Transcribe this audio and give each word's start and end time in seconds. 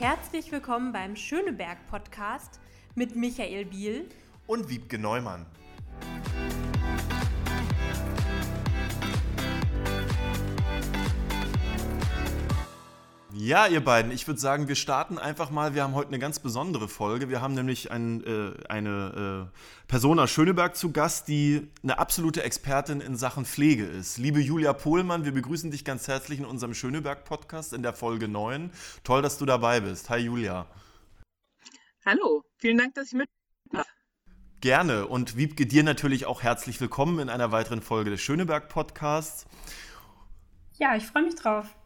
Herzlich 0.00 0.52
willkommen 0.52 0.92
beim 0.92 1.16
Schöneberg 1.16 1.84
Podcast 1.90 2.60
mit 2.94 3.16
Michael 3.16 3.64
Biel 3.64 4.08
und 4.46 4.70
Wiebke 4.70 4.96
Neumann. 4.96 5.44
Ja, 13.40 13.68
ihr 13.68 13.84
beiden, 13.84 14.10
ich 14.10 14.26
würde 14.26 14.40
sagen, 14.40 14.66
wir 14.66 14.74
starten 14.74 15.16
einfach 15.16 15.50
mal. 15.50 15.72
Wir 15.72 15.84
haben 15.84 15.94
heute 15.94 16.08
eine 16.08 16.18
ganz 16.18 16.40
besondere 16.40 16.88
Folge. 16.88 17.28
Wir 17.28 17.40
haben 17.40 17.54
nämlich 17.54 17.92
ein, 17.92 18.24
äh, 18.24 18.66
eine 18.68 19.48
äh, 19.54 19.86
Person 19.86 20.18
aus 20.18 20.28
Schöneberg 20.28 20.74
zu 20.74 20.90
Gast, 20.90 21.28
die 21.28 21.68
eine 21.84 22.00
absolute 22.00 22.42
Expertin 22.42 23.00
in 23.00 23.14
Sachen 23.14 23.44
Pflege 23.44 23.84
ist. 23.84 24.18
Liebe 24.18 24.40
Julia 24.40 24.72
Pohlmann, 24.72 25.24
wir 25.24 25.30
begrüßen 25.30 25.70
dich 25.70 25.84
ganz 25.84 26.08
herzlich 26.08 26.40
in 26.40 26.46
unserem 26.46 26.74
Schöneberg-Podcast 26.74 27.74
in 27.74 27.84
der 27.84 27.92
Folge 27.92 28.26
9. 28.26 28.72
Toll, 29.04 29.22
dass 29.22 29.38
du 29.38 29.46
dabei 29.46 29.78
bist. 29.78 30.10
Hi 30.10 30.18
Julia. 30.18 30.66
Hallo, 32.04 32.42
vielen 32.56 32.78
Dank, 32.78 32.94
dass 32.94 33.06
ich 33.06 33.12
mit. 33.12 33.28
Gerne 34.60 35.06
und 35.06 35.36
Wiebke, 35.36 35.64
dir 35.64 35.84
natürlich 35.84 36.26
auch 36.26 36.42
herzlich 36.42 36.80
willkommen 36.80 37.20
in 37.20 37.28
einer 37.28 37.52
weiteren 37.52 37.82
Folge 37.82 38.10
des 38.10 38.20
Schöneberg-Podcasts. 38.20 39.46
Ja, 40.76 40.96
ich 40.96 41.06
freue 41.06 41.22
mich 41.22 41.36
drauf. 41.36 41.77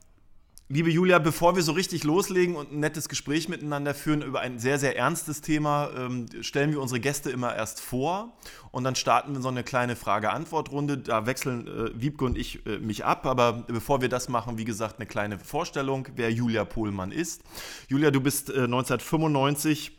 Liebe 0.75 0.89
Julia, 0.89 1.19
bevor 1.19 1.55
wir 1.55 1.63
so 1.63 1.73
richtig 1.73 2.03
loslegen 2.03 2.57
und 2.57 2.73
ein 2.73 2.81
nettes 2.81 3.11
Gespräch 3.11 3.47
miteinander 3.47 3.93
führen 3.93 4.23
über 4.23 4.41
ein 4.41 4.59
sehr, 4.59 4.79
sehr 4.79 4.97
ernstes 4.97 5.43
Thema, 5.43 5.91
ähm, 5.95 6.25
stellen 6.41 6.71
wir 6.71 6.81
unsere 6.81 6.99
Gäste 6.99 7.29
immer 7.29 7.55
erst 7.55 7.83
vor 7.83 8.33
und 8.71 8.83
dann 8.83 8.95
starten 8.95 9.35
wir 9.35 9.43
so 9.43 9.49
eine 9.49 9.65
kleine 9.65 9.97
Frage-Antwort-Runde. 9.97 10.97
Da 10.97 11.27
wechseln 11.27 11.67
äh, 11.67 11.91
Wiebke 12.01 12.25
und 12.25 12.39
ich 12.39 12.65
äh, 12.65 12.79
mich 12.79 13.05
ab, 13.05 13.27
aber 13.27 13.65
bevor 13.69 14.01
wir 14.01 14.09
das 14.09 14.31
machen, 14.31 14.57
wie 14.57 14.65
gesagt, 14.65 14.99
eine 14.99 15.05
kleine 15.07 15.39
Vorstellung, 15.39 16.09
wer 16.17 16.33
Julia 16.33 16.65
Pohlmann 16.65 17.13
ist. 17.13 17.43
Julia, 17.89 18.11
du 18.11 18.23
bist 18.23 18.49
äh, 18.49 18.63
1995 18.63 19.93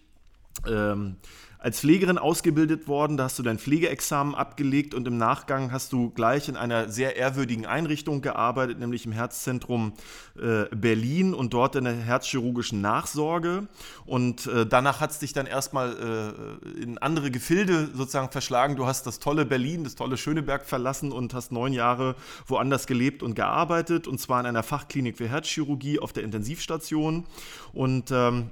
ähm, 0.68 1.18
als 1.64 1.80
Pflegerin 1.80 2.18
ausgebildet 2.18 2.90
worden, 2.90 3.16
da 3.16 3.24
hast 3.24 3.40
du 3.40 3.44
dein 3.44 3.58
Pflegeexamen 3.58 4.36
abgelegt 4.36 4.94
und 4.94 5.08
im 5.08 5.18
Nachgang 5.18 5.72
hast 5.72 5.94
du 5.94 6.10
gleich 6.10 6.50
in 6.50 6.58
einer 6.58 6.90
sehr 6.90 7.16
ehrwürdigen 7.16 7.66
Einrichtung 7.66 8.22
gearbeitet, 8.22 8.80
nämlich 8.80 9.06
im 9.06 9.14
Herzzentrum 9.14 9.94
äh, 10.38 10.66
Berlin 10.76 11.34
und 11.34 11.54
dort 11.54 11.78
in 11.78 11.86
der 11.86 11.94
herzchirurgischen 11.94 12.82
Nachsorge. 12.82 13.70
Und 14.06 14.46
äh, 14.48 14.66
danach 14.66 15.00
hat 15.00 15.12
es 15.12 15.20
dich 15.20 15.32
dann 15.32 15.46
erstmal 15.46 16.58
äh, 16.68 16.82
in 16.82 16.98
andere 16.98 17.32
Gefilde 17.32 17.88
sozusagen 17.94 18.30
verschlagen. 18.30 18.76
Du 18.76 18.86
hast 18.86 19.08
das 19.08 19.20
tolle 19.20 19.46
Berlin, 19.46 19.86
das 19.86 19.96
tolle 19.96 20.18
Schöneberg 20.18 20.66
verlassen 20.66 21.14
und 21.14 21.34
hast 21.34 21.54
neun 21.54 21.72
Jahre 21.72 22.18
woanders 22.46 22.88
gelebt 22.88 23.24
und 23.24 23.36
gearbeitet, 23.36 24.06
und 24.06 24.20
zwar 24.20 24.42
in 24.42 24.48
einer 24.48 24.64
Fachklinik 24.64 25.16
für 25.16 25.30
Herzchirurgie 25.30 26.00
auf 26.00 26.12
der 26.12 26.24
Intensivstation. 26.24 27.24
Und 27.72 28.12
ähm, 28.12 28.50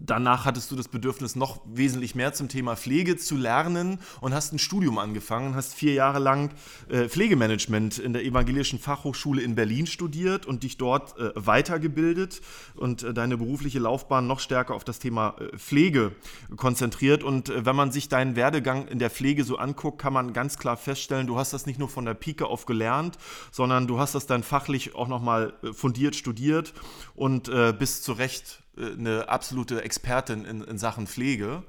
danach 0.00 0.44
hattest 0.44 0.70
du 0.70 0.76
das 0.76 0.88
Bedürfnis, 0.88 1.36
noch 1.36 1.60
wesentlich 1.66 2.14
mehr 2.14 2.32
zum 2.32 2.48
Thema 2.48 2.76
Pflege 2.76 3.16
zu 3.16 3.36
lernen 3.36 3.98
und 4.20 4.34
hast 4.34 4.52
ein 4.52 4.58
Studium 4.58 4.98
angefangen, 4.98 5.54
hast 5.54 5.74
vier 5.74 5.94
Jahre 5.94 6.18
lang 6.18 6.50
äh, 6.88 7.08
Pflegemanagement 7.08 7.98
in 7.98 8.12
der 8.12 8.24
Evangelischen 8.24 8.78
Fachhochschule 8.78 9.42
in 9.42 9.54
Berlin 9.54 9.86
studiert 9.86 10.46
und 10.46 10.62
dich 10.62 10.76
dort 10.76 11.18
äh, 11.18 11.32
weitergebildet 11.34 12.40
und 12.74 13.02
äh, 13.02 13.14
deine 13.14 13.36
berufliche 13.36 13.78
Laufbahn 13.78 14.26
noch 14.26 14.40
stärker 14.40 14.74
auf 14.74 14.84
das 14.84 14.98
Thema 14.98 15.36
Pflege 15.56 16.12
konzentriert. 16.56 17.22
Und 17.22 17.52
wenn 17.54 17.76
man 17.76 17.92
sich 17.92 18.08
deinen 18.08 18.36
Werdegang 18.36 18.88
in 18.88 18.98
der 18.98 19.10
Pflege 19.10 19.44
so 19.44 19.56
anguckt, 19.56 20.00
kann 20.00 20.12
man 20.12 20.32
ganz 20.32 20.58
klar 20.58 20.76
feststellen, 20.76 21.26
du 21.26 21.36
hast 21.36 21.52
das 21.52 21.66
nicht 21.66 21.78
nur 21.78 21.88
von 21.88 22.04
der 22.04 22.14
Pike 22.14 22.46
auf 22.46 22.66
gelernt, 22.66 23.18
sondern 23.50 23.86
du 23.86 23.98
hast 23.98 24.14
das 24.14 24.26
dann 24.26 24.42
fachlich 24.42 24.94
auch 24.94 25.08
nochmal 25.08 25.54
fundiert 25.72 26.16
studiert 26.16 26.72
und 27.14 27.50
bist 27.78 28.04
zu 28.04 28.12
Recht 28.12 28.61
eine 28.76 29.28
absolute 29.28 29.82
Expertin 29.82 30.44
in, 30.44 30.62
in 30.62 30.78
Sachen 30.78 31.06
Pflege. 31.06 31.62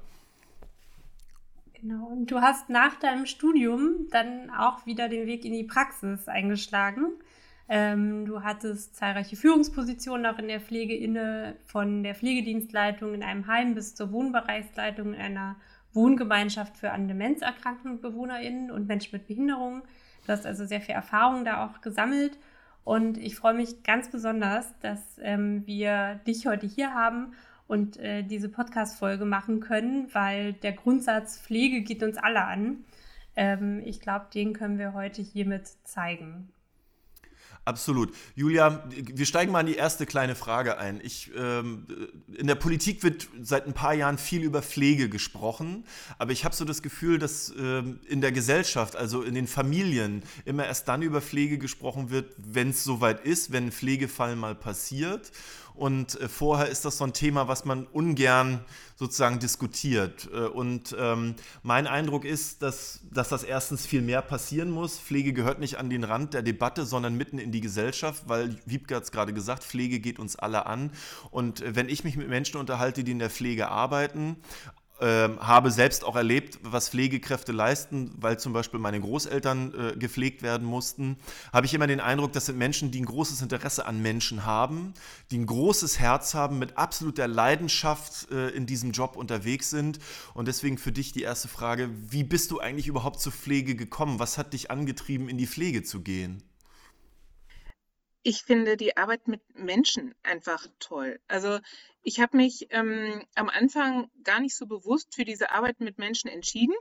Genau, 1.80 2.06
und 2.06 2.30
du 2.30 2.40
hast 2.40 2.70
nach 2.70 2.98
deinem 2.98 3.26
Studium 3.26 4.08
dann 4.10 4.50
auch 4.50 4.86
wieder 4.86 5.08
den 5.08 5.26
Weg 5.26 5.44
in 5.44 5.52
die 5.52 5.64
Praxis 5.64 6.28
eingeschlagen. 6.28 7.12
Ähm, 7.68 8.26
du 8.26 8.42
hattest 8.42 8.96
zahlreiche 8.96 9.36
Führungspositionen 9.36 10.26
auch 10.26 10.38
in 10.38 10.48
der 10.48 10.60
Pflege 10.60 10.96
inne, 10.96 11.56
von 11.66 12.02
der 12.02 12.14
Pflegedienstleitung 12.14 13.14
in 13.14 13.22
einem 13.22 13.46
Heim 13.46 13.74
bis 13.74 13.94
zur 13.94 14.12
Wohnbereichsleitung 14.12 15.14
in 15.14 15.20
einer 15.20 15.56
Wohngemeinschaft 15.92 16.76
für 16.76 16.90
an 16.90 17.08
Demenz 17.08 17.42
erkrankten 17.42 18.00
BewohnerInnen 18.00 18.70
und 18.70 18.86
Menschen 18.86 19.10
mit 19.12 19.26
Behinderungen. 19.26 19.82
Du 20.26 20.32
hast 20.32 20.46
also 20.46 20.66
sehr 20.66 20.80
viel 20.80 20.94
Erfahrung 20.94 21.44
da 21.44 21.66
auch 21.66 21.80
gesammelt 21.80 22.38
und 22.84 23.16
ich 23.16 23.36
freue 23.36 23.54
mich 23.54 23.82
ganz 23.82 24.10
besonders, 24.10 24.66
dass 24.80 25.00
ähm, 25.20 25.66
wir 25.66 26.20
dich 26.26 26.46
heute 26.46 26.66
hier 26.66 26.92
haben 26.92 27.32
und 27.66 27.96
äh, 27.96 28.22
diese 28.22 28.50
Podcast-Folge 28.50 29.24
machen 29.24 29.60
können, 29.60 30.12
weil 30.12 30.52
der 30.52 30.72
Grundsatz 30.72 31.40
Pflege 31.40 31.80
geht 31.80 32.02
uns 32.02 32.18
alle 32.18 32.44
an. 32.44 32.84
Ähm, 33.36 33.80
ich 33.84 34.00
glaube, 34.00 34.26
den 34.32 34.52
können 34.52 34.78
wir 34.78 34.92
heute 34.92 35.22
hiermit 35.22 35.66
zeigen. 35.84 36.50
Absolut. 37.66 38.14
Julia, 38.34 38.84
wir 38.90 39.24
steigen 39.24 39.50
mal 39.50 39.60
in 39.60 39.66
die 39.68 39.76
erste 39.76 40.04
kleine 40.04 40.34
Frage 40.34 40.76
ein. 40.76 41.00
Ich, 41.02 41.30
ähm, 41.34 41.86
in 42.36 42.46
der 42.46 42.56
Politik 42.56 43.02
wird 43.02 43.26
seit 43.40 43.66
ein 43.66 43.72
paar 43.72 43.94
Jahren 43.94 44.18
viel 44.18 44.42
über 44.42 44.60
Pflege 44.60 45.08
gesprochen, 45.08 45.84
aber 46.18 46.32
ich 46.32 46.44
habe 46.44 46.54
so 46.54 46.66
das 46.66 46.82
Gefühl, 46.82 47.18
dass 47.18 47.54
ähm, 47.58 48.00
in 48.06 48.20
der 48.20 48.32
Gesellschaft, 48.32 48.96
also 48.96 49.22
in 49.22 49.34
den 49.34 49.46
Familien, 49.46 50.22
immer 50.44 50.66
erst 50.66 50.88
dann 50.88 51.00
über 51.00 51.22
Pflege 51.22 51.56
gesprochen 51.56 52.10
wird, 52.10 52.34
wenn 52.36 52.68
es 52.68 52.84
soweit 52.84 53.24
ist, 53.24 53.50
wenn 53.50 53.68
ein 53.68 53.72
Pflegefall 53.72 54.36
mal 54.36 54.54
passiert. 54.54 55.32
Und 55.74 56.20
äh, 56.20 56.28
vorher 56.28 56.68
ist 56.68 56.84
das 56.84 56.98
so 56.98 57.04
ein 57.04 57.12
Thema, 57.12 57.48
was 57.48 57.64
man 57.64 57.86
ungern 57.86 58.64
sozusagen 58.96 59.40
diskutiert. 59.40 60.28
Äh, 60.32 60.46
und 60.46 60.94
ähm, 60.98 61.34
mein 61.62 61.88
Eindruck 61.88 62.24
ist, 62.24 62.62
dass, 62.62 63.00
dass 63.10 63.28
das 63.28 63.42
erstens 63.42 63.84
viel 63.84 64.00
mehr 64.00 64.22
passieren 64.22 64.70
muss. 64.70 64.98
Pflege 64.98 65.32
gehört 65.32 65.58
nicht 65.58 65.78
an 65.78 65.90
den 65.90 66.04
Rand 66.04 66.32
der 66.32 66.42
Debatte, 66.42 66.86
sondern 66.86 67.16
mitten 67.16 67.38
in 67.38 67.50
die 67.50 67.60
Gesellschaft, 67.60 68.22
weil 68.26 68.56
Wiebke 68.66 68.94
hat 68.94 69.02
es 69.02 69.10
gerade 69.10 69.32
gesagt, 69.32 69.64
Pflege 69.64 69.98
geht 69.98 70.20
uns 70.20 70.36
alle 70.36 70.66
an. 70.66 70.92
Und 71.30 71.60
äh, 71.60 71.74
wenn 71.74 71.88
ich 71.88 72.04
mich 72.04 72.16
mit 72.16 72.28
Menschen 72.28 72.58
unterhalte, 72.58 73.02
die 73.02 73.12
in 73.12 73.18
der 73.18 73.30
Pflege 73.30 73.68
arbeiten, 73.68 74.36
ähm, 75.04 75.38
habe 75.38 75.70
selbst 75.70 76.02
auch 76.02 76.16
erlebt, 76.16 76.58
was 76.62 76.88
Pflegekräfte 76.88 77.52
leisten, 77.52 78.10
weil 78.16 78.38
zum 78.38 78.54
Beispiel 78.54 78.80
meine 78.80 78.98
Großeltern 78.98 79.74
äh, 79.74 79.96
gepflegt 79.98 80.42
werden 80.42 80.66
mussten, 80.66 81.18
habe 81.52 81.66
ich 81.66 81.74
immer 81.74 81.86
den 81.86 82.00
Eindruck, 82.00 82.32
das 82.32 82.46
sind 82.46 82.56
Menschen, 82.56 82.90
die 82.90 83.02
ein 83.02 83.04
großes 83.04 83.42
Interesse 83.42 83.84
an 83.84 84.00
Menschen 84.00 84.46
haben, 84.46 84.94
die 85.30 85.36
ein 85.36 85.44
großes 85.44 85.98
Herz 85.98 86.32
haben, 86.32 86.58
mit 86.58 86.78
absoluter 86.78 87.28
Leidenschaft 87.28 88.30
äh, 88.30 88.48
in 88.50 88.64
diesem 88.64 88.92
Job 88.92 89.16
unterwegs 89.16 89.68
sind. 89.68 89.98
Und 90.32 90.48
deswegen 90.48 90.78
für 90.78 90.90
dich 90.92 91.12
die 91.12 91.22
erste 91.22 91.48
Frage, 91.48 91.90
wie 91.92 92.24
bist 92.24 92.50
du 92.50 92.60
eigentlich 92.60 92.86
überhaupt 92.86 93.20
zur 93.20 93.32
Pflege 93.32 93.76
gekommen? 93.76 94.18
Was 94.18 94.38
hat 94.38 94.54
dich 94.54 94.70
angetrieben, 94.70 95.28
in 95.28 95.36
die 95.36 95.46
Pflege 95.46 95.82
zu 95.82 96.00
gehen? 96.00 96.42
Ich 98.22 98.44
finde 98.44 98.78
die 98.78 98.96
Arbeit 98.96 99.28
mit 99.28 99.42
Menschen 99.54 100.14
einfach 100.22 100.66
toll. 100.78 101.20
Also 101.28 101.58
ich 102.04 102.20
habe 102.20 102.36
mich 102.36 102.68
ähm, 102.70 103.24
am 103.34 103.48
Anfang 103.48 104.10
gar 104.22 104.38
nicht 104.38 104.54
so 104.54 104.66
bewusst 104.66 105.14
für 105.14 105.24
diese 105.24 105.50
Arbeit 105.50 105.80
mit 105.80 105.98
Menschen 105.98 106.28
entschieden. 106.28 106.74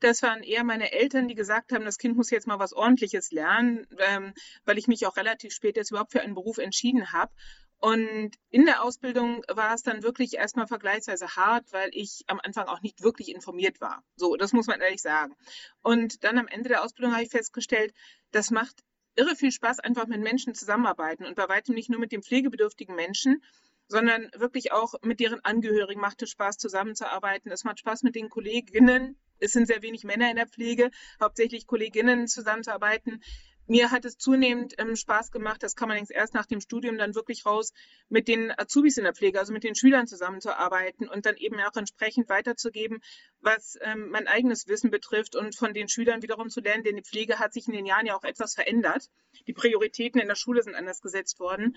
Das 0.00 0.22
waren 0.22 0.42
eher 0.42 0.64
meine 0.64 0.92
Eltern, 0.92 1.28
die 1.28 1.34
gesagt 1.34 1.72
haben, 1.72 1.84
das 1.84 1.98
Kind 1.98 2.16
muss 2.16 2.30
jetzt 2.30 2.46
mal 2.46 2.58
was 2.58 2.72
Ordentliches 2.72 3.30
lernen, 3.30 3.86
ähm, 3.98 4.34
weil 4.64 4.78
ich 4.78 4.88
mich 4.88 5.06
auch 5.06 5.16
relativ 5.16 5.52
spät 5.52 5.76
jetzt 5.76 5.90
überhaupt 5.90 6.12
für 6.12 6.20
einen 6.20 6.34
Beruf 6.34 6.58
entschieden 6.58 7.12
habe. 7.12 7.32
Und 7.78 8.32
in 8.50 8.66
der 8.66 8.82
Ausbildung 8.82 9.42
war 9.48 9.72
es 9.72 9.82
dann 9.82 10.02
wirklich 10.02 10.34
erstmal 10.34 10.66
vergleichsweise 10.66 11.36
hart, 11.36 11.72
weil 11.72 11.90
ich 11.92 12.24
am 12.26 12.40
Anfang 12.42 12.66
auch 12.66 12.82
nicht 12.82 13.02
wirklich 13.02 13.32
informiert 13.32 13.80
war. 13.80 14.02
So, 14.16 14.36
das 14.36 14.52
muss 14.52 14.66
man 14.66 14.80
ehrlich 14.80 15.00
sagen. 15.00 15.34
Und 15.82 16.24
dann 16.24 16.38
am 16.38 16.48
Ende 16.48 16.70
der 16.70 16.82
Ausbildung 16.82 17.12
habe 17.12 17.22
ich 17.22 17.30
festgestellt, 17.30 17.94
das 18.32 18.50
macht 18.50 18.82
irre 19.16 19.36
viel 19.36 19.52
Spaß, 19.52 19.80
einfach 19.80 20.06
mit 20.06 20.20
Menschen 20.20 20.54
zusammenarbeiten 20.54 21.24
und 21.24 21.36
bei 21.36 21.48
weitem 21.48 21.74
nicht 21.74 21.88
nur 21.88 22.00
mit 22.00 22.12
den 22.12 22.22
pflegebedürftigen 22.22 22.94
Menschen, 22.94 23.42
sondern 23.90 24.30
wirklich 24.36 24.70
auch 24.70 24.94
mit 25.02 25.18
deren 25.18 25.44
Angehörigen 25.44 26.00
macht 26.00 26.22
es 26.22 26.30
Spaß, 26.30 26.58
zusammenzuarbeiten. 26.58 27.50
Es 27.50 27.64
macht 27.64 27.80
Spaß 27.80 28.04
mit 28.04 28.14
den 28.14 28.28
Kolleginnen. 28.28 29.18
Es 29.40 29.50
sind 29.50 29.66
sehr 29.66 29.82
wenig 29.82 30.04
Männer 30.04 30.30
in 30.30 30.36
der 30.36 30.46
Pflege, 30.46 30.90
hauptsächlich 31.20 31.66
Kolleginnen 31.66 32.28
zusammenzuarbeiten. 32.28 33.20
Mir 33.66 33.90
hat 33.90 34.04
es 34.04 34.16
zunehmend 34.16 34.74
ähm, 34.78 34.94
Spaß 34.94 35.32
gemacht, 35.32 35.62
das 35.62 35.74
kann 35.74 35.88
man 35.88 36.04
erst 36.08 36.34
nach 36.34 36.46
dem 36.46 36.60
Studium 36.60 36.98
dann 36.98 37.16
wirklich 37.16 37.46
raus, 37.46 37.72
mit 38.08 38.28
den 38.28 38.52
Azubis 38.56 38.96
in 38.96 39.04
der 39.04 39.14
Pflege, 39.14 39.40
also 39.40 39.52
mit 39.52 39.64
den 39.64 39.74
Schülern 39.74 40.06
zusammenzuarbeiten 40.06 41.08
und 41.08 41.26
dann 41.26 41.36
eben 41.36 41.58
auch 41.60 41.76
entsprechend 41.76 42.28
weiterzugeben, 42.28 43.00
was 43.40 43.76
ähm, 43.80 44.10
mein 44.10 44.28
eigenes 44.28 44.68
Wissen 44.68 44.90
betrifft 44.90 45.34
und 45.34 45.56
von 45.56 45.74
den 45.74 45.88
Schülern 45.88 46.22
wiederum 46.22 46.48
zu 46.48 46.60
lernen, 46.60 46.84
denn 46.84 46.96
die 46.96 47.04
Pflege 47.04 47.38
hat 47.38 47.52
sich 47.52 47.66
in 47.66 47.72
den 47.72 47.86
Jahren 47.86 48.06
ja 48.06 48.16
auch 48.16 48.24
etwas 48.24 48.54
verändert. 48.54 49.08
Die 49.46 49.52
Prioritäten 49.52 50.20
in 50.20 50.28
der 50.28 50.36
Schule 50.36 50.62
sind 50.62 50.74
anders 50.74 51.00
gesetzt 51.00 51.40
worden. 51.40 51.76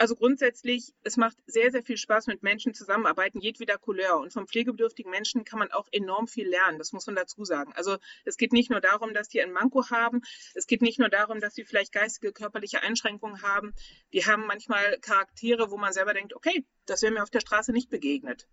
Also 0.00 0.16
grundsätzlich, 0.16 0.94
es 1.04 1.18
macht 1.18 1.36
sehr, 1.44 1.70
sehr 1.70 1.82
viel 1.82 1.98
Spaß, 1.98 2.26
mit 2.26 2.42
Menschen 2.42 2.72
zusammenarbeiten, 2.72 3.38
jedweder 3.38 3.76
Couleur. 3.76 4.18
Und 4.18 4.32
vom 4.32 4.46
pflegebedürftigen 4.46 5.10
Menschen 5.10 5.44
kann 5.44 5.58
man 5.58 5.70
auch 5.72 5.86
enorm 5.92 6.26
viel 6.26 6.48
lernen. 6.48 6.78
Das 6.78 6.94
muss 6.94 7.04
man 7.04 7.16
dazu 7.16 7.44
sagen. 7.44 7.74
Also 7.76 7.98
es 8.24 8.38
geht 8.38 8.54
nicht 8.54 8.70
nur 8.70 8.80
darum, 8.80 9.12
dass 9.12 9.28
die 9.28 9.42
ein 9.42 9.52
Manko 9.52 9.90
haben. 9.90 10.22
Es 10.54 10.66
geht 10.66 10.80
nicht 10.80 10.98
nur 10.98 11.10
darum, 11.10 11.40
dass 11.40 11.54
sie 11.54 11.64
vielleicht 11.64 11.92
geistige, 11.92 12.32
körperliche 12.32 12.82
Einschränkungen 12.82 13.42
haben. 13.42 13.74
Die 14.14 14.24
haben 14.24 14.46
manchmal 14.46 14.98
Charaktere, 15.02 15.70
wo 15.70 15.76
man 15.76 15.92
selber 15.92 16.14
denkt, 16.14 16.34
okay, 16.34 16.64
das 16.86 17.02
wäre 17.02 17.12
mir 17.12 17.22
auf 17.22 17.28
der 17.28 17.40
Straße 17.40 17.70
nicht 17.70 17.90
begegnet. 17.90 18.48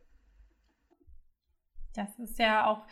Das 1.95 2.19
ist 2.19 2.37
ja 2.39 2.65
auch 2.65 2.85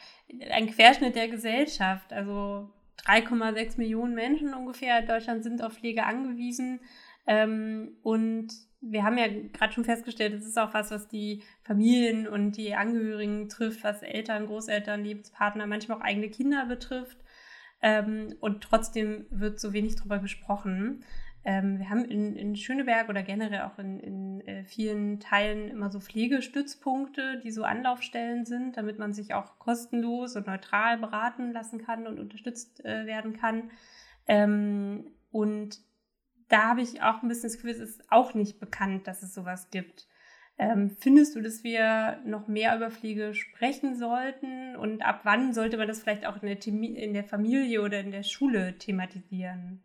ein 0.50 0.72
Querschnitt 0.72 1.18
der 1.18 1.28
Gesellschaft. 1.28 2.14
Also 2.14 2.72
3,6 3.06 3.78
Millionen 3.78 4.16
Menschen 4.16 4.54
ungefähr 4.54 5.00
in 5.00 5.08
Deutschland 5.08 5.44
sind 5.44 5.62
auf 5.62 5.74
Pflege 5.74 6.06
angewiesen. 6.06 6.80
Ähm, 7.28 7.98
und 8.04 8.54
wir 8.82 9.04
haben 9.04 9.18
ja 9.18 9.28
gerade 9.28 9.74
schon 9.74 9.86
festgestellt, 9.86 10.34
es 10.34 10.46
ist 10.46 10.60
auch 10.60 10.74
was, 10.74 10.92
was 10.92 11.08
die 11.08 11.44
Familien 11.64 12.28
und 12.28 12.58
die 12.58 12.76
Angehörigen 12.76 13.50
trifft, 13.50 13.84
was 13.84 14.04
Eltern, 14.04 14.46
Großeltern, 14.46 15.04
Lebenspartner, 15.04 15.66
manchmal 15.66 15.98
auch 15.98 16.04
eigene 16.04 16.30
Kinder 16.30 16.66
betrifft. 16.66 17.18
Ähm, 17.82 18.36
und 18.40 18.64
trotzdem 18.64 19.26
wird 19.30 19.60
so 19.60 19.74
wenig 19.74 19.96
darüber 19.96 20.20
gesprochen. 20.20 21.04
Ähm, 21.44 21.78
wir 21.78 21.90
haben 21.90 22.06
in, 22.06 22.36
in, 22.36 22.56
Schöneberg 22.56 23.10
oder 23.10 23.22
generell 23.22 23.62
auch 23.62 23.78
in, 23.78 24.00
in 24.00 24.42
äh, 24.48 24.64
vielen 24.64 25.20
Teilen 25.20 25.70
immer 25.70 25.92
so 25.92 26.00
Pflegestützpunkte, 26.00 27.40
die 27.44 27.52
so 27.52 27.64
Anlaufstellen 27.64 28.46
sind, 28.46 28.78
damit 28.78 28.98
man 28.98 29.14
sich 29.14 29.36
auch 29.36 29.60
kostenlos 29.60 30.36
und 30.36 30.48
neutral 30.48 30.98
beraten 30.98 31.52
lassen 31.52 31.78
kann 31.78 32.08
und 32.08 32.20
unterstützt 32.20 32.84
äh, 32.84 33.06
werden 33.06 33.34
kann. 33.34 33.70
Ähm, 34.28 35.12
und 35.32 35.80
da 36.48 36.70
habe 36.70 36.82
ich 36.82 37.02
auch 37.02 37.22
ein 37.22 37.28
bisschen 37.28 37.50
das 37.50 37.56
Gefühl, 37.56 37.72
es 37.72 37.80
ist 37.80 38.04
auch 38.12 38.34
nicht 38.34 38.60
bekannt, 38.60 39.08
dass 39.08 39.24
es 39.24 39.34
sowas 39.34 39.70
gibt. 39.72 40.08
Ähm, 40.58 40.96
findest 41.00 41.36
du, 41.36 41.42
dass 41.42 41.64
wir 41.64 42.22
noch 42.26 42.48
mehr 42.48 42.76
über 42.76 42.90
Pflege 42.90 43.34
sprechen 43.34 43.98
sollten? 43.98 44.76
Und 44.78 45.02
ab 45.02 45.22
wann 45.24 45.54
sollte 45.54 45.78
man 45.78 45.88
das 45.88 46.02
vielleicht 46.02 46.26
auch 46.26 46.42
in 46.42 46.48
der, 46.48 46.66
in 46.66 47.14
der 47.14 47.26
Familie 47.26 47.82
oder 47.82 48.00
in 48.00 48.12
der 48.12 48.24
Schule 48.24 48.78
thematisieren? 48.78 49.84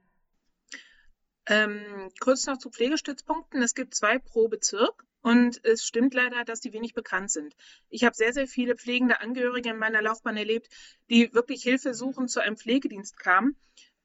Ähm, 1.46 2.10
kurz 2.20 2.46
noch 2.46 2.58
zu 2.58 2.70
Pflegestützpunkten. 2.70 3.60
Es 3.62 3.74
gibt 3.74 3.94
zwei 3.94 4.18
pro 4.18 4.48
Bezirk. 4.48 5.04
Und 5.22 5.62
es 5.64 5.84
stimmt 5.84 6.14
leider, 6.14 6.44
dass 6.44 6.60
die 6.60 6.72
wenig 6.72 6.94
bekannt 6.94 7.30
sind. 7.30 7.54
Ich 7.90 8.04
habe 8.04 8.14
sehr, 8.14 8.32
sehr 8.32 8.46
viele 8.46 8.76
pflegende 8.76 9.20
Angehörige 9.20 9.70
in 9.70 9.76
meiner 9.76 10.00
Laufbahn 10.00 10.36
erlebt, 10.36 10.68
die 11.10 11.34
wirklich 11.34 11.62
Hilfe 11.62 11.92
suchen 11.92 12.26
zu 12.26 12.40
einem 12.40 12.56
Pflegedienst 12.56 13.18
kamen. 13.18 13.56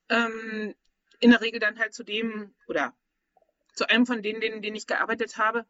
Ähm, 0.10 0.76
in 1.20 1.32
der 1.32 1.42
Regel 1.42 1.60
dann 1.60 1.80
halt 1.80 1.94
zu 1.94 2.04
dem 2.04 2.54
oder 2.68 2.94
zu 3.74 3.90
einem 3.90 4.06
von 4.06 4.22
denen, 4.22 4.42
denen, 4.42 4.62
denen 4.62 4.76
ich 4.76 4.88
gearbeitet 4.88 5.38
habe. 5.38 5.66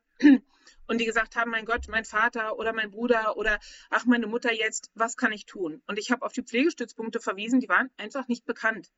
Und 0.88 1.00
die 1.00 1.06
gesagt 1.06 1.36
haben, 1.36 1.50
mein 1.50 1.66
Gott, 1.66 1.88
mein 1.88 2.06
Vater 2.06 2.58
oder 2.58 2.72
mein 2.72 2.92
Bruder 2.92 3.38
oder 3.38 3.60
ach, 3.90 4.06
meine 4.06 4.28
Mutter 4.28 4.54
jetzt, 4.54 4.92
was 4.94 5.18
kann 5.18 5.32
ich 5.32 5.46
tun? 5.46 5.82
Und 5.88 5.98
ich 5.98 6.12
habe 6.12 6.24
auf 6.24 6.32
die 6.32 6.44
Pflegestützpunkte 6.44 7.20
verwiesen, 7.20 7.60
die 7.60 7.70
waren 7.70 7.90
einfach 7.98 8.28
nicht 8.28 8.46
bekannt. 8.46 8.92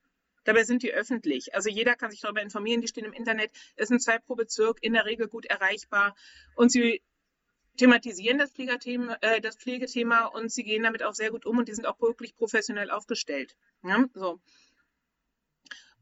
Dabei 0.44 0.64
sind 0.64 0.84
die 0.84 0.94
öffentlich. 0.94 1.56
Also 1.56 1.70
jeder 1.70 1.96
kann 1.96 2.12
sich 2.12 2.22
darüber 2.22 2.42
informieren, 2.42 2.82
die 2.82 2.88
stehen 2.88 3.06
im 3.06 3.14
Internet. 3.14 3.52
Es 3.76 3.90
sind 3.90 4.02
zwei 4.02 4.18
pro 4.20 4.36
Bezirk, 4.36 4.80
in 4.82 4.94
der 4.94 5.06
Regel 5.06 5.28
gut 5.28 5.46
erreichbar. 5.46 6.16
Und 6.56 6.72
sie 6.72 7.02
thematisieren 7.78 8.38
das 8.38 8.52
Pflegethema, 8.52 9.18
äh, 9.22 9.40
das 9.40 9.56
Pflegethema 9.56 10.26
und 10.26 10.52
sie 10.52 10.64
gehen 10.64 10.84
damit 10.84 11.04
auch 11.04 11.14
sehr 11.14 11.32
gut 11.32 11.46
um 11.46 11.58
und 11.58 11.68
die 11.68 11.74
sind 11.74 11.86
auch 11.86 12.00
wirklich 12.02 12.36
professionell 12.36 12.92
aufgestellt. 12.92 13.56
Ja, 13.84 14.06
so. 14.14 14.40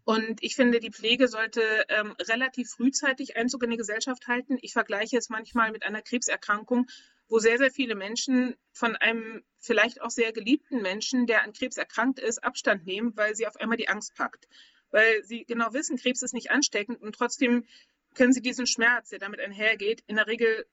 Und 0.06 0.44
ich 0.44 0.56
finde, 0.56 0.80
die 0.80 0.92
Pflege 0.92 1.28
sollte 1.28 1.62
ähm, 1.90 2.16
relativ 2.22 2.69
frühzeitig 2.69 3.36
Einzug 3.36 3.63
in 3.63 3.72
die 3.72 3.78
Gesellschaft 3.78 4.28
halten. 4.28 4.60
Ich 4.62 4.72
vergleiche 4.72 5.18
es 5.18 5.30
manchmal 5.30 5.72
mit 5.72 5.84
einer 5.84 6.04
Krebserkrankung, 6.04 6.88
wo 7.28 7.40
sehr, 7.40 7.57
sehr 7.57 7.72
viele 7.72 7.96
Menschen 7.96 8.56
von 8.72 8.96
einem 8.96 9.44
vielleicht 9.57 10.02
auch 10.02 10.12
sehr 10.12 10.31
geliebten 10.31 10.84
Menschen, 10.84 11.25
der 11.25 11.42
an 11.42 11.54
Krebs 11.54 11.78
erkrankt 11.78 12.19
ist, 12.19 12.44
Abstand 12.44 12.86
nehmen, 12.86 13.18
weil 13.18 13.36
sie 13.36 13.48
auf 13.48 13.57
einmal 13.57 13.78
die 13.78 13.90
Angst 13.90 14.13
packt. 14.13 14.48
Weil 14.92 15.24
sie 15.24 15.44
genau 15.44 15.74
wissen, 15.74 15.98
Krebs 15.98 16.22
ist 16.22 16.36
nicht 16.36 16.52
ansteckend 16.52 17.02
und 17.02 17.16
trotzdem 17.16 17.66
können 18.13 18.31
sie 18.31 18.42
diesen 18.42 18.68
Schmerz, 18.68 19.10
der 19.10 19.19
damit 19.19 19.40
einhergeht, 19.40 20.04
in 20.06 20.18
der 20.18 20.28
Regel, 20.28 20.68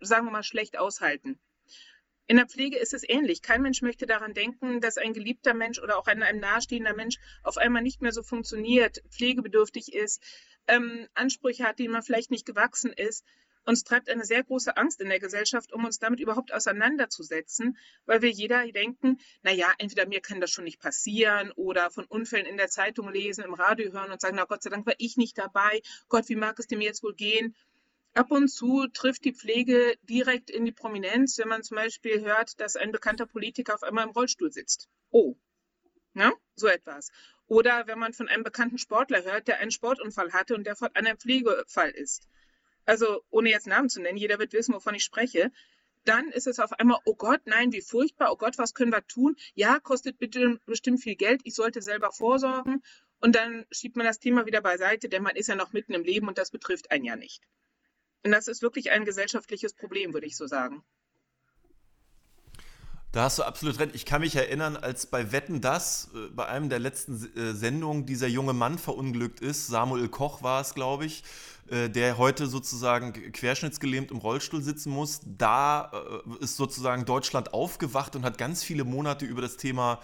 sagen 0.00 0.26
wir 0.26 0.30
mal, 0.30 0.44
schlecht 0.44 0.78
aushalten. 0.78 1.40
In 2.32 2.38
der 2.38 2.46
Pflege 2.46 2.78
ist 2.78 2.94
es 2.94 3.06
ähnlich. 3.06 3.42
Kein 3.42 3.60
Mensch 3.60 3.82
möchte 3.82 4.06
daran 4.06 4.32
denken, 4.32 4.80
dass 4.80 4.96
ein 4.96 5.12
geliebter 5.12 5.52
Mensch 5.52 5.78
oder 5.78 5.98
auch 5.98 6.06
ein 6.06 6.22
einem 6.22 6.40
nahestehender 6.40 6.94
Mensch 6.94 7.18
auf 7.42 7.58
einmal 7.58 7.82
nicht 7.82 8.00
mehr 8.00 8.12
so 8.12 8.22
funktioniert, 8.22 9.02
pflegebedürftig 9.10 9.92
ist, 9.92 10.22
ähm, 10.66 11.06
Ansprüche 11.12 11.64
hat, 11.64 11.78
denen 11.78 11.92
man 11.92 12.02
vielleicht 12.02 12.30
nicht 12.30 12.46
gewachsen 12.46 12.90
ist. 12.90 13.26
Uns 13.66 13.84
treibt 13.84 14.08
eine 14.08 14.24
sehr 14.24 14.42
große 14.44 14.78
Angst 14.78 15.02
in 15.02 15.10
der 15.10 15.20
Gesellschaft, 15.20 15.74
um 15.74 15.84
uns 15.84 15.98
damit 15.98 16.20
überhaupt 16.20 16.54
auseinanderzusetzen, 16.54 17.76
weil 18.06 18.22
wir 18.22 18.30
jeder 18.30 18.66
denken, 18.72 19.18
naja, 19.42 19.70
entweder 19.76 20.08
mir 20.08 20.22
kann 20.22 20.40
das 20.40 20.50
schon 20.50 20.64
nicht 20.64 20.80
passieren 20.80 21.52
oder 21.52 21.90
von 21.90 22.06
Unfällen 22.06 22.46
in 22.46 22.56
der 22.56 22.68
Zeitung 22.68 23.12
lesen, 23.12 23.44
im 23.44 23.52
Radio 23.52 23.92
hören 23.92 24.10
und 24.10 24.22
sagen, 24.22 24.36
na 24.36 24.46
Gott 24.46 24.62
sei 24.62 24.70
Dank 24.70 24.86
war 24.86 24.94
ich 24.96 25.18
nicht 25.18 25.36
dabei. 25.36 25.82
Gott, 26.08 26.30
wie 26.30 26.36
mag 26.36 26.58
es 26.58 26.66
dem 26.66 26.80
jetzt 26.80 27.02
wohl 27.02 27.14
gehen? 27.14 27.54
Ab 28.14 28.30
und 28.30 28.48
zu 28.48 28.86
trifft 28.88 29.24
die 29.24 29.32
Pflege 29.32 29.96
direkt 30.02 30.50
in 30.50 30.66
die 30.66 30.72
Prominenz, 30.72 31.38
wenn 31.38 31.48
man 31.48 31.62
zum 31.62 31.76
Beispiel 31.76 32.20
hört, 32.20 32.60
dass 32.60 32.76
ein 32.76 32.92
bekannter 32.92 33.24
Politiker 33.24 33.74
auf 33.74 33.82
einmal 33.82 34.04
im 34.04 34.10
Rollstuhl 34.10 34.52
sitzt. 34.52 34.88
Oh, 35.10 35.36
ne? 36.12 36.30
so 36.54 36.66
etwas. 36.66 37.10
Oder 37.46 37.86
wenn 37.86 37.98
man 37.98 38.12
von 38.12 38.28
einem 38.28 38.44
bekannten 38.44 38.78
Sportler 38.78 39.24
hört, 39.24 39.48
der 39.48 39.58
einen 39.60 39.70
Sportunfall 39.70 40.32
hatte 40.32 40.54
und 40.54 40.64
der 40.64 40.76
fortan 40.76 41.06
ein 41.06 41.16
Pflegefall 41.16 41.90
ist. 41.90 42.28
Also 42.84 43.22
ohne 43.30 43.50
jetzt 43.50 43.66
Namen 43.66 43.88
zu 43.88 44.02
nennen, 44.02 44.18
jeder 44.18 44.38
wird 44.38 44.52
wissen, 44.52 44.74
wovon 44.74 44.94
ich 44.94 45.04
spreche. 45.04 45.50
Dann 46.04 46.30
ist 46.32 46.46
es 46.46 46.58
auf 46.58 46.72
einmal, 46.72 46.98
oh 47.04 47.14
Gott, 47.14 47.42
nein, 47.44 47.72
wie 47.72 47.80
furchtbar, 47.80 48.32
oh 48.32 48.36
Gott, 48.36 48.58
was 48.58 48.74
können 48.74 48.92
wir 48.92 49.06
tun? 49.06 49.36
Ja, 49.54 49.78
kostet 49.78 50.18
bitte 50.18 50.60
bestimmt 50.66 51.00
viel 51.00 51.14
Geld, 51.14 51.40
ich 51.44 51.54
sollte 51.54 51.80
selber 51.80 52.10
vorsorgen. 52.10 52.82
Und 53.20 53.36
dann 53.36 53.64
schiebt 53.70 53.96
man 53.96 54.04
das 54.04 54.18
Thema 54.18 54.46
wieder 54.46 54.60
beiseite, 54.60 55.08
denn 55.08 55.22
man 55.22 55.36
ist 55.36 55.46
ja 55.46 55.54
noch 55.54 55.72
mitten 55.72 55.94
im 55.94 56.02
Leben 56.02 56.28
und 56.28 56.38
das 56.38 56.50
betrifft 56.50 56.90
einen 56.90 57.04
ja 57.04 57.16
nicht. 57.16 57.42
Und 58.24 58.30
das 58.30 58.48
ist 58.48 58.62
wirklich 58.62 58.90
ein 58.90 59.04
gesellschaftliches 59.04 59.74
Problem, 59.74 60.12
würde 60.12 60.26
ich 60.26 60.36
so 60.36 60.46
sagen. 60.46 60.84
Da 63.12 63.24
hast 63.24 63.38
du 63.38 63.42
absolut 63.42 63.78
recht. 63.78 63.94
Ich 63.94 64.06
kann 64.06 64.22
mich 64.22 64.34
erinnern, 64.36 64.74
als 64.74 65.04
bei 65.04 65.32
Wetten 65.32 65.60
das, 65.60 66.08
äh, 66.14 66.30
bei 66.30 66.46
einem 66.46 66.70
der 66.70 66.78
letzten 66.78 67.30
äh, 67.36 67.52
Sendungen, 67.52 68.06
dieser 68.06 68.26
junge 68.26 68.54
Mann 68.54 68.78
verunglückt 68.78 69.40
ist, 69.40 69.66
Samuel 69.66 70.08
Koch 70.08 70.42
war 70.42 70.62
es, 70.62 70.72
glaube 70.72 71.04
ich, 71.04 71.22
äh, 71.68 71.90
der 71.90 72.16
heute 72.16 72.46
sozusagen 72.46 73.12
querschnittsgelähmt 73.12 74.10
im 74.10 74.16
Rollstuhl 74.16 74.62
sitzen 74.62 74.90
muss. 74.90 75.20
Da 75.26 75.92
ist 76.40 76.56
sozusagen 76.56 77.04
Deutschland 77.04 77.52
aufgewacht 77.52 78.16
und 78.16 78.24
hat 78.24 78.38
ganz 78.38 78.64
viele 78.64 78.84
Monate 78.84 79.26
über 79.26 79.42
das 79.42 79.58
Thema 79.58 80.00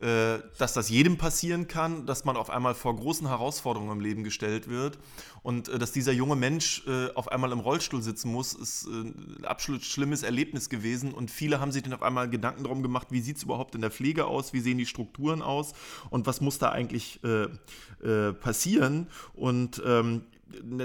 dass 0.00 0.72
das 0.74 0.88
jedem 0.90 1.16
passieren 1.16 1.66
kann, 1.66 2.06
dass 2.06 2.24
man 2.24 2.36
auf 2.36 2.50
einmal 2.50 2.74
vor 2.74 2.94
großen 2.94 3.26
Herausforderungen 3.26 3.90
im 3.90 4.00
Leben 4.00 4.22
gestellt 4.22 4.68
wird 4.68 4.98
und 5.42 5.68
äh, 5.68 5.78
dass 5.78 5.92
dieser 5.92 6.12
junge 6.12 6.36
Mensch 6.36 6.84
äh, 6.86 7.12
auf 7.14 7.32
einmal 7.32 7.50
im 7.52 7.60
Rollstuhl 7.60 8.02
sitzen 8.02 8.30
muss, 8.30 8.52
ist 8.52 8.86
ein 8.86 9.44
absolut 9.44 9.84
schlimmes 9.84 10.22
Erlebnis 10.22 10.68
gewesen 10.68 11.12
und 11.12 11.30
viele 11.30 11.60
haben 11.60 11.72
sich 11.72 11.82
dann 11.82 11.92
auf 11.94 12.02
einmal 12.02 12.30
Gedanken 12.30 12.62
darum 12.62 12.82
gemacht, 12.82 13.08
wie 13.10 13.20
sieht 13.20 13.38
es 13.38 13.42
überhaupt 13.42 13.74
in 13.74 13.80
der 13.80 13.90
Pflege 13.90 14.26
aus, 14.26 14.52
wie 14.52 14.60
sehen 14.60 14.78
die 14.78 14.86
Strukturen 14.86 15.42
aus 15.42 15.72
und 16.10 16.26
was 16.26 16.40
muss 16.40 16.58
da 16.58 16.70
eigentlich 16.70 17.20
passieren 18.40 19.08
und 19.34 19.82
ähm, 19.84 20.22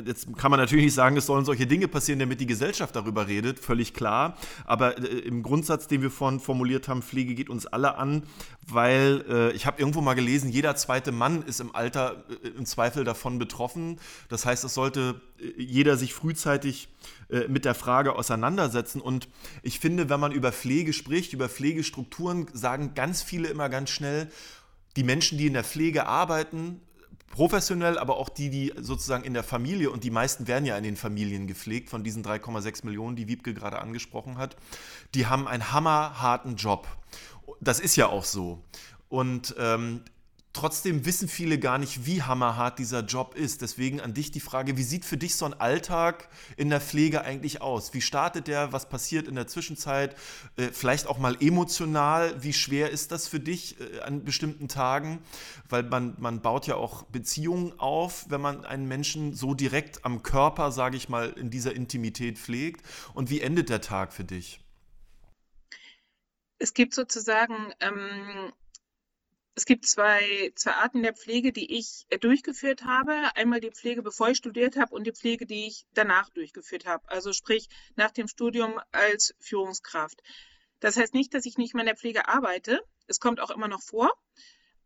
jetzt 0.06 0.38
kann 0.38 0.52
man 0.52 0.60
natürlich 0.60 0.86
nicht 0.86 0.94
sagen, 0.94 1.18
es 1.18 1.26
sollen 1.26 1.46
solche 1.46 1.68
Dinge 1.68 1.88
passieren, 1.88 2.20
damit 2.20 2.40
die 2.40 2.46
Gesellschaft 2.46 2.96
darüber 2.96 3.28
redet, 3.28 3.60
völlig 3.60 3.94
klar. 3.94 4.38
Aber 4.66 4.98
äh, 4.98 5.20
im 5.20 5.44
Grundsatz, 5.44 5.88
den 5.88 6.02
wir 6.02 6.12
vorhin 6.12 6.40
formuliert 6.40 6.88
haben, 6.88 7.02
Pflege 7.02 7.36
geht 7.36 7.50
uns 7.50 7.66
alle 7.66 7.96
an, 7.98 8.24
weil 8.68 9.24
äh, 9.30 9.52
ich 9.52 9.66
habe 9.66 9.80
irgendwo 9.80 10.02
mal 10.02 10.14
gelesen, 10.14 10.50
jeder 10.50 10.76
zweite 10.76 11.12
Mann 11.12 11.44
ist 11.44 11.60
im 11.60 11.76
Alter 11.76 12.24
äh, 12.44 12.50
im 12.50 12.66
Zweifel 12.66 13.04
davon 13.04 13.40
betroffen. 13.40 14.00
Das 14.30 14.46
heißt, 14.46 14.64
es 14.64 14.74
sollte 14.74 15.22
äh, 15.40 15.62
jeder 15.62 15.98
sich 15.98 16.14
frühzeitig 16.14 16.90
äh, 17.30 17.48
mit 17.48 17.66
der 17.66 17.76
Frage 17.76 18.16
auseinandersetzen. 18.16 19.02
Und 19.02 19.28
ich 19.62 19.80
finde, 19.80 20.10
wenn 20.10 20.20
man 20.20 20.32
über 20.32 20.52
Pflege 20.52 20.94
spricht, 20.94 21.34
über 21.34 21.50
Pflegestrukturen, 21.50 22.48
sagen 22.54 22.94
ganz 22.96 23.22
viele 23.22 23.48
immer 23.48 23.70
ganz 23.70 23.90
schnell, 23.90 24.30
die 24.96 25.04
Menschen, 25.04 25.38
die 25.38 25.48
in 25.48 25.54
der 25.54 25.64
Pflege 25.64 26.06
arbeiten, 26.06 26.82
professionell, 27.34 27.98
aber 27.98 28.18
auch 28.18 28.30
die, 28.30 28.52
die 28.52 28.74
sozusagen 28.80 29.24
in 29.24 29.34
der 29.34 29.44
Familie, 29.44 29.90
und 29.90 30.04
die 30.04 30.12
meisten 30.12 30.48
werden 30.48 30.66
ja 30.66 30.78
in 30.78 30.84
den 30.84 30.96
Familien 30.96 31.48
gepflegt, 31.48 31.90
von 31.90 32.04
diesen 32.04 32.24
3,6 32.24 32.86
Millionen, 32.86 33.16
die 33.16 33.28
Wiebke 33.28 33.56
gerade 33.56 33.80
angesprochen 33.80 34.38
hat, 34.38 34.56
die 35.16 35.26
haben 35.26 35.48
einen 35.48 35.74
hammerharten 35.74 36.58
Job. 36.58 36.88
Das 37.60 37.80
ist 37.80 37.96
ja 37.96 38.08
auch 38.08 38.24
so. 38.24 38.64
Und 39.10 39.56
ähm, 39.58 40.04
Trotzdem 40.54 41.04
wissen 41.08 41.28
viele 41.28 41.58
gar 41.58 41.80
nicht, 41.80 42.06
wie 42.06 42.22
hammerhart 42.22 42.78
dieser 42.78 43.00
Job 43.00 43.34
ist. 43.34 43.64
Deswegen 43.64 44.00
an 44.00 44.14
dich 44.14 44.30
die 44.30 44.40
Frage, 44.40 44.78
wie 44.78 44.84
sieht 44.84 45.04
für 45.04 45.18
dich 45.18 45.36
so 45.36 45.46
ein 45.46 45.56
Alltag 45.56 46.30
in 46.58 46.70
der 46.70 46.80
Pflege 46.80 47.24
eigentlich 47.24 47.60
aus? 47.62 47.96
Wie 47.96 48.02
startet 48.02 48.48
der? 48.48 48.72
Was 48.72 48.88
passiert 48.88 49.28
in 49.28 49.34
der 49.34 49.48
Zwischenzeit? 49.48 50.16
Äh, 50.56 50.68
vielleicht 50.72 51.08
auch 51.08 51.18
mal 51.18 51.36
emotional. 51.42 52.44
Wie 52.44 52.54
schwer 52.54 52.92
ist 52.92 53.12
das 53.12 53.28
für 53.28 53.40
dich 53.40 53.80
äh, 53.80 54.02
an 54.02 54.24
bestimmten 54.24 54.68
Tagen? 54.68 55.24
Weil 55.70 55.82
man, 55.82 56.16
man 56.20 56.44
baut 56.44 56.68
ja 56.68 56.76
auch 56.76 57.02
Beziehungen 57.06 57.80
auf, 57.80 58.28
wenn 58.30 58.42
man 58.42 58.64
einen 58.64 58.88
Menschen 58.88 59.34
so 59.34 59.56
direkt 59.56 60.06
am 60.06 60.22
Körper, 60.22 60.72
sage 60.72 60.98
ich 60.98 61.10
mal, 61.10 61.32
in 61.32 61.50
dieser 61.50 61.76
Intimität 61.76 62.38
pflegt. 62.38 62.86
Und 63.16 63.32
wie 63.32 63.42
endet 63.42 63.70
der 63.70 63.82
Tag 63.82 64.14
für 64.14 64.24
dich? 64.24 64.60
Es 66.60 66.76
gibt 66.76 66.94
sozusagen 66.94 67.74
ähm 67.80 68.54
es 69.56 69.66
gibt 69.66 69.86
zwei, 69.86 70.52
zwei 70.56 70.72
Arten 70.72 71.04
der 71.04 71.14
Pflege, 71.14 71.52
die 71.52 71.78
ich 71.78 72.06
äh, 72.10 72.18
durchgeführt 72.18 72.86
habe. 72.86 73.14
Einmal 73.36 73.60
die 73.60 73.72
Pflege, 73.72 74.02
bevor 74.02 74.30
ich 74.30 74.38
studiert 74.38 74.78
habe, 74.78 74.96
und 74.96 75.06
die 75.06 75.12
Pflege, 75.12 75.46
die 75.46 75.68
ich 75.68 75.86
danach 75.94 76.30
durchgeführt 76.30 76.86
habe. 76.86 77.08
Also 77.10 77.34
sprich 77.34 77.70
nach 77.96 78.12
dem 78.12 78.28
Studium 78.28 78.80
als 78.92 79.36
Führungskraft. 79.40 80.22
Das 80.80 80.98
heißt 80.98 81.14
nicht, 81.14 81.34
dass 81.34 81.46
ich 81.46 81.58
nicht 81.58 81.76
mehr 81.76 81.84
in 81.84 81.88
der 81.88 81.96
Pflege 81.96 82.28
arbeite. 82.28 82.82
Es 83.08 83.20
kommt 83.20 83.40
auch 83.40 83.52
immer 83.52 83.68
noch 83.68 83.82
vor. 83.82 84.12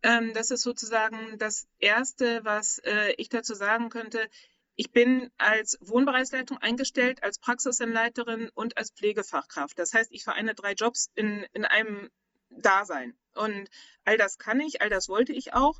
Ähm, 0.04 0.34
das 0.34 0.52
ist 0.52 0.64
sozusagen 0.64 1.38
das 1.38 1.68
Erste, 1.80 2.44
was 2.44 2.80
äh, 2.80 3.14
ich 3.18 3.30
dazu 3.30 3.56
sagen 3.56 3.90
könnte. 3.90 4.30
Ich 4.76 4.92
bin 4.92 5.32
als 5.38 5.78
Wohnbereichsleitung 5.82 6.58
eingestellt, 6.60 7.24
als 7.24 7.40
Praxisanleiterin 7.40 8.50
und 8.54 8.78
als 8.78 8.92
Pflegefachkraft. 8.92 9.80
Das 9.80 9.94
heißt, 9.94 10.12
ich 10.12 10.24
vereine 10.24 10.54
drei 10.54 10.74
Jobs 10.74 11.10
in, 11.16 11.48
in 11.54 11.66
einem 11.66 12.12
Dasein. 12.50 13.18
Und 13.38 13.70
all 14.04 14.18
das 14.18 14.38
kann 14.38 14.60
ich, 14.60 14.82
all 14.82 14.90
das 14.90 15.10
wollte 15.10 15.34
ich 15.34 15.54
auch. 15.54 15.80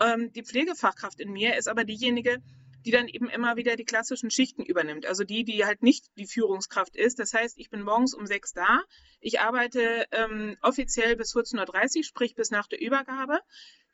Ähm, 0.00 0.32
die 0.32 0.42
Pflegefachkraft 0.42 1.20
in 1.20 1.32
mir 1.32 1.56
ist 1.56 1.68
aber 1.68 1.84
diejenige, 1.84 2.42
die 2.84 2.90
dann 2.90 3.08
eben 3.08 3.28
immer 3.28 3.56
wieder 3.56 3.76
die 3.76 3.84
klassischen 3.84 4.30
Schichten 4.30 4.64
übernimmt. 4.64 5.06
Also 5.06 5.24
die, 5.24 5.44
die 5.44 5.64
halt 5.64 5.82
nicht 5.82 6.06
die 6.16 6.26
Führungskraft 6.26 6.96
ist. 6.96 7.18
Das 7.18 7.32
heißt, 7.32 7.58
ich 7.58 7.70
bin 7.70 7.82
morgens 7.82 8.14
um 8.14 8.26
sechs 8.26 8.52
da. 8.52 8.82
Ich 9.20 9.40
arbeite 9.40 10.06
ähm, 10.10 10.56
offiziell 10.62 11.16
bis 11.16 11.34
14.30 11.34 11.98
Uhr, 11.98 12.04
sprich 12.04 12.34
bis 12.34 12.50
nach 12.50 12.66
der 12.66 12.80
Übergabe. 12.80 13.40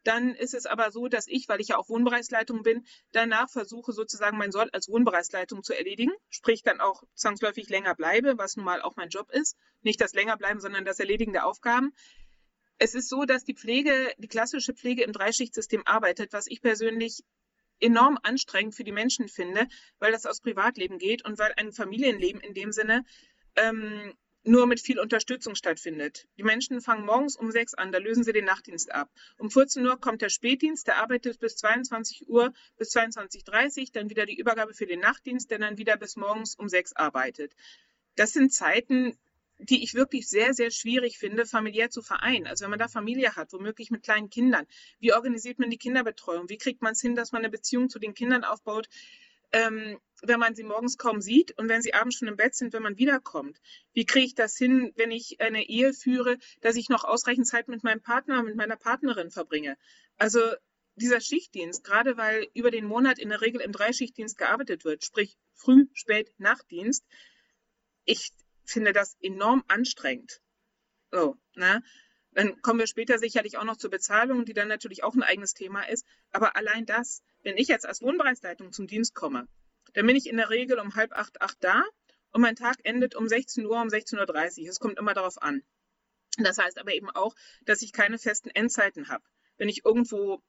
Dann 0.04 0.34
ist 0.34 0.54
es 0.54 0.64
aber 0.64 0.90
so, 0.90 1.08
dass 1.08 1.26
ich, 1.26 1.48
weil 1.48 1.60
ich 1.60 1.68
ja 1.68 1.76
auch 1.76 1.88
Wohnbereichsleitung 1.88 2.62
bin, 2.62 2.86
danach 3.12 3.50
versuche 3.50 3.92
sozusagen 3.92 4.38
mein 4.38 4.52
Soll 4.52 4.70
als 4.72 4.88
Wohnbereichsleitung 4.88 5.62
zu 5.62 5.74
erledigen, 5.76 6.12
sprich 6.30 6.62
dann 6.62 6.80
auch 6.80 7.02
zwangsläufig 7.14 7.68
länger 7.68 7.94
bleibe, 7.94 8.38
was 8.38 8.56
nun 8.56 8.64
mal 8.64 8.80
auch 8.80 8.96
mein 8.96 9.10
Job 9.10 9.30
ist. 9.30 9.56
Nicht 9.82 10.00
das 10.00 10.14
länger 10.14 10.36
bleiben, 10.36 10.60
sondern 10.60 10.84
das 10.84 11.00
Erledigen 11.00 11.32
der 11.32 11.46
Aufgaben. 11.46 11.92
Es 12.78 12.94
ist 12.94 13.08
so, 13.08 13.24
dass 13.24 13.44
die 13.44 13.54
Pflege, 13.54 14.12
die 14.18 14.28
klassische 14.28 14.72
Pflege 14.72 15.02
im 15.02 15.12
Dreischichtsystem 15.12 15.82
arbeitet, 15.84 16.32
was 16.32 16.46
ich 16.46 16.62
persönlich 16.62 17.22
enorm 17.80 18.18
anstrengend 18.22 18.74
für 18.74 18.84
die 18.84 18.92
Menschen 18.92 19.28
finde, 19.28 19.66
weil 19.98 20.12
das 20.12 20.26
aus 20.26 20.40
Privatleben 20.40 20.98
geht 20.98 21.24
und 21.24 21.38
weil 21.38 21.52
ein 21.56 21.72
Familienleben 21.72 22.40
in 22.40 22.54
dem 22.54 22.72
Sinne 22.72 23.04
ähm, 23.56 24.14
nur 24.44 24.66
mit 24.66 24.80
viel 24.80 24.98
Unterstützung 24.98 25.54
stattfindet. 25.54 26.26
Die 26.38 26.42
Menschen 26.42 26.80
fangen 26.80 27.04
morgens 27.04 27.36
um 27.36 27.50
sechs 27.50 27.74
an, 27.74 27.92
da 27.92 27.98
lösen 27.98 28.24
sie 28.24 28.32
den 28.32 28.44
Nachtdienst 28.44 28.92
ab. 28.92 29.10
Um 29.36 29.50
14 29.50 29.84
Uhr 29.86 30.00
kommt 30.00 30.22
der 30.22 30.28
Spätdienst, 30.28 30.86
der 30.86 30.96
arbeitet 30.96 31.38
bis 31.38 31.56
22 31.56 32.28
Uhr, 32.28 32.52
bis 32.76 32.94
22.30 32.96 33.80
Uhr, 33.80 33.86
dann 33.92 34.10
wieder 34.10 34.26
die 34.26 34.38
Übergabe 34.38 34.74
für 34.74 34.86
den 34.86 35.00
Nachtdienst, 35.00 35.50
der 35.50 35.58
dann 35.58 35.78
wieder 35.78 35.96
bis 35.96 36.16
morgens 36.16 36.54
um 36.54 36.68
sechs 36.68 36.94
arbeitet. 36.94 37.54
Das 38.16 38.32
sind 38.32 38.52
Zeiten, 38.52 39.18
die 39.58 39.82
ich 39.82 39.94
wirklich 39.94 40.28
sehr, 40.28 40.54
sehr 40.54 40.70
schwierig 40.70 41.18
finde, 41.18 41.44
familiär 41.44 41.90
zu 41.90 42.02
vereinen. 42.02 42.46
Also 42.46 42.62
wenn 42.64 42.70
man 42.70 42.78
da 42.78 42.88
Familie 42.88 43.36
hat, 43.36 43.52
womöglich 43.52 43.90
mit 43.90 44.02
kleinen 44.02 44.30
Kindern, 44.30 44.66
wie 45.00 45.12
organisiert 45.12 45.58
man 45.58 45.70
die 45.70 45.78
Kinderbetreuung? 45.78 46.48
Wie 46.48 46.58
kriegt 46.58 46.80
man 46.80 46.92
es 46.92 47.00
hin, 47.00 47.16
dass 47.16 47.32
man 47.32 47.40
eine 47.40 47.50
Beziehung 47.50 47.88
zu 47.88 47.98
den 47.98 48.14
Kindern 48.14 48.44
aufbaut, 48.44 48.88
ähm, 49.52 49.98
wenn 50.22 50.40
man 50.40 50.54
sie 50.54 50.62
morgens 50.62 50.98
kaum 50.98 51.20
sieht 51.20 51.56
und 51.58 51.68
wenn 51.68 51.82
sie 51.82 51.94
abends 51.94 52.16
schon 52.16 52.28
im 52.28 52.36
Bett 52.36 52.54
sind, 52.54 52.72
wenn 52.72 52.82
man 52.82 52.98
wiederkommt? 52.98 53.60
Wie 53.92 54.04
kriege 54.04 54.26
ich 54.26 54.34
das 54.34 54.56
hin, 54.56 54.92
wenn 54.96 55.10
ich 55.10 55.40
eine 55.40 55.68
Ehe 55.68 55.92
führe, 55.92 56.38
dass 56.60 56.76
ich 56.76 56.88
noch 56.88 57.04
ausreichend 57.04 57.46
Zeit 57.46 57.68
mit 57.68 57.82
meinem 57.82 58.00
Partner, 58.00 58.42
mit 58.42 58.56
meiner 58.56 58.76
Partnerin 58.76 59.30
verbringe? 59.30 59.76
Also 60.18 60.40
dieser 60.96 61.20
Schichtdienst, 61.20 61.84
gerade 61.84 62.16
weil 62.16 62.48
über 62.54 62.70
den 62.70 62.84
Monat 62.84 63.18
in 63.18 63.28
der 63.28 63.40
Regel 63.40 63.60
im 63.60 63.72
Dreischichtdienst 63.72 64.36
gearbeitet 64.36 64.84
wird, 64.84 65.04
sprich 65.04 65.36
Früh-, 65.54 65.86
Spät-, 65.94 66.32
Nachtdienst, 66.38 67.04
ich, 68.04 68.32
finde 68.70 68.92
das 68.92 69.16
enorm 69.20 69.64
anstrengend. 69.68 70.40
So, 71.10 71.36
ne? 71.54 71.82
Dann 72.32 72.60
kommen 72.62 72.78
wir 72.78 72.86
später 72.86 73.18
sicherlich 73.18 73.56
auch 73.56 73.64
noch 73.64 73.78
zur 73.78 73.90
Bezahlung, 73.90 74.44
die 74.44 74.52
dann 74.52 74.68
natürlich 74.68 75.02
auch 75.02 75.14
ein 75.14 75.22
eigenes 75.22 75.54
Thema 75.54 75.82
ist. 75.88 76.06
Aber 76.30 76.56
allein 76.56 76.86
das, 76.86 77.22
wenn 77.42 77.56
ich 77.56 77.68
jetzt 77.68 77.86
als 77.86 78.02
Wohnbereichsleitung 78.02 78.72
zum 78.72 78.86
Dienst 78.86 79.14
komme, 79.14 79.48
dann 79.94 80.06
bin 80.06 80.16
ich 80.16 80.26
in 80.26 80.36
der 80.36 80.50
Regel 80.50 80.78
um 80.78 80.94
halb 80.94 81.12
acht, 81.12 81.40
acht 81.40 81.56
da 81.60 81.82
und 82.30 82.42
mein 82.42 82.56
Tag 82.56 82.76
endet 82.84 83.14
um 83.16 83.26
16 83.26 83.64
Uhr, 83.64 83.80
um 83.80 83.88
16.30 83.88 84.62
Uhr. 84.62 84.68
Es 84.68 84.78
kommt 84.78 84.98
immer 84.98 85.14
darauf 85.14 85.40
an. 85.40 85.62
Das 86.36 86.58
heißt 86.58 86.78
aber 86.78 86.94
eben 86.94 87.10
auch, 87.10 87.34
dass 87.62 87.82
ich 87.82 87.92
keine 87.92 88.18
festen 88.18 88.50
Endzeiten 88.50 89.08
habe. 89.08 89.24
Wenn 89.56 89.68
ich 89.68 89.84
irgendwo 89.84 90.42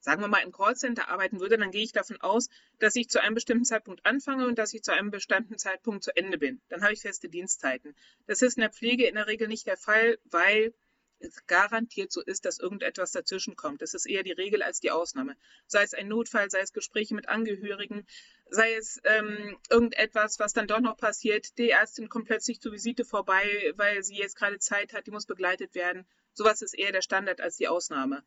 sagen 0.00 0.20
wir 0.20 0.28
mal, 0.28 0.42
im 0.42 0.52
Callcenter 0.52 1.08
arbeiten 1.08 1.40
würde, 1.40 1.58
dann 1.58 1.70
gehe 1.70 1.82
ich 1.82 1.92
davon 1.92 2.20
aus, 2.20 2.48
dass 2.78 2.96
ich 2.96 3.08
zu 3.08 3.20
einem 3.20 3.34
bestimmten 3.34 3.64
Zeitpunkt 3.64 4.04
anfange 4.06 4.46
und 4.46 4.58
dass 4.58 4.72
ich 4.74 4.82
zu 4.82 4.92
einem 4.92 5.10
bestimmten 5.10 5.58
Zeitpunkt 5.58 6.04
zu 6.04 6.14
Ende 6.16 6.38
bin. 6.38 6.60
Dann 6.68 6.82
habe 6.82 6.92
ich 6.92 7.00
feste 7.00 7.28
Dienstzeiten. 7.28 7.94
Das 8.26 8.42
ist 8.42 8.56
in 8.56 8.60
der 8.62 8.70
Pflege 8.70 9.06
in 9.06 9.14
der 9.14 9.26
Regel 9.26 9.48
nicht 9.48 9.66
der 9.66 9.76
Fall, 9.76 10.18
weil 10.24 10.72
es 11.18 11.46
garantiert 11.46 12.12
so 12.12 12.22
ist, 12.22 12.44
dass 12.44 12.58
irgendetwas 12.58 13.12
dazwischen 13.12 13.56
kommt. 13.56 13.82
Das 13.82 13.94
ist 13.94 14.06
eher 14.06 14.22
die 14.22 14.32
Regel 14.32 14.62
als 14.62 14.80
die 14.80 14.90
Ausnahme. 14.90 15.36
Sei 15.66 15.82
es 15.82 15.94
ein 15.94 16.08
Notfall, 16.08 16.50
sei 16.50 16.60
es 16.60 16.72
Gespräche 16.72 17.14
mit 17.14 17.28
Angehörigen, 17.28 18.06
sei 18.50 18.74
es 18.74 19.00
ähm, 19.04 19.56
irgendetwas, 19.70 20.38
was 20.38 20.52
dann 20.52 20.66
doch 20.66 20.80
noch 20.80 20.96
passiert. 20.96 21.56
Die 21.58 21.70
Ärztin 21.70 22.08
kommt 22.08 22.26
plötzlich 22.26 22.60
zur 22.60 22.72
Visite 22.72 23.04
vorbei, 23.04 23.72
weil 23.76 24.02
sie 24.02 24.16
jetzt 24.16 24.36
gerade 24.36 24.58
Zeit 24.58 24.92
hat, 24.92 25.06
die 25.06 25.10
muss 25.10 25.26
begleitet 25.26 25.74
werden. 25.74 26.06
Sowas 26.32 26.60
ist 26.60 26.74
eher 26.74 26.92
der 26.92 27.02
Standard 27.02 27.40
als 27.40 27.56
die 27.56 27.68
Ausnahme. 27.68 28.22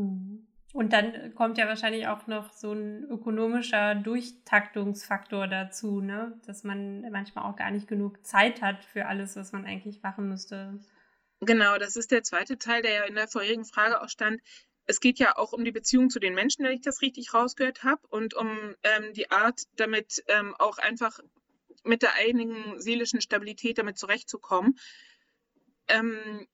Mhm. 0.00 0.46
Und 0.72 0.92
dann 0.92 1.34
kommt 1.34 1.58
ja 1.58 1.66
wahrscheinlich 1.66 2.06
auch 2.06 2.28
noch 2.28 2.52
so 2.52 2.72
ein 2.72 3.04
ökonomischer 3.04 3.96
Durchtaktungsfaktor 3.96 5.48
dazu, 5.48 6.00
ne? 6.00 6.38
dass 6.46 6.62
man 6.62 7.00
manchmal 7.10 7.44
auch 7.50 7.56
gar 7.56 7.72
nicht 7.72 7.88
genug 7.88 8.24
Zeit 8.24 8.62
hat 8.62 8.84
für 8.84 9.06
alles, 9.06 9.34
was 9.34 9.50
man 9.50 9.66
eigentlich 9.66 10.02
machen 10.02 10.28
müsste. 10.28 10.78
Genau, 11.40 11.76
das 11.78 11.96
ist 11.96 12.12
der 12.12 12.22
zweite 12.22 12.56
Teil, 12.56 12.82
der 12.82 12.92
ja 12.92 13.04
in 13.04 13.16
der 13.16 13.26
vorherigen 13.26 13.64
Frage 13.64 14.00
auch 14.00 14.08
stand. 14.08 14.40
Es 14.86 15.00
geht 15.00 15.18
ja 15.18 15.36
auch 15.36 15.52
um 15.52 15.64
die 15.64 15.72
Beziehung 15.72 16.08
zu 16.08 16.20
den 16.20 16.34
Menschen, 16.34 16.64
wenn 16.64 16.72
ich 16.72 16.82
das 16.82 17.02
richtig 17.02 17.34
rausgehört 17.34 17.82
habe, 17.82 18.06
und 18.08 18.34
um 18.34 18.74
ähm, 18.82 19.12
die 19.14 19.30
Art, 19.30 19.62
damit 19.76 20.22
ähm, 20.28 20.54
auch 20.58 20.78
einfach 20.78 21.18
mit 21.82 22.02
der 22.02 22.14
einigen 22.14 22.80
seelischen 22.80 23.20
Stabilität 23.20 23.78
damit 23.78 23.98
zurechtzukommen. 23.98 24.78
Ähm, 25.88 26.46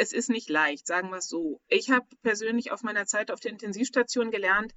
es 0.00 0.12
ist 0.14 0.30
nicht 0.30 0.48
leicht, 0.48 0.86
sagen 0.86 1.10
wir 1.10 1.18
es 1.18 1.28
so. 1.28 1.60
Ich 1.68 1.90
habe 1.90 2.06
persönlich 2.22 2.72
auf 2.72 2.82
meiner 2.82 3.04
Zeit 3.04 3.30
auf 3.30 3.38
der 3.38 3.52
Intensivstation 3.52 4.30
gelernt, 4.30 4.72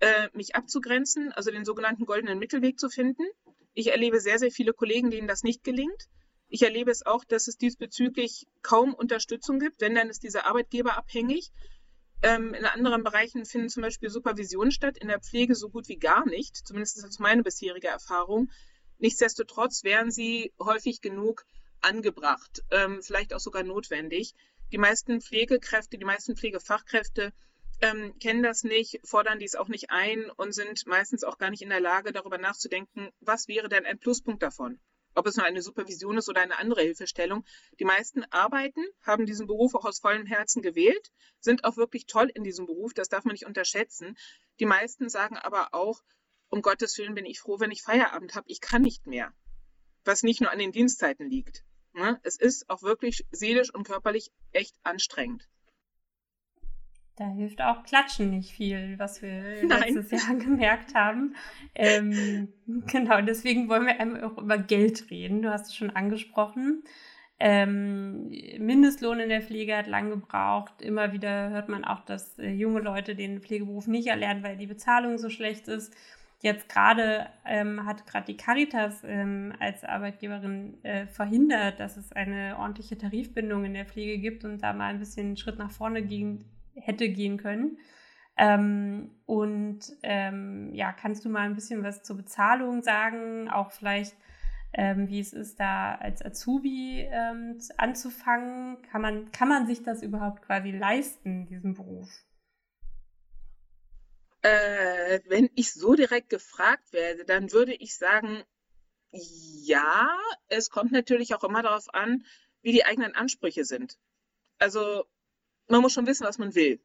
äh, 0.00 0.28
mich 0.32 0.56
abzugrenzen, 0.56 1.30
also 1.32 1.52
den 1.52 1.64
sogenannten 1.64 2.04
goldenen 2.04 2.40
Mittelweg 2.40 2.80
zu 2.80 2.88
finden. 2.88 3.22
Ich 3.74 3.92
erlebe 3.92 4.18
sehr, 4.18 4.40
sehr 4.40 4.50
viele 4.50 4.72
Kollegen, 4.72 5.10
denen 5.10 5.28
das 5.28 5.44
nicht 5.44 5.62
gelingt. 5.62 6.08
Ich 6.48 6.62
erlebe 6.62 6.90
es 6.90 7.06
auch, 7.06 7.24
dass 7.24 7.46
es 7.46 7.56
diesbezüglich 7.58 8.48
kaum 8.62 8.92
Unterstützung 8.92 9.60
gibt, 9.60 9.80
wenn 9.80 9.94
dann 9.94 10.10
ist 10.10 10.24
dieser 10.24 10.46
Arbeitgeber 10.46 10.96
abhängig. 10.96 11.52
Ähm, 12.22 12.52
in 12.52 12.64
anderen 12.64 13.04
Bereichen 13.04 13.44
finden 13.44 13.68
zum 13.68 13.82
Beispiel 13.82 14.10
Supervisionen 14.10 14.72
statt, 14.72 14.98
in 14.98 15.06
der 15.06 15.20
Pflege 15.20 15.54
so 15.54 15.68
gut 15.68 15.86
wie 15.88 15.98
gar 15.98 16.26
nicht, 16.26 16.56
zumindest 16.56 16.96
ist 16.96 17.06
das 17.06 17.18
meine 17.20 17.44
bisherige 17.44 17.88
Erfahrung. 17.88 18.50
Nichtsdestotrotz 18.98 19.84
wären 19.84 20.10
sie 20.10 20.52
häufig 20.58 21.00
genug 21.02 21.44
angebracht, 21.82 22.64
ähm, 22.72 23.00
vielleicht 23.02 23.32
auch 23.32 23.40
sogar 23.40 23.62
notwendig. 23.62 24.34
Die 24.72 24.78
meisten 24.78 25.20
Pflegekräfte, 25.20 25.96
die 25.96 26.04
meisten 26.04 26.36
Pflegefachkräfte 26.36 27.32
ähm, 27.80 28.18
kennen 28.18 28.42
das 28.42 28.64
nicht, 28.64 29.00
fordern 29.04 29.38
dies 29.38 29.54
auch 29.54 29.68
nicht 29.68 29.90
ein 29.90 30.28
und 30.30 30.52
sind 30.52 30.86
meistens 30.86 31.22
auch 31.22 31.38
gar 31.38 31.50
nicht 31.50 31.62
in 31.62 31.68
der 31.68 31.80
Lage, 31.80 32.12
darüber 32.12 32.38
nachzudenken, 32.38 33.10
was 33.20 33.48
wäre 33.48 33.68
denn 33.68 33.86
ein 33.86 33.98
Pluspunkt 33.98 34.42
davon? 34.42 34.80
Ob 35.14 35.26
es 35.26 35.36
nur 35.36 35.46
eine 35.46 35.62
Supervision 35.62 36.18
ist 36.18 36.28
oder 36.28 36.40
eine 36.40 36.58
andere 36.58 36.82
Hilfestellung. 36.82 37.44
Die 37.78 37.84
meisten 37.84 38.24
arbeiten, 38.30 38.84
haben 39.02 39.24
diesen 39.24 39.46
Beruf 39.46 39.74
auch 39.74 39.84
aus 39.84 40.00
vollem 40.00 40.26
Herzen 40.26 40.62
gewählt, 40.62 41.12
sind 41.38 41.64
auch 41.64 41.76
wirklich 41.76 42.06
toll 42.06 42.30
in 42.34 42.42
diesem 42.42 42.66
Beruf, 42.66 42.92
das 42.92 43.08
darf 43.08 43.24
man 43.24 43.32
nicht 43.32 43.46
unterschätzen. 43.46 44.16
Die 44.58 44.66
meisten 44.66 45.08
sagen 45.08 45.36
aber 45.36 45.74
auch, 45.74 46.02
um 46.48 46.60
Gottes 46.60 46.96
Willen 46.98 47.14
bin 47.14 47.24
ich 47.24 47.40
froh, 47.40 47.60
wenn 47.60 47.70
ich 47.70 47.82
Feierabend 47.82 48.34
habe, 48.34 48.48
ich 48.48 48.60
kann 48.60 48.82
nicht 48.82 49.06
mehr. 49.06 49.32
Was 50.04 50.22
nicht 50.22 50.40
nur 50.40 50.50
an 50.50 50.58
den 50.58 50.72
Dienstzeiten 50.72 51.28
liegt. 51.30 51.64
Ne? 51.96 52.20
Es 52.22 52.36
ist 52.36 52.68
auch 52.68 52.82
wirklich 52.82 53.24
seelisch 53.30 53.74
und 53.74 53.84
körperlich 53.84 54.30
echt 54.52 54.74
anstrengend. 54.82 55.48
Da 57.16 57.26
hilft 57.28 57.62
auch 57.62 57.82
Klatschen 57.84 58.28
nicht 58.28 58.52
viel, 58.52 58.98
was 58.98 59.22
wir 59.22 59.30
Nein. 59.64 59.94
letztes 59.94 60.10
Jahr 60.10 60.34
gemerkt 60.38 60.94
haben. 60.94 61.34
Ähm, 61.74 62.52
genau, 62.86 63.22
deswegen 63.22 63.70
wollen 63.70 63.86
wir 63.86 63.98
einmal 63.98 64.24
auch 64.24 64.36
über 64.36 64.58
Geld 64.58 65.10
reden. 65.10 65.40
Du 65.40 65.50
hast 65.50 65.68
es 65.68 65.74
schon 65.74 65.90
angesprochen. 65.90 66.84
Ähm, 67.38 68.28
Mindestlohn 68.58 69.20
in 69.20 69.30
der 69.30 69.42
Pflege 69.42 69.76
hat 69.76 69.86
lang 69.86 70.10
gebraucht. 70.10 70.82
Immer 70.82 71.12
wieder 71.12 71.48
hört 71.48 71.70
man 71.70 71.84
auch, 71.86 72.04
dass 72.04 72.38
äh, 72.38 72.50
junge 72.50 72.80
Leute 72.80 73.14
den 73.14 73.40
Pflegeberuf 73.40 73.86
nicht 73.86 74.08
erlernen, 74.08 74.42
weil 74.42 74.58
die 74.58 74.66
Bezahlung 74.66 75.16
so 75.16 75.30
schlecht 75.30 75.68
ist. 75.68 75.94
Jetzt 76.46 76.68
gerade 76.68 77.26
ähm, 77.44 77.84
hat 77.86 78.06
gerade 78.06 78.26
die 78.26 78.36
Caritas 78.36 79.02
ähm, 79.02 79.52
als 79.58 79.82
Arbeitgeberin 79.82 80.78
äh, 80.84 81.08
verhindert, 81.08 81.80
dass 81.80 81.96
es 81.96 82.12
eine 82.12 82.56
ordentliche 82.56 82.96
Tarifbindung 82.96 83.64
in 83.64 83.74
der 83.74 83.84
Pflege 83.84 84.18
gibt 84.18 84.44
und 84.44 84.62
da 84.62 84.72
mal 84.72 84.90
ein 84.90 85.00
bisschen 85.00 85.26
einen 85.26 85.36
Schritt 85.36 85.58
nach 85.58 85.72
vorne 85.72 86.02
gehen, 86.02 86.44
hätte 86.76 87.08
gehen 87.08 87.36
können. 87.36 87.78
Ähm, 88.36 89.10
und 89.26 89.80
ähm, 90.04 90.72
ja, 90.72 90.92
kannst 90.92 91.24
du 91.24 91.30
mal 91.30 91.40
ein 91.40 91.56
bisschen 91.56 91.82
was 91.82 92.04
zur 92.04 92.16
Bezahlung 92.16 92.80
sagen, 92.80 93.48
auch 93.48 93.72
vielleicht 93.72 94.14
ähm, 94.72 95.08
wie 95.08 95.18
es 95.18 95.32
ist, 95.32 95.58
da 95.58 95.96
als 95.96 96.24
Azubi 96.24 97.08
ähm, 97.10 97.58
anzufangen? 97.76 98.80
Kann 98.82 99.02
man, 99.02 99.32
kann 99.32 99.48
man 99.48 99.66
sich 99.66 99.82
das 99.82 100.00
überhaupt 100.00 100.42
quasi 100.42 100.70
leisten, 100.70 101.46
diesen 101.46 101.74
Beruf? 101.74 102.25
Äh, 104.46 105.22
wenn 105.24 105.50
ich 105.56 105.72
so 105.72 105.96
direkt 105.96 106.28
gefragt 106.28 106.92
werde, 106.92 107.24
dann 107.24 107.50
würde 107.50 107.74
ich 107.74 107.96
sagen, 107.96 108.44
ja, 109.10 110.16
es 110.46 110.70
kommt 110.70 110.92
natürlich 110.92 111.34
auch 111.34 111.42
immer 111.42 111.64
darauf 111.64 111.92
an, 111.92 112.24
wie 112.62 112.70
die 112.70 112.84
eigenen 112.84 113.16
Ansprüche 113.16 113.64
sind. 113.64 113.98
Also 114.58 115.04
man 115.66 115.80
muss 115.80 115.94
schon 115.94 116.06
wissen, 116.06 116.24
was 116.24 116.38
man 116.38 116.54
will. 116.54 116.80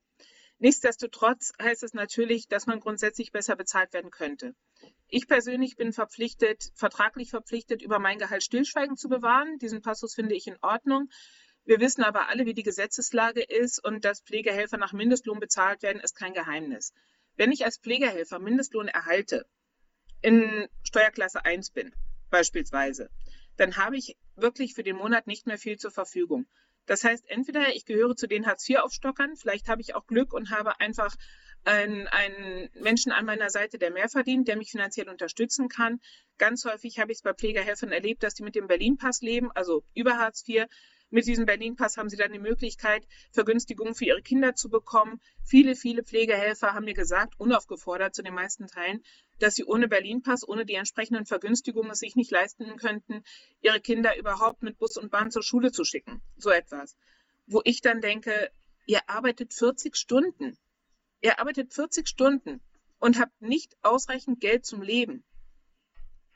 Nichtsdestotrotz 0.58 1.54
heißt 1.62 1.84
es 1.84 1.94
natürlich, 1.94 2.48
dass 2.48 2.66
man 2.66 2.80
grundsätzlich 2.80 3.32
besser 3.32 3.56
bezahlt 3.56 3.94
werden 3.94 4.10
könnte. 4.10 4.56
Ich 5.08 5.28
persönlich 5.28 5.76
bin 5.76 5.94
verpflichtet, 5.94 6.72
vertraglich 6.74 7.30
verpflichtet, 7.30 7.84
über 7.84 8.00
mein 8.00 8.18
Gehalt 8.18 8.42
Stillschweigen 8.42 8.98
zu 8.98 9.08
bewahren. 9.08 9.60
Diesen 9.60 9.84
Passus 9.84 10.16
finde 10.16 10.34
ich 10.34 10.48
in 10.48 10.58
Ordnung. 10.64 11.10
Wir 11.66 11.80
wissen 11.80 12.04
aber 12.04 12.28
alle, 12.28 12.48
wie 12.48 12.56
die 12.56 12.64
Gesetzeslage 12.64 13.44
ist 13.44 13.84
und 13.86 14.04
dass 14.04 14.22
Pflegehelfer 14.22 14.78
nach 14.78 14.94
Mindestlohn 14.94 15.40
bezahlt 15.40 15.84
werden, 15.84 16.02
ist 16.02 16.16
kein 16.16 16.34
Geheimnis. 16.34 16.92
Wenn 17.36 17.52
ich 17.52 17.66
als 17.66 17.78
Pflegehelfer 17.78 18.40
Mindestlohn 18.40 18.88
erhalte, 18.88 19.46
in 20.22 20.68
Steuerklasse 20.84 21.46
1 21.46 21.72
bin, 21.72 21.94
beispielsweise, 22.30 23.10
dann 23.58 23.78
habe 23.78 23.98
ich 23.98 24.18
wirklich 24.36 24.74
für 24.74 24.84
den 24.84 24.96
Monat 24.96 25.28
nicht 25.28 25.48
mehr 25.48 25.58
viel 25.58 25.78
zur 25.78 25.92
Verfügung. 25.92 26.48
Das 26.86 27.04
heißt, 27.04 27.30
entweder 27.30 27.76
ich 27.76 27.86
gehöre 27.86 28.16
zu 28.16 28.28
den 28.28 28.48
Hartz-IV-Aufstockern, 28.48 29.36
vielleicht 29.36 29.70
habe 29.70 29.82
ich 29.82 29.96
auch 29.96 30.08
Glück 30.08 30.34
und 30.34 30.50
habe 30.50 30.80
einfach 30.80 31.16
einen, 31.64 32.08
einen 32.08 32.70
Menschen 32.74 33.12
an 33.12 33.26
meiner 33.26 33.50
Seite, 33.50 33.78
der 33.78 33.92
mehr 33.92 34.10
verdient, 34.10 34.48
der 34.48 34.58
mich 34.58 34.72
finanziell 34.72 35.10
unterstützen 35.10 35.70
kann. 35.70 36.00
Ganz 36.38 36.66
häufig 36.66 37.00
habe 37.00 37.12
ich 37.12 37.20
es 37.20 37.22
bei 37.22 37.34
Pflegehelfern 37.34 37.92
erlebt, 37.92 38.24
dass 38.24 38.34
die 38.34 38.44
mit 38.44 38.56
dem 38.56 38.68
Berlin-Pass 38.68 39.22
leben, 39.22 39.52
also 39.52 39.84
über 39.94 40.18
Hartz 40.18 40.44
IV, 40.48 40.66
mit 41.12 41.28
diesem 41.28 41.46
Berlin-Pass 41.46 41.98
haben 41.98 42.10
sie 42.10 42.16
dann 42.16 42.32
die 42.32 42.40
Möglichkeit, 42.40 43.06
Vergünstigungen 43.32 43.94
für 43.96 44.06
ihre 44.06 44.22
Kinder 44.22 44.56
zu 44.56 44.70
bekommen. 44.70 45.20
Viele, 45.44 45.76
viele 45.76 46.04
Pflegehelfer 46.04 46.74
haben 46.74 46.86
mir 46.86 46.94
gesagt, 46.94 47.38
unaufgefordert 47.38 48.16
zu 48.16 48.24
den 48.24 48.34
meisten 48.34 48.68
Teilen, 48.68 49.04
dass 49.38 49.56
sie 49.56 49.66
ohne 49.66 49.90
Berlin-Pass, 49.90 50.48
ohne 50.48 50.66
die 50.66 50.76
entsprechenden 50.76 51.26
Vergünstigungen 51.26 51.92
es 51.92 52.00
sich 52.00 52.16
nicht 52.16 52.32
leisten 52.32 52.78
könnten, 52.78 53.24
ihre 53.62 53.82
Kinder 53.82 54.18
überhaupt 54.18 54.64
mit 54.64 54.78
Bus 54.78 54.96
und 54.96 55.12
Bahn 55.12 55.32
zur 55.32 55.44
Schule 55.44 55.74
zu 55.74 55.84
schicken. 55.84 56.22
So 56.38 56.50
etwas. 56.50 56.96
Wo 57.46 57.62
ich 57.66 57.82
dann 57.82 58.00
denke, 58.00 58.50
ihr 58.86 59.02
arbeitet 59.10 59.54
40 59.54 59.98
Stunden. 59.98 60.58
Ihr 61.20 61.40
arbeitet 61.40 61.74
40 61.74 62.08
Stunden 62.08 62.62
und 63.00 63.20
habt 63.20 63.42
nicht 63.42 63.76
ausreichend 63.82 64.40
Geld 64.40 64.66
zum 64.66 64.82
Leben. 64.82 65.26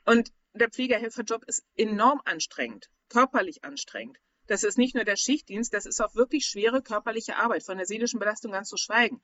Und 0.04 0.32
der 0.52 0.68
Pflegehelferjob 0.68 1.44
ist 1.44 1.64
enorm 1.76 2.20
anstrengend, 2.26 2.90
körperlich 3.08 3.64
anstrengend. 3.64 4.18
Das 4.46 4.62
ist 4.62 4.78
nicht 4.78 4.94
nur 4.94 5.04
der 5.04 5.16
Schichtdienst, 5.16 5.74
das 5.74 5.86
ist 5.86 6.00
auch 6.00 6.14
wirklich 6.14 6.46
schwere 6.46 6.82
körperliche 6.82 7.36
Arbeit, 7.36 7.64
von 7.64 7.76
der 7.76 7.86
seelischen 7.86 8.20
Belastung 8.20 8.52
ganz 8.52 8.68
zu 8.68 8.76
schweigen. 8.76 9.20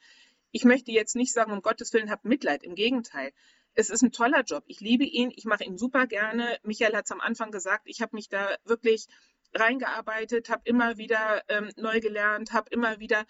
Ich 0.51 0.65
möchte 0.65 0.93
jetzt 0.93 1.17
nicht 1.17 1.33
sagen, 1.33 1.53
um 1.53 1.63
Gottes 1.63 1.93
Willen, 1.93 2.11
habt 2.11 2.25
Mitleid. 2.25 2.63
Im 2.63 2.75
Gegenteil. 2.75 3.33
Es 3.75 3.89
ist 3.89 4.03
ein 4.03 4.13
toller 4.13 4.43
Job. 4.43 4.65
Ich 4.67 4.81
liebe 4.81 5.05
ihn. 5.05 5.33
Ich 5.35 5.47
mache 5.47 5.65
ihn 5.65 5.79
super 5.79 6.07
gerne. 6.07 6.59
Michael 6.63 6.95
hat 6.95 7.07
es 7.07 7.11
am 7.11 7.21
Anfang 7.21 7.51
gesagt. 7.51 7.85
Ich 7.87 8.03
habe 8.03 8.15
mich 8.15 8.29
da 8.29 8.57
wirklich 8.65 9.07
reingearbeitet, 9.55 10.51
habe 10.51 10.63
immer 10.65 10.99
wieder 10.99 11.43
ähm, 11.49 11.71
neu 11.77 12.01
gelernt, 12.01 12.53
habe 12.53 12.69
immer 12.71 12.99
wieder 13.01 13.25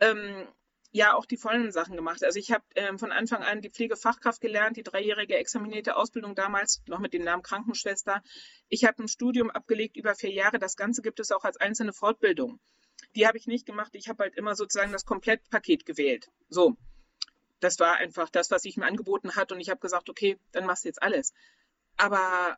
ähm, 0.00 0.48
ja 0.94 1.14
auch 1.14 1.26
die 1.26 1.36
vollen 1.36 1.72
Sachen 1.72 1.96
gemacht. 1.96 2.22
Also 2.22 2.38
ich 2.38 2.52
habe 2.52 2.64
ähm, 2.76 3.00
von 3.00 3.10
Anfang 3.10 3.42
an 3.42 3.60
die 3.60 3.68
Pflegefachkraft 3.68 4.40
gelernt, 4.40 4.76
die 4.76 4.84
dreijährige 4.84 5.34
examinierte 5.34 5.96
Ausbildung 5.96 6.36
damals, 6.36 6.82
noch 6.86 7.00
mit 7.00 7.12
dem 7.12 7.24
Namen 7.24 7.42
Krankenschwester. 7.42 8.22
Ich 8.68 8.84
habe 8.84 9.02
ein 9.02 9.08
Studium 9.08 9.50
abgelegt 9.50 9.96
über 9.96 10.14
vier 10.14 10.30
Jahre. 10.30 10.60
Das 10.60 10.76
Ganze 10.76 11.02
gibt 11.02 11.18
es 11.18 11.32
auch 11.32 11.42
als 11.42 11.56
einzelne 11.56 11.92
Fortbildung. 11.92 12.60
Die 13.16 13.26
habe 13.26 13.36
ich 13.36 13.48
nicht 13.48 13.66
gemacht. 13.66 13.96
Ich 13.96 14.08
habe 14.08 14.22
halt 14.22 14.36
immer 14.36 14.54
sozusagen 14.54 14.92
das 14.92 15.04
Komplettpaket 15.04 15.84
gewählt. 15.84 16.30
So, 16.48 16.76
das 17.58 17.80
war 17.80 17.96
einfach 17.96 18.30
das, 18.30 18.52
was 18.52 18.64
ich 18.64 18.76
mir 18.76 18.86
angeboten 18.86 19.34
hat. 19.34 19.50
Und 19.50 19.58
ich 19.58 19.70
habe 19.70 19.80
gesagt, 19.80 20.08
okay, 20.08 20.38
dann 20.52 20.64
machst 20.64 20.84
du 20.84 20.88
jetzt 20.88 21.02
alles. 21.02 21.32
Aber 21.96 22.56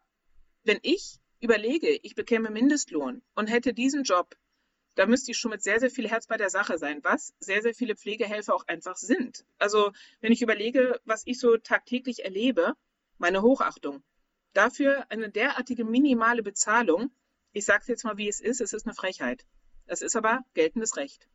wenn 0.63 0.79
ich 0.83 1.21
überlege, 1.41 1.89
ich 2.03 2.15
bekäme 2.15 2.51
Mindestlohn 2.51 3.23
und 3.35 3.47
hätte 3.47 3.73
diesen 3.73 4.03
Job 4.03 4.37
da 4.97 5.07
müsste 5.07 5.31
ich 5.31 5.39
schon 5.39 5.51
mit 5.51 5.63
sehr, 5.63 5.79
sehr 5.79 5.91
viel 5.91 6.09
Herz 6.09 6.27
bei 6.27 6.39
der 6.39 6.51
Sache 6.51 6.79
sein, 6.79 7.05
was 7.05 7.35
sehr, 7.39 7.63
sehr 7.63 7.75
viele 7.75 7.95
Pflegehelfer 7.97 8.55
auch 8.55 8.67
einfach 8.67 8.97
sind. 8.97 9.45
Also 9.59 9.93
wenn 10.21 10.33
ich 10.33 10.43
überlege, 10.43 11.01
was 11.05 11.23
ich 11.27 11.39
so 11.39 11.59
tagtäglich 11.59 12.25
erlebe, 12.25 12.75
meine 13.19 13.43
Hochachtung. 13.43 14.03
Dafür 14.55 15.05
eine 15.11 15.31
derartige 15.31 15.85
minimale 15.85 16.43
Bezahlung, 16.43 17.11
ich 17.53 17.67
sage 17.67 17.81
es 17.83 17.89
jetzt 17.89 18.05
mal, 18.05 18.17
wie 18.17 18.29
es 18.29 18.41
ist, 18.41 18.61
es 18.61 18.73
ist 18.73 18.87
eine 18.87 18.95
Frechheit. 18.95 19.47
Es 19.85 20.01
ist 20.03 20.17
aber 20.17 20.41
geltendes 20.55 20.97
Recht. 20.97 21.29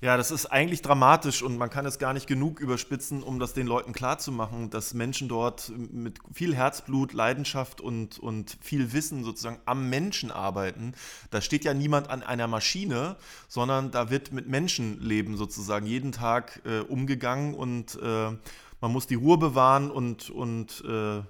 Ja, 0.00 0.16
das 0.16 0.30
ist 0.30 0.46
eigentlich 0.46 0.80
dramatisch 0.80 1.42
und 1.42 1.58
man 1.58 1.70
kann 1.70 1.84
es 1.84 1.98
gar 1.98 2.12
nicht 2.12 2.28
genug 2.28 2.60
überspitzen, 2.60 3.24
um 3.24 3.40
das 3.40 3.52
den 3.52 3.66
Leuten 3.66 3.92
klarzumachen, 3.92 4.70
dass 4.70 4.94
Menschen 4.94 5.28
dort 5.28 5.72
mit 5.76 6.20
viel 6.32 6.54
Herzblut, 6.54 7.12
Leidenschaft 7.12 7.80
und, 7.80 8.16
und 8.20 8.58
viel 8.60 8.92
Wissen 8.92 9.24
sozusagen 9.24 9.58
am 9.64 9.90
Menschen 9.90 10.30
arbeiten. 10.30 10.94
Da 11.32 11.40
steht 11.40 11.64
ja 11.64 11.74
niemand 11.74 12.10
an 12.10 12.22
einer 12.22 12.46
Maschine, 12.46 13.16
sondern 13.48 13.90
da 13.90 14.08
wird 14.08 14.30
mit 14.30 14.46
Menschenleben 14.46 15.36
sozusagen 15.36 15.84
jeden 15.84 16.12
Tag 16.12 16.62
äh, 16.64 16.78
umgegangen 16.78 17.54
und 17.54 17.98
äh, 18.00 18.30
man 18.80 18.92
muss 18.92 19.08
die 19.08 19.16
Ruhe 19.16 19.36
bewahren 19.36 19.90
und, 19.90 20.30
und 20.30 20.84
äh, 20.86 21.22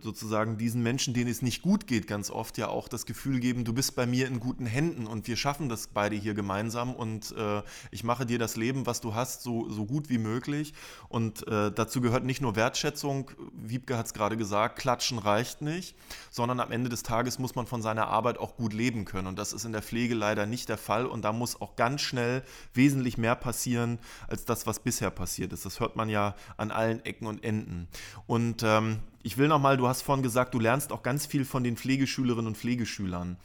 sozusagen 0.00 0.56
diesen 0.56 0.82
Menschen, 0.82 1.14
denen 1.14 1.30
es 1.30 1.42
nicht 1.42 1.62
gut 1.62 1.86
geht, 1.86 2.06
ganz 2.06 2.30
oft 2.30 2.58
ja 2.58 2.68
auch 2.68 2.88
das 2.88 3.06
Gefühl 3.06 3.40
geben, 3.40 3.64
du 3.64 3.72
bist 3.72 3.96
bei 3.96 4.06
mir 4.06 4.26
in 4.26 4.40
guten 4.40 4.66
Händen 4.66 5.06
und 5.06 5.26
wir 5.26 5.36
schaffen 5.36 5.68
das 5.68 5.88
beide 5.88 6.16
hier 6.16 6.34
gemeinsam 6.34 6.94
und 6.94 7.34
äh, 7.36 7.62
ich 7.90 8.04
mache 8.04 8.24
dir 8.24 8.38
das 8.38 8.56
Leben, 8.56 8.86
was 8.86 9.00
du 9.00 9.14
hast, 9.14 9.42
so, 9.42 9.68
so 9.68 9.84
gut 9.84 10.08
wie 10.08 10.18
möglich. 10.18 10.74
Und 11.08 11.46
äh, 11.48 11.72
dazu 11.72 12.00
gehört 12.00 12.24
nicht 12.24 12.40
nur 12.40 12.56
Wertschätzung, 12.56 13.30
Wiebke 13.52 13.96
hat 13.96 14.06
es 14.06 14.14
gerade 14.14 14.36
gesagt, 14.36 14.78
klatschen 14.78 15.18
reicht 15.18 15.60
nicht, 15.60 15.96
sondern 16.30 16.60
am 16.60 16.72
Ende 16.72 16.88
des 16.88 17.02
Tages 17.02 17.38
muss 17.38 17.54
man 17.54 17.66
von 17.66 17.82
seiner 17.82 18.08
Arbeit 18.08 18.38
auch 18.38 18.56
gut 18.56 18.72
leben 18.72 19.04
können. 19.04 19.26
Und 19.26 19.38
das 19.38 19.52
ist 19.52 19.64
in 19.64 19.72
der 19.72 19.82
Pflege 19.82 20.14
leider 20.14 20.46
nicht 20.46 20.68
der 20.68 20.78
Fall 20.78 21.06
und 21.06 21.22
da 21.22 21.32
muss 21.32 21.60
auch 21.60 21.76
ganz 21.76 22.00
schnell 22.00 22.42
wesentlich 22.74 23.18
mehr 23.18 23.34
passieren 23.34 23.98
als 24.28 24.44
das, 24.44 24.66
was 24.66 24.80
bisher 24.80 25.10
passiert 25.10 25.52
ist. 25.52 25.64
Das 25.64 25.80
hört 25.80 25.96
man 25.96 26.08
ja 26.08 26.34
an 26.56 26.70
allen 26.70 27.04
Ecken 27.04 27.26
und 27.26 27.44
Enden. 27.44 27.88
Und 28.26 28.62
ähm, 28.62 29.00
ich 29.22 29.36
will 29.36 29.48
nochmal, 29.48 29.76
du 29.76 29.88
hast 29.88 30.02
vorhin 30.02 30.22
gesagt, 30.22 30.54
du 30.54 30.60
lernst 30.60 30.92
auch 30.92 31.02
ganz 31.02 31.26
viel 31.26 31.44
von 31.44 31.64
den 31.64 31.76
Pflegeschülerinnen 31.76 32.46
und 32.46 32.56
Pflegeschülern. 32.56 33.36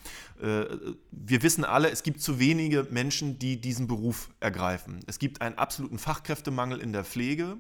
Äh, 0.41 0.65
wir 1.11 1.41
wissen 1.41 1.65
alle, 1.65 1.89
es 1.89 2.03
gibt 2.03 2.21
zu 2.21 2.39
wenige 2.39 2.87
Menschen, 2.91 3.39
die 3.39 3.59
diesen 3.59 3.87
Beruf 3.87 4.29
ergreifen. 4.39 4.99
Es 5.07 5.19
gibt 5.19 5.41
einen 5.41 5.57
absoluten 5.57 5.97
Fachkräftemangel 5.97 6.79
in 6.79 6.93
der 6.93 7.03
Pflege. 7.03 7.57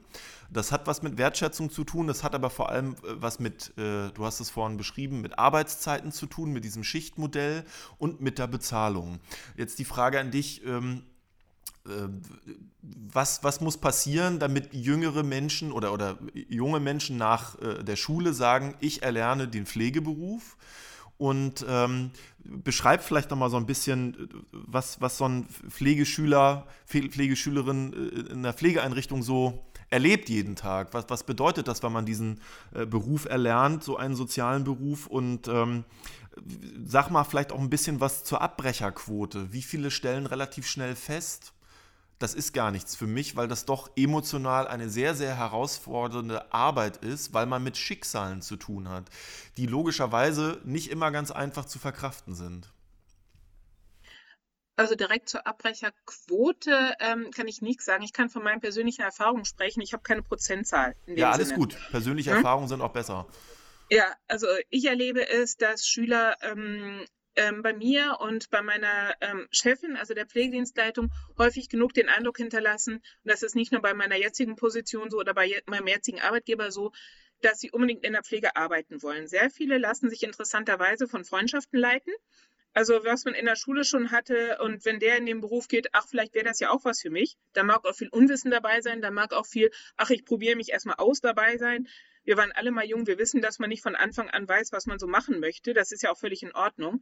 Das 0.51 0.71
hat 0.71 0.85
was 0.85 1.01
mit 1.01 1.17
Wertschätzung 1.17 1.71
zu 1.71 1.83
tun, 1.83 2.05
das 2.05 2.23
hat 2.23 2.35
aber 2.35 2.49
vor 2.49 2.69
allem 2.69 2.93
äh, 2.93 3.15
was 3.15 3.39
mit, 3.39 3.73
äh, 3.77 4.11
du 4.11 4.25
hast 4.25 4.39
es 4.39 4.49
vorhin 4.49 4.77
beschrieben, 4.77 5.21
mit 5.21 5.39
Arbeitszeiten 5.39 6.11
zu 6.11 6.27
tun, 6.27 6.53
mit 6.53 6.63
diesem 6.63 6.83
Schichtmodell 6.83 7.65
und 7.97 8.21
mit 8.21 8.37
der 8.37 8.47
Bezahlung. 8.47 9.19
Jetzt 9.57 9.79
die 9.79 9.85
Frage 9.85 10.19
an 10.19 10.29
dich 10.29 10.63
ähm, 10.65 11.01
äh, 11.01 11.12
was, 12.81 13.43
was 13.43 13.61
muss 13.61 13.77
passieren, 13.77 14.39
damit 14.39 14.73
jüngere 14.73 15.23
Menschen 15.23 15.71
oder, 15.71 15.93
oder 15.93 16.17
junge 16.33 16.79
Menschen 16.79 17.17
nach 17.17 17.59
äh, 17.59 17.83
der 17.83 17.95
Schule 17.95 18.33
sagen, 18.33 18.75
ich 18.79 19.03
erlerne 19.03 19.47
den 19.47 19.65
Pflegeberuf 19.65 20.57
und 21.17 21.65
ähm, 21.67 22.11
beschreib 22.43 23.03
vielleicht 23.03 23.29
nochmal 23.29 23.49
so 23.49 23.57
ein 23.57 23.65
bisschen, 23.65 24.29
was, 24.51 24.99
was 25.01 25.17
so 25.17 25.25
ein 25.25 25.45
Pflegeschüler, 25.69 26.67
Pflegeschülerin 26.85 27.93
äh, 27.93 28.31
in 28.31 28.43
der 28.43 28.53
Pflegeeinrichtung 28.53 29.21
so 29.21 29.65
erlebt 29.89 30.27
jeden 30.29 30.55
Tag. 30.55 30.93
Was, 30.93 31.05
was 31.09 31.23
bedeutet 31.23 31.67
das, 31.67 31.83
wenn 31.83 31.91
man 31.91 32.05
diesen 32.05 32.41
äh, 32.73 32.85
Beruf 32.85 33.25
erlernt, 33.25 33.83
so 33.83 33.95
einen 33.95 34.15
sozialen 34.15 34.63
Beruf 34.63 35.07
und 35.07 35.47
ähm, 35.47 35.83
sag 36.83 37.11
mal 37.11 37.23
vielleicht 37.23 37.51
auch 37.51 37.59
ein 37.59 37.69
bisschen 37.69 37.99
was 37.99 38.23
zur 38.23 38.41
Abbrecherquote. 38.41 39.53
Wie 39.53 39.61
viele 39.61 39.91
stellen 39.91 40.25
relativ 40.25 40.67
schnell 40.67 40.95
fest, 40.95 41.53
das 42.23 42.33
ist 42.33 42.53
gar 42.53 42.71
nichts 42.71 42.95
für 42.95 43.05
mich, 43.05 43.35
weil 43.35 43.49
das 43.49 43.65
doch 43.65 43.91
emotional 43.97 44.65
eine 44.65 44.89
sehr, 44.89 45.13
sehr 45.13 45.35
herausfordernde 45.37 46.53
Arbeit 46.53 46.95
ist, 47.03 47.33
weil 47.33 47.45
man 47.45 47.61
mit 47.61 47.75
Schicksalen 47.75 48.41
zu 48.41 48.55
tun 48.55 48.87
hat, 48.87 49.09
die 49.57 49.65
logischerweise 49.65 50.61
nicht 50.63 50.89
immer 50.89 51.11
ganz 51.11 51.31
einfach 51.31 51.65
zu 51.65 51.79
verkraften 51.79 52.33
sind. 52.33 52.71
Also 54.77 54.95
direkt 54.95 55.27
zur 55.27 55.45
Abbrecherquote 55.45 56.95
ähm, 57.01 57.29
kann 57.31 57.49
ich 57.49 57.61
nichts 57.61 57.83
sagen. 57.83 58.03
Ich 58.03 58.13
kann 58.13 58.29
von 58.29 58.41
meinen 58.41 58.61
persönlichen 58.61 59.01
Erfahrungen 59.01 59.43
sprechen. 59.43 59.81
Ich 59.81 59.91
habe 59.91 60.01
keine 60.01 60.23
Prozentzahl. 60.23 60.95
ja, 61.05 61.29
alles 61.29 61.49
Sinne. 61.49 61.59
gut. 61.59 61.77
Persönliche 61.91 62.31
hm? 62.31 62.37
Erfahrungen 62.37 62.69
sind 62.69 62.81
auch 62.81 62.93
besser. 62.93 63.27
Ja, 63.89 64.05
also 64.29 64.47
ich 64.69 64.85
erlebe 64.85 65.27
es, 65.27 65.57
dass 65.57 65.85
Schüler 65.85 66.37
ähm, 66.41 67.05
ähm, 67.35 67.61
bei 67.61 67.73
mir 67.73 68.17
und 68.19 68.49
bei 68.49 68.61
meiner 68.61 69.15
ähm, 69.21 69.47
Chefin, 69.51 69.95
also 69.95 70.13
der 70.13 70.25
Pflegedienstleitung, 70.25 71.11
häufig 71.37 71.69
genug 71.69 71.93
den 71.93 72.09
Eindruck 72.09 72.37
hinterlassen, 72.37 72.95
und 72.95 73.03
das 73.23 73.43
ist 73.43 73.55
nicht 73.55 73.71
nur 73.71 73.81
bei 73.81 73.93
meiner 73.93 74.15
jetzigen 74.15 74.55
Position 74.55 75.09
so 75.09 75.17
oder 75.17 75.33
bei 75.33 75.45
je 75.45 75.61
meinem 75.65 75.87
jetzigen 75.87 76.21
Arbeitgeber 76.21 76.71
so, 76.71 76.91
dass 77.41 77.59
sie 77.59 77.71
unbedingt 77.71 78.03
in 78.03 78.13
der 78.13 78.23
Pflege 78.23 78.55
arbeiten 78.55 79.01
wollen. 79.03 79.27
Sehr 79.27 79.49
viele 79.49 79.77
lassen 79.77 80.09
sich 80.09 80.23
interessanterweise 80.23 81.07
von 81.07 81.25
Freundschaften 81.25 81.79
leiten 81.79 82.13
also 82.73 83.03
was 83.03 83.25
man 83.25 83.35
in 83.35 83.45
der 83.45 83.55
Schule 83.55 83.83
schon 83.83 84.11
hatte 84.11 84.57
und 84.61 84.83
wenn 84.85 84.99
der 84.99 85.17
in 85.17 85.25
den 85.25 85.41
Beruf 85.41 85.67
geht, 85.67 85.89
ach, 85.93 86.07
vielleicht 86.07 86.33
wäre 86.33 86.45
das 86.45 86.59
ja 86.59 86.71
auch 86.71 86.83
was 86.85 87.01
für 87.01 87.09
mich. 87.09 87.37
Da 87.53 87.63
mag 87.63 87.85
auch 87.85 87.95
viel 87.95 88.09
Unwissen 88.09 88.51
dabei 88.51 88.81
sein, 88.81 89.01
da 89.01 89.11
mag 89.11 89.33
auch 89.33 89.45
viel, 89.45 89.69
ach, 89.95 90.09
ich 90.09 90.25
probiere 90.25 90.55
mich 90.55 90.69
erstmal 90.69 90.95
aus 90.97 91.21
dabei 91.21 91.57
sein. 91.57 91.87
Wir 92.23 92.37
waren 92.37 92.51
alle 92.51 92.71
mal 92.71 92.85
jung, 92.85 93.05
wir 93.05 93.19
wissen, 93.19 93.41
dass 93.41 93.59
man 93.59 93.69
nicht 93.69 93.83
von 93.83 93.95
Anfang 93.95 94.29
an 94.29 94.47
weiß, 94.47 94.71
was 94.71 94.85
man 94.85 94.97
so 94.97 95.07
machen 95.07 95.39
möchte. 95.39 95.73
Das 95.73 95.91
ist 95.91 96.03
ja 96.03 96.11
auch 96.11 96.17
völlig 96.17 96.41
in 96.41 96.53
Ordnung. 96.53 97.01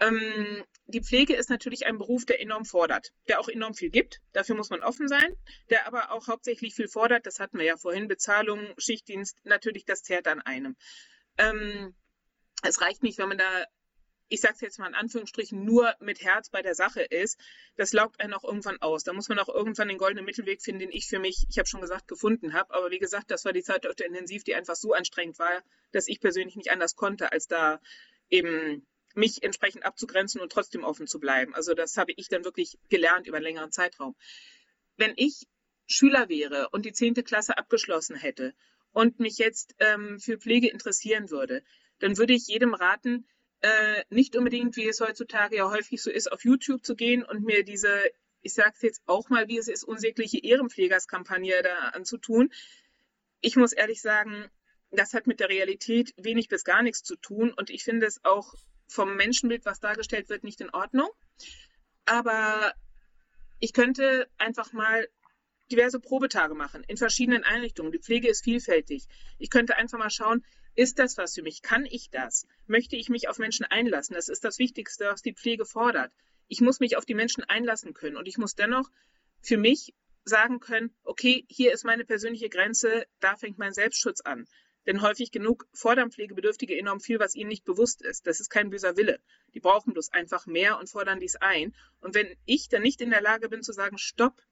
Ähm, 0.00 0.64
die 0.86 1.02
Pflege 1.02 1.34
ist 1.34 1.50
natürlich 1.50 1.86
ein 1.86 1.98
Beruf, 1.98 2.24
der 2.24 2.40
enorm 2.40 2.64
fordert, 2.64 3.12
der 3.28 3.38
auch 3.38 3.48
enorm 3.48 3.74
viel 3.74 3.90
gibt. 3.90 4.20
Dafür 4.32 4.56
muss 4.56 4.70
man 4.70 4.82
offen 4.82 5.08
sein, 5.08 5.36
der 5.70 5.86
aber 5.86 6.12
auch 6.12 6.26
hauptsächlich 6.28 6.74
viel 6.74 6.88
fordert. 6.88 7.26
Das 7.26 7.38
hatten 7.38 7.58
wir 7.58 7.64
ja 7.64 7.76
vorhin. 7.76 8.08
Bezahlung, 8.08 8.60
Schichtdienst, 8.78 9.38
natürlich, 9.44 9.84
das 9.84 10.02
zehrt 10.02 10.26
an 10.26 10.40
einem. 10.40 10.76
Ähm, 11.38 11.94
es 12.62 12.80
reicht 12.80 13.02
nicht, 13.02 13.18
wenn 13.18 13.28
man 13.28 13.38
da 13.38 13.64
ich 14.32 14.40
sage 14.40 14.54
es 14.54 14.60
jetzt 14.62 14.78
mal 14.78 14.88
in 14.88 14.94
Anführungsstrichen, 14.94 15.62
nur 15.62 15.94
mit 16.00 16.22
Herz 16.22 16.48
bei 16.48 16.62
der 16.62 16.74
Sache 16.74 17.02
ist, 17.02 17.38
das 17.76 17.92
laugt 17.92 18.18
einen 18.18 18.32
auch 18.32 18.44
irgendwann 18.44 18.80
aus. 18.80 19.04
Da 19.04 19.12
muss 19.12 19.28
man 19.28 19.38
auch 19.38 19.50
irgendwann 19.50 19.88
den 19.88 19.98
goldenen 19.98 20.24
Mittelweg 20.24 20.62
finden, 20.62 20.80
den 20.80 20.90
ich 20.90 21.06
für 21.06 21.18
mich, 21.18 21.44
ich 21.50 21.58
habe 21.58 21.68
schon 21.68 21.82
gesagt, 21.82 22.08
gefunden 22.08 22.54
habe. 22.54 22.72
Aber 22.72 22.90
wie 22.90 22.98
gesagt, 22.98 23.30
das 23.30 23.44
war 23.44 23.52
die 23.52 23.62
Zeit 23.62 23.84
öfter 23.84 24.06
intensiv, 24.06 24.42
die 24.42 24.54
einfach 24.54 24.74
so 24.74 24.94
anstrengend 24.94 25.38
war, 25.38 25.62
dass 25.92 26.08
ich 26.08 26.18
persönlich 26.18 26.56
nicht 26.56 26.70
anders 26.70 26.96
konnte, 26.96 27.30
als 27.30 27.46
da 27.46 27.78
eben 28.30 28.86
mich 29.14 29.42
entsprechend 29.42 29.84
abzugrenzen 29.84 30.40
und 30.40 30.50
trotzdem 30.50 30.82
offen 30.82 31.06
zu 31.06 31.20
bleiben. 31.20 31.54
Also 31.54 31.74
das 31.74 31.98
habe 31.98 32.12
ich 32.16 32.28
dann 32.28 32.46
wirklich 32.46 32.78
gelernt 32.88 33.26
über 33.26 33.36
einen 33.36 33.44
längeren 33.44 33.70
Zeitraum. 33.70 34.16
Wenn 34.96 35.12
ich 35.16 35.46
Schüler 35.86 36.30
wäre 36.30 36.70
und 36.70 36.86
die 36.86 36.94
zehnte 36.94 37.22
Klasse 37.22 37.58
abgeschlossen 37.58 38.16
hätte 38.16 38.54
und 38.92 39.20
mich 39.20 39.36
jetzt 39.36 39.74
ähm, 39.78 40.18
für 40.18 40.38
Pflege 40.38 40.70
interessieren 40.70 41.28
würde, 41.28 41.62
dann 41.98 42.16
würde 42.16 42.32
ich 42.32 42.46
jedem 42.46 42.72
raten, 42.72 43.26
äh, 43.62 44.04
nicht 44.10 44.36
unbedingt, 44.36 44.76
wie 44.76 44.88
es 44.88 45.00
heutzutage 45.00 45.56
ja 45.56 45.70
häufig 45.70 46.02
so 46.02 46.10
ist, 46.10 46.30
auf 46.30 46.44
YouTube 46.44 46.84
zu 46.84 46.96
gehen 46.96 47.24
und 47.24 47.44
mir 47.44 47.64
diese, 47.64 48.02
ich 48.42 48.54
sage 48.54 48.72
es 48.74 48.82
jetzt 48.82 49.02
auch 49.06 49.28
mal, 49.30 49.48
wie 49.48 49.58
es 49.58 49.68
ist, 49.68 49.84
unsägliche 49.84 50.38
Ehrenpflegerskampagne 50.38 51.62
da 51.62 51.76
anzutun. 51.90 52.52
Ich 53.40 53.56
muss 53.56 53.72
ehrlich 53.72 54.02
sagen, 54.02 54.50
das 54.90 55.14
hat 55.14 55.26
mit 55.26 55.40
der 55.40 55.48
Realität 55.48 56.12
wenig 56.16 56.48
bis 56.48 56.64
gar 56.64 56.82
nichts 56.82 57.02
zu 57.02 57.16
tun 57.16 57.52
und 57.52 57.70
ich 57.70 57.84
finde 57.84 58.06
es 58.06 58.24
auch 58.24 58.54
vom 58.88 59.16
Menschenbild, 59.16 59.64
was 59.64 59.80
dargestellt 59.80 60.28
wird, 60.28 60.44
nicht 60.44 60.60
in 60.60 60.70
Ordnung. 60.70 61.08
Aber 62.04 62.74
ich 63.58 63.72
könnte 63.72 64.28
einfach 64.38 64.72
mal 64.72 65.08
diverse 65.70 66.00
Probetage 66.00 66.54
machen 66.54 66.84
in 66.88 66.96
verschiedenen 66.96 67.44
Einrichtungen. 67.44 67.92
Die 67.92 68.00
Pflege 68.00 68.28
ist 68.28 68.44
vielfältig. 68.44 69.06
Ich 69.38 69.50
könnte 69.50 69.76
einfach 69.76 69.98
mal 69.98 70.10
schauen, 70.10 70.44
ist 70.74 70.98
das 70.98 71.18
was 71.18 71.34
für 71.34 71.42
mich? 71.42 71.62
Kann 71.62 71.86
ich 71.86 72.10
das? 72.10 72.46
Möchte 72.66 72.96
ich 72.96 73.08
mich 73.08 73.28
auf 73.28 73.38
Menschen 73.38 73.64
einlassen? 73.66 74.14
Das 74.14 74.28
ist 74.28 74.44
das 74.44 74.58
Wichtigste, 74.58 75.06
was 75.06 75.22
die 75.22 75.34
Pflege 75.34 75.64
fordert. 75.64 76.12
Ich 76.48 76.60
muss 76.60 76.80
mich 76.80 76.96
auf 76.96 77.04
die 77.04 77.14
Menschen 77.14 77.44
einlassen 77.44 77.94
können 77.94 78.16
und 78.16 78.26
ich 78.26 78.38
muss 78.38 78.54
dennoch 78.54 78.90
für 79.42 79.56
mich 79.56 79.94
sagen 80.24 80.60
können, 80.60 80.94
okay, 81.04 81.44
hier 81.48 81.72
ist 81.72 81.84
meine 81.84 82.04
persönliche 82.04 82.48
Grenze, 82.48 83.06
da 83.20 83.36
fängt 83.36 83.58
mein 83.58 83.72
Selbstschutz 83.72 84.20
an. 84.20 84.46
Denn 84.86 85.00
häufig 85.00 85.30
genug 85.30 85.68
fordern 85.72 86.10
Pflegebedürftige 86.10 86.76
enorm 86.76 87.00
viel, 87.00 87.20
was 87.20 87.34
ihnen 87.34 87.48
nicht 87.48 87.64
bewusst 87.64 88.02
ist. 88.02 88.26
Das 88.26 88.40
ist 88.40 88.48
kein 88.48 88.70
böser 88.70 88.96
Wille. 88.96 89.20
Die 89.54 89.60
brauchen 89.60 89.92
bloß 89.92 90.12
einfach 90.12 90.46
mehr 90.46 90.78
und 90.78 90.90
fordern 90.90 91.20
dies 91.20 91.36
ein. 91.36 91.74
Und 92.00 92.14
wenn 92.14 92.36
ich 92.46 92.68
dann 92.68 92.82
nicht 92.82 93.00
in 93.00 93.10
der 93.10 93.20
Lage 93.20 93.48
bin 93.48 93.62
zu 93.62 93.72
sagen, 93.72 93.98
stopp, 93.98 94.42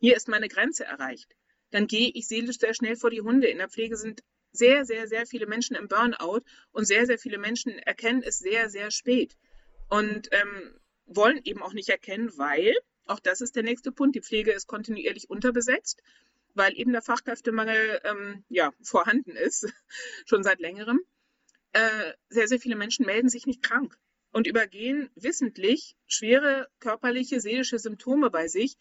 hier 0.00 0.16
ist 0.16 0.28
meine 0.28 0.48
Grenze 0.48 0.84
erreicht, 0.84 1.34
dann 1.70 1.86
gehe 1.86 2.10
ich 2.14 2.28
seelisch 2.28 2.58
sehr 2.58 2.72
schnell 2.72 2.96
vor 2.96 3.10
die 3.10 3.20
Hunde. 3.20 3.48
In 3.48 3.58
der 3.58 3.68
Pflege 3.68 3.96
sind 3.96 4.22
sehr, 4.52 4.84
sehr, 4.84 5.06
sehr 5.06 5.26
viele 5.26 5.46
Menschen 5.46 5.76
im 5.76 5.88
Burnout 5.88 6.42
und 6.72 6.84
sehr, 6.84 7.06
sehr 7.06 7.18
viele 7.18 7.38
Menschen 7.38 7.78
erkennen 7.78 8.22
es 8.22 8.38
sehr, 8.38 8.70
sehr 8.70 8.90
spät 8.90 9.36
und 9.88 10.28
ähm, 10.32 10.78
wollen 11.06 11.40
eben 11.44 11.62
auch 11.62 11.72
nicht 11.72 11.88
erkennen, 11.88 12.30
weil, 12.36 12.74
auch 13.06 13.20
das 13.20 13.40
ist 13.40 13.56
der 13.56 13.62
nächste 13.62 13.92
Punkt, 13.92 14.16
die 14.16 14.22
Pflege 14.22 14.52
ist 14.52 14.66
kontinuierlich 14.66 15.30
unterbesetzt, 15.30 16.02
weil 16.54 16.78
eben 16.78 16.92
der 16.92 17.02
Fachkräftemangel 17.02 18.00
ähm, 18.04 18.44
ja, 18.48 18.72
vorhanden 18.82 19.36
ist, 19.36 19.72
schon 20.26 20.42
seit 20.42 20.60
längerem. 20.60 21.00
Äh, 21.72 22.12
sehr, 22.28 22.48
sehr 22.48 22.58
viele 22.58 22.76
Menschen 22.76 23.06
melden 23.06 23.28
sich 23.28 23.46
nicht 23.46 23.62
krank 23.62 23.98
und 24.32 24.46
übergehen 24.46 25.10
wissentlich 25.14 25.96
schwere 26.06 26.68
körperliche, 26.80 27.40
seelische 27.40 27.78
Symptome 27.78 28.30
bei 28.30 28.48
sich, 28.48 28.76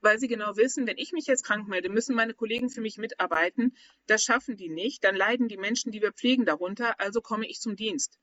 weil 0.00 0.18
sie 0.18 0.28
genau 0.28 0.56
wissen, 0.56 0.86
wenn 0.86 0.98
ich 0.98 1.12
mich 1.12 1.26
jetzt 1.26 1.44
krank 1.44 1.68
melde, 1.68 1.88
müssen 1.88 2.14
meine 2.14 2.34
Kollegen 2.34 2.70
für 2.70 2.80
mich 2.80 2.98
mitarbeiten. 2.98 3.76
Das 4.06 4.22
schaffen 4.22 4.56
die 4.56 4.68
nicht. 4.68 5.04
Dann 5.04 5.16
leiden 5.16 5.48
die 5.48 5.56
Menschen, 5.56 5.92
die 5.92 6.02
wir 6.02 6.12
pflegen, 6.12 6.44
darunter. 6.44 7.00
Also 7.00 7.20
komme 7.20 7.46
ich 7.46 7.60
zum 7.60 7.76
Dienst. 7.76 8.18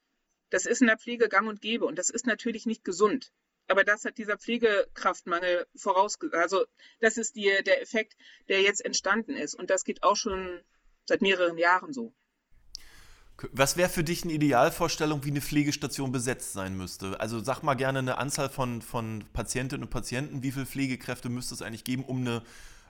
Das 0.50 0.66
ist 0.66 0.82
in 0.82 0.88
der 0.88 0.98
Pflege 0.98 1.30
gang 1.30 1.48
und 1.48 1.62
gäbe 1.62 1.86
und 1.86 1.98
das 1.98 2.10
ist 2.10 2.28
natürlich 2.28 2.66
nicht 2.66 2.84
gesund. 2.84 3.32
Aber 3.68 3.84
das 3.84 4.06
hat 4.06 4.18
dieser 4.18 4.38
Pflegekraftmangel 4.38 5.66
vorausgesagt. 5.76 6.42
Also 6.42 6.66
das 7.00 7.18
ist 7.18 7.36
die, 7.36 7.52
der 7.66 7.82
Effekt, 7.82 8.16
der 8.50 8.62
jetzt 8.62 8.84
entstanden 8.84 9.36
ist. 9.36 9.56
Und 9.56 9.70
das 9.70 9.84
geht 9.84 10.04
auch 10.04 10.16
schon 10.16 10.62
seit 11.06 11.22
mehreren 11.22 11.58
Jahren 11.58 11.94
so. 11.94 12.14
Was 13.52 13.78
wäre 13.78 13.90
für 13.90 14.04
dich 14.04 14.24
eine 14.24 14.34
Idealvorstellung, 14.34 15.26
wie 15.26 15.32
eine 15.32 15.42
Pflegestation 15.42 16.12
besetzt 16.12 16.54
sein 16.54 16.78
müsste? 16.78 17.20
Also 17.20 17.44
sag 17.44 17.62
mal 17.64 17.74
gerne 17.74 18.00
eine 18.00 18.18
Anzahl 18.18 18.50
von, 18.50 18.82
von 18.82 19.26
Patientinnen 19.34 19.84
und 19.84 19.90
Patienten. 19.90 20.44
Wie 20.44 20.52
viele 20.52 20.66
Pflegekräfte 20.66 21.30
müsste 21.30 21.56
es 21.56 21.62
eigentlich 21.62 21.84
geben, 21.84 22.06
um 22.06 22.22
eine 22.22 22.44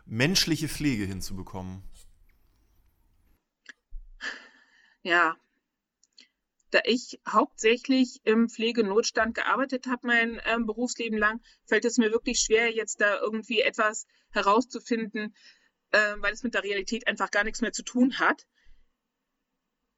menschliche 0.05 0.67
Pflege 0.67 1.05
hinzubekommen? 1.05 1.81
Ja, 5.01 5.37
da 6.71 6.79
ich 6.85 7.19
hauptsächlich 7.27 8.21
im 8.23 8.49
Pflegenotstand 8.49 9.35
gearbeitet 9.35 9.87
habe, 9.87 10.07
mein 10.07 10.41
ähm, 10.45 10.65
Berufsleben 10.65 11.17
lang, 11.17 11.41
fällt 11.65 11.85
es 11.85 11.97
mir 11.97 12.11
wirklich 12.11 12.39
schwer, 12.39 12.71
jetzt 12.71 12.99
da 12.99 13.19
irgendwie 13.19 13.61
etwas 13.61 14.07
herauszufinden, 14.31 15.35
äh, 15.91 16.15
weil 16.17 16.33
es 16.33 16.43
mit 16.43 16.53
der 16.53 16.63
Realität 16.63 17.07
einfach 17.07 17.31
gar 17.31 17.43
nichts 17.43 17.61
mehr 17.61 17.73
zu 17.73 17.83
tun 17.83 18.19
hat 18.19 18.45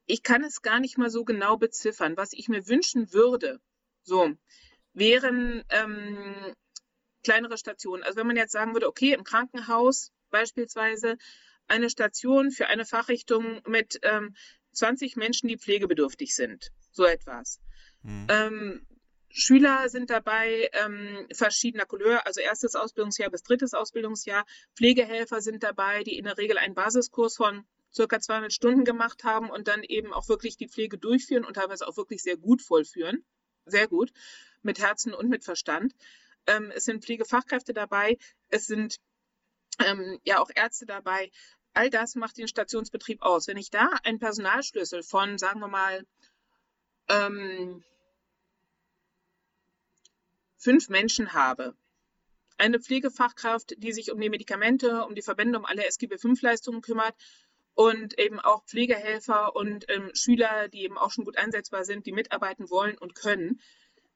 ich 0.05 0.23
kann 0.23 0.43
es 0.43 0.61
gar 0.61 0.79
nicht 0.79 0.97
mal 0.97 1.09
so 1.09 1.23
genau 1.23 1.57
beziffern. 1.57 2.17
Was 2.17 2.33
ich 2.33 2.47
mir 2.47 2.67
wünschen 2.67 3.11
würde, 3.13 3.59
so, 4.03 4.31
wären 4.93 5.63
ähm, 5.69 6.53
kleinere 7.23 7.57
Stationen. 7.57 8.03
Also 8.03 8.17
wenn 8.17 8.27
man 8.27 8.37
jetzt 8.37 8.51
sagen 8.51 8.73
würde, 8.73 8.87
okay, 8.87 9.13
im 9.13 9.23
Krankenhaus 9.23 10.11
beispielsweise 10.29 11.17
eine 11.67 11.89
Station 11.89 12.51
für 12.51 12.67
eine 12.67 12.85
Fachrichtung 12.85 13.61
mit 13.65 13.99
ähm, 14.03 14.35
20 14.73 15.15
Menschen, 15.15 15.47
die 15.47 15.57
pflegebedürftig 15.57 16.35
sind. 16.35 16.71
So 16.91 17.05
etwas. 17.05 17.59
Mhm. 18.03 18.27
Ähm, 18.29 18.87
Schüler 19.29 19.89
sind 19.89 20.11
dabei 20.11 20.69
ähm, 20.71 21.27
verschiedener 21.33 21.85
Couleur, 21.85 22.25
also 22.25 22.39
erstes 22.39 22.75
Ausbildungsjahr 22.75 23.29
bis 23.29 23.43
drittes 23.43 23.73
Ausbildungsjahr. 23.73 24.45
Pflegehelfer 24.75 25.41
sind 25.41 25.63
dabei, 25.63 26.03
die 26.03 26.17
in 26.17 26.23
der 26.23 26.37
Regel 26.37 26.57
einen 26.57 26.73
Basiskurs 26.73 27.35
von 27.35 27.65
circa 27.95 28.19
200 28.19 28.53
Stunden 28.53 28.83
gemacht 28.83 29.23
haben 29.23 29.49
und 29.49 29.67
dann 29.67 29.83
eben 29.83 30.13
auch 30.13 30.27
wirklich 30.27 30.57
die 30.57 30.67
Pflege 30.67 30.97
durchführen 30.97 31.45
und 31.45 31.53
teilweise 31.53 31.87
auch 31.87 31.97
wirklich 31.97 32.21
sehr 32.21 32.37
gut 32.37 32.61
vollführen. 32.61 33.25
Sehr 33.65 33.87
gut. 33.87 34.11
Mit 34.61 34.79
Herzen 34.79 35.13
und 35.13 35.29
mit 35.29 35.43
Verstand. 35.43 35.93
Ähm, 36.47 36.71
es 36.75 36.85
sind 36.85 37.03
Pflegefachkräfte 37.03 37.73
dabei. 37.73 38.17
Es 38.49 38.67
sind 38.67 38.97
ähm, 39.79 40.19
ja 40.23 40.39
auch 40.39 40.49
Ärzte 40.53 40.85
dabei. 40.85 41.31
All 41.73 41.89
das 41.89 42.15
macht 42.15 42.37
den 42.37 42.47
Stationsbetrieb 42.47 43.21
aus. 43.21 43.47
Wenn 43.47 43.57
ich 43.57 43.69
da 43.69 43.89
einen 44.03 44.19
Personalschlüssel 44.19 45.03
von, 45.03 45.37
sagen 45.37 45.59
wir 45.59 45.67
mal, 45.67 46.05
ähm, 47.09 47.83
fünf 50.57 50.89
Menschen 50.89 51.33
habe, 51.33 51.75
eine 52.57 52.79
Pflegefachkraft, 52.79 53.75
die 53.77 53.91
sich 53.91 54.11
um 54.11 54.19
die 54.19 54.29
Medikamente, 54.29 55.05
um 55.05 55.15
die 55.15 55.21
Verbände, 55.21 55.59
um 55.59 55.65
alle 55.65 55.85
SGB-5-Leistungen 55.85 56.81
kümmert 56.81 57.15
und 57.75 58.17
eben 58.17 58.39
auch 58.39 58.63
Pflegehelfer 58.65 59.55
und 59.55 59.85
ähm, 59.89 60.09
Schüler, 60.13 60.69
die 60.69 60.83
eben 60.83 60.97
auch 60.97 61.11
schon 61.11 61.25
gut 61.25 61.37
einsetzbar 61.37 61.83
sind, 61.83 62.05
die 62.05 62.13
mitarbeiten 62.13 62.69
wollen 62.69 62.97
und 62.97 63.15
können, 63.15 63.59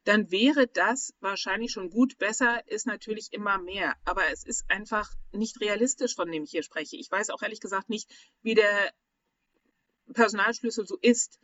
dann 0.06 0.32
wäre 0.32 0.66
das 0.68 1.14
wahrscheinlich 1.20 1.72
schon 1.72 1.90
gut. 1.90 2.18
Besser 2.18 2.68
ist 2.68 2.88
natürlich 2.88 3.34
immer 3.34 3.58
mehr. 3.60 3.96
Aber 4.06 4.24
es 4.32 4.46
ist 4.46 4.64
einfach 4.70 5.12
nicht 5.34 5.60
realistisch, 5.60 6.16
von 6.16 6.32
dem 6.32 6.44
ich 6.44 6.52
hier 6.52 6.64
spreche. 6.64 6.96
Ich 6.96 7.12
weiß 7.12 7.30
auch 7.30 7.44
ehrlich 7.44 7.60
gesagt 7.60 7.90
nicht, 7.90 8.10
wie 8.42 8.56
der 8.56 8.94
Personalschlüssel 10.14 10.88
so 10.88 10.98
ist. 11.02 11.40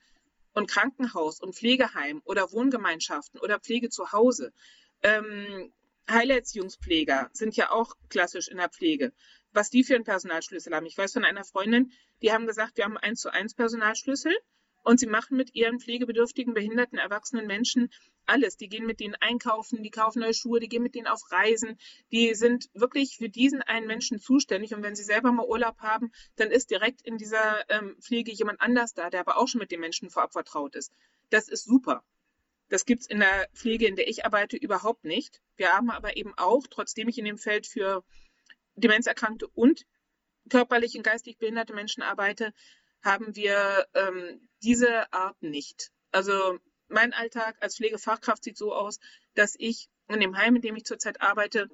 Und 0.54 0.69
Krankenhaus 0.71 1.41
und 1.41 1.54
Pflegeheim 1.54 2.21
oder 2.23 2.49
Wohngemeinschaften 2.54 3.41
oder 3.41 3.60
Pflege 3.60 3.89
zu 3.89 4.13
Hause. 4.13 4.54
Ähm, 5.04 5.73
Heilerziehungspfleger 6.10 7.30
sind 7.34 7.58
ja 7.58 7.71
auch 7.71 7.95
klassisch 8.08 8.47
in 8.47 8.58
der 8.58 8.69
Pflege. 8.69 9.12
Was 9.56 9.70
die 9.70 9.86
für 9.86 9.96
einen 9.96 10.04
Personalschlüssel 10.04 10.76
haben. 10.76 10.86
Ich 10.86 10.98
weiß 10.98 11.13
von 11.13 11.24
einer 11.24 11.46
Freundin, 11.46 11.94
die 12.22 12.34
haben 12.34 12.46
gesagt, 12.46 12.76
wir 12.76 12.84
haben 12.84 12.98
einen 12.98 13.15
zu 13.15 13.32
eins 13.32 13.56
Personalschlüssel 13.56 14.36
und 14.84 15.00
sie 15.00 15.08
machen 15.08 15.38
mit 15.38 15.56
ihren 15.56 15.80
pflegebedürftigen, 15.80 16.54
behinderten, 16.54 17.00
erwachsenen 17.00 17.48
Menschen 17.48 17.89
alles. 18.26 18.58
Die 18.58 18.68
gehen 18.68 18.86
mit 18.86 19.00
denen 19.00 19.15
einkaufen, 19.15 19.82
die 19.82 19.91
kaufen 19.91 20.20
neue 20.20 20.34
Schuhe, 20.34 20.60
die 20.60 20.68
gehen 20.68 20.84
mit 20.84 20.94
denen 20.94 21.08
auf 21.08 21.32
Reisen. 21.32 21.80
Die 22.12 22.36
sind 22.36 22.70
wirklich 22.74 23.15
für 23.15 23.30
diesen 23.30 23.62
einen 23.62 23.88
Menschen 23.88 24.20
zuständig. 24.20 24.76
Und 24.76 24.84
wenn 24.84 24.96
sie 24.96 25.04
selber 25.04 25.32
mal 25.32 25.46
Urlaub 25.46 25.80
haben, 25.80 26.12
dann 26.36 26.52
ist 26.52 26.70
direkt 26.70 27.02
in 27.02 27.18
dieser 27.18 27.63
ähm, 27.70 27.96
Pflege 28.02 28.34
jemand 28.34 28.60
anders 28.60 28.94
da, 28.94 29.10
der 29.10 29.22
aber 29.22 29.38
auch 29.38 29.48
schon 29.48 29.60
mit 29.60 29.72
den 29.72 29.80
Menschen 29.80 30.10
vorab 30.10 30.34
vertraut 30.34 30.76
ist. 30.76 30.91
Das 31.30 31.48
ist 31.48 31.63
super. 31.63 32.04
Das 32.68 32.86
gibt 32.86 33.04
es 33.04 33.08
in 33.08 33.20
der 33.20 33.48
Pflege, 33.54 33.88
in 33.88 33.96
der 33.96 34.10
ich 34.10 34.26
arbeite, 34.26 34.58
überhaupt 34.58 35.06
nicht. 35.06 35.41
Wir 35.56 35.72
haben 35.72 35.91
aber 35.91 36.18
eben 36.18 36.34
auch, 36.36 36.68
trotzdem 36.70 37.08
ich 37.08 37.18
in 37.18 37.26
dem 37.26 37.38
Feld 37.38 37.68
für 37.68 38.04
Demenzerkrankte 38.76 39.48
und 39.48 39.86
körperlich 40.50 40.96
und 40.96 41.04
geistig 41.04 41.38
behinderte 41.38 41.74
Menschen 41.74 42.04
arbeite, 42.04 42.54
haben 43.02 43.36
wir 43.36 43.86
ähm, 43.94 44.48
diese 44.64 45.12
Art 45.14 45.42
nicht. 45.42 45.92
Also 46.12 46.60
mein 46.88 47.14
Alltag 47.14 47.58
als 47.62 47.78
Pflegefachkraft 47.78 48.44
sieht 48.44 48.58
so 48.58 48.74
aus, 48.74 49.00
dass 49.34 49.56
ich 49.58 49.88
in 50.08 50.20
dem 50.20 50.38
Heim, 50.38 50.56
in 50.56 50.62
dem 50.62 50.76
ich 50.76 50.86
zurzeit 50.86 51.22
arbeite, 51.22 51.70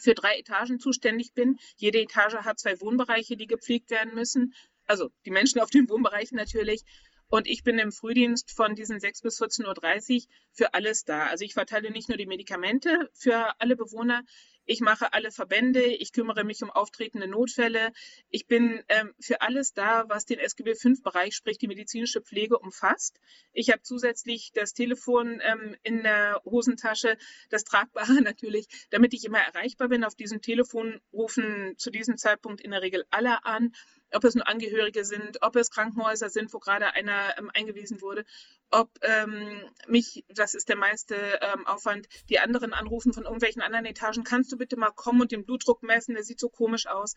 für 0.00 0.14
drei 0.14 0.38
Etagen 0.38 0.78
zuständig 0.78 1.34
bin. 1.34 1.58
Jede 1.76 2.00
Etage 2.00 2.34
hat 2.34 2.60
zwei 2.60 2.80
Wohnbereiche, 2.80 3.36
die 3.36 3.46
gepflegt 3.46 3.90
werden 3.90 4.14
müssen. 4.14 4.54
Also 4.86 5.10
die 5.24 5.30
Menschen 5.30 5.60
auf 5.60 5.70
den 5.70 5.88
Wohnbereichen 5.88 6.36
natürlich. 6.36 6.84
Und 7.28 7.46
ich 7.46 7.62
bin 7.62 7.78
im 7.78 7.92
Frühdienst 7.92 8.50
von 8.50 8.74
diesen 8.74 8.98
6 8.98 9.22
bis 9.22 9.40
14.30 9.40 10.16
Uhr 10.16 10.22
für 10.52 10.74
alles 10.74 11.04
da. 11.04 11.26
Also 11.26 11.44
ich 11.44 11.54
verteile 11.54 11.90
nicht 11.92 12.08
nur 12.08 12.18
die 12.18 12.26
Medikamente 12.26 13.08
für 13.14 13.54
alle 13.60 13.76
Bewohner, 13.76 14.22
ich 14.70 14.80
mache 14.80 15.12
alle 15.12 15.32
Verbände, 15.32 15.84
ich 15.84 16.12
kümmere 16.12 16.44
mich 16.44 16.62
um 16.62 16.70
auftretende 16.70 17.26
Notfälle. 17.26 17.90
Ich 18.28 18.46
bin 18.46 18.80
ähm, 18.88 19.12
für 19.18 19.40
alles 19.40 19.74
da, 19.74 20.04
was 20.08 20.26
den 20.26 20.38
SGB-V-Bereich, 20.38 21.34
sprich 21.34 21.58
die 21.58 21.66
medizinische 21.66 22.20
Pflege, 22.20 22.56
umfasst. 22.56 23.18
Ich 23.52 23.70
habe 23.70 23.82
zusätzlich 23.82 24.52
das 24.54 24.72
Telefon 24.72 25.40
ähm, 25.42 25.74
in 25.82 26.04
der 26.04 26.40
Hosentasche, 26.44 27.18
das 27.48 27.64
Tragbare 27.64 28.12
natürlich, 28.22 28.68
damit 28.90 29.12
ich 29.12 29.24
immer 29.24 29.40
erreichbar 29.40 29.88
bin. 29.88 30.04
Auf 30.04 30.14
diesem 30.14 30.40
Telefon 30.40 31.00
rufen 31.12 31.74
zu 31.76 31.90
diesem 31.90 32.16
Zeitpunkt 32.16 32.60
in 32.60 32.70
der 32.70 32.82
Regel 32.82 33.04
alle 33.10 33.44
an 33.44 33.72
ob 34.12 34.24
es 34.24 34.34
nur 34.34 34.46
Angehörige 34.48 35.04
sind, 35.04 35.42
ob 35.42 35.56
es 35.56 35.70
Krankenhäuser 35.70 36.30
sind, 36.30 36.52
wo 36.52 36.58
gerade 36.58 36.94
einer 36.94 37.38
ähm, 37.38 37.50
eingewiesen 37.54 38.00
wurde, 38.00 38.24
ob 38.70 38.90
ähm, 39.02 39.62
mich, 39.86 40.24
das 40.28 40.54
ist 40.54 40.68
der 40.68 40.76
meiste 40.76 41.14
ähm, 41.14 41.66
Aufwand, 41.66 42.08
die 42.28 42.38
anderen 42.38 42.72
anrufen 42.72 43.12
von 43.12 43.24
irgendwelchen 43.24 43.62
anderen 43.62 43.86
Etagen, 43.86 44.24
kannst 44.24 44.52
du 44.52 44.56
bitte 44.56 44.76
mal 44.76 44.90
kommen 44.90 45.20
und 45.20 45.32
den 45.32 45.44
Blutdruck 45.44 45.82
messen, 45.82 46.14
der 46.14 46.24
sieht 46.24 46.40
so 46.40 46.48
komisch 46.48 46.86
aus. 46.86 47.14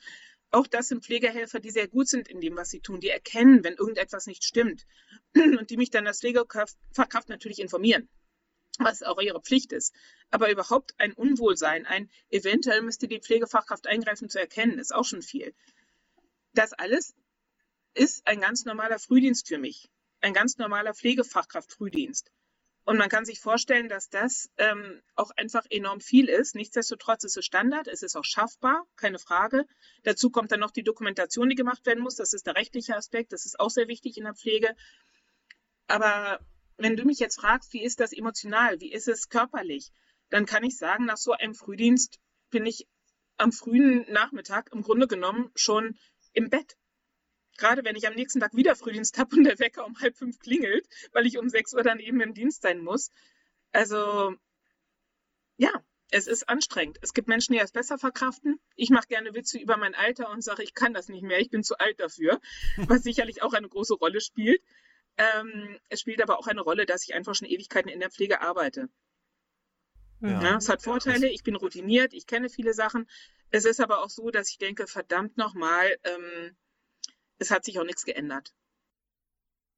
Auch 0.51 0.67
das 0.67 0.87
sind 0.87 1.03
Pflegehelfer, 1.03 1.59
die 1.59 1.71
sehr 1.71 1.87
gut 1.87 2.07
sind 2.07 2.27
in 2.27 2.39
dem, 2.39 2.55
was 2.55 2.69
sie 2.69 2.79
tun. 2.79 2.99
Die 2.99 3.09
erkennen, 3.09 3.63
wenn 3.63 3.73
irgendetwas 3.73 4.27
nicht 4.27 4.43
stimmt 4.43 4.85
und 5.35 5.69
die 5.69 5.77
mich 5.77 5.89
dann 5.89 6.05
als 6.05 6.19
Pflegefachkraft 6.19 7.29
natürlich 7.29 7.59
informieren 7.59 8.07
was 8.79 9.03
auch 9.03 9.21
ihre 9.21 9.41
Pflicht 9.41 9.71
ist. 9.71 9.93
Aber 10.31 10.51
überhaupt 10.51 10.95
ein 10.97 11.13
Unwohlsein, 11.13 11.85
ein 11.85 12.09
eventuell 12.29 12.81
müsste 12.81 13.07
die 13.07 13.19
Pflegefachkraft 13.19 13.87
eingreifen 13.87 14.29
zu 14.29 14.39
erkennen, 14.39 14.79
ist 14.79 14.95
auch 14.95 15.05
schon 15.05 15.21
viel. 15.21 15.53
Das 16.53 16.73
alles 16.73 17.15
ist 17.93 18.25
ein 18.27 18.41
ganz 18.41 18.65
normaler 18.65 18.99
Frühdienst 18.99 19.47
für 19.47 19.57
mich, 19.57 19.89
ein 20.21 20.33
ganz 20.33 20.57
normaler 20.57 20.93
Pflegefachkraft-Frühdienst. 20.93 22.31
Und 22.85 22.97
man 22.97 23.07
kann 23.07 23.23
sich 23.23 23.39
vorstellen, 23.39 23.87
dass 23.87 24.09
das 24.09 24.49
ähm, 24.57 25.01
auch 25.15 25.31
einfach 25.37 25.65
enorm 25.69 26.01
viel 26.01 26.27
ist. 26.27 26.53
Nichtsdestotrotz 26.53 27.23
ist 27.23 27.37
es 27.37 27.45
Standard, 27.45 27.87
es 27.87 28.03
ist 28.03 28.17
auch 28.17 28.25
schaffbar, 28.25 28.85
keine 28.97 29.19
Frage. 29.19 29.65
Dazu 30.03 30.29
kommt 30.29 30.51
dann 30.51 30.59
noch 30.59 30.71
die 30.71 30.83
Dokumentation, 30.83 31.47
die 31.47 31.55
gemacht 31.55 31.85
werden 31.85 32.03
muss. 32.03 32.15
Das 32.15 32.33
ist 32.33 32.45
der 32.45 32.55
rechtliche 32.55 32.95
Aspekt, 32.97 33.31
das 33.31 33.45
ist 33.45 33.59
auch 33.59 33.69
sehr 33.69 33.87
wichtig 33.87 34.17
in 34.17 34.25
der 34.25 34.35
Pflege. 34.35 34.75
Aber 35.87 36.39
wenn 36.77 36.97
du 36.97 37.05
mich 37.05 37.19
jetzt 37.19 37.39
fragst, 37.39 37.71
wie 37.71 37.83
ist 37.83 38.01
das 38.01 38.11
emotional, 38.11 38.81
wie 38.81 38.91
ist 38.91 39.07
es 39.07 39.29
körperlich, 39.29 39.91
dann 40.29 40.45
kann 40.45 40.63
ich 40.63 40.77
sagen, 40.77 41.05
nach 41.05 41.17
so 41.17 41.31
einem 41.31 41.55
Frühdienst 41.55 42.19
bin 42.49 42.65
ich 42.65 42.87
am 43.37 43.51
frühen 43.51 44.05
Nachmittag 44.11 44.71
im 44.73 44.81
Grunde 44.81 45.07
genommen 45.07 45.51
schon 45.55 45.97
im 46.33 46.49
Bett. 46.49 46.77
Gerade 47.57 47.83
wenn 47.83 47.95
ich 47.95 48.07
am 48.07 48.15
nächsten 48.15 48.39
Tag 48.39 48.55
wieder 48.55 48.75
Frühdienst 48.75 49.17
habe 49.17 49.35
und 49.35 49.43
der 49.43 49.59
Wecker 49.59 49.85
um 49.85 49.99
halb 49.99 50.17
fünf 50.17 50.39
klingelt, 50.39 50.87
weil 51.11 51.25
ich 51.25 51.37
um 51.37 51.49
sechs 51.49 51.73
Uhr 51.73 51.83
dann 51.83 51.99
eben 51.99 52.19
im 52.21 52.33
Dienst 52.33 52.63
sein 52.63 52.79
muss. 52.79 53.11
Also 53.71 54.35
ja, 55.57 55.71
es 56.11 56.27
ist 56.27 56.49
anstrengend. 56.49 56.97
Es 57.01 57.13
gibt 57.13 57.27
Menschen, 57.27 57.53
die 57.53 57.59
es 57.59 57.71
besser 57.71 57.97
verkraften. 57.97 58.59
Ich 58.75 58.89
mache 58.89 59.07
gerne 59.07 59.33
Witze 59.33 59.57
über 59.57 59.77
mein 59.77 59.95
Alter 59.95 60.29
und 60.29 60.43
sage, 60.43 60.63
ich 60.63 60.73
kann 60.73 60.93
das 60.93 61.09
nicht 61.09 61.23
mehr, 61.23 61.39
ich 61.39 61.49
bin 61.49 61.63
zu 61.63 61.77
alt 61.79 61.99
dafür, 61.99 62.39
was 62.77 63.03
sicherlich 63.03 63.41
auch 63.41 63.53
eine 63.53 63.67
große 63.67 63.95
Rolle 63.95 64.21
spielt. 64.21 64.61
Ähm, 65.17 65.79
es 65.89 66.01
spielt 66.01 66.21
aber 66.21 66.39
auch 66.39 66.47
eine 66.47 66.61
Rolle, 66.61 66.85
dass 66.85 67.03
ich 67.03 67.13
einfach 67.13 67.35
schon 67.35 67.47
Ewigkeiten 67.47 67.89
in 67.89 67.99
der 67.99 68.09
Pflege 68.09 68.41
arbeite. 68.41 68.89
Ja. 70.21 70.41
ja. 70.41 70.57
es 70.57 70.69
hat 70.69 70.81
Vorteile, 70.81 71.29
ich 71.29 71.43
bin 71.43 71.55
routiniert, 71.55 72.13
ich 72.13 72.25
kenne 72.25 72.49
viele 72.49 72.73
Sachen. 72.73 73.07
Es 73.53 73.65
ist 73.65 73.79
aber 73.79 74.03
auch 74.03 74.09
so, 74.09 74.31
dass 74.31 74.49
ich 74.49 74.57
denke, 74.57 74.87
verdammt 74.87 75.37
nochmal, 75.37 75.85
ähm, 76.03 76.55
es 77.37 77.51
hat 77.51 77.63
sich 77.63 77.79
auch 77.79 77.85
nichts 77.85 78.03
geändert. 78.03 78.51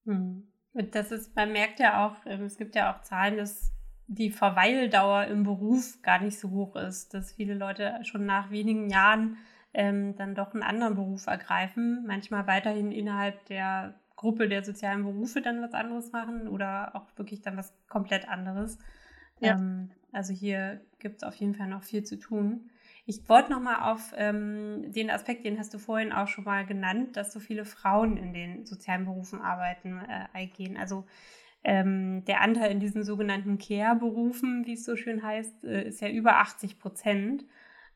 Hm. 0.05 0.49
Und 0.71 0.95
das 0.95 1.11
ist, 1.11 1.35
man 1.35 1.51
merkt 1.51 1.81
ja 1.81 2.07
auch, 2.07 2.15
ähm, 2.25 2.43
es 2.43 2.57
gibt 2.57 2.75
ja 2.75 2.95
auch 2.95 3.01
Zahlen, 3.01 3.35
dass 3.35 3.73
die 4.07 4.31
Verweildauer 4.31 5.25
im 5.25 5.43
Beruf 5.43 6.01
gar 6.03 6.21
nicht 6.21 6.39
so 6.39 6.51
hoch 6.51 6.77
ist, 6.77 7.13
dass 7.13 7.33
viele 7.33 7.53
Leute 7.53 7.99
schon 8.03 8.25
nach 8.25 8.49
wenigen 8.49 8.89
Jahren 8.89 9.37
ähm, 9.73 10.15
dann 10.15 10.35
doch 10.35 10.53
einen 10.53 10.63
anderen 10.63 10.95
Beruf 10.95 11.27
ergreifen, 11.27 12.05
manchmal 12.07 12.47
weiterhin 12.47 12.93
innerhalb 12.93 13.43
der 13.47 13.99
Gruppe 14.15 14.47
der 14.47 14.63
sozialen 14.63 15.03
Berufe 15.03 15.41
dann 15.41 15.61
was 15.61 15.73
anderes 15.73 16.13
machen 16.13 16.47
oder 16.47 16.95
auch 16.95 17.07
wirklich 17.17 17.41
dann 17.41 17.57
was 17.57 17.73
komplett 17.89 18.29
anderes. 18.29 18.77
Ja. 19.41 19.55
Ähm, 19.55 19.91
also 20.13 20.31
hier 20.31 20.79
gibt 20.99 21.17
es 21.17 21.23
auf 21.23 21.35
jeden 21.35 21.55
Fall 21.55 21.67
noch 21.67 21.83
viel 21.83 22.05
zu 22.05 22.17
tun. 22.17 22.69
Ich 23.05 23.27
wollte 23.29 23.51
nochmal 23.51 23.91
auf 23.91 24.13
ähm, 24.15 24.91
den 24.91 25.09
Aspekt, 25.09 25.45
den 25.45 25.59
hast 25.59 25.73
du 25.73 25.77
vorhin 25.77 26.11
auch 26.11 26.27
schon 26.27 26.43
mal 26.43 26.65
genannt, 26.65 27.15
dass 27.17 27.31
so 27.31 27.39
viele 27.39 27.65
Frauen 27.65 28.17
in 28.17 28.33
den 28.33 28.65
sozialen 28.65 29.05
Berufen 29.05 29.41
arbeiten, 29.41 29.99
äh, 29.99 30.25
eingehen. 30.33 30.75
Also 30.77 31.05
ähm, 31.63 32.25
der 32.25 32.41
Anteil 32.41 32.71
in 32.71 32.79
diesen 32.79 33.03
sogenannten 33.03 33.57
Care-Berufen, 33.57 34.65
wie 34.65 34.73
es 34.73 34.85
so 34.85 34.95
schön 34.95 35.23
heißt, 35.23 35.63
äh, 35.65 35.87
ist 35.87 36.01
ja 36.01 36.09
über 36.09 36.37
80 36.37 36.79
Prozent. 36.79 37.45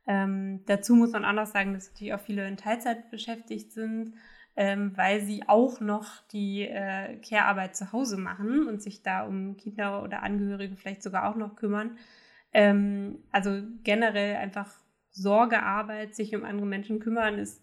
Ähm, 0.08 0.64
dazu 0.66 0.96
muss 0.96 1.12
man 1.12 1.26
auch 1.26 1.34
noch 1.34 1.48
sagen, 1.48 1.74
dass 1.74 1.90
natürlich 1.90 2.14
auch 2.14 2.22
viele 2.22 2.48
in 2.48 2.58
Teilzeit 2.58 3.10
beschäftigt 3.12 3.72
sind 3.72 4.14
ähm, 4.60 4.92
weil 4.98 5.22
sie 5.22 5.48
auch 5.48 5.80
noch 5.80 6.28
die 6.34 6.64
äh, 6.64 7.16
Care-Arbeit 7.22 7.78
zu 7.78 7.94
Hause 7.94 8.18
machen 8.18 8.68
und 8.68 8.84
sich 8.84 9.02
da 9.04 9.26
um 9.26 9.56
Kinder 9.56 10.04
oder 10.04 10.22
Angehörige 10.22 10.76
vielleicht 10.76 11.02
sogar 11.02 11.30
auch 11.30 11.38
noch 11.38 11.56
kümmern. 11.56 11.98
Ähm, 12.52 13.20
also 13.32 13.62
generell 13.86 14.36
einfach 14.36 14.70
Sorgearbeit, 15.12 16.16
sich 16.16 16.36
um 16.36 16.44
andere 16.44 16.68
Menschen 16.68 17.00
kümmern, 17.00 17.40
ist, 17.40 17.62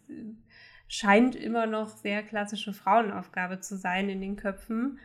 scheint 0.89 1.37
immer 1.37 1.67
noch 1.67 1.89
sehr 1.89 2.23
klassische 2.23 2.73
Frauenaufgabe 2.73 3.61
zu 3.61 3.77
sein 3.77 4.09
in 4.09 4.21
den 4.21 4.37
Köpfen. 4.37 4.99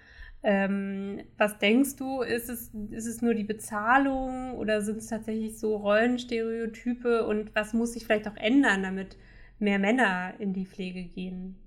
Ähm, 0.43 1.21
was 1.37 1.59
denkst 1.59 1.97
du, 1.97 2.21
ist 2.21 2.49
es, 2.49 2.71
ist 2.89 3.05
es 3.05 3.21
nur 3.21 3.35
die 3.35 3.43
Bezahlung 3.43 4.53
oder 4.53 4.81
sind 4.81 4.97
es 4.97 5.07
tatsächlich 5.07 5.59
so 5.59 5.75
Rollenstereotype 5.75 7.27
und 7.27 7.53
was 7.53 7.73
muss 7.73 7.93
sich 7.93 8.05
vielleicht 8.05 8.27
auch 8.27 8.37
ändern, 8.37 8.81
damit 8.81 9.17
mehr 9.59 9.77
Männer 9.77 10.33
in 10.39 10.53
die 10.53 10.65
Pflege 10.65 11.03
gehen? 11.03 11.57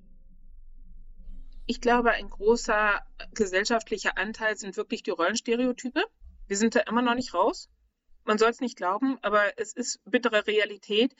Ich 1.66 1.80
glaube, 1.80 2.10
ein 2.10 2.28
großer 2.28 3.00
gesellschaftlicher 3.32 4.18
Anteil 4.18 4.56
sind 4.56 4.76
wirklich 4.76 5.02
die 5.02 5.12
Rollenstereotype. 5.12 6.02
Wir 6.46 6.56
sind 6.56 6.74
da 6.74 6.80
immer 6.80 7.00
noch 7.00 7.14
nicht 7.14 7.32
raus. 7.32 7.70
Man 8.24 8.38
soll 8.38 8.50
es 8.50 8.60
nicht 8.60 8.76
glauben, 8.76 9.18
aber 9.22 9.58
es 9.58 9.72
ist 9.72 10.00
bittere 10.04 10.46
Realität. 10.46 11.14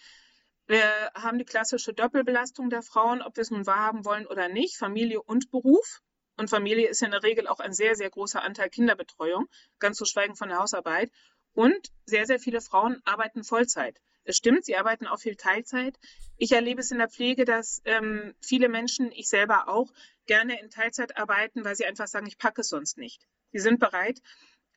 Wir 0.67 1.11
haben 1.15 1.39
die 1.39 1.45
klassische 1.45 1.93
Doppelbelastung 1.93 2.71
der 2.71 2.83
Frauen, 2.83 3.21
ob 3.21 3.37
wir 3.37 3.43
es 3.43 3.51
nun 3.51 3.67
wahrhaben 3.67 4.05
wollen 4.05 4.27
oder 4.27 4.49
nicht, 4.49 4.77
Familie 4.77 5.23
und 5.23 5.51
Beruf. 5.51 6.01
Und 6.37 6.49
Familie 6.49 6.89
ist 6.89 7.01
ja 7.01 7.07
in 7.07 7.13
der 7.13 7.23
Regel 7.23 7.47
auch 7.47 7.61
ein 7.61 7.75
sehr, 7.75 7.95
sehr 7.95 8.11
großer 8.11 8.43
Anteil 8.43 8.71
Kinderbetreuung, 8.71 9.47
ganz 9.79 9.99
zu 9.99 10.07
schweigen 10.07 10.35
von 10.35 10.49
der 10.49 10.59
Hausarbeit. 10.59 11.11
Und 11.53 11.93
sehr, 12.07 12.27
sehr 12.27 12.41
viele 12.41 12.61
Frauen 12.61 13.01
arbeiten 13.05 13.45
Vollzeit. 13.45 14.01
Es 14.25 14.39
stimmt, 14.39 14.65
sie 14.65 14.75
arbeiten 14.75 15.07
auch 15.07 15.21
viel 15.21 15.37
Teilzeit. 15.37 15.99
Ich 16.37 16.53
erlebe 16.53 16.81
es 16.81 16.91
in 16.91 16.99
der 16.99 17.11
Pflege, 17.11 17.45
dass 17.45 17.83
ähm, 17.85 18.35
viele 18.41 18.69
Menschen, 18.69 19.13
ich 19.13 19.29
selber 19.29 19.69
auch, 19.69 19.93
gerne 20.27 20.59
in 20.61 20.71
Teilzeit 20.71 21.17
arbeiten, 21.19 21.65
weil 21.65 21.77
sie 21.77 21.85
einfach 21.85 22.09
sagen, 22.09 22.27
ich 22.27 22.39
packe 22.39 22.63
es 22.63 22.69
sonst 22.69 22.97
nicht. 22.97 23.27
Sie 23.53 23.61
sind 23.61 23.79
bereit, 23.79 24.21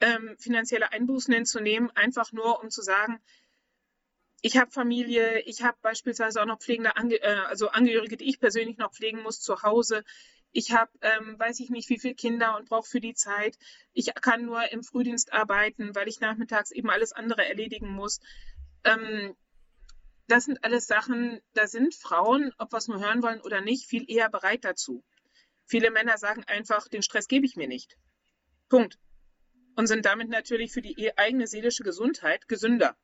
ähm, 0.01 0.35
finanzielle 0.37 0.91
Einbußen 0.91 1.33
hinzunehmen, 1.33 1.91
einfach 1.91 2.31
nur 2.31 2.61
um 2.61 2.69
zu 2.69 2.81
sagen, 2.81 3.19
ich 4.41 4.57
habe 4.57 4.71
Familie, 4.71 5.41
ich 5.41 5.63
habe 5.63 5.77
beispielsweise 5.81 6.41
auch 6.41 6.45
noch 6.45 6.59
pflegende 6.59 6.95
Ange 6.95 7.15
äh, 7.21 7.39
also 7.47 7.69
Angehörige, 7.69 8.17
die 8.17 8.29
ich 8.29 8.39
persönlich 8.39 8.77
noch 8.77 8.93
pflegen 8.93 9.21
muss 9.23 9.41
zu 9.41 9.63
Hause. 9.63 10.03
Ich 10.51 10.71
habe, 10.71 10.91
ähm, 11.01 11.37
weiß 11.39 11.59
ich 11.59 11.69
nicht, 11.69 11.89
wie 11.89 11.99
viele 11.99 12.15
Kinder 12.15 12.55
und 12.57 12.69
brauche 12.69 12.87
für 12.87 13.01
die 13.01 13.13
Zeit. 13.13 13.57
Ich 13.93 14.13
kann 14.15 14.45
nur 14.45 14.71
im 14.71 14.83
Frühdienst 14.83 15.33
arbeiten, 15.33 15.95
weil 15.95 16.07
ich 16.07 16.19
nachmittags 16.19 16.71
eben 16.71 16.89
alles 16.89 17.13
andere 17.13 17.45
erledigen 17.45 17.89
muss. 17.89 18.19
Ähm, 18.83 19.35
das 20.27 20.45
sind 20.45 20.63
alles 20.63 20.87
Sachen, 20.87 21.41
da 21.53 21.67
sind 21.67 21.95
Frauen, 21.95 22.53
ob 22.57 22.71
wir 22.71 22.77
es 22.77 22.87
nur 22.87 22.99
hören 22.99 23.23
wollen 23.23 23.41
oder 23.41 23.61
nicht, 23.61 23.87
viel 23.87 24.09
eher 24.09 24.29
bereit 24.29 24.65
dazu. 24.65 25.03
Viele 25.65 25.91
Männer 25.91 26.17
sagen 26.17 26.43
einfach, 26.45 26.87
den 26.87 27.01
Stress 27.01 27.27
gebe 27.27 27.45
ich 27.45 27.55
mir 27.55 27.67
nicht. 27.67 27.97
Punkt. 28.69 28.97
Und 29.77 29.87
sind 29.87 30.05
damit 30.05 30.29
natürlich 30.29 30.73
für 30.73 30.81
die 30.81 30.99
e-, 30.99 31.13
eigene 31.15 31.47
seelische 31.47 31.83
Gesundheit 31.83 32.47
gesünder. 32.47 32.97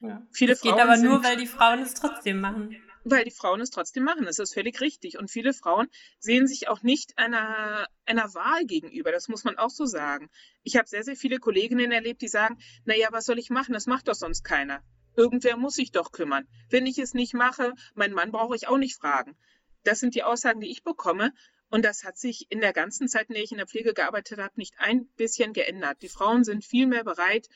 Ja. 0.00 0.26
Viele 0.32 0.54
das 0.54 0.60
Frauen 0.60 0.74
geht 0.74 0.82
aber 0.82 0.96
sind, 0.96 1.08
nur, 1.08 1.22
weil 1.22 1.36
die 1.36 1.46
Frauen 1.46 1.80
es 1.80 1.94
trotzdem 1.94 2.40
machen. 2.40 2.76
Weil 3.04 3.24
die 3.24 3.30
Frauen 3.30 3.60
es 3.60 3.70
trotzdem 3.70 4.04
machen, 4.04 4.24
das 4.24 4.38
ist 4.38 4.54
völlig 4.54 4.80
richtig. 4.80 5.18
Und 5.18 5.30
viele 5.30 5.52
Frauen 5.52 5.88
sehen 6.18 6.46
sich 6.46 6.68
auch 6.68 6.82
nicht 6.82 7.18
einer, 7.18 7.86
einer 8.06 8.34
Wahl 8.34 8.64
gegenüber, 8.64 9.12
das 9.12 9.28
muss 9.28 9.44
man 9.44 9.58
auch 9.58 9.70
so 9.70 9.84
sagen. 9.84 10.30
Ich 10.62 10.76
habe 10.76 10.88
sehr, 10.88 11.04
sehr 11.04 11.16
viele 11.16 11.38
Kolleginnen 11.38 11.92
erlebt, 11.92 12.22
die 12.22 12.28
sagen, 12.28 12.58
naja, 12.84 13.08
was 13.10 13.26
soll 13.26 13.38
ich 13.38 13.50
machen, 13.50 13.74
das 13.74 13.86
macht 13.86 14.08
doch 14.08 14.14
sonst 14.14 14.44
keiner. 14.44 14.82
Irgendwer 15.14 15.58
muss 15.58 15.74
sich 15.74 15.92
doch 15.92 16.10
kümmern. 16.10 16.48
Wenn 16.70 16.86
ich 16.86 16.98
es 16.98 17.12
nicht 17.12 17.34
mache, 17.34 17.74
meinen 17.94 18.14
Mann 18.14 18.32
brauche 18.32 18.56
ich 18.56 18.66
auch 18.66 18.78
nicht 18.78 18.96
fragen. 18.96 19.36
Das 19.84 20.00
sind 20.00 20.14
die 20.14 20.22
Aussagen, 20.22 20.60
die 20.60 20.70
ich 20.70 20.84
bekomme. 20.84 21.34
Und 21.72 21.86
das 21.86 22.04
hat 22.04 22.18
sich 22.18 22.48
in 22.50 22.60
der 22.60 22.74
ganzen 22.74 23.08
Zeit, 23.08 23.30
in 23.30 23.34
der 23.34 23.42
ich 23.42 23.50
in 23.50 23.56
der 23.56 23.66
Pflege 23.66 23.94
gearbeitet 23.94 24.38
habe, 24.38 24.52
nicht 24.56 24.74
ein 24.76 25.06
bisschen 25.16 25.54
geändert. 25.54 26.02
Die 26.02 26.10
Frauen 26.10 26.44
sind 26.44 26.66
viel 26.66 26.86
mehr 26.86 27.02
bereit, 27.02 27.48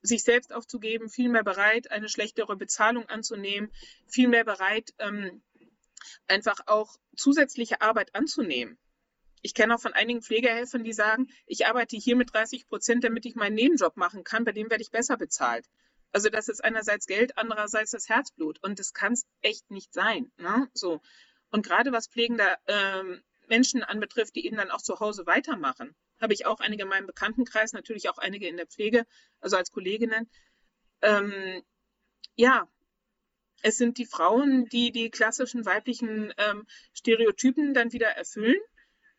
sich 0.00 0.24
selbst 0.24 0.54
aufzugeben, 0.54 1.10
viel 1.10 1.28
mehr 1.28 1.44
bereit, 1.44 1.90
eine 1.90 2.08
schlechtere 2.08 2.56
Bezahlung 2.56 3.06
anzunehmen, 3.10 3.70
viel 4.06 4.28
mehr 4.28 4.44
bereit, 4.44 4.94
ähm, 4.98 5.42
einfach 6.28 6.60
auch 6.64 6.96
zusätzliche 7.14 7.82
Arbeit 7.82 8.14
anzunehmen. 8.14 8.78
Ich 9.42 9.52
kenne 9.52 9.74
auch 9.74 9.80
von 9.82 9.92
einigen 9.92 10.22
Pflegehelfern, 10.22 10.82
die 10.82 10.94
sagen, 10.94 11.28
ich 11.44 11.66
arbeite 11.66 11.98
hier 11.98 12.16
mit 12.16 12.32
30 12.32 12.68
Prozent, 12.68 13.04
damit 13.04 13.26
ich 13.26 13.34
meinen 13.34 13.54
Nebenjob 13.54 13.98
machen 13.98 14.24
kann, 14.24 14.44
bei 14.44 14.52
dem 14.52 14.70
werde 14.70 14.82
ich 14.82 14.90
besser 14.90 15.18
bezahlt. 15.18 15.66
Also 16.10 16.30
das 16.30 16.48
ist 16.48 16.64
einerseits 16.64 17.04
Geld, 17.04 17.36
andererseits 17.36 17.90
das 17.90 18.08
Herzblut. 18.08 18.62
Und 18.62 18.78
das 18.78 18.94
kann 18.94 19.12
es 19.12 19.26
echt 19.42 19.70
nicht 19.70 19.92
sein. 19.92 20.32
Ne? 20.38 20.70
So. 20.72 21.02
Und 21.50 21.66
gerade 21.66 21.92
was 21.92 22.08
pflegende 22.08 22.56
ähm, 22.66 23.22
Menschen 23.48 23.82
anbetrifft, 23.82 24.36
die 24.36 24.46
eben 24.46 24.56
dann 24.56 24.70
auch 24.70 24.82
zu 24.82 25.00
Hause 25.00 25.26
weitermachen, 25.26 25.94
habe 26.20 26.32
ich 26.32 26.46
auch 26.46 26.60
einige 26.60 26.82
in 26.82 26.88
meinem 26.88 27.06
Bekanntenkreis, 27.06 27.72
natürlich 27.72 28.08
auch 28.08 28.18
einige 28.18 28.48
in 28.48 28.56
der 28.56 28.66
Pflege, 28.66 29.04
also 29.40 29.56
als 29.56 29.70
Kolleginnen. 29.70 30.28
Ähm, 31.02 31.62
ja, 32.34 32.68
es 33.62 33.76
sind 33.76 33.98
die 33.98 34.06
Frauen, 34.06 34.66
die 34.66 34.92
die 34.92 35.10
klassischen 35.10 35.66
weiblichen 35.66 36.32
ähm, 36.38 36.66
Stereotypen 36.92 37.74
dann 37.74 37.92
wieder 37.92 38.08
erfüllen. 38.08 38.60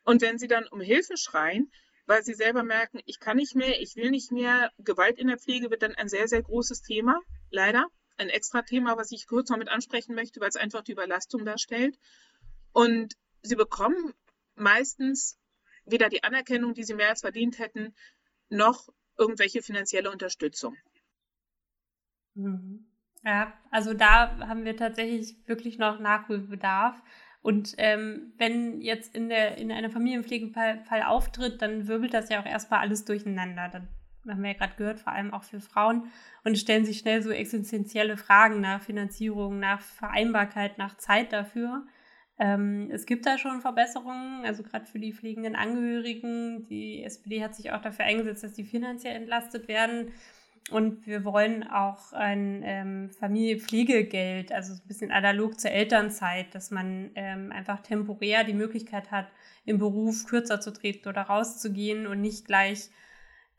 Und 0.04 0.22
wenn 0.22 0.38
sie 0.38 0.48
dann 0.48 0.68
um 0.68 0.82
Hilfe 0.82 1.18
schreien, 1.18 1.72
weil 2.06 2.24
sie 2.24 2.34
selber 2.34 2.64
merken, 2.64 3.00
ich 3.06 3.20
kann 3.20 3.38
nicht 3.38 3.56
mehr, 3.56 3.80
ich 3.82 3.96
will 3.96 4.10
nicht 4.10 4.32
mehr. 4.32 4.72
Gewalt 4.80 5.20
in 5.20 5.28
der 5.28 5.38
Pflege 5.38 5.70
wird 5.70 5.84
dann 5.84 5.96
ein 5.96 6.10
sehr, 6.10 6.28
sehr 6.28 6.42
großes 6.42 6.82
Thema, 6.82 7.22
leider. 7.52 7.86
Ein 8.18 8.30
extra 8.30 8.64
Thema, 8.64 8.98
was 8.98 9.12
ich 9.12 9.28
kurz 9.28 9.50
noch 9.50 9.58
mit 9.58 9.70
ansprechen 9.70 10.16
möchte, 10.16 10.40
weil 10.40 10.50
es 10.50 10.56
einfach 10.56 10.82
die 10.82 10.94
Überlastung 10.94 11.46
darstellt. 11.46 11.98
Und 12.74 13.14
sie 13.42 13.56
bekommen 13.56 14.14
meistens 14.56 15.40
weder 15.86 16.10
die 16.10 16.24
Anerkennung, 16.24 16.74
die 16.74 16.84
sie 16.84 16.94
mehr 16.94 17.10
als 17.10 17.22
verdient 17.22 17.60
hätten, 17.60 17.94
noch 18.50 18.90
irgendwelche 19.18 19.62
finanzielle 19.62 20.12
Unterstützung. 20.12 20.76
Mhm. 22.36 22.86
Ja, 23.24 23.54
also 23.70 23.94
da 23.94 24.48
haben 24.48 24.64
wir 24.64 24.78
tatsächlich 24.78 25.36
wirklich 25.46 25.78
noch 25.78 26.00
Nachholbedarf. 26.00 27.02
Und 27.42 27.76
ähm, 27.78 28.34
wenn 28.38 28.82
jetzt 28.82 29.16
in, 29.16 29.30
der, 29.30 29.58
in 29.58 29.72
einer 29.72 29.90
Familienpflegefall 29.90 31.04
auftritt, 31.06 31.62
dann 31.62 31.88
wirbelt 31.88 32.14
das 32.14 32.30
ja 32.30 32.42
auch 32.42 32.46
erstmal 32.46 32.80
alles 32.80 33.06
durcheinander. 33.06 33.70
Dann 33.70 33.88
haben 34.28 34.42
wir 34.42 34.52
ja 34.52 34.58
gerade 34.58 34.76
gehört, 34.76 35.00
vor 35.00 35.14
allem 35.14 35.34
auch 35.34 35.44
für 35.44 35.60
Frauen. 35.60 36.12
Und 36.44 36.58
stellen 36.58 36.86
sich 36.86 37.00
schnell 37.00 37.22
so 37.22 37.32
existenzielle 37.32 38.18
Fragen 38.18 38.62
nach 38.62 38.82
Finanzierung, 38.82 39.60
nach 39.60 39.82
Vereinbarkeit, 39.82 40.78
nach 40.78 40.98
Zeit 40.98 41.34
dafür. 41.34 41.86
Ähm, 42.40 42.90
es 42.92 43.06
gibt 43.06 43.26
da 43.26 43.38
schon 43.38 43.60
Verbesserungen, 43.60 44.46
also 44.46 44.64
gerade 44.64 44.86
für 44.86 44.98
die 44.98 45.14
pflegenden 45.14 45.56
Angehörigen. 45.56 46.66
Die 46.68 47.04
SPD 47.04 47.44
hat 47.44 47.54
sich 47.54 47.72
auch 47.72 47.82
dafür 47.82 48.06
eingesetzt, 48.06 48.44
dass 48.44 48.54
die 48.54 48.64
finanziell 48.64 49.16
entlastet 49.16 49.68
werden. 49.68 50.14
Und 50.72 51.06
wir 51.08 51.26
wollen 51.26 51.68
auch 51.68 52.14
ein 52.14 52.62
ähm, 52.64 53.10
Familienpflegegeld, 53.12 54.52
also 54.52 54.74
ein 54.74 54.88
bisschen 54.88 55.12
analog 55.12 55.60
zur 55.60 55.72
Elternzeit, 55.72 56.54
dass 56.54 56.72
man 56.72 57.12
ähm, 57.16 57.52
einfach 57.52 57.82
temporär 57.82 58.44
die 58.44 58.54
Möglichkeit 58.54 59.12
hat, 59.12 59.28
im 59.66 59.80
Beruf 59.80 60.26
kürzer 60.26 60.62
zu 60.62 60.72
treten 60.72 61.10
oder 61.10 61.24
rauszugehen 61.24 62.08
und 62.08 62.22
nicht 62.22 62.46
gleich 62.46 62.90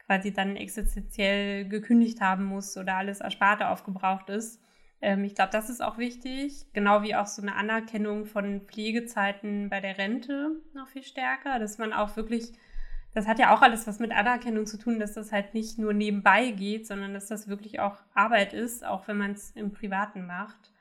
quasi 0.06 0.32
dann 0.32 0.56
existenziell 0.56 1.68
gekündigt 1.68 2.20
haben 2.20 2.44
muss 2.44 2.76
oder 2.76 2.94
alles 2.94 3.20
Ersparte 3.20 3.68
aufgebraucht 3.68 4.30
ist. 4.30 4.60
Ähm, 5.00 5.24
ich 5.24 5.34
glaube, 5.34 5.50
das 5.52 5.70
ist 5.70 5.82
auch 5.82 5.98
wichtig, 5.98 6.66
genau 6.72 7.02
wie 7.02 7.14
auch 7.14 7.26
so 7.26 7.42
eine 7.42 7.54
Anerkennung 7.54 8.26
von 8.26 8.62
Pflegezeiten 8.62 9.70
bei 9.70 9.80
der 9.80 9.98
Rente 9.98 10.60
noch 10.74 10.88
viel 10.88 11.02
stärker, 11.02 11.58
dass 11.58 11.78
man 11.78 11.92
auch 11.92 12.16
wirklich 12.16 12.52
das 13.12 13.26
hat 13.26 13.38
ja 13.38 13.54
auch 13.54 13.62
alles 13.62 13.86
was 13.86 13.98
mit 13.98 14.12
Anerkennung 14.12 14.66
zu 14.66 14.78
tun, 14.78 15.00
dass 15.00 15.14
das 15.14 15.32
halt 15.32 15.54
nicht 15.54 15.78
nur 15.78 15.92
nebenbei 15.92 16.50
geht, 16.50 16.86
sondern 16.86 17.12
dass 17.12 17.26
das 17.26 17.48
wirklich 17.48 17.80
auch 17.80 17.96
Arbeit 18.14 18.52
ist, 18.52 18.84
auch 18.84 19.08
wenn 19.08 19.18
man 19.18 19.32
es 19.32 19.50
im 19.52 19.72
Privaten 19.72 20.26
macht. 20.26 20.72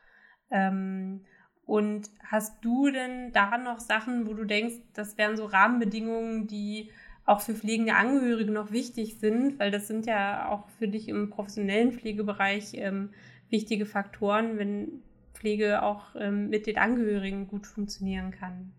Ähm, 0.51 1.25
und 1.65 2.09
hast 2.23 2.63
du 2.63 2.89
denn 2.89 3.31
da 3.31 3.57
noch 3.57 3.79
Sachen, 3.79 4.27
wo 4.27 4.33
du 4.33 4.43
denkst, 4.43 4.75
das 4.93 5.17
wären 5.17 5.37
so 5.37 5.45
Rahmenbedingungen, 5.45 6.47
die 6.47 6.91
auch 7.25 7.41
für 7.41 7.53
pflegende 7.53 7.95
Angehörige 7.95 8.51
noch 8.51 8.71
wichtig 8.71 9.19
sind, 9.19 9.59
weil 9.59 9.69
das 9.69 9.87
sind 9.87 10.07
ja 10.07 10.49
auch 10.49 10.67
für 10.69 10.87
dich 10.87 11.07
im 11.09 11.29
professionellen 11.29 11.93
Pflegebereich 11.93 12.73
ähm, 12.73 13.11
wichtige 13.49 13.85
Faktoren, 13.85 14.57
wenn 14.57 15.03
Pflege 15.33 15.83
auch 15.83 16.15
ähm, 16.15 16.49
mit 16.49 16.67
den 16.67 16.77
Angehörigen 16.77 17.47
gut 17.47 17.67
funktionieren 17.67 18.31
kann 18.31 18.73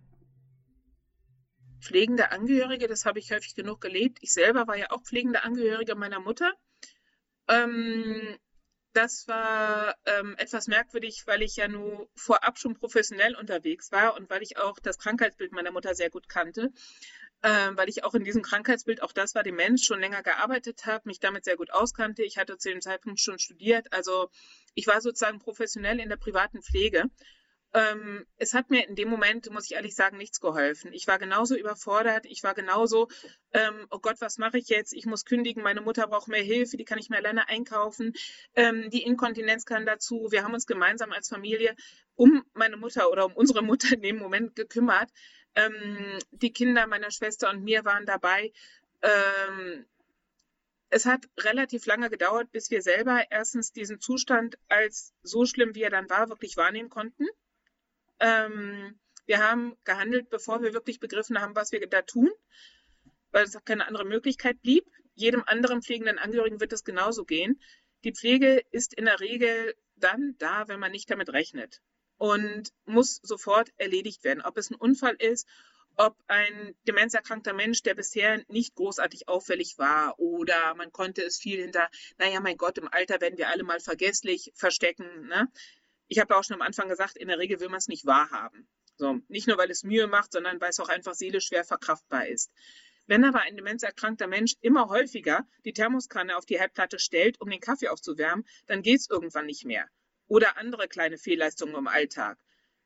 pflegende 1.81 2.31
Angehörige, 2.31 2.87
das 2.87 3.07
habe 3.07 3.19
ich 3.19 3.33
häufig 3.33 3.55
genug 3.55 3.81
gelebt. 3.81 4.19
Ich 4.21 4.33
selber 4.33 4.67
war 4.67 4.77
ja 4.77 4.91
auch 4.91 5.03
pflegende 5.03 5.43
Angehörige 5.43 5.95
meiner 5.95 6.21
Mutter. 6.21 6.53
Ähm, 7.49 8.39
das 8.93 9.29
war 9.29 9.95
ähm, 10.05 10.35
etwas 10.39 10.67
merkwürdig, 10.67 11.23
weil 11.27 11.43
ich 11.43 11.57
ja 11.57 11.69
nur 11.69 12.09
vorab 12.15 12.59
schon 12.59 12.75
professionell 12.75 13.37
unterwegs 13.37 13.93
war 13.93 14.17
und 14.17 14.29
weil 14.31 14.43
ich 14.43 14.59
auch 14.59 14.79
das 14.81 14.99
Krankheitsbild 14.99 15.53
meiner 15.53 15.71
Mutter 15.71 15.95
sehr 15.95 16.11
gut 16.11 16.29
kannte, 16.29 16.73
äh, 17.43 17.71
weil 17.75 17.89
ich 17.89 18.05
auch 18.05 18.15
in 18.15 18.25
diesem 18.25 18.43
Krankheitsbild, 18.43 19.03
auch 19.03 19.13
das 19.13 19.35
war 19.35 19.43
dem 19.43 19.57
Mensch, 19.57 19.85
schon 19.85 20.01
länger 20.01 20.23
gearbeitet 20.23 20.87
habe, 20.87 21.09
mich 21.09 21.21
damit 21.21 21.45
sehr 21.45 21.57
gut 21.57 21.73
auskannte. 21.73 22.23
Ich 22.23 22.39
hatte 22.39 22.59
zu 22.59 22.71
dem 22.71 22.81
Zeitpunkt 22.81 23.21
schon 23.21 23.39
studiert, 23.39 23.93
also 23.93 24.29
ich 24.75 24.87
war 24.87 25.01
sozusagen 25.01 25.39
professionell 25.39 26.01
in 26.01 26.09
der 26.09 26.17
privaten 26.17 26.63
Pflege 26.63 27.11
ähm, 27.73 28.27
es 28.37 28.53
hat 28.55 28.71
mir 28.71 28.89
in 28.89 28.97
dem 28.97 29.09
Moment, 29.09 29.51
muss 29.53 29.67
ich 29.67 29.77
ehrlich 29.77 29.95
sagen, 29.95 30.17
nichts 30.17 30.41
geholfen. 30.41 30.93
Ich 30.93 31.07
war 31.07 31.19
genauso 31.19 31.57
überfordert. 31.57 32.27
Ich 32.27 32.43
war 32.43 32.55
genauso, 32.55 33.09
ähm, 33.53 33.87
oh 33.91 33.99
Gott, 34.01 34.17
was 34.21 34.39
mache 34.39 34.59
ich 34.59 34.69
jetzt? 34.69 34.93
Ich 34.93 35.07
muss 35.07 35.25
kündigen. 35.25 35.63
Meine 35.63 35.81
Mutter 35.81 36.07
braucht 36.09 36.29
mehr 36.29 36.43
Hilfe. 36.43 36.77
Die 36.77 36.85
kann 36.85 36.99
ich 36.99 37.11
mir 37.11 37.19
alleine 37.19 37.49
einkaufen. 37.49 38.13
Ähm, 38.55 38.91
die 38.91 39.05
Inkontinenz 39.05 39.65
kann 39.67 39.87
dazu. 39.87 40.29
Wir 40.31 40.43
haben 40.43 40.55
uns 40.55 40.67
gemeinsam 40.67 41.13
als 41.13 41.29
Familie 41.29 41.77
um 42.17 42.45
meine 42.55 42.77
Mutter 42.77 43.11
oder 43.11 43.27
um 43.27 43.35
unsere 43.35 43.63
Mutter 43.63 43.95
in 43.95 44.03
dem 44.03 44.17
Moment 44.17 44.57
gekümmert. 44.57 45.11
Ähm, 45.55 46.19
die 46.31 46.53
Kinder 46.53 46.87
meiner 46.87 47.11
Schwester 47.11 47.51
und 47.51 47.65
mir 47.65 47.85
waren 47.85 48.07
dabei. 48.07 48.53
Ähm, 49.03 49.87
es 50.91 51.07
hat 51.07 51.29
relativ 51.39 51.87
lange 51.87 52.11
gedauert, 52.11 52.51
bis 52.53 52.71
wir 52.71 52.83
selber 52.83 53.25
erstens 53.31 53.73
diesen 53.73 54.01
Zustand 54.01 54.59
als 54.69 55.15
so 55.23 55.47
schlimm, 55.47 55.75
wie 55.75 55.83
er 55.83 55.91
dann 55.91 56.11
war, 56.11 56.29
wirklich 56.29 56.57
wahrnehmen 56.57 56.91
konnten. 56.91 57.27
Ähm, 58.19 58.99
wir 59.27 59.39
haben 59.39 59.77
gehandelt, 59.85 60.31
bevor 60.31 60.63
wir 60.63 60.75
wirklich 60.75 60.99
begriffen 60.99 61.41
haben, 61.41 61.55
was 61.55 61.71
wir 61.71 61.87
da 61.87 62.03
tun, 62.03 62.31
weil 63.31 63.45
es 63.45 63.55
auch 63.55 63.65
keine 63.65 63.87
andere 63.87 64.05
Möglichkeit 64.05 64.61
blieb. 64.63 64.85
Jedem 65.15 65.45
anderen 65.47 65.83
pflegenden 65.83 66.19
Angehörigen 66.19 66.61
wird 66.61 66.73
es 66.73 66.85
genauso 66.85 67.25
gehen. 67.25 67.61
Die 68.03 68.13
Pflege 68.13 68.65
ist 68.71 68.95
in 68.95 69.05
der 69.05 69.21
Regel 69.21 69.77
dann 69.97 70.35
da, 70.39 70.67
wenn 70.69 70.81
man 70.81 70.91
nicht 70.91 71.11
damit 71.11 71.33
rechnet 71.33 71.81
und 72.21 72.73
muss 72.85 73.19
sofort 73.23 73.73
erledigt 73.79 74.25
werden. 74.25 74.43
Ob 74.43 74.59
es 74.59 74.71
ein 74.71 74.75
Unfall 74.75 75.17
ist, 75.19 75.49
ob 75.97 76.17
ein 76.29 76.75
demenzerkrankter 76.87 77.55
Mensch, 77.55 77.83
der 77.83 77.95
bisher 77.95 78.45
nicht 78.49 78.75
großartig 78.75 79.27
auffällig 79.29 79.79
war 79.79 80.19
oder 80.19 80.75
man 80.75 80.93
konnte 80.93 81.23
es 81.23 81.39
viel 81.39 81.61
hinter, 81.61 81.89
naja, 82.19 82.41
mein 82.41 82.57
Gott, 82.57 82.79
im 82.79 82.89
Alter 82.89 83.21
werden 83.21 83.39
wir 83.39 83.49
alle 83.49 83.65
mal 83.65 83.81
vergesslich 83.81 84.53
verstecken. 84.55 85.29
Ne? 85.29 85.49
ich 86.11 86.19
habe 86.19 86.37
auch 86.37 86.45
schon 86.45 86.57
am 86.57 86.63
Anfang 86.63 86.89
gesagt, 86.89 87.17
in 87.17 87.29
der 87.29 87.39
Regel 87.39 87.61
will 87.61 87.69
man 87.69 87.79
es 87.79 87.89
nicht 87.89 88.05
wahrhaben. 88.05 88.69
So, 88.97 89.21
nicht 89.29 89.47
nur, 89.47 89.57
weil 89.57 89.71
es 89.71 89.85
Mühe 89.85 90.09
macht, 90.09 90.33
sondern 90.33 90.61
weil 90.61 90.71
es 90.71 90.81
auch 90.81 90.89
einfach 90.89 91.15
seelisch 91.15 91.47
schwer 91.47 91.65
verkraftbar 91.65 92.27
ist. 92.27 92.53
Wenn 93.07 93.25
aber 93.25 93.41
ein 93.41 93.57
demenzerkrankter 93.57 94.27
Mensch 94.27 94.55
immer 94.61 94.89
häufiger 94.89 95.47
die 95.65 95.73
Thermoskanne 95.73 96.37
auf 96.37 96.45
die 96.45 96.59
Herdplatte 96.59 96.99
stellt, 96.99 97.41
um 97.41 97.49
den 97.49 97.61
Kaffee 97.61 97.89
aufzuwärmen, 97.89 98.45
dann 98.67 98.83
geht 98.83 99.01
es 99.01 99.09
irgendwann 99.09 99.47
nicht 99.47 99.65
mehr. 99.65 99.89
Oder 100.31 100.57
andere 100.59 100.87
kleine 100.87 101.19
Fehlleistungen 101.19 101.75
im 101.75 101.89
Alltag. 101.89 102.39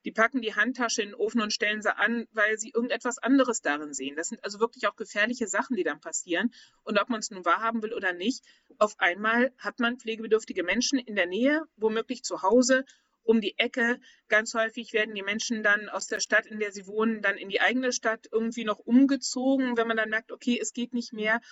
Die 0.07 0.13
packen 0.13 0.41
die 0.41 0.55
Handtasche 0.55 1.03
in 1.03 1.11
den 1.11 1.15
Ofen 1.15 1.43
und 1.43 1.53
stellen 1.53 1.83
sie 1.83 1.95
an, 1.95 2.27
weil 2.33 2.57
sie 2.57 2.71
irgendetwas 2.71 3.19
anderes 3.19 3.61
darin 3.61 3.93
sehen. 3.93 4.17
Das 4.17 4.29
sind 4.29 4.43
also 4.43 4.61
wirklich 4.61 4.89
auch 4.89 4.97
gefährliche 4.97 5.47
Sachen, 5.47 5.77
die 5.77 5.85
dann 5.85 6.01
passieren. 6.01 6.55
Und 6.85 6.99
ob 6.99 7.11
man 7.11 7.21
es 7.21 7.31
nun 7.31 7.45
wahrhaben 7.45 7.83
will 7.83 7.93
oder 7.93 8.15
nicht, 8.15 8.47
auf 8.79 8.99
einmal 8.99 9.53
hat 9.59 9.79
man 9.79 9.99
pflegebedürftige 9.99 10.63
Menschen 10.63 10.99
in 10.99 11.17
der 11.17 11.27
Nähe, 11.27 11.63
womöglich 11.77 12.25
zu 12.25 12.41
Hause, 12.41 12.87
um 13.25 13.43
die 13.43 13.59
Ecke. 13.59 14.01
Ganz 14.29 14.55
häufig 14.55 14.95
werden 14.95 15.15
die 15.15 15.23
Menschen 15.23 15.63
dann 15.63 15.91
aus 15.91 16.07
der 16.07 16.21
Stadt, 16.21 16.47
in 16.47 16.61
der 16.61 16.73
sie 16.73 16.87
wohnen, 16.87 17.21
dann 17.21 17.37
in 17.37 17.51
die 17.51 17.61
eigene 17.61 17.93
Stadt 17.93 18.27
irgendwie 18.33 18.65
noch 18.65 18.79
umgezogen, 18.79 19.77
wenn 19.77 19.87
man 19.87 19.99
dann 19.99 20.09
merkt, 20.09 20.33
okay, 20.33 20.59
es 20.59 20.73
geht 20.73 20.95
nicht 20.95 21.13
mehr, 21.13 21.43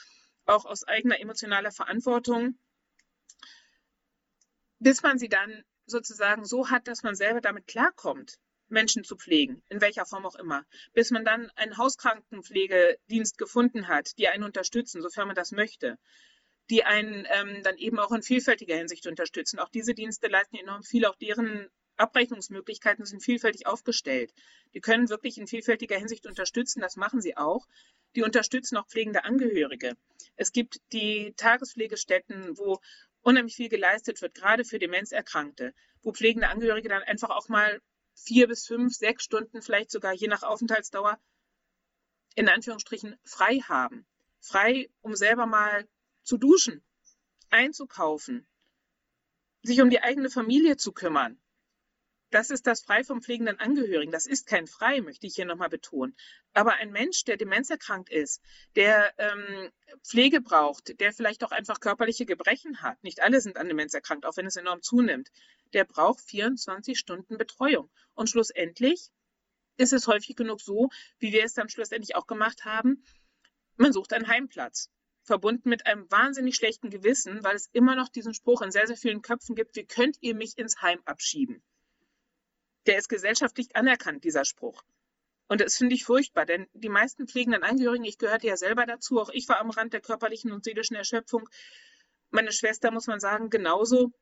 auch 0.46 0.64
aus 0.64 0.84
eigener 0.84 1.20
emotionaler 1.20 1.70
Verantwortung, 1.70 2.58
bis 4.78 5.02
man 5.02 5.18
sie 5.18 5.28
dann 5.28 5.64
sozusagen 5.92 6.44
so 6.44 6.70
hat, 6.70 6.88
dass 6.88 7.04
man 7.04 7.14
selber 7.14 7.40
damit 7.40 7.68
klarkommt, 7.68 8.38
Menschen 8.68 9.04
zu 9.04 9.16
pflegen, 9.16 9.62
in 9.68 9.80
welcher 9.80 10.06
Form 10.06 10.26
auch 10.26 10.34
immer, 10.34 10.64
bis 10.94 11.10
man 11.10 11.24
dann 11.24 11.50
einen 11.50 11.76
Hauskrankenpflegedienst 11.76 13.38
gefunden 13.38 13.86
hat, 13.86 14.18
die 14.18 14.28
einen 14.28 14.42
unterstützen, 14.42 15.02
sofern 15.02 15.28
man 15.28 15.36
das 15.36 15.52
möchte, 15.52 15.98
die 16.70 16.84
einen 16.84 17.26
ähm, 17.30 17.62
dann 17.62 17.76
eben 17.76 17.98
auch 17.98 18.12
in 18.12 18.22
vielfältiger 18.22 18.76
Hinsicht 18.76 19.06
unterstützen. 19.06 19.58
Auch 19.58 19.68
diese 19.68 19.94
Dienste 19.94 20.26
leisten 20.28 20.56
enorm 20.56 20.82
viel, 20.82 21.04
auch 21.04 21.16
deren 21.16 21.68
Abrechnungsmöglichkeiten 21.96 23.04
sind 23.04 23.22
vielfältig 23.22 23.66
aufgestellt. 23.66 24.32
Die 24.74 24.80
können 24.80 25.10
wirklich 25.10 25.38
in 25.38 25.46
vielfältiger 25.46 25.98
Hinsicht 25.98 26.26
unterstützen, 26.26 26.80
das 26.80 26.96
machen 26.96 27.20
sie 27.20 27.36
auch. 27.36 27.66
Die 28.16 28.22
unterstützen 28.22 28.76
auch 28.76 28.88
pflegende 28.88 29.24
Angehörige. 29.24 29.96
Es 30.36 30.52
gibt 30.52 30.80
die 30.92 31.34
Tagespflegestätten, 31.36 32.56
wo 32.58 32.80
unheimlich 33.22 33.56
viel 33.56 33.68
geleistet 33.68 34.20
wird, 34.20 34.34
gerade 34.34 34.64
für 34.64 34.78
Demenzerkrankte, 34.78 35.74
wo 36.02 36.12
pflegende 36.12 36.48
Angehörige 36.48 36.88
dann 36.88 37.02
einfach 37.02 37.30
auch 37.30 37.48
mal 37.48 37.80
vier 38.14 38.46
bis 38.48 38.66
fünf, 38.66 38.94
sechs 38.94 39.24
Stunden, 39.24 39.62
vielleicht 39.62 39.90
sogar 39.90 40.12
je 40.12 40.28
nach 40.28 40.42
Aufenthaltsdauer, 40.42 41.18
in 42.34 42.48
Anführungsstrichen 42.48 43.16
frei 43.24 43.58
haben. 43.60 44.06
Frei, 44.40 44.90
um 45.00 45.14
selber 45.14 45.46
mal 45.46 45.88
zu 46.22 46.36
duschen, 46.36 46.84
einzukaufen, 47.50 48.46
sich 49.62 49.80
um 49.80 49.90
die 49.90 50.02
eigene 50.02 50.30
Familie 50.30 50.76
zu 50.76 50.92
kümmern, 50.92 51.40
das 52.32 52.50
ist 52.50 52.66
das 52.66 52.80
Frei 52.82 53.04
vom 53.04 53.22
pflegenden 53.22 53.60
Angehörigen. 53.60 54.10
Das 54.10 54.26
ist 54.26 54.46
kein 54.46 54.66
Frei, 54.66 55.00
möchte 55.02 55.26
ich 55.26 55.34
hier 55.34 55.44
nochmal 55.44 55.68
betonen. 55.68 56.16
Aber 56.54 56.74
ein 56.74 56.90
Mensch, 56.90 57.24
der 57.24 57.36
demenzerkrankt 57.36 58.08
ist, 58.08 58.40
der 58.74 59.12
ähm, 59.18 59.70
Pflege 60.02 60.40
braucht, 60.40 60.98
der 60.98 61.12
vielleicht 61.12 61.44
auch 61.44 61.52
einfach 61.52 61.78
körperliche 61.78 62.24
Gebrechen 62.24 62.80
hat, 62.80 63.02
nicht 63.04 63.20
alle 63.20 63.40
sind 63.40 63.58
an 63.58 63.68
Demenz 63.68 63.92
erkrankt, 63.92 64.24
auch 64.24 64.36
wenn 64.36 64.46
es 64.46 64.56
enorm 64.56 64.80
zunimmt, 64.82 65.30
der 65.74 65.84
braucht 65.84 66.20
24 66.22 66.98
Stunden 66.98 67.36
Betreuung. 67.36 67.90
Und 68.14 68.30
schlussendlich 68.30 69.10
ist 69.76 69.92
es 69.92 70.06
häufig 70.06 70.34
genug 70.34 70.60
so, 70.60 70.88
wie 71.18 71.32
wir 71.32 71.44
es 71.44 71.54
dann 71.54 71.68
schlussendlich 71.68 72.16
auch 72.16 72.26
gemacht 72.26 72.64
haben, 72.64 73.04
man 73.76 73.92
sucht 73.92 74.12
einen 74.12 74.28
Heimplatz 74.28 74.90
verbunden 75.22 75.68
mit 75.68 75.86
einem 75.86 76.10
wahnsinnig 76.10 76.56
schlechten 76.56 76.90
Gewissen, 76.90 77.44
weil 77.44 77.56
es 77.56 77.68
immer 77.72 77.94
noch 77.94 78.08
diesen 78.08 78.34
Spruch 78.34 78.62
in 78.62 78.70
sehr, 78.70 78.86
sehr 78.86 78.96
vielen 78.96 79.22
Köpfen 79.22 79.54
gibt, 79.54 79.76
wie 79.76 79.86
könnt 79.86 80.16
ihr 80.20 80.34
mich 80.34 80.58
ins 80.58 80.82
Heim 80.82 81.00
abschieben? 81.04 81.62
Der 82.86 82.98
ist 82.98 83.08
gesellschaftlich 83.08 83.74
anerkannt, 83.76 84.24
dieser 84.24 84.44
Spruch. 84.44 84.82
Und 85.48 85.60
das 85.60 85.76
finde 85.76 85.94
ich 85.94 86.04
furchtbar, 86.04 86.46
denn 86.46 86.66
die 86.72 86.88
meisten 86.88 87.28
pflegenden 87.28 87.62
Angehörigen, 87.62 88.04
ich 88.04 88.18
gehörte 88.18 88.46
ja 88.46 88.56
selber 88.56 88.86
dazu, 88.86 89.20
auch 89.20 89.30
ich 89.30 89.48
war 89.48 89.60
am 89.60 89.70
Rand 89.70 89.92
der 89.92 90.00
körperlichen 90.00 90.50
und 90.50 90.64
seelischen 90.64 90.96
Erschöpfung. 90.96 91.48
Meine 92.30 92.52
Schwester, 92.52 92.90
muss 92.90 93.06
man 93.06 93.20
sagen, 93.20 93.50
genauso. 93.50 94.12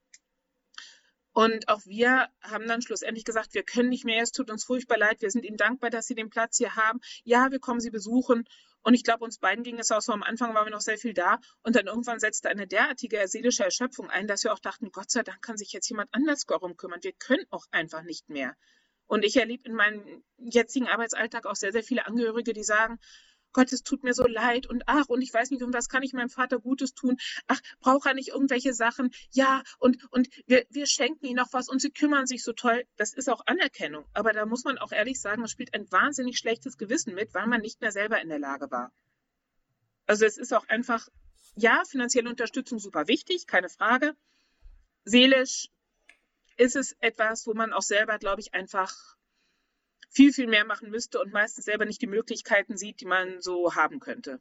Und 1.40 1.70
auch 1.70 1.80
wir 1.86 2.28
haben 2.42 2.68
dann 2.68 2.82
schlussendlich 2.82 3.24
gesagt, 3.24 3.54
wir 3.54 3.62
können 3.62 3.88
nicht 3.88 4.04
mehr, 4.04 4.22
es 4.22 4.30
tut 4.30 4.50
uns 4.50 4.62
furchtbar 4.62 4.98
leid, 4.98 5.22
wir 5.22 5.30
sind 5.30 5.46
Ihnen 5.46 5.56
dankbar, 5.56 5.88
dass 5.88 6.06
Sie 6.06 6.14
den 6.14 6.28
Platz 6.28 6.58
hier 6.58 6.76
haben. 6.76 7.00
Ja, 7.24 7.50
wir 7.50 7.58
kommen 7.58 7.80
Sie 7.80 7.88
besuchen. 7.88 8.44
Und 8.82 8.92
ich 8.92 9.04
glaube, 9.04 9.24
uns 9.24 9.38
beiden 9.38 9.64
ging 9.64 9.78
es 9.78 9.90
auch 9.90 10.02
so, 10.02 10.12
am 10.12 10.22
Anfang 10.22 10.52
waren 10.52 10.66
wir 10.66 10.70
noch 10.70 10.82
sehr 10.82 10.98
viel 10.98 11.14
da 11.14 11.38
und 11.62 11.76
dann 11.76 11.86
irgendwann 11.86 12.20
setzte 12.20 12.50
eine 12.50 12.66
derartige 12.66 13.26
seelische 13.26 13.64
Erschöpfung 13.64 14.10
ein, 14.10 14.26
dass 14.26 14.44
wir 14.44 14.52
auch 14.52 14.58
dachten, 14.58 14.90
Gott 14.92 15.10
sei 15.10 15.22
Dank 15.22 15.40
kann 15.40 15.56
sich 15.56 15.72
jetzt 15.72 15.88
jemand 15.88 16.10
anders 16.12 16.44
darum 16.44 16.76
kümmern. 16.76 17.02
Wir 17.02 17.14
können 17.14 17.46
auch 17.48 17.64
einfach 17.70 18.02
nicht 18.02 18.28
mehr. 18.28 18.54
Und 19.06 19.24
ich 19.24 19.36
erlebe 19.36 19.66
in 19.66 19.74
meinem 19.74 20.22
jetzigen 20.36 20.88
Arbeitsalltag 20.88 21.46
auch 21.46 21.56
sehr, 21.56 21.72
sehr 21.72 21.82
viele 21.82 22.06
Angehörige, 22.06 22.52
die 22.52 22.64
sagen, 22.64 22.98
Gott, 23.52 23.72
es 23.72 23.82
tut 23.82 24.04
mir 24.04 24.14
so 24.14 24.26
leid 24.26 24.66
und 24.66 24.84
ach, 24.86 25.08
und 25.08 25.22
ich 25.22 25.32
weiß 25.32 25.50
nicht, 25.50 25.62
um 25.62 25.72
was 25.72 25.88
kann 25.88 26.02
ich 26.02 26.12
meinem 26.12 26.28
Vater 26.28 26.58
Gutes 26.58 26.94
tun? 26.94 27.16
Ach, 27.46 27.60
braucht 27.80 28.06
er 28.06 28.14
nicht 28.14 28.28
irgendwelche 28.28 28.74
Sachen? 28.74 29.10
Ja, 29.32 29.62
und, 29.78 29.98
und 30.12 30.28
wir, 30.46 30.66
wir 30.70 30.86
schenken 30.86 31.26
ihm 31.26 31.36
noch 31.36 31.52
was 31.52 31.68
und 31.68 31.80
sie 31.80 31.90
kümmern 31.90 32.26
sich 32.26 32.44
so 32.44 32.52
toll. 32.52 32.84
Das 32.96 33.12
ist 33.12 33.28
auch 33.28 33.46
Anerkennung. 33.46 34.04
Aber 34.14 34.32
da 34.32 34.46
muss 34.46 34.64
man 34.64 34.78
auch 34.78 34.92
ehrlich 34.92 35.20
sagen, 35.20 35.42
es 35.42 35.50
spielt 35.50 35.74
ein 35.74 35.90
wahnsinnig 35.90 36.38
schlechtes 36.38 36.78
Gewissen 36.78 37.14
mit, 37.14 37.34
weil 37.34 37.46
man 37.46 37.60
nicht 37.60 37.80
mehr 37.80 37.92
selber 37.92 38.20
in 38.20 38.28
der 38.28 38.38
Lage 38.38 38.70
war. 38.70 38.92
Also 40.06 40.24
es 40.24 40.38
ist 40.38 40.52
auch 40.52 40.68
einfach, 40.68 41.08
ja, 41.56 41.82
finanzielle 41.88 42.30
Unterstützung 42.30 42.78
super 42.78 43.08
wichtig, 43.08 43.46
keine 43.46 43.68
Frage. 43.68 44.16
Seelisch 45.04 45.68
ist 46.56 46.76
es 46.76 46.96
etwas, 47.00 47.46
wo 47.46 47.54
man 47.54 47.72
auch 47.72 47.82
selber, 47.82 48.18
glaube 48.18 48.40
ich, 48.40 48.54
einfach 48.54 49.16
viel, 50.10 50.32
viel 50.32 50.48
mehr 50.48 50.64
machen 50.64 50.90
müsste 50.90 51.20
und 51.20 51.32
meistens 51.32 51.64
selber 51.64 51.86
nicht 51.86 52.02
die 52.02 52.06
Möglichkeiten 52.06 52.76
sieht, 52.76 53.00
die 53.00 53.06
man 53.06 53.40
so 53.40 53.74
haben 53.74 54.00
könnte. 54.00 54.40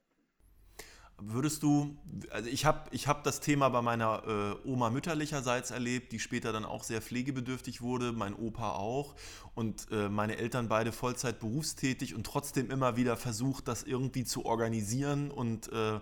Würdest 1.21 1.63
du, 1.63 1.97
also 2.29 2.49
ich 2.49 2.63
habe 2.65 2.89
ich 2.91 3.07
hab 3.07 3.25
das 3.25 3.41
Thema 3.41 3.67
bei 3.69 3.81
meiner 3.81 4.23
äh, 4.63 4.67
Oma 4.67 4.89
mütterlicherseits 4.89 5.69
erlebt, 5.69 6.13
die 6.13 6.19
später 6.19 6.53
dann 6.53 6.63
auch 6.63 6.83
sehr 6.85 7.01
pflegebedürftig 7.01 7.81
wurde, 7.81 8.13
mein 8.13 8.33
Opa 8.33 8.71
auch 8.71 9.15
und 9.53 9.87
äh, 9.91 10.07
meine 10.07 10.37
Eltern 10.37 10.69
beide 10.69 10.93
Vollzeit 10.93 11.39
berufstätig 11.41 12.15
und 12.15 12.25
trotzdem 12.25 12.71
immer 12.71 12.95
wieder 12.95 13.17
versucht, 13.17 13.67
das 13.67 13.83
irgendwie 13.83 14.23
zu 14.23 14.45
organisieren 14.45 15.29
und 15.29 15.69
äh, 15.73 15.99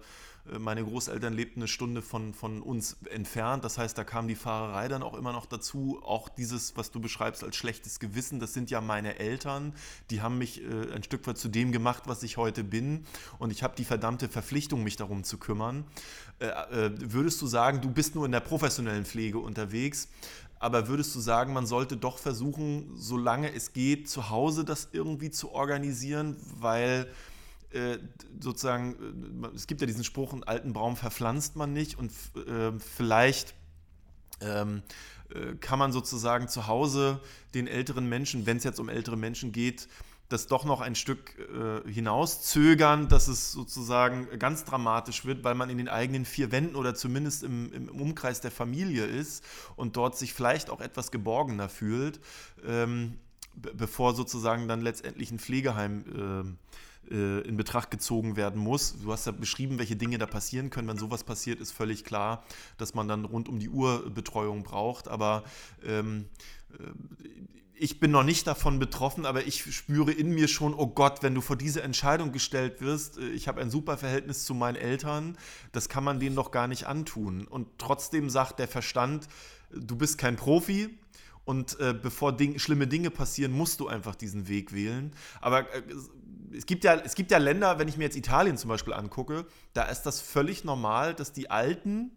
meine 0.59 0.83
Großeltern 0.83 1.33
lebten 1.33 1.61
eine 1.61 1.67
Stunde 1.67 2.01
von, 2.01 2.33
von 2.33 2.61
uns 2.61 2.97
entfernt. 3.09 3.63
Das 3.63 3.77
heißt, 3.77 3.97
da 3.97 4.03
kam 4.03 4.27
die 4.27 4.35
Fahrerei 4.35 4.87
dann 4.87 5.03
auch 5.03 5.13
immer 5.13 5.33
noch 5.33 5.45
dazu. 5.45 6.01
Auch 6.03 6.29
dieses, 6.29 6.77
was 6.77 6.91
du 6.91 6.99
beschreibst 6.99 7.43
als 7.43 7.55
schlechtes 7.55 7.99
Gewissen, 7.99 8.39
das 8.39 8.53
sind 8.53 8.69
ja 8.69 8.81
meine 8.81 9.19
Eltern. 9.19 9.73
Die 10.09 10.21
haben 10.21 10.37
mich 10.37 10.61
äh, 10.63 10.93
ein 10.93 11.03
Stück 11.03 11.25
weit 11.27 11.37
zu 11.37 11.49
dem 11.49 11.71
gemacht, 11.71 12.03
was 12.05 12.23
ich 12.23 12.37
heute 12.37 12.63
bin. 12.63 13.05
Und 13.39 13.51
ich 13.51 13.63
habe 13.63 13.75
die 13.75 13.85
verdammte 13.85 14.29
Verpflichtung, 14.29 14.83
mich 14.83 14.95
darum 14.95 15.23
zu 15.23 15.37
kümmern. 15.37 15.85
Äh, 16.39 16.47
äh, 16.47 16.91
würdest 16.97 17.41
du 17.41 17.47
sagen, 17.47 17.81
du 17.81 17.89
bist 17.89 18.15
nur 18.15 18.25
in 18.25 18.31
der 18.31 18.39
professionellen 18.39 19.05
Pflege 19.05 19.39
unterwegs? 19.39 20.07
Aber 20.59 20.87
würdest 20.87 21.13
du 21.13 21.19
sagen, 21.19 21.53
man 21.53 21.67
sollte 21.67 21.97
doch 21.97 22.17
versuchen, 22.17 22.91
solange 22.95 23.53
es 23.53 23.73
geht, 23.73 24.09
zu 24.09 24.29
Hause 24.29 24.65
das 24.65 24.89
irgendwie 24.91 25.29
zu 25.29 25.51
organisieren, 25.51 26.35
weil 26.59 27.07
äh, 27.77 27.99
sozusagen, 28.39 29.43
äh, 29.43 29.55
es 29.55 29.67
gibt 29.67 29.81
ja 29.81 29.87
diesen 29.87 30.03
Spruch, 30.03 30.33
einen 30.33 30.43
alten 30.43 30.73
Baum 30.73 30.95
verpflanzt 30.95 31.55
man 31.55 31.73
nicht 31.73 31.97
und 31.97 32.11
äh, 32.35 32.71
vielleicht 32.79 33.53
ähm, 34.41 34.83
äh, 35.29 35.55
kann 35.55 35.79
man 35.79 35.91
sozusagen 35.91 36.47
zu 36.47 36.67
Hause 36.67 37.19
den 37.53 37.67
älteren 37.67 38.07
Menschen, 38.07 38.45
wenn 38.45 38.57
es 38.57 38.63
jetzt 38.63 38.79
um 38.79 38.89
ältere 38.89 39.17
Menschen 39.17 39.51
geht, 39.51 39.87
das 40.29 40.47
doch 40.47 40.65
noch 40.65 40.81
ein 40.81 40.95
Stück 40.95 41.35
äh, 41.39 41.89
hinauszögern, 41.89 43.07
dass 43.07 43.27
es 43.27 43.53
sozusagen 43.53 44.27
ganz 44.39 44.65
dramatisch 44.65 45.25
wird, 45.25 45.43
weil 45.43 45.55
man 45.55 45.69
in 45.69 45.77
den 45.77 45.87
eigenen 45.87 46.25
vier 46.25 46.51
Wänden 46.51 46.75
oder 46.75 46.95
zumindest 46.95 47.43
im, 47.43 47.71
im 47.71 47.87
Umkreis 47.89 48.41
der 48.41 48.51
Familie 48.51 49.05
ist 49.05 49.43
und 49.77 49.95
dort 49.95 50.17
sich 50.17 50.33
vielleicht 50.33 50.69
auch 50.69 50.81
etwas 50.81 51.11
geborgener 51.11 51.69
fühlt, 51.69 52.19
ähm, 52.65 53.17
bevor 53.55 54.15
sozusagen 54.15 54.67
dann 54.67 54.81
letztendlich 54.81 55.31
ein 55.31 55.39
Pflegeheim 55.39 56.57
äh, 56.57 56.86
äh, 57.11 57.41
in 57.41 57.57
Betracht 57.57 57.91
gezogen 57.91 58.35
werden 58.35 58.61
muss. 58.61 58.95
Du 59.01 59.11
hast 59.11 59.25
ja 59.25 59.31
beschrieben, 59.31 59.79
welche 59.79 59.95
Dinge 59.95 60.17
da 60.17 60.25
passieren 60.25 60.69
können. 60.69 60.87
Wenn 60.87 60.97
sowas 60.97 61.23
passiert, 61.23 61.59
ist 61.59 61.71
völlig 61.71 62.03
klar, 62.03 62.43
dass 62.77 62.93
man 62.93 63.07
dann 63.07 63.25
rund 63.25 63.49
um 63.49 63.59
die 63.59 63.69
Uhr 63.69 64.09
Betreuung 64.09 64.63
braucht. 64.63 65.07
Aber 65.07 65.43
ähm, 65.85 66.25
äh, 66.73 66.83
ich 67.79 67.99
bin 67.99 68.11
noch 68.11 68.23
nicht 68.23 68.47
davon 68.47 68.79
betroffen, 68.79 69.25
aber 69.25 69.45
ich 69.45 69.73
spüre 69.75 70.11
in 70.11 70.31
mir 70.31 70.47
schon, 70.47 70.73
oh 70.73 70.87
Gott, 70.87 71.21
wenn 71.21 71.35
du 71.35 71.41
vor 71.41 71.55
diese 71.55 71.83
Entscheidung 71.83 72.31
gestellt 72.31 72.81
wirst, 72.81 73.17
äh, 73.17 73.29
ich 73.29 73.47
habe 73.47 73.61
ein 73.61 73.69
super 73.69 73.97
Verhältnis 73.97 74.45
zu 74.45 74.53
meinen 74.53 74.75
Eltern, 74.75 75.37
das 75.71 75.89
kann 75.89 76.03
man 76.03 76.19
denen 76.19 76.35
doch 76.35 76.51
gar 76.51 76.67
nicht 76.67 76.87
antun. 76.87 77.47
Und 77.47 77.67
trotzdem 77.77 78.29
sagt 78.29 78.59
der 78.59 78.67
Verstand, 78.67 79.27
du 79.71 79.95
bist 79.95 80.17
kein 80.17 80.35
Profi, 80.35 80.97
und 81.47 81.79
äh, 81.79 81.93
bevor 81.93 82.35
Ding, 82.35 82.59
schlimme 82.59 82.87
Dinge 82.87 83.09
passieren, 83.09 83.53
musst 83.53 83.79
du 83.79 83.87
einfach 83.87 84.15
diesen 84.15 84.49
Weg 84.49 84.73
wählen. 84.73 85.13
Aber 85.39 85.73
äh, 85.73 85.81
es 86.55 86.65
gibt, 86.65 86.83
ja, 86.83 86.95
es 86.95 87.15
gibt 87.15 87.31
ja 87.31 87.37
Länder, 87.37 87.79
wenn 87.79 87.87
ich 87.87 87.97
mir 87.97 88.05
jetzt 88.05 88.15
Italien 88.17 88.57
zum 88.57 88.69
Beispiel 88.69 88.93
angucke, 88.93 89.45
da 89.73 89.83
ist 89.83 90.03
das 90.03 90.21
völlig 90.21 90.63
normal, 90.63 91.13
dass 91.13 91.33
die 91.33 91.49
Alten 91.49 92.11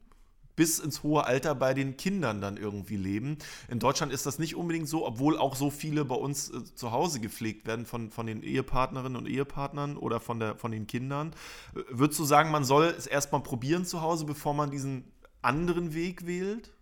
bis 0.57 0.79
ins 0.79 1.03
hohe 1.03 1.25
Alter 1.25 1.55
bei 1.55 1.73
den 1.73 1.97
Kindern 1.97 2.43
dann 2.43 2.59
irgendwie 2.59 2.97
leben. 2.97 3.39
In 3.69 3.79
Deutschland 3.79 4.13
ist 4.13 4.27
das 4.27 4.39
nicht 4.39 4.57
unbedingt 4.57 4.89
so, 4.89 5.07
obwohl 5.07 5.39
auch 5.39 5.57
so 5.57 5.71
viele 5.71 6.05
bei 6.05 6.15
uns 6.15 6.51
äh, 6.51 6.63
zu 6.75 6.93
Hause 6.93 7.21
gepflegt 7.21 7.67
werden 7.67 7.87
von, 7.87 8.11
von 8.11 8.27
den 8.27 8.43
Ehepartnerinnen 8.43 9.17
und 9.17 9.27
Ehepartnern 9.27 9.97
oder 9.97 10.21
von, 10.21 10.39
der, 10.39 10.57
von 10.57 10.71
den 10.71 10.87
Kindern. 10.87 11.35
Äh, 11.75 11.81
würdest 11.89 12.21
du 12.21 12.25
sagen, 12.25 12.51
man 12.51 12.65
soll 12.65 12.85
es 12.87 13.07
erstmal 13.07 13.43
probieren 13.43 13.87
zu 13.87 14.03
Hause, 14.03 14.27
bevor 14.27 14.53
man 14.53 14.71
diesen 14.71 15.11
anderen 15.41 15.95
Weg 15.95 16.27
wählt? 16.27 16.75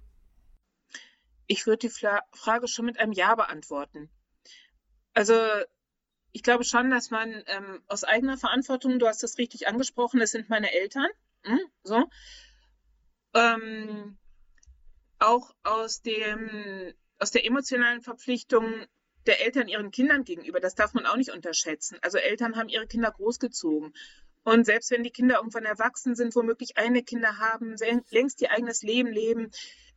Ich 1.46 1.66
würde 1.66 1.88
die 1.88 1.94
Frage 2.32 2.66
schon 2.66 2.84
mit 2.84 2.99
einem 2.99 3.12
Ja 3.12 3.36
beantworten. 3.36 4.11
Also 5.14 5.34
ich 6.33 6.43
glaube 6.43 6.64
schon, 6.64 6.91
dass 6.91 7.11
man 7.11 7.43
ähm, 7.47 7.83
aus 7.87 8.05
eigener 8.05 8.37
Verantwortung, 8.37 8.99
du 8.99 9.07
hast 9.07 9.22
das 9.22 9.39
richtig 9.39 9.68
angesprochen, 9.68 10.20
es 10.20 10.33
sind 10.33 10.49
meine 10.49 10.72
Eltern, 10.72 11.09
hm, 11.43 11.61
so, 11.83 12.05
ähm, 13.35 14.18
auch 15.18 15.55
aus 15.62 16.03
dem, 16.03 16.93
aus 17.18 17.31
der 17.31 17.45
emotionalen 17.45 18.03
Verpflichtung 18.03 18.87
der 19.26 19.45
Eltern 19.45 19.68
ihren 19.68 19.91
Kindern 19.91 20.24
gegenüber, 20.24 20.61
das 20.61 20.74
darf 20.74 20.95
man 20.95 21.07
auch 21.07 21.16
nicht 21.16 21.31
unterschätzen. 21.31 21.99
Also 22.03 22.18
Eltern 22.18 22.57
haben 22.57 22.68
ihre 22.68 22.87
Kinder 22.87 23.11
großgezogen. 23.11 23.93
Und 24.45 24.64
selbst 24.64 24.91
wenn 24.91 25.03
die 25.03 25.11
Kinder 25.11 25.37
irgendwann 25.37 25.66
erwachsen 25.66 26.14
sind, 26.14 26.35
womöglich 26.35 26.79
eine 26.79 27.03
Kinder 27.03 27.39
haben, 27.39 27.76
längst 28.11 28.41
ihr 28.41 28.51
eigenes 28.51 28.83
Leben 28.83 29.12
leben, 29.12 29.51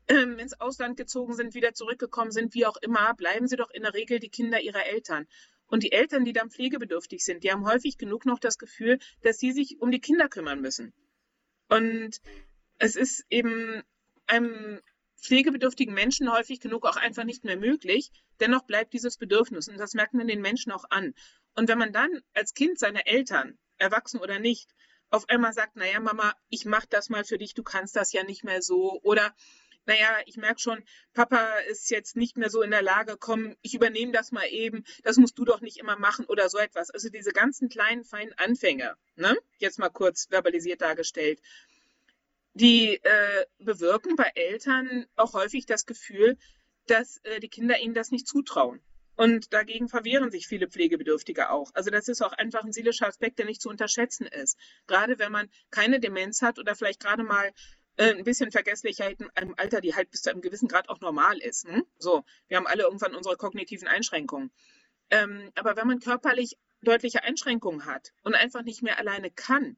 ähm, 0.10 0.38
ins 0.40 0.60
Ausland 0.60 0.98
gezogen 0.98 1.34
sind, 1.34 1.54
wieder 1.54 1.74
zurückgekommen 1.74 2.32
sind, 2.32 2.54
wie 2.54 2.66
auch 2.66 2.78
immer, 2.78 3.14
bleiben 3.14 3.48
sie 3.48 3.56
doch 3.56 3.70
in 3.70 3.84
der 3.84 3.94
Regel 3.94 4.20
die 4.20 4.30
Kinder 4.30 4.60
ihrer 4.60 4.86
Eltern. 4.86 5.28
Und 5.72 5.84
die 5.84 5.94
Eltern, 5.94 6.26
die 6.26 6.34
dann 6.34 6.52
pflegebedürftig 6.52 7.24
sind, 7.24 7.46
die 7.46 7.52
haben 7.52 7.66
häufig 7.66 7.98
genug 7.98 8.26
noch 8.26 8.40
das 8.40 8.58
Gefühl, 8.58 9.00
dass 9.22 9.40
sie 9.40 9.54
sich 9.54 9.80
um 9.80 9.90
die 9.90 10.02
Kinder 10.02 10.28
kümmern 10.28 10.60
müssen. 10.60 10.94
Und 11.70 12.20
es 12.78 12.98
ist 12.98 13.26
eben 13.30 13.82
einem 14.28 14.82
pflegebedürftigen 15.22 15.94
Menschen 15.94 16.30
häufig 16.30 16.60
genug 16.60 16.86
auch 16.86 16.98
einfach 16.98 17.24
nicht 17.24 17.46
mehr 17.46 17.56
möglich. 17.56 18.12
Dennoch 18.42 18.64
bleibt 18.64 18.92
dieses 18.92 19.16
Bedürfnis 19.16 19.70
und 19.70 19.78
das 19.78 19.94
merkt 19.94 20.14
man 20.14 20.28
den 20.28 20.42
Menschen 20.42 20.74
auch 20.74 20.84
an. 20.90 21.14
Und 21.56 21.70
wenn 21.70 21.78
man 21.78 21.94
dann 21.94 22.22
als 22.34 22.54
Kind 22.54 22.78
seiner 22.78 23.08
Eltern, 23.08 23.58
erwachsen 23.78 24.20
oder 24.20 24.40
nicht, 24.40 24.70
auf 25.10 25.30
einmal 25.30 25.54
sagt, 25.54 25.78
naja, 25.78 26.02
Mama, 26.02 26.34
ich 26.50 26.66
mach 26.66 26.86
das 26.86 27.10
mal 27.10 27.24
für 27.24 27.38
dich, 27.38 27.54
du 27.54 27.64
kannst 27.64 27.96
das 27.96 28.12
ja 28.12 28.24
nicht 28.24 28.44
mehr 28.44 28.62
so. 28.62 29.00
Oder 29.04 29.34
naja, 29.86 30.20
ich 30.26 30.38
merke 30.38 30.60
schon, 30.60 30.84
Papa 31.14 31.56
ist 31.70 31.90
jetzt 31.90 32.16
nicht 32.16 32.38
mehr 32.38 32.50
so 32.50 32.62
in 32.62 32.72
der 32.72 32.82
Lage, 32.82 33.18
komm, 33.20 33.56
ich 33.62 33.74
übernehme 33.74 34.12
das 34.12 34.32
mal 34.32 34.48
eben, 34.48 34.84
das 35.04 35.18
musst 35.18 35.38
du 35.38 35.46
doch 35.46 35.62
nicht 35.62 35.78
immer 35.78 35.98
machen 35.98 36.26
oder 36.26 36.50
so 36.50 36.58
etwas. 36.58 36.92
Also 36.92 37.10
diese 37.10 37.32
ganzen 37.32 37.70
kleinen, 37.70 38.04
feinen 38.04 38.34
Anfänge, 38.38 38.96
ne? 39.16 39.38
jetzt 39.58 39.80
mal 39.80 39.90
kurz 39.90 40.28
verbalisiert 40.30 40.82
dargestellt, 40.82 41.42
die 42.54 42.96
äh, 42.96 43.46
bewirken 43.60 44.16
bei 44.16 44.32
Eltern 44.36 45.08
auch 45.16 45.34
häufig 45.34 45.66
das 45.66 45.86
Gefühl, 45.86 46.38
dass 46.88 47.18
äh, 47.24 47.40
die 47.40 47.50
Kinder 47.50 47.80
ihnen 47.80 47.94
das 47.94 48.12
nicht 48.12 48.28
zutrauen. 48.28 48.82
Und 49.16 49.54
dagegen 49.54 49.88
verwehren 49.88 50.32
sich 50.32 50.48
viele 50.48 50.68
Pflegebedürftige 50.68 51.52
auch. 51.52 51.70
Also 51.74 51.92
das 51.92 52.08
ist 52.08 52.22
auch 52.22 52.34
einfach 52.34 52.64
ein 52.64 52.74
seelischer 52.74 53.08
Aspekt, 53.08 53.40
der 53.40 53.46
nicht 53.46 53.62
zu 53.62 53.70
unterschätzen 53.70 54.26
ist. 54.26 54.58
Gerade 54.88 55.20
wenn 55.20 55.32
man 55.32 55.50
keine 55.70 56.00
Demenz 56.00 56.42
hat 56.42 56.60
oder 56.60 56.76
vielleicht 56.76 57.00
gerade 57.02 57.24
mal 57.24 57.52
äh, 57.98 58.14
ein 58.14 58.24
bisschen 58.24 58.52
Vergesslichkeit 58.52 59.20
in 59.20 59.30
einem 59.36 59.56
Alter, 59.58 59.82
die 59.82 59.96
halt 59.96 60.12
bis 60.12 60.22
zu 60.22 60.30
einem 60.30 60.42
gewissen 60.42 60.68
Grad 60.68 60.90
auch 60.90 61.00
normal 61.00 61.38
ist. 61.40 61.68
Hm? 61.68 61.86
So, 61.98 62.24
wir 62.48 62.58
haben 62.58 62.68
alle 62.68 62.84
irgendwann 62.84 63.16
unsere 63.16 63.38
kognitiven 63.38 63.88
Einschränkungen. 63.88 64.52
Ähm, 65.10 65.52
aber 65.56 65.76
wenn 65.76 65.88
man 65.88 66.00
körperlich 66.00 66.58
deutliche 66.82 67.24
Einschränkungen 67.24 67.86
hat 67.86 68.14
und 68.24 68.34
einfach 68.34 68.64
nicht 68.64 68.82
mehr 68.82 68.98
alleine 68.98 69.30
kann 69.30 69.78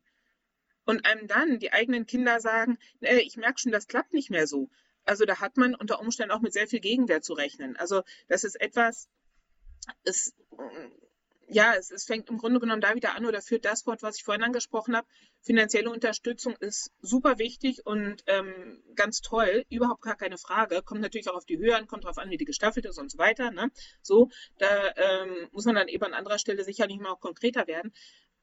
und 0.85 1.05
einem 1.05 1.27
dann 1.27 1.59
die 1.59 1.73
eigenen 1.73 2.05
Kinder 2.05 2.39
sagen, 2.39 2.77
äh, 3.01 3.19
ich 3.19 3.37
merke 3.37 3.59
schon, 3.59 3.71
das 3.71 3.87
klappt 3.87 4.13
nicht 4.13 4.29
mehr 4.29 4.47
so. 4.47 4.69
Also 5.05 5.25
da 5.25 5.39
hat 5.39 5.57
man 5.57 5.75
unter 5.75 5.99
Umständen 5.99 6.31
auch 6.31 6.41
mit 6.41 6.53
sehr 6.53 6.67
viel 6.67 6.79
Gegenwehr 6.79 7.21
zu 7.21 7.33
rechnen. 7.33 7.75
Also 7.75 8.03
das 8.29 8.43
ist 8.43 8.59
etwas, 8.61 9.09
es 10.03 10.33
ja, 11.47 11.73
es, 11.75 11.91
es, 11.91 12.05
fängt 12.05 12.29
im 12.29 12.37
Grunde 12.37 12.59
genommen 12.59 12.81
da 12.81 12.95
wieder 12.95 13.15
an 13.15 13.25
oder 13.25 13.41
führt 13.41 13.65
das 13.65 13.85
Wort, 13.85 14.01
was 14.01 14.17
ich 14.17 14.23
vorhin 14.23 14.43
angesprochen 14.43 14.95
habe. 14.95 15.07
Finanzielle 15.41 15.89
Unterstützung 15.89 16.55
ist 16.59 16.91
super 17.01 17.37
wichtig 17.37 17.85
und 17.85 18.23
ähm, 18.27 18.81
ganz 18.95 19.21
toll, 19.21 19.65
überhaupt 19.69 20.01
gar 20.01 20.15
keine 20.15 20.37
Frage. 20.37 20.81
Kommt 20.83 21.01
natürlich 21.01 21.29
auch 21.29 21.35
auf 21.35 21.45
die 21.45 21.57
Höhe 21.57 21.75
an, 21.75 21.87
kommt 21.87 22.05
darauf 22.05 22.17
an, 22.17 22.29
wie 22.29 22.37
die 22.37 22.45
gestaffelt 22.45 22.85
ist 22.85 22.97
und 22.97 23.11
so 23.11 23.17
weiter. 23.17 23.51
Ne? 23.51 23.71
So, 24.01 24.29
da 24.57 24.93
ähm, 24.95 25.49
muss 25.51 25.65
man 25.65 25.75
dann 25.75 25.87
eben 25.87 26.03
an 26.03 26.13
anderer 26.13 26.39
Stelle 26.39 26.63
sicherlich 26.63 26.99
mal 26.99 27.11
auch 27.11 27.19
konkreter 27.19 27.67
werden. 27.67 27.93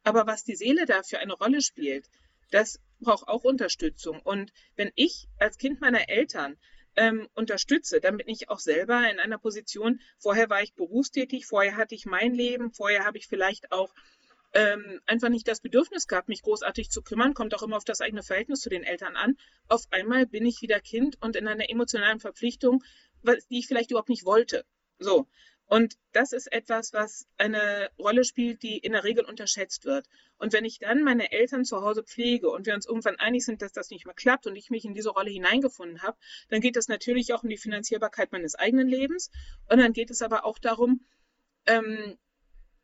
Aber 0.03 0.27
was 0.27 0.45
die 0.45 0.57
Seele 0.57 0.87
da 0.87 1.03
für 1.03 1.19
eine 1.19 1.35
Rolle 1.35 1.63
spielt, 1.63 2.09
das 2.51 2.81
braucht 3.01 3.29
auch 3.29 3.45
Unterstützung. 3.45 4.21
Und 4.21 4.53
wenn 4.77 4.91
ich 4.95 5.29
als 5.39 5.59
Kind 5.59 5.81
meiner 5.81 6.09
Eltern 6.09 6.57
ähm, 6.97 7.29
unterstütze, 7.35 8.01
dann 8.01 8.17
bin 8.17 8.29
ich 8.29 8.49
auch 8.49 8.59
selber 8.59 9.11
in 9.11 9.19
einer 9.19 9.39
Position, 9.39 10.01
vorher 10.19 10.51
war 10.51 10.63
ich 10.63 10.75
berufstätig, 10.75 11.47
vorher 11.47 11.77
hatte 11.77 11.95
ich 11.95 12.07
mein 12.07 12.35
Leben, 12.35 12.73
vorher 12.73 13.05
habe 13.05 13.19
ich 13.19 13.27
vielleicht 13.27 13.73
auch 13.73 13.95
ähm, 14.53 15.01
einfach 15.07 15.29
nicht 15.29 15.47
das 15.47 15.61
Bedürfnis 15.61 16.09
gehabt, 16.09 16.29
mich 16.29 16.43
großartig 16.43 16.91
zu 16.91 17.03
kümmern, 17.03 17.35
kommt 17.35 17.55
auch 17.55 17.63
immer 17.63 17.77
auf 17.77 17.85
das 17.85 18.01
eigene 18.01 18.23
Verhältnis 18.23 18.61
zu 18.61 18.69
den 18.69 18.83
Eltern 18.83 19.17
an. 19.17 19.37
Auf 19.69 19.85
einmal 19.91 20.27
bin 20.27 20.45
ich 20.45 20.61
wieder 20.61 20.81
Kind 20.81 21.17
und 21.21 21.37
in 21.37 21.47
einer 21.47 21.71
emotionalen 21.71 22.19
Verpflichtung, 22.19 22.83
die 23.23 23.59
ich 23.59 23.67
vielleicht 23.67 23.91
überhaupt 23.91 24.09
nicht 24.09 24.25
wollte. 24.25 24.65
So. 24.99 25.29
Und 25.71 25.97
das 26.11 26.33
ist 26.33 26.53
etwas, 26.53 26.93
was 26.93 27.29
eine 27.39 27.91
Rolle 27.97 28.25
spielt, 28.25 28.65
die 28.65 28.79
in 28.79 28.91
der 28.91 29.05
Regel 29.05 29.25
unterschätzt 29.25 29.85
wird. 29.85 30.05
Und 30.37 30.53
wenn 30.53 30.65
ich 30.65 30.81
dann 30.81 31.05
meine 31.05 31.31
Eltern 31.31 31.65
zu 31.65 31.83
Hause 31.83 32.03
pflege 32.03 32.51
und 32.51 32.67
wir 32.67 32.75
uns 32.75 32.87
irgendwann 32.87 33.21
einig 33.21 33.45
sind, 33.45 33.63
dass 33.63 33.71
das 33.71 33.91
nicht 33.91 34.05
mehr 34.05 34.17
klappt 34.17 34.49
und 34.49 34.57
ich 34.57 34.71
mich 34.71 34.85
in 34.85 34.95
diese 34.95 35.11
Rolle 35.11 35.31
hineingefunden 35.31 36.03
habe, 36.03 36.19
dann 36.49 36.61
geht 36.61 36.77
es 36.77 36.89
natürlich 36.89 37.33
auch 37.33 37.45
um 37.45 37.49
die 37.49 37.57
Finanzierbarkeit 37.57 38.33
meines 38.33 38.57
eigenen 38.57 38.89
Lebens. 38.89 39.31
Und 39.69 39.79
dann 39.79 39.93
geht 39.93 40.11
es 40.11 40.23
aber 40.23 40.45
auch 40.45 40.59
darum, 40.59 41.07
ähm, 41.67 42.19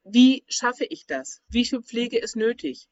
wie 0.04 0.44
schaffe 0.46 0.84
ich 0.84 1.06
das? 1.06 1.42
Wie 1.48 1.64
viel 1.64 1.82
Pflege 1.82 2.20
ist 2.20 2.36
nötig? 2.36 2.86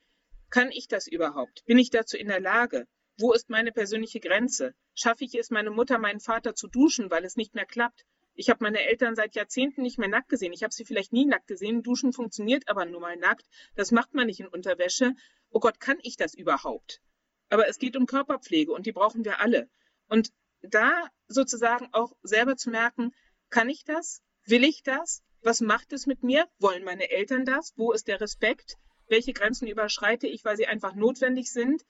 Kann 0.51 0.73
ich 0.73 0.89
das 0.89 1.07
überhaupt? 1.07 1.65
Bin 1.67 1.79
ich 1.79 1.91
dazu 1.91 2.17
in 2.17 2.27
der 2.27 2.41
Lage? 2.41 2.89
Wo 3.17 3.33
ist 3.33 3.49
meine 3.49 3.71
persönliche 3.71 4.19
Grenze? 4.19 4.75
Schaffe 4.93 5.25
ich 5.25 5.37
es, 5.37 5.51
meine 5.51 5.71
Mutter, 5.71 5.99
meinen 5.99 6.19
Vater 6.19 6.57
zu 6.57 6.67
duschen, 6.67 7.13
weil 7.13 7.25
es 7.25 7.37
nicht 7.37 7.55
mehr 7.55 7.65
klappt? 7.65 8.05
Ich 8.35 8.51
habe 8.51 8.65
meine 8.65 8.83
Eltern 8.83 9.15
seit 9.15 9.37
Jahrzehnten 9.37 9.83
nicht 9.83 9.99
mehr 9.99 10.09
nackt 10.09 10.29
gesehen. 10.29 10.53
Ich 10.53 10.63
habe 10.63 10.75
sie 10.75 10.85
vielleicht 10.85 11.13
nie 11.13 11.25
nackt 11.25 11.47
gesehen. 11.47 11.83
Duschen 11.83 12.13
funktioniert 12.13 12.69
aber 12.69 12.85
nur 12.85 13.01
mal 13.01 13.17
nackt. 13.17 13.47
Das 13.77 13.93
macht 13.93 14.15
man 14.15 14.27
nicht 14.27 14.41
in 14.41 14.49
Unterwäsche. 14.49 15.15
Oh 15.51 15.61
Gott, 15.61 15.79
kann 15.79 15.99
ich 16.03 16.17
das 16.17 16.35
überhaupt? 16.35 17.01
Aber 17.49 17.69
es 17.69 17.79
geht 17.79 17.97
um 17.97 18.07
Körperpflege 18.07 18.73
und 18.73 18.87
die 18.87 18.93
brauchen 18.93 19.25
wir 19.25 19.41
alle. 19.41 19.71
Und 20.09 20.33
da 20.63 21.09
sozusagen 21.29 21.89
auch 21.93 22.13
selber 22.23 22.57
zu 22.57 22.71
merken, 22.71 23.13
kann 23.51 23.69
ich 23.69 23.85
das? 23.85 24.23
Will 24.47 24.65
ich 24.65 24.83
das? 24.83 25.23
Was 25.43 25.61
macht 25.61 25.93
es 25.93 26.07
mit 26.07 26.23
mir? 26.23 26.49
Wollen 26.59 26.85
meine 26.85 27.11
Eltern 27.11 27.45
das? 27.45 27.73
Wo 27.77 27.93
ist 27.93 28.09
der 28.09 28.21
Respekt? 28.21 28.77
Welche 29.07 29.33
Grenzen 29.33 29.69
überschreite 29.69 30.27
ich, 30.27 30.45
weil 30.45 30.57
sie 30.57 30.67
einfach 30.67 30.95
notwendig 30.95 31.53
sind? 31.53 31.85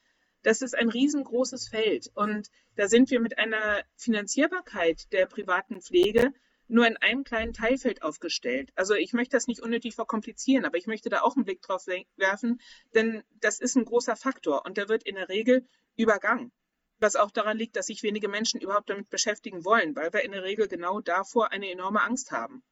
Das 0.45 0.63
ist 0.63 0.77
ein 0.77 0.91
riesengroßes 0.91 1.69
Feld. 1.69 2.11
Und 2.15 2.51
da 2.77 2.87
sind 2.87 3.11
wir 3.11 3.19
mit 3.19 3.39
einer 3.39 3.83
Finanzierbarkeit 3.97 5.13
der 5.13 5.27
privaten 5.27 5.81
Pflege 5.81 6.33
nur 6.69 6.87
in 6.87 6.97
einem 6.99 7.25
kleinen 7.25 7.53
Teilfeld 7.53 8.03
aufgestellt. 8.03 8.71
Also 8.75 8.95
ich 8.95 9.13
möchte 9.13 9.37
das 9.37 9.47
nicht 9.47 9.61
unnötig 9.61 9.95
verkomplizieren, 9.95 10.65
aber 10.65 10.79
ich 10.79 10.87
möchte 10.87 11.09
da 11.09 11.23
auch 11.23 11.37
einen 11.37 11.45
Blick 11.45 11.63
drauf 11.63 11.87
werfen, 12.17 12.61
denn 12.95 13.23
das 13.41 13.59
ist 13.59 13.77
ein 13.77 13.85
großer 13.85 14.17
Faktor 14.17 14.65
und 14.65 14.77
der 14.77 14.89
wird 14.89 15.03
in 15.03 15.17
der 15.17 15.29
Regel 15.29 15.67
übergangen. 15.97 16.53
Was 17.01 17.17
auch 17.17 17.31
daran 17.31 17.59
liegt, 17.59 17.77
dass 17.77 17.87
sich 17.87 18.03
wenige 18.03 18.29
Menschen 18.29 18.61
überhaupt 18.61 18.89
damit 18.89 19.11
beschäftigen 19.11 19.65
wollen, 19.65 19.97
weil 19.97 20.13
wir 20.13 20.25
in 20.25 20.33
der 20.33 20.43
Regel 20.43 20.69
genau 20.69 21.01
davor 21.01 21.53
eine 21.53 21.71
enorme 21.71 22.03
Angst 22.03 22.33
haben. 22.33 22.63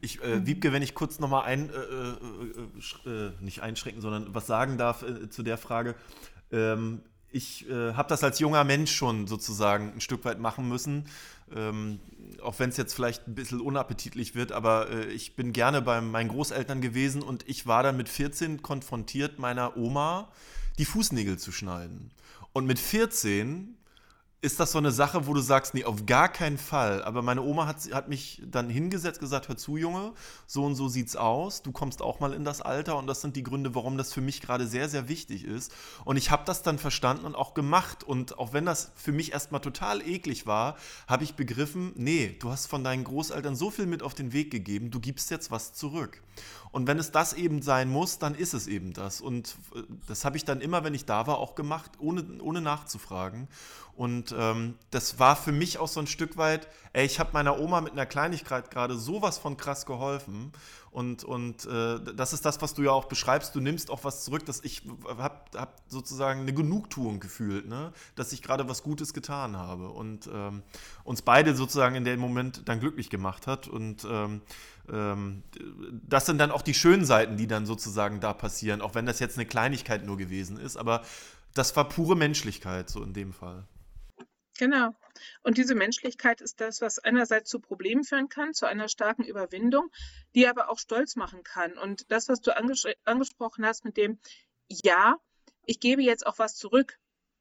Ich, 0.00 0.22
äh, 0.22 0.46
Wiebke, 0.46 0.72
wenn 0.72 0.82
ich 0.82 0.94
kurz 0.94 1.18
nochmal 1.18 1.44
ein, 1.44 1.70
äh, 1.70 3.10
äh, 3.10 3.10
äh, 3.10 3.32
nicht 3.40 3.62
einschränken, 3.62 4.02
sondern 4.02 4.34
was 4.34 4.46
sagen 4.46 4.76
darf 4.76 5.02
äh, 5.02 5.30
zu 5.30 5.42
der 5.42 5.56
Frage. 5.56 5.94
Ähm, 6.52 7.02
ich 7.30 7.68
äh, 7.68 7.92
habe 7.92 8.08
das 8.08 8.24
als 8.24 8.38
junger 8.38 8.64
Mensch 8.64 8.94
schon 8.94 9.26
sozusagen 9.26 9.92
ein 9.92 10.00
Stück 10.00 10.24
weit 10.24 10.38
machen 10.38 10.68
müssen. 10.68 11.04
Ähm, 11.54 12.00
auch 12.42 12.58
wenn 12.58 12.70
es 12.70 12.76
jetzt 12.76 12.94
vielleicht 12.94 13.28
ein 13.28 13.34
bisschen 13.34 13.60
unappetitlich 13.60 14.34
wird, 14.34 14.52
aber 14.52 14.90
äh, 14.90 15.06
ich 15.06 15.36
bin 15.36 15.52
gerne 15.52 15.82
bei 15.82 16.00
meinen 16.00 16.28
Großeltern 16.28 16.80
gewesen 16.80 17.22
und 17.22 17.48
ich 17.48 17.66
war 17.66 17.82
dann 17.82 17.96
mit 17.96 18.08
14 18.08 18.62
konfrontiert, 18.62 19.38
meiner 19.38 19.76
Oma 19.76 20.32
die 20.78 20.84
Fußnägel 20.84 21.38
zu 21.38 21.52
schneiden. 21.52 22.10
Und 22.52 22.66
mit 22.66 22.78
14 22.78 23.75
ist 24.42 24.60
das 24.60 24.72
so 24.72 24.78
eine 24.78 24.92
Sache, 24.92 25.26
wo 25.26 25.34
du 25.34 25.40
sagst, 25.40 25.74
nee, 25.74 25.84
auf 25.84 26.04
gar 26.04 26.28
keinen 26.28 26.58
Fall. 26.58 27.02
Aber 27.02 27.22
meine 27.22 27.42
Oma 27.42 27.66
hat, 27.66 27.78
hat 27.92 28.08
mich 28.08 28.42
dann 28.44 28.68
hingesetzt, 28.68 29.18
gesagt, 29.18 29.48
hör 29.48 29.56
zu, 29.56 29.76
Junge, 29.76 30.12
so 30.46 30.64
und 30.64 30.74
so 30.74 30.88
sieht's 30.88 31.16
aus. 31.16 31.62
Du 31.62 31.72
kommst 31.72 32.02
auch 32.02 32.20
mal 32.20 32.34
in 32.34 32.44
das 32.44 32.60
Alter 32.60 32.98
und 32.98 33.06
das 33.06 33.22
sind 33.22 33.34
die 33.34 33.42
Gründe, 33.42 33.74
warum 33.74 33.96
das 33.96 34.12
für 34.12 34.20
mich 34.20 34.42
gerade 34.42 34.66
sehr, 34.66 34.88
sehr 34.88 35.08
wichtig 35.08 35.44
ist. 35.44 35.72
Und 36.04 36.16
ich 36.18 36.30
habe 36.30 36.44
das 36.44 36.62
dann 36.62 36.78
verstanden 36.78 37.24
und 37.24 37.34
auch 37.34 37.54
gemacht. 37.54 38.04
Und 38.04 38.38
auch 38.38 38.52
wenn 38.52 38.66
das 38.66 38.92
für 38.94 39.12
mich 39.12 39.32
erstmal 39.32 39.62
total 39.62 40.06
eklig 40.06 40.46
war, 40.46 40.76
habe 41.08 41.24
ich 41.24 41.34
begriffen, 41.34 41.92
nee, 41.96 42.36
du 42.38 42.50
hast 42.50 42.66
von 42.66 42.84
deinen 42.84 43.04
Großeltern 43.04 43.56
so 43.56 43.70
viel 43.70 43.86
mit 43.86 44.02
auf 44.02 44.14
den 44.14 44.32
Weg 44.34 44.50
gegeben, 44.50 44.90
du 44.90 45.00
gibst 45.00 45.30
jetzt 45.30 45.50
was 45.50 45.72
zurück. 45.72 46.22
Und 46.76 46.86
wenn 46.86 46.98
es 46.98 47.10
das 47.10 47.32
eben 47.32 47.62
sein 47.62 47.88
muss, 47.88 48.18
dann 48.18 48.34
ist 48.34 48.52
es 48.52 48.66
eben 48.66 48.92
das. 48.92 49.22
Und 49.22 49.56
äh, 49.74 49.80
das 50.08 50.26
habe 50.26 50.36
ich 50.36 50.44
dann 50.44 50.60
immer, 50.60 50.84
wenn 50.84 50.92
ich 50.92 51.06
da 51.06 51.26
war, 51.26 51.38
auch 51.38 51.54
gemacht, 51.54 51.92
ohne, 51.98 52.22
ohne 52.42 52.60
nachzufragen. 52.60 53.48
Und 53.94 54.34
ähm, 54.38 54.74
das 54.90 55.18
war 55.18 55.36
für 55.36 55.52
mich 55.52 55.78
auch 55.78 55.88
so 55.88 56.00
ein 56.00 56.06
Stück 56.06 56.36
weit, 56.36 56.68
ey, 56.92 57.06
ich 57.06 57.18
habe 57.18 57.30
meiner 57.32 57.58
Oma 57.58 57.80
mit 57.80 57.92
einer 57.92 58.04
Kleinigkeit 58.04 58.70
gerade 58.70 58.94
sowas 58.94 59.38
von 59.38 59.56
krass 59.56 59.86
geholfen. 59.86 60.52
Und, 60.90 61.24
und 61.24 61.64
äh, 61.64 61.98
das 62.14 62.34
ist 62.34 62.44
das, 62.44 62.60
was 62.60 62.74
du 62.74 62.82
ja 62.82 62.90
auch 62.90 63.06
beschreibst. 63.06 63.54
Du 63.54 63.60
nimmst 63.60 63.90
auch 63.90 64.04
was 64.04 64.24
zurück, 64.24 64.44
dass 64.44 64.62
ich 64.62 64.82
habe 65.06 65.40
hab 65.54 65.80
sozusagen 65.88 66.40
eine 66.40 66.52
Genugtuung 66.52 67.20
gefühlt, 67.20 67.66
ne? 67.68 67.94
dass 68.16 68.34
ich 68.34 68.42
gerade 68.42 68.68
was 68.68 68.82
Gutes 68.82 69.14
getan 69.14 69.56
habe 69.56 69.88
und 69.88 70.28
ähm, 70.30 70.62
uns 71.04 71.22
beide 71.22 71.54
sozusagen 71.54 71.94
in 71.94 72.04
dem 72.04 72.20
Moment 72.20 72.68
dann 72.68 72.80
glücklich 72.80 73.08
gemacht 73.08 73.46
hat. 73.46 73.66
Und 73.66 74.06
ähm, 74.10 74.42
ähm, 74.92 75.42
das 76.08 76.26
sind 76.26 76.38
dann 76.38 76.50
auch 76.50 76.62
die 76.62 76.74
schönen 76.74 77.04
Seiten, 77.04 77.36
die 77.36 77.46
dann 77.46 77.66
sozusagen 77.66 78.20
da 78.20 78.32
passieren, 78.32 78.80
auch 78.80 78.94
wenn 78.94 79.06
das 79.06 79.18
jetzt 79.18 79.36
eine 79.36 79.46
Kleinigkeit 79.46 80.04
nur 80.04 80.16
gewesen 80.16 80.58
ist. 80.58 80.76
Aber 80.76 81.02
das 81.54 81.74
war 81.76 81.88
pure 81.88 82.16
Menschlichkeit, 82.16 82.90
so 82.90 83.02
in 83.02 83.12
dem 83.12 83.32
Fall. 83.32 83.64
Genau. 84.58 84.94
Und 85.42 85.58
diese 85.58 85.74
Menschlichkeit 85.74 86.40
ist 86.40 86.60
das, 86.60 86.80
was 86.80 86.98
einerseits 86.98 87.50
zu 87.50 87.60
Problemen 87.60 88.04
führen 88.04 88.28
kann, 88.28 88.54
zu 88.54 88.66
einer 88.66 88.88
starken 88.88 89.24
Überwindung, 89.24 89.90
die 90.34 90.46
aber 90.46 90.70
auch 90.70 90.78
stolz 90.78 91.16
machen 91.16 91.42
kann. 91.42 91.76
Und 91.78 92.10
das, 92.10 92.28
was 92.28 92.40
du 92.40 92.56
anges 92.56 92.84
angesprochen 93.04 93.64
hast 93.64 93.84
mit 93.84 93.96
dem 93.96 94.18
Ja, 94.68 95.16
ich 95.64 95.80
gebe 95.80 96.02
jetzt 96.02 96.26
auch 96.26 96.38
was 96.38 96.54
zurück. 96.56 96.98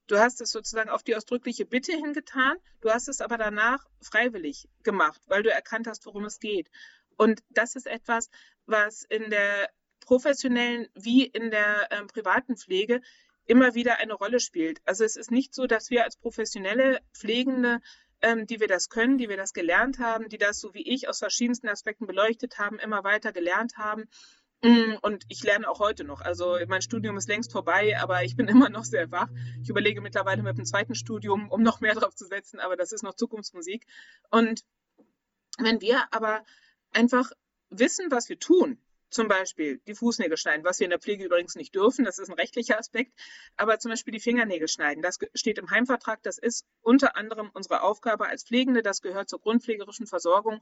Du 0.08 0.20
hast 0.20 0.40
es 0.42 0.52
sozusagen 0.52 0.90
auf 0.90 1.04
die 1.04 1.16
ausdrückliche 1.16 1.66
Bitte 1.66 1.94
hingetan, 1.94 2.58
du 2.82 2.92
hast 2.92 3.08
es 3.08 3.22
aber 3.22 3.38
danach 3.38 3.86
freiwillig 4.02 4.70
gemacht, 4.84 5.20
weil 5.26 5.42
du 5.42 5.52
erkannt 5.52 5.88
hast, 5.88 6.06
worum 6.06 6.26
es 6.26 6.40
geht. 6.40 6.70
Und 7.18 7.42
das 7.50 7.76
ist 7.76 7.88
etwas, 7.88 8.30
was 8.66 9.04
in 9.04 9.30
der 9.30 9.70
professionellen 10.02 10.88
wie 10.94 11.26
in 11.26 11.52
der 11.52 11.92
äh, 11.92 12.06
privaten 12.06 12.58
Pflege 12.58 13.02
immer 13.46 13.76
wieder 13.76 13.98
eine 13.98 14.14
Rolle 14.14 14.40
spielt. 14.40 14.80
Also 14.86 15.04
es 15.04 15.16
ist 15.16 15.32
nicht 15.32 15.54
so, 15.54 15.68
dass 15.68 15.90
wir 15.90 16.04
als 16.04 16.18
professionelle 16.18 17.00
Pflegende, 17.14 17.80
ähm, 18.22 18.48
die 18.48 18.60
wir 18.60 18.68
das 18.68 18.90
können, 18.90 19.18
die 19.18 19.30
wir 19.30 19.38
das 19.38 19.54
gelernt 19.54 20.00
haben, 20.00 20.30
die 20.30 20.38
das 20.38 20.60
so 20.60 20.74
wie 20.74 20.88
ich 20.88 21.08
aus 21.08 21.20
verschiedensten 21.20 21.68
Aspekten 21.68 22.08
beleuchtet 22.08 22.58
haben, 22.58 22.80
immer 22.80 23.04
weiter 23.04 23.32
gelernt 23.32 23.78
haben. 23.78 24.06
Mm, 24.64 24.96
und 25.02 25.26
ich 25.28 25.44
lerne 25.44 25.70
auch 25.70 25.80
heute 25.80 26.04
noch. 26.04 26.22
Also 26.22 26.58
mein 26.68 26.82
Studium 26.82 27.18
ist 27.18 27.28
längst 27.28 27.52
vorbei, 27.52 27.98
aber 28.00 28.24
ich 28.24 28.36
bin 28.36 28.48
immer 28.48 28.70
noch 28.70 28.84
sehr 28.84 29.12
wach. 29.12 29.30
Ich 29.62 29.70
überlege 29.70 30.02
mittlerweile 30.02 30.42
mit 30.42 30.58
dem 30.58 30.66
zweiten 30.66 30.96
Studium, 30.96 31.50
um 31.52 31.62
noch 31.62 31.82
mehr 31.82 31.94
drauf 31.94 32.16
zu 32.16 32.26
setzen, 32.26 32.60
aber 32.60 32.76
das 32.76 32.92
ist 32.92 33.04
noch 33.04 33.16
Zukunftsmusik. 33.16 33.86
Und 34.32 34.62
wenn 35.60 35.82
wir 35.82 36.04
aber 36.12 36.44
einfach 36.96 37.32
wissen, 37.70 38.12
was 38.12 38.30
wir 38.30 38.40
tun, 38.40 38.80
zum 39.10 39.28
Beispiel 39.28 39.80
die 39.88 39.96
Fußnägel 39.96 40.38
schneiden, 40.38 40.66
was 40.66 40.80
wir 40.80 40.86
in 40.86 40.90
der 40.90 41.00
Pflege 41.00 41.26
übrigens 41.26 41.56
nicht 41.56 41.76
dürfen, 41.76 42.06
das 42.06 42.20
ist 42.20 42.30
ein 42.30 42.36
rechtlicher 42.36 42.80
Aspekt, 42.80 43.14
aber 43.56 43.80
zum 43.80 43.92
Beispiel 43.92 44.12
die 44.12 44.20
Fingernägel 44.20 44.68
schneiden, 44.68 45.02
das 45.02 45.20
steht 45.34 45.58
im 45.58 45.70
Heimvertrag, 45.70 46.22
das 46.24 46.38
ist 46.38 46.66
unter 46.82 47.16
anderem 47.16 47.50
unsere 47.54 47.82
Aufgabe 47.82 48.28
als 48.28 48.44
Pflegende, 48.44 48.82
das 48.82 49.02
gehört 49.02 49.30
zur 49.30 49.40
grundpflegerischen 49.40 50.08
Versorgung 50.08 50.62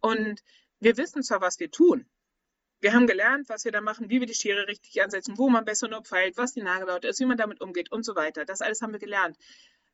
und 0.00 0.42
wir 0.80 0.96
wissen 0.96 1.22
zwar, 1.22 1.40
was 1.40 1.60
wir 1.60 1.70
tun, 1.70 2.06
wir 2.80 2.92
haben 2.92 3.06
gelernt, 3.06 3.48
was 3.48 3.64
wir 3.64 3.70
da 3.70 3.80
machen, 3.80 4.10
wie 4.10 4.18
wir 4.18 4.26
die 4.26 4.34
Schere 4.34 4.66
richtig 4.66 5.00
ansetzen, 5.00 5.38
wo 5.38 5.48
man 5.48 5.64
besser 5.64 5.86
nur 5.86 6.02
pfeilt, 6.02 6.36
was 6.36 6.52
die 6.52 6.62
Nagellaute 6.62 7.06
ist, 7.06 7.20
wie 7.20 7.26
man 7.26 7.38
damit 7.38 7.60
umgeht 7.60 7.92
und 7.92 8.04
so 8.04 8.16
weiter. 8.16 8.44
Das 8.44 8.60
alles 8.60 8.82
haben 8.82 8.92
wir 8.92 8.98
gelernt. 8.98 9.36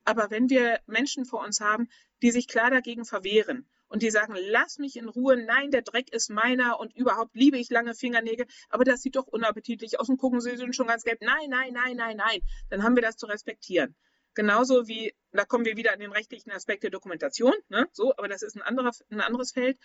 Aber 0.07 0.31
wenn 0.31 0.49
wir 0.49 0.81
Menschen 0.87 1.27
vor 1.27 1.45
uns 1.45 1.61
haben, 1.61 1.91
die 2.23 2.31
sich 2.31 2.49
klar 2.49 2.71
dagegen 2.71 3.05
verwehren 3.05 3.69
und 3.89 4.03
die 4.03 4.11
sagen, 4.11 4.35
lass 4.37 4.79
mich 4.79 4.97
in 4.97 5.09
Ruhe, 5.09 5.37
nein, 5.37 5.71
der 5.71 5.83
Dreck 5.83 6.13
ist 6.13 6.31
meiner 6.31 6.79
und 6.79 6.95
überhaupt 6.95 7.35
liebe 7.35 7.59
ich 7.59 7.71
lange 7.71 7.95
Fingernägel, 7.95 8.47
aber 8.69 8.85
das 8.85 9.03
sieht 9.03 9.17
doch 9.17 9.27
unappetitlich 9.27 9.99
aus 9.99 10.09
und 10.09 10.19
gucken 10.19 10.41
Sie 10.41 10.57
sind 10.57 10.77
schon 10.77 10.87
ganz 10.87 11.05
gelb. 11.05 11.21
Nein, 11.23 11.49
nein, 11.49 11.73
nein, 11.73 11.97
nein, 11.97 12.17
nein. 12.17 12.41
Dann 12.71 12.83
haben 12.83 12.95
wir 12.95 13.03
das 13.03 13.17
zu 13.17 13.27
respektieren. 13.27 13.95
Genauso 14.35 14.87
wie, 14.87 15.15
da 15.33 15.45
kommen 15.45 15.65
wir 15.65 15.77
wieder 15.77 15.93
an 15.93 15.99
den 15.99 16.13
rechtlichen 16.13 16.53
Aspekt 16.53 16.85
der 16.85 16.91
Dokumentation, 16.91 17.55
ne? 17.69 17.89
so, 17.93 18.13
aber 18.17 18.29
das 18.29 18.43
ist 18.43 18.57
ein, 18.57 18.63
anderer, 18.63 18.93
ein 19.11 19.21
anderes 19.21 19.53
Feld. 19.53 19.79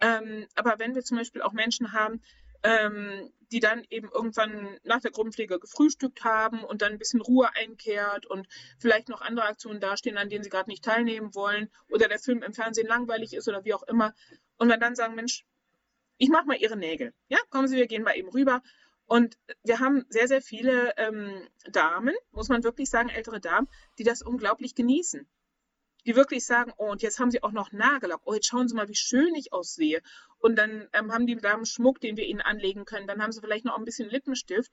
Ähm, 0.00 0.46
aber 0.54 0.78
wenn 0.78 0.94
wir 0.94 1.02
zum 1.02 1.18
Beispiel 1.18 1.42
auch 1.42 1.52
Menschen 1.52 1.92
haben, 1.92 2.22
ähm, 2.62 3.32
die 3.50 3.60
dann 3.60 3.84
eben 3.90 4.08
irgendwann 4.10 4.78
nach 4.82 5.00
der 5.00 5.10
Gruppenpflege 5.10 5.58
gefrühstückt 5.58 6.24
haben 6.24 6.64
und 6.64 6.82
dann 6.82 6.92
ein 6.92 6.98
bisschen 6.98 7.20
Ruhe 7.20 7.48
einkehrt 7.54 8.26
und 8.26 8.48
vielleicht 8.78 9.08
noch 9.08 9.20
andere 9.20 9.46
Aktionen 9.46 9.80
dastehen, 9.80 10.16
an 10.16 10.30
denen 10.30 10.42
sie 10.42 10.50
gerade 10.50 10.70
nicht 10.70 10.84
teilnehmen 10.84 11.34
wollen 11.34 11.70
oder 11.90 12.08
der 12.08 12.18
Film 12.18 12.42
im 12.42 12.54
Fernsehen 12.54 12.88
langweilig 12.88 13.34
ist 13.34 13.48
oder 13.48 13.64
wie 13.64 13.74
auch 13.74 13.82
immer. 13.82 14.14
Und 14.56 14.68
man 14.68 14.80
dann 14.80 14.94
sagen, 14.94 15.14
Mensch, 15.14 15.44
ich 16.16 16.30
mache 16.30 16.46
mal 16.46 16.56
Ihre 16.56 16.76
Nägel. 16.76 17.12
Ja, 17.28 17.38
kommen 17.50 17.68
Sie, 17.68 17.76
wir 17.76 17.86
gehen 17.86 18.04
mal 18.04 18.16
eben 18.16 18.28
rüber. 18.28 18.62
Und 19.06 19.36
wir 19.64 19.80
haben 19.80 20.06
sehr, 20.08 20.28
sehr 20.28 20.40
viele 20.40 20.94
ähm, 20.96 21.48
Damen, 21.70 22.14
muss 22.30 22.48
man 22.48 22.64
wirklich 22.64 22.88
sagen, 22.88 23.10
ältere 23.10 23.40
Damen, 23.40 23.68
die 23.98 24.04
das 24.04 24.22
unglaublich 24.22 24.74
genießen 24.74 25.28
die 26.06 26.16
wirklich 26.16 26.44
sagen, 26.44 26.72
oh, 26.76 26.90
und 26.90 27.02
jetzt 27.02 27.18
haben 27.18 27.30
sie 27.30 27.42
auch 27.42 27.52
noch 27.52 27.72
Nagellack. 27.72 28.20
Oh, 28.24 28.34
jetzt 28.34 28.46
schauen 28.46 28.68
Sie 28.68 28.74
mal, 28.74 28.88
wie 28.88 28.94
schön 28.94 29.34
ich 29.34 29.52
aussehe. 29.52 30.02
Und 30.38 30.56
dann 30.56 30.88
ähm, 30.92 31.12
haben 31.12 31.26
die 31.26 31.36
Damen 31.36 31.66
Schmuck, 31.66 32.00
den 32.00 32.16
wir 32.16 32.26
ihnen 32.26 32.40
anlegen 32.40 32.84
können. 32.84 33.06
Dann 33.06 33.22
haben 33.22 33.32
sie 33.32 33.40
vielleicht 33.40 33.64
noch 33.64 33.78
ein 33.78 33.84
bisschen 33.84 34.10
Lippenstift. 34.10 34.72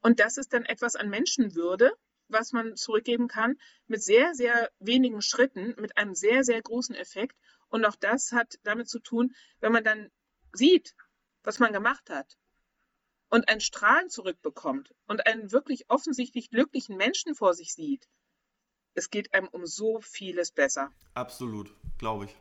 Und 0.00 0.20
das 0.20 0.36
ist 0.36 0.52
dann 0.52 0.64
etwas 0.64 0.94
an 0.94 1.10
Menschenwürde, 1.10 1.92
was 2.28 2.52
man 2.52 2.76
zurückgeben 2.76 3.26
kann, 3.26 3.58
mit 3.86 4.02
sehr, 4.02 4.34
sehr 4.34 4.70
wenigen 4.78 5.22
Schritten, 5.22 5.74
mit 5.78 5.96
einem 5.96 6.14
sehr, 6.14 6.44
sehr 6.44 6.62
großen 6.62 6.94
Effekt. 6.94 7.36
Und 7.68 7.84
auch 7.84 7.96
das 7.96 8.32
hat 8.32 8.58
damit 8.62 8.88
zu 8.88 9.00
tun, 9.00 9.34
wenn 9.60 9.72
man 9.72 9.84
dann 9.84 10.10
sieht, 10.52 10.94
was 11.42 11.58
man 11.58 11.72
gemacht 11.72 12.10
hat 12.10 12.36
und 13.30 13.48
ein 13.48 13.60
Strahlen 13.60 14.08
zurückbekommt 14.08 14.94
und 15.06 15.26
einen 15.26 15.52
wirklich 15.52 15.90
offensichtlich 15.90 16.50
glücklichen 16.50 16.96
Menschen 16.96 17.34
vor 17.34 17.54
sich 17.54 17.74
sieht, 17.74 18.08
es 18.98 19.10
geht 19.10 19.32
einem 19.32 19.48
um 19.48 19.64
so 19.64 20.00
vieles 20.00 20.50
besser. 20.50 20.90
Absolut, 21.14 21.72
glaube 21.98 22.26
ich. 22.26 22.36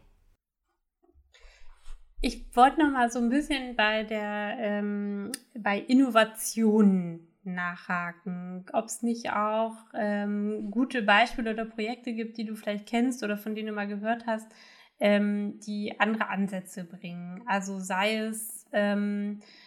Ich 2.20 2.56
wollte 2.56 2.80
noch 2.80 2.92
mal 2.92 3.12
so 3.12 3.20
ein 3.20 3.30
bisschen 3.30 3.76
bei 3.76 4.04
der 4.04 4.58
ähm, 4.60 5.32
bei 5.56 5.80
Innovationen 5.80 7.28
nachhaken, 7.44 8.66
ob 8.74 8.86
es 8.86 9.04
nicht 9.04 9.32
auch 9.32 9.76
ähm, 9.94 10.72
gute 10.72 11.04
Beispiele 11.04 11.52
oder 11.52 11.66
Projekte 11.66 12.14
gibt, 12.14 12.38
die 12.38 12.46
du 12.46 12.56
vielleicht 12.56 12.88
kennst 12.88 13.24
oder 13.24 13.38
von 13.38 13.56
denen 13.56 13.68
du 13.68 13.74
mal 13.74 13.88
gehört 13.88 14.26
hast, 14.26 14.52
ähm, 15.00 15.60
die 15.60 16.00
andere 16.00 16.28
Ansätze 16.28 16.84
bringen. 16.84 17.44
Also 17.46 17.80
sei 17.80 18.18
es 18.18 18.66
ähm, 18.74 19.40
äh, 19.40 19.67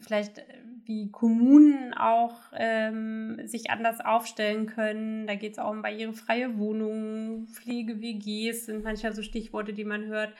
vielleicht 0.00 0.38
äh, 0.38 0.42
wie 0.84 1.10
Kommunen 1.10 1.94
auch 1.94 2.36
ähm, 2.52 3.40
sich 3.46 3.70
anders 3.70 4.00
aufstellen 4.00 4.66
können. 4.66 5.26
Da 5.26 5.34
geht 5.34 5.52
es 5.52 5.58
auch 5.58 5.70
um 5.70 5.82
barrierefreie 5.82 6.58
Wohnungen, 6.58 7.46
Pflege-WGs 7.46 8.66
sind 8.66 8.84
manchmal 8.84 9.12
so 9.12 9.22
Stichworte, 9.22 9.72
die 9.72 9.84
man 9.84 10.06
hört. 10.06 10.34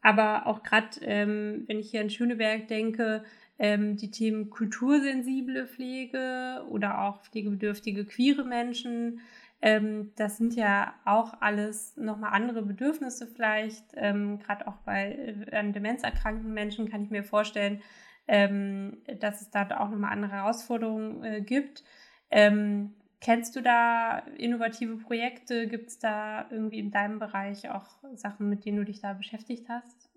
Aber 0.00 0.46
auch 0.46 0.62
gerade, 0.62 0.88
ähm, 1.02 1.64
wenn 1.66 1.78
ich 1.78 1.90
hier 1.90 2.00
an 2.00 2.10
Schöneberg 2.10 2.66
denke, 2.66 3.22
ähm, 3.58 3.96
die 3.96 4.10
Themen 4.10 4.50
kultursensible 4.50 5.68
Pflege 5.68 6.64
oder 6.68 7.02
auch 7.02 7.22
pflegebedürftige 7.22 8.04
queere 8.04 8.44
Menschen, 8.44 9.20
ähm, 9.64 10.10
das 10.16 10.38
sind 10.38 10.56
ja 10.56 10.92
auch 11.04 11.40
alles 11.40 11.96
nochmal 11.96 12.32
andere 12.32 12.62
Bedürfnisse 12.62 13.28
vielleicht. 13.28 13.84
Ähm, 13.94 14.40
gerade 14.40 14.66
auch 14.66 14.78
bei 14.84 15.36
äh, 15.52 15.56
an 15.56 15.72
demenzerkrankten 15.72 16.52
Menschen 16.52 16.90
kann 16.90 17.04
ich 17.04 17.10
mir 17.10 17.22
vorstellen, 17.22 17.80
ähm, 18.28 19.02
dass 19.20 19.40
es 19.42 19.50
da 19.50 19.64
auch 19.78 19.90
nochmal 19.90 20.12
andere 20.12 20.32
Herausforderungen 20.32 21.24
äh, 21.24 21.40
gibt. 21.40 21.84
Ähm, 22.30 22.94
kennst 23.20 23.54
du 23.56 23.62
da 23.62 24.18
innovative 24.36 24.96
Projekte? 24.96 25.66
Gibt 25.68 25.88
es 25.88 25.98
da 25.98 26.48
irgendwie 26.50 26.78
in 26.78 26.90
deinem 26.90 27.18
Bereich 27.18 27.68
auch 27.70 27.86
Sachen, 28.14 28.48
mit 28.48 28.64
denen 28.64 28.78
du 28.78 28.84
dich 28.84 29.00
da 29.00 29.12
beschäftigt 29.14 29.68
hast? 29.68 30.10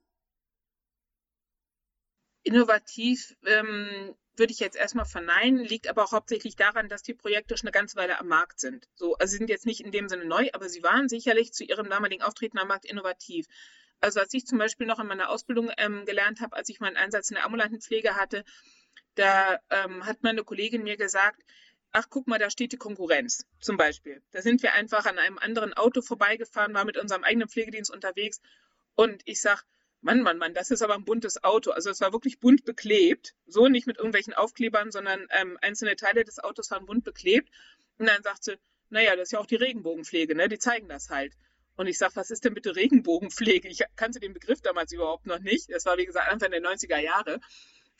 Innovativ 2.43 3.35
ähm, 3.45 4.15
würde 4.37 4.53
ich 4.53 4.59
jetzt 4.59 4.75
erstmal 4.75 5.05
verneinen, 5.05 5.63
liegt 5.63 5.87
aber 5.87 6.03
auch 6.03 6.11
hauptsächlich 6.11 6.55
daran, 6.55 6.89
dass 6.89 7.01
die 7.01 7.13
Projekte 7.13 7.57
schon 7.57 7.67
eine 7.67 7.73
ganze 7.73 7.95
Weile 7.95 8.19
am 8.19 8.27
Markt 8.27 8.59
sind. 8.59 8.87
So, 8.95 9.15
also 9.15 9.31
sie 9.31 9.37
sind 9.37 9.49
jetzt 9.49 9.65
nicht 9.65 9.81
in 9.81 9.91
dem 9.91 10.09
Sinne 10.09 10.25
neu, 10.25 10.49
aber 10.53 10.69
sie 10.69 10.83
waren 10.83 11.09
sicherlich 11.09 11.53
zu 11.53 11.63
ihrem 11.63 11.89
damaligen 11.89 12.21
Auftreten 12.21 12.59
am 12.59 12.67
Markt 12.67 12.85
innovativ. 12.85 13.47
Also 14.01 14.19
als 14.19 14.33
ich 14.33 14.45
zum 14.45 14.57
Beispiel 14.57 14.87
noch 14.87 14.99
in 14.99 15.07
meiner 15.07 15.29
Ausbildung 15.29 15.71
ähm, 15.77 16.05
gelernt 16.05 16.41
habe, 16.41 16.55
als 16.55 16.69
ich 16.69 16.79
meinen 16.79 16.97
Einsatz 16.97 17.29
in 17.29 17.35
der 17.35 17.45
ambulanten 17.45 17.81
Pflege 17.81 18.15
hatte, 18.15 18.43
da 19.15 19.59
ähm, 19.69 20.05
hat 20.05 20.23
meine 20.23 20.43
Kollegin 20.43 20.83
mir 20.83 20.97
gesagt, 20.97 21.41
ach 21.91 22.07
guck 22.09 22.27
mal, 22.27 22.39
da 22.39 22.49
steht 22.49 22.73
die 22.73 22.77
Konkurrenz 22.77 23.45
zum 23.61 23.77
Beispiel. 23.77 24.21
Da 24.31 24.41
sind 24.41 24.61
wir 24.63 24.73
einfach 24.73 25.05
an 25.05 25.17
einem 25.17 25.37
anderen 25.37 25.73
Auto 25.73 26.01
vorbeigefahren, 26.01 26.73
war 26.73 26.85
mit 26.85 26.97
unserem 26.97 27.23
eigenen 27.23 27.47
Pflegedienst 27.47 27.91
unterwegs 27.91 28.41
und 28.95 29.21
ich 29.25 29.41
sag, 29.41 29.63
Mann, 30.01 30.21
Mann, 30.21 30.37
Mann, 30.37 30.53
das 30.53 30.69
ist 30.69 30.83
aber 30.83 30.93
ein 30.93 31.03
buntes 31.03 31.43
Auto. 31.43 31.71
Also 31.71 31.89
es 31.89 31.99
war 31.99 32.13
wirklich 32.13 32.39
bunt 32.39 32.63
beklebt. 32.63 33.33
So 33.47 33.67
nicht 33.67 33.87
mit 33.87 33.97
irgendwelchen 33.97 34.35
Aufklebern, 34.35 34.91
sondern 34.91 35.25
ähm, 35.31 35.57
einzelne 35.63 35.95
Teile 35.95 36.23
des 36.23 36.37
Autos 36.37 36.69
waren 36.69 36.85
bunt 36.85 37.03
beklebt. 37.03 37.49
Und 37.97 38.07
dann 38.07 38.21
sagt 38.21 38.43
sie, 38.43 38.55
naja, 38.89 39.15
das 39.15 39.29
ist 39.29 39.31
ja 39.31 39.39
auch 39.39 39.47
die 39.47 39.55
Regenbogenpflege, 39.55 40.35
ne? 40.35 40.47
Die 40.47 40.59
zeigen 40.59 40.87
das 40.87 41.09
halt. 41.09 41.33
Und 41.75 41.87
ich 41.87 41.97
sage, 41.97 42.15
was 42.15 42.31
ist 42.31 42.45
denn 42.45 42.53
bitte 42.53 42.75
Regenbogenpflege? 42.75 43.67
Ich 43.67 43.83
kannte 43.95 44.19
den 44.19 44.33
Begriff 44.33 44.61
damals 44.61 44.91
überhaupt 44.91 45.25
noch 45.25 45.39
nicht. 45.39 45.69
Das 45.69 45.85
war, 45.85 45.97
wie 45.97 46.05
gesagt, 46.05 46.29
Anfang 46.29 46.51
der 46.51 46.61
90er 46.61 46.99
Jahre. 46.99 47.39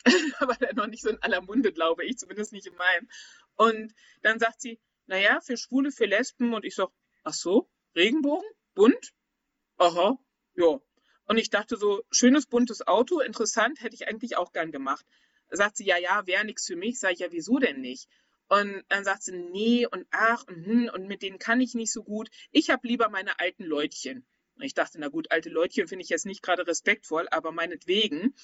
aber 0.38 0.54
dann 0.54 0.76
noch 0.76 0.86
nicht 0.86 1.02
so 1.02 1.10
in 1.10 1.20
aller 1.22 1.42
Munde, 1.42 1.72
glaube 1.72 2.04
ich, 2.04 2.16
zumindest 2.18 2.52
nicht 2.52 2.66
in 2.66 2.74
meinem. 2.76 3.08
Und 3.56 3.94
dann 4.22 4.38
sagt 4.38 4.60
sie, 4.60 4.80
naja, 5.06 5.40
für 5.40 5.56
Schwule, 5.56 5.90
für 5.90 6.06
Lesben. 6.06 6.54
Und 6.54 6.64
ich 6.64 6.74
sage, 6.74 6.92
ach 7.24 7.34
so, 7.34 7.68
Regenbogen? 7.94 8.48
Bunt? 8.74 9.12
Aha, 9.78 10.18
ja. 10.54 10.80
Und 11.28 11.38
ich 11.38 11.50
dachte 11.50 11.76
so, 11.76 12.02
schönes 12.10 12.46
buntes 12.46 12.86
Auto, 12.86 13.20
interessant, 13.20 13.80
hätte 13.82 13.94
ich 13.94 14.06
eigentlich 14.06 14.36
auch 14.36 14.52
gern 14.52 14.70
gemacht. 14.70 15.04
Sagt 15.50 15.76
sie, 15.76 15.84
ja, 15.84 15.98
ja, 15.98 16.26
wäre 16.26 16.44
nichts 16.44 16.66
für 16.66 16.76
mich. 16.76 16.98
Sag 16.98 17.12
ich, 17.12 17.18
ja, 17.20 17.28
wieso 17.30 17.58
denn 17.58 17.80
nicht? 17.80 18.08
Und 18.48 18.84
dann 18.88 19.04
sagt 19.04 19.24
sie, 19.24 19.36
nee 19.36 19.86
und 19.86 20.06
ach 20.10 20.44
und 20.46 20.64
hm, 20.64 20.90
und 20.92 21.08
mit 21.08 21.22
denen 21.22 21.38
kann 21.38 21.60
ich 21.60 21.74
nicht 21.74 21.92
so 21.92 22.04
gut. 22.04 22.28
Ich 22.52 22.70
habe 22.70 22.86
lieber 22.86 23.08
meine 23.08 23.38
alten 23.40 23.64
Leutchen. 23.64 24.24
Und 24.56 24.62
ich 24.62 24.74
dachte, 24.74 24.98
na 25.00 25.08
gut, 25.08 25.30
alte 25.30 25.50
Leutchen 25.50 25.88
finde 25.88 26.04
ich 26.04 26.08
jetzt 26.08 26.26
nicht 26.26 26.42
gerade 26.42 26.66
respektvoll, 26.66 27.28
aber 27.30 27.52
meinetwegen. 27.52 28.34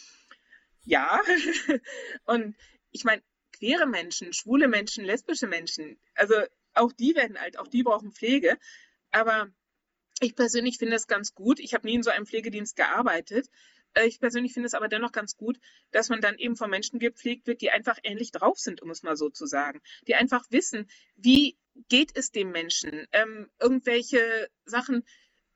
Ja. 0.85 1.21
und 2.25 2.57
ich 2.91 3.05
meine, 3.05 3.23
queere 3.53 3.87
Menschen, 3.87 4.33
schwule 4.33 4.69
Menschen, 4.69 5.05
lesbische 5.05 5.47
Menschen, 5.47 5.99
also 6.15 6.35
auch 6.75 6.93
die 6.93 7.15
werden 7.15 7.37
alt, 7.37 7.59
auch 7.59 7.69
die 7.69 7.83
brauchen 7.83 8.13
Pflege. 8.13 8.59
Aber 9.11 9.49
ich 10.21 10.35
persönlich 10.35 10.79
finde 10.79 10.97
es 10.97 11.07
ganz 11.07 11.35
gut. 11.35 11.61
Ich 11.61 11.75
habe 11.75 11.87
nie 11.87 11.95
in 11.95 12.03
so 12.03 12.11
einem 12.11 12.27
Pflegedienst 12.27 12.77
gearbeitet. 12.77 13.49
Äh, 13.95 14.07
ich 14.07 14.21
persönlich 14.21 14.53
finde 14.53 14.67
es 14.67 14.75
aber 14.75 14.89
dennoch 14.89 15.13
ganz 15.13 15.37
gut, 15.37 15.59
dass 15.91 16.09
man 16.09 16.21
dann 16.21 16.39
eben 16.39 16.57
von 16.57 16.71
Menschen 16.71 16.99
gepflegt 16.99 17.47
wird, 17.47 17.61
die 17.61 17.71
einfach 17.71 17.99
ähnlich 18.03 18.31
drauf 18.33 18.59
sind, 18.59 18.83
um 18.83 18.91
es 18.91 19.03
mal 19.03 19.17
so 19.17 19.31
zu 19.31 19.47
sagen. 19.47 19.81
Die 20.07 20.15
einfach 20.15 20.45
wissen, 20.51 20.89
wie 21.17 21.59
geht 21.89 22.17
es 22.17 22.31
dem 22.31 22.51
Menschen. 22.51 23.07
Ähm, 23.13 23.51
irgendwelche 23.61 24.49
Sachen. 24.65 25.05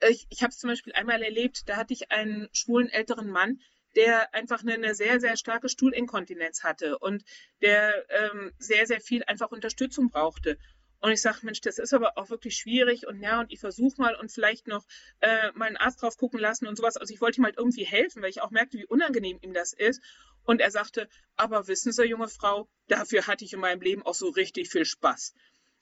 Äh, 0.01 0.11
ich, 0.11 0.27
ich 0.31 0.43
habe 0.43 0.51
es 0.51 0.59
zum 0.59 0.69
Beispiel 0.69 0.93
einmal 0.93 1.23
erlebt, 1.23 1.69
da 1.69 1.77
hatte 1.77 1.93
ich 1.93 2.11
einen 2.11 2.49
schwulen 2.53 2.89
älteren 2.89 3.29
Mann, 3.31 3.61
der 3.95 4.35
einfach 4.35 4.61
eine, 4.61 4.75
eine 4.75 4.95
sehr, 4.95 5.21
sehr 5.21 5.37
starke 5.37 5.69
Stuhlinkontinenz 5.69 6.63
hatte 6.63 6.99
und 6.99 7.25
der 7.63 8.05
ähm, 8.11 8.53
sehr, 8.59 8.87
sehr 8.87 9.01
viel 9.01 9.25
einfach 9.25 9.51
Unterstützung 9.51 10.11
brauchte. 10.11 10.59
Und 11.07 11.13
ich 11.13 11.23
sage, 11.23 11.39
Mensch, 11.43 11.61
das 11.61 11.79
ist 11.79 11.95
aber 11.95 12.19
auch 12.19 12.31
wirklich 12.31 12.57
schwierig 12.57 13.07
und 13.07 13.21
ja, 13.21 13.39
und 13.39 13.53
ich 13.53 13.61
versuche 13.61 13.95
mal 14.03 14.17
und 14.17 14.33
vielleicht 14.33 14.67
noch 14.67 14.85
äh, 15.21 15.53
mal 15.53 15.67
einen 15.67 15.77
Arzt 15.77 16.03
drauf 16.03 16.17
gucken 16.17 16.41
lassen 16.41 16.67
und 16.67 16.75
sowas. 16.75 16.97
Also 16.97 17.15
ich 17.15 17.21
wollte 17.21 17.41
ihm 17.41 17.45
halt 17.45 17.59
irgendwie 17.59 17.85
helfen, 17.85 18.23
weil 18.23 18.31
ich 18.31 18.43
auch 18.43 18.51
merkte, 18.51 18.77
wie 18.77 18.87
unangenehm 18.87 19.39
ihm 19.41 19.55
das 19.55 19.73
ist. 19.73 20.03
Und 20.43 20.61
er 20.61 20.73
sagte, 20.73 21.09
aber 21.37 21.69
wissen 21.69 21.93
Sie, 21.93 22.03
junge 22.07 22.27
Frau, 22.27 22.69
dafür 22.89 23.29
hatte 23.29 23.45
ich 23.45 23.53
in 23.53 23.61
meinem 23.61 23.83
Leben 23.83 24.03
auch 24.03 24.17
so 24.17 24.31
richtig 24.31 24.69
viel 24.69 24.85
Spaß. 24.85 25.33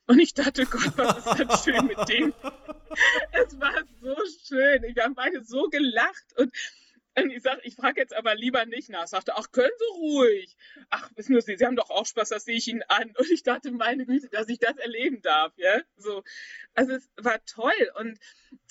Und 0.08 0.18
ich 0.18 0.34
dachte, 0.34 0.66
Gott, 0.70 0.92
was 0.96 1.16
ist 1.24 1.48
das 1.48 1.64
schön 1.64 1.86
mit 1.86 2.06
dem? 2.06 2.34
es 3.32 3.58
war 3.58 3.82
so 4.02 4.14
schön. 4.46 4.82
Wir 4.94 5.04
haben 5.04 5.14
beide 5.14 5.42
so 5.42 5.70
gelacht 5.70 6.36
und 6.36 6.54
und 7.16 7.30
ich 7.30 7.42
sage, 7.42 7.60
ich 7.64 7.76
frage 7.76 8.00
jetzt 8.00 8.14
aber 8.14 8.34
lieber 8.34 8.66
nicht 8.66 8.88
nach. 8.88 9.06
Sagte, 9.06 9.36
ach, 9.36 9.50
können 9.52 9.70
Sie 9.78 9.98
ruhig. 10.00 10.56
Ach, 10.90 11.10
wissen 11.14 11.40
Sie, 11.40 11.56
Sie 11.56 11.64
haben 11.64 11.76
doch 11.76 11.90
auch 11.90 12.06
Spaß, 12.06 12.30
das 12.30 12.44
sehe 12.44 12.56
ich 12.56 12.66
Ihnen 12.66 12.82
an. 12.88 13.14
Und 13.16 13.30
ich 13.30 13.42
dachte, 13.42 13.70
meine 13.70 14.04
Güte, 14.06 14.28
dass 14.28 14.48
ich 14.48 14.58
das 14.58 14.76
erleben 14.76 15.22
darf, 15.22 15.52
ja. 15.56 15.80
So. 15.96 16.24
Also 16.74 16.92
es 16.92 17.08
war 17.16 17.44
toll. 17.44 17.92
Und 18.00 18.18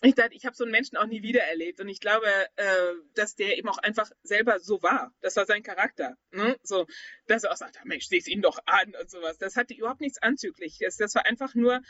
ich 0.01 0.15
dachte, 0.15 0.33
ich 0.33 0.45
habe 0.45 0.55
so 0.55 0.65
einen 0.65 0.71
Menschen 0.71 0.97
auch 0.97 1.05
nie 1.05 1.23
wieder 1.23 1.43
erlebt. 1.43 1.79
Und 1.79 1.87
ich 1.87 2.01
glaube, 2.01 2.27
äh, 2.55 2.93
dass 3.15 3.35
der 3.35 3.57
eben 3.57 3.69
auch 3.69 3.77
einfach 3.77 4.11
selber 4.23 4.59
so 4.59 4.83
war. 4.83 5.13
Das 5.21 5.35
war 5.37 5.45
sein 5.45 5.63
Charakter. 5.63 6.17
Ne? 6.31 6.57
So, 6.63 6.85
dass 7.27 7.45
er 7.45 7.51
auch 7.51 7.57
sagt, 7.57 7.79
Mensch, 7.85 8.07
sehe 8.07 8.19
es 8.19 8.27
Ihnen 8.27 8.41
doch 8.41 8.59
an 8.65 8.93
und 8.99 9.09
sowas. 9.09 9.37
Das 9.37 9.55
hatte 9.55 9.73
überhaupt 9.73 10.01
nichts 10.01 10.21
Anzügliches. 10.21 10.97
Das 10.97 11.15
war 11.15 11.25
einfach 11.25 11.55
nur 11.55 11.81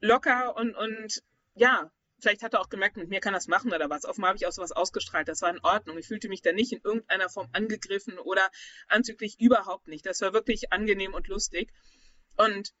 locker 0.00 0.54
und, 0.56 0.76
und 0.76 1.22
ja, 1.54 1.90
vielleicht 2.18 2.42
hat 2.42 2.54
er 2.54 2.60
auch 2.60 2.68
gemerkt, 2.68 2.96
mit 2.96 3.08
mir 3.08 3.20
kann 3.20 3.32
das 3.32 3.48
machen 3.48 3.72
oder 3.72 3.90
was. 3.90 4.04
Offenbar 4.04 4.30
habe 4.30 4.38
ich 4.38 4.46
auch 4.46 4.52
sowas 4.52 4.72
ausgestrahlt. 4.72 5.28
Das 5.28 5.42
war 5.42 5.50
in 5.50 5.60
Ordnung. 5.62 5.98
Ich 5.98 6.06
fühlte 6.06 6.28
mich 6.28 6.42
da 6.42 6.52
nicht 6.52 6.72
in 6.72 6.80
irgendeiner 6.82 7.28
Form 7.28 7.48
angegriffen 7.52 8.18
oder 8.18 8.48
anzüglich 8.88 9.40
überhaupt 9.40 9.88
nicht. 9.88 10.06
Das 10.06 10.20
war 10.20 10.32
wirklich 10.32 10.72
angenehm 10.72 11.14
und 11.14 11.28
lustig. 11.28 11.72
Und 12.36 12.72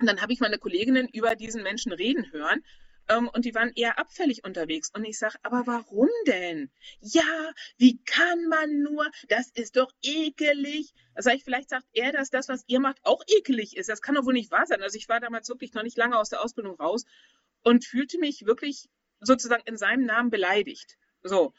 dann 0.00 0.20
habe 0.20 0.32
ich 0.32 0.40
meine 0.40 0.58
Kolleginnen 0.58 1.08
über 1.08 1.36
diesen 1.36 1.62
Menschen 1.62 1.92
reden 1.92 2.32
hören. 2.32 2.64
Ähm, 3.08 3.28
und 3.28 3.44
die 3.44 3.54
waren 3.54 3.70
eher 3.74 3.98
abfällig 3.98 4.44
unterwegs. 4.44 4.90
Und 4.94 5.04
ich 5.04 5.18
sage, 5.18 5.36
aber 5.42 5.66
warum 5.66 6.08
denn? 6.26 6.70
Ja, 7.00 7.52
wie 7.76 8.02
kann 8.04 8.46
man 8.48 8.82
nur? 8.82 9.08
Das 9.28 9.50
ist 9.50 9.76
doch 9.76 9.92
ekelig. 10.02 10.94
Sage 11.16 11.36
ich, 11.36 11.44
vielleicht 11.44 11.68
sagt 11.68 11.86
er, 11.92 12.12
dass 12.12 12.30
das, 12.30 12.48
was 12.48 12.64
ihr 12.66 12.80
macht, 12.80 12.98
auch 13.04 13.22
ekelig 13.28 13.76
ist. 13.76 13.88
Das 13.88 14.00
kann 14.00 14.14
doch 14.14 14.24
wohl 14.24 14.32
nicht 14.32 14.50
wahr 14.50 14.66
sein. 14.66 14.82
Also 14.82 14.96
ich 14.96 15.08
war 15.08 15.20
damals 15.20 15.48
wirklich 15.48 15.74
noch 15.74 15.82
nicht 15.82 15.98
lange 15.98 16.18
aus 16.18 16.30
der 16.30 16.42
Ausbildung 16.42 16.76
raus 16.76 17.04
und 17.64 17.84
fühlte 17.84 18.18
mich 18.18 18.46
wirklich 18.46 18.88
sozusagen 19.20 19.64
in 19.66 19.76
seinem 19.76 20.04
Namen 20.04 20.30
beleidigt. 20.30 20.96
So. 21.22 21.52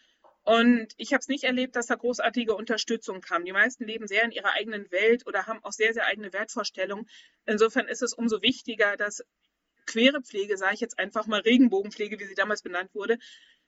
Und 0.43 0.93
ich 0.97 1.11
habe 1.11 1.21
es 1.21 1.27
nicht 1.27 1.43
erlebt, 1.43 1.75
dass 1.75 1.87
da 1.87 1.95
großartige 1.95 2.55
Unterstützung 2.55 3.19
kam. 3.19 3.45
Die 3.45 3.51
meisten 3.51 3.83
leben 3.83 4.07
sehr 4.07 4.23
in 4.23 4.31
ihrer 4.31 4.53
eigenen 4.53 4.89
Welt 4.91 5.25
oder 5.25 5.47
haben 5.47 5.63
auch 5.63 5.71
sehr, 5.71 5.93
sehr 5.93 6.05
eigene 6.05 6.31
Wertvorstellungen. 6.33 7.09
Insofern 7.47 7.87
ist 7.87 8.03
es 8.03 8.13
umso 8.13 8.43
wichtiger, 8.43 8.95
dass 8.95 9.25
queere 9.87 10.21
Pflege, 10.21 10.57
sage 10.57 10.75
ich 10.75 10.81
jetzt 10.81 10.99
einfach 10.99 11.25
mal 11.25 11.41
Regenbogenpflege, 11.41 12.19
wie 12.19 12.25
sie 12.25 12.35
damals 12.35 12.61
benannt 12.61 12.93
wurde, 12.93 13.17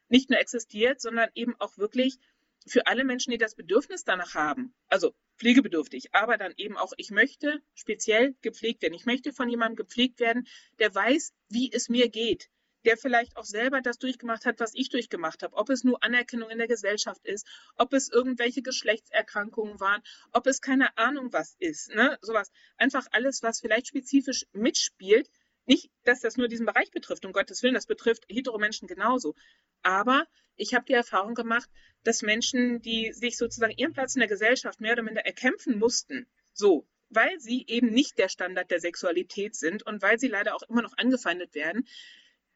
nicht 0.08 0.30
nur 0.30 0.40
existiert, 0.40 1.02
sondern 1.02 1.30
eben 1.34 1.56
auch 1.60 1.78
wirklich 1.78 2.20
für 2.68 2.88
alle 2.88 3.04
Menschen, 3.04 3.32
die 3.32 3.38
das 3.38 3.56
Bedürfnis 3.56 4.04
danach 4.04 4.36
haben, 4.36 4.74
also 4.88 5.14
pflegebedürftig, 5.38 6.14
aber 6.14 6.38
dann 6.38 6.54
eben 6.58 6.78
auch, 6.78 6.94
ich 6.98 7.12
möchte 7.12 7.62
speziell 7.76 8.36
gepflegt 8.42 8.82
werden. 8.82 8.94
Ich 8.94 9.06
möchte 9.06 9.34
von 9.34 9.50
jemandem 9.50 9.76
gepflegt 9.76 10.20
werden, 10.20 10.48
der 10.80 10.94
weiß, 10.94 11.34
wie 11.50 11.72
es 11.72 11.90
mir 11.90 12.10
geht, 12.10 12.50
der 12.86 12.98
vielleicht 12.98 13.36
auch 13.38 13.46
selber 13.46 13.82
das 13.82 14.00
durchgemacht 14.00 14.46
hat, 14.46 14.60
was 14.60 14.74
ich 14.74 14.90
durchgemacht 14.90 15.44
habe. 15.44 15.56
Ob 15.56 15.70
es 15.70 15.84
nur 15.84 16.04
Anerkennung 16.04 16.50
in 16.50 16.58
der 16.58 16.68
Gesellschaft 16.68 17.26
ist, 17.26 17.46
ob 17.76 17.94
es 17.94 18.10
irgendwelche 18.10 18.62
Geschlechtserkrankungen 18.62 19.80
waren, 19.80 20.02
ob 20.32 20.48
es 20.48 20.62
keine 20.62 20.98
Ahnung 20.98 21.34
was 21.34 21.56
ist, 21.60 21.94
ne, 21.94 22.18
sowas. 22.22 22.52
Einfach 22.78 23.06
alles, 23.12 23.44
was 23.44 23.60
vielleicht 23.60 23.88
spezifisch 23.88 24.46
mitspielt. 24.54 25.30
Nicht, 25.68 25.92
dass 26.06 26.22
das 26.22 26.38
nur 26.38 26.48
diesen 26.48 26.66
Bereich 26.66 26.92
betrifft, 26.92 27.26
um 27.26 27.34
Gottes 27.34 27.62
Willen, 27.62 27.74
das 27.76 27.86
betrifft 27.86 28.26
Heteromenschen 28.30 28.88
genauso. 28.88 29.36
Aber 29.84 30.26
ich 30.56 30.74
habe 30.74 30.86
die 30.86 30.94
Erfahrung 30.94 31.36
gemacht, 31.36 31.70
dass 32.04 32.22
Menschen, 32.22 32.82
die 32.82 33.12
sich 33.14 33.38
sozusagen 33.38 33.74
ihren 33.76 33.94
Platz 33.94 34.16
in 34.16 34.20
der 34.20 34.30
Gesellschaft 34.30 34.80
mehr 34.80 34.94
oder 34.94 35.04
minder 35.04 35.26
erkämpfen 35.26 35.78
mussten, 35.78 36.26
so, 36.54 36.88
weil 37.10 37.40
sie 37.40 37.66
eben 37.68 37.92
nicht 37.92 38.18
der 38.18 38.30
Standard 38.30 38.72
der 38.72 38.80
Sexualität 38.80 39.56
sind 39.56 39.84
und 39.84 40.02
weil 40.02 40.18
sie 40.18 40.30
leider 40.30 40.56
auch 40.56 40.64
immer 40.64 40.82
noch 40.82 40.98
angefeindet 40.98 41.54
werden, 41.54 41.86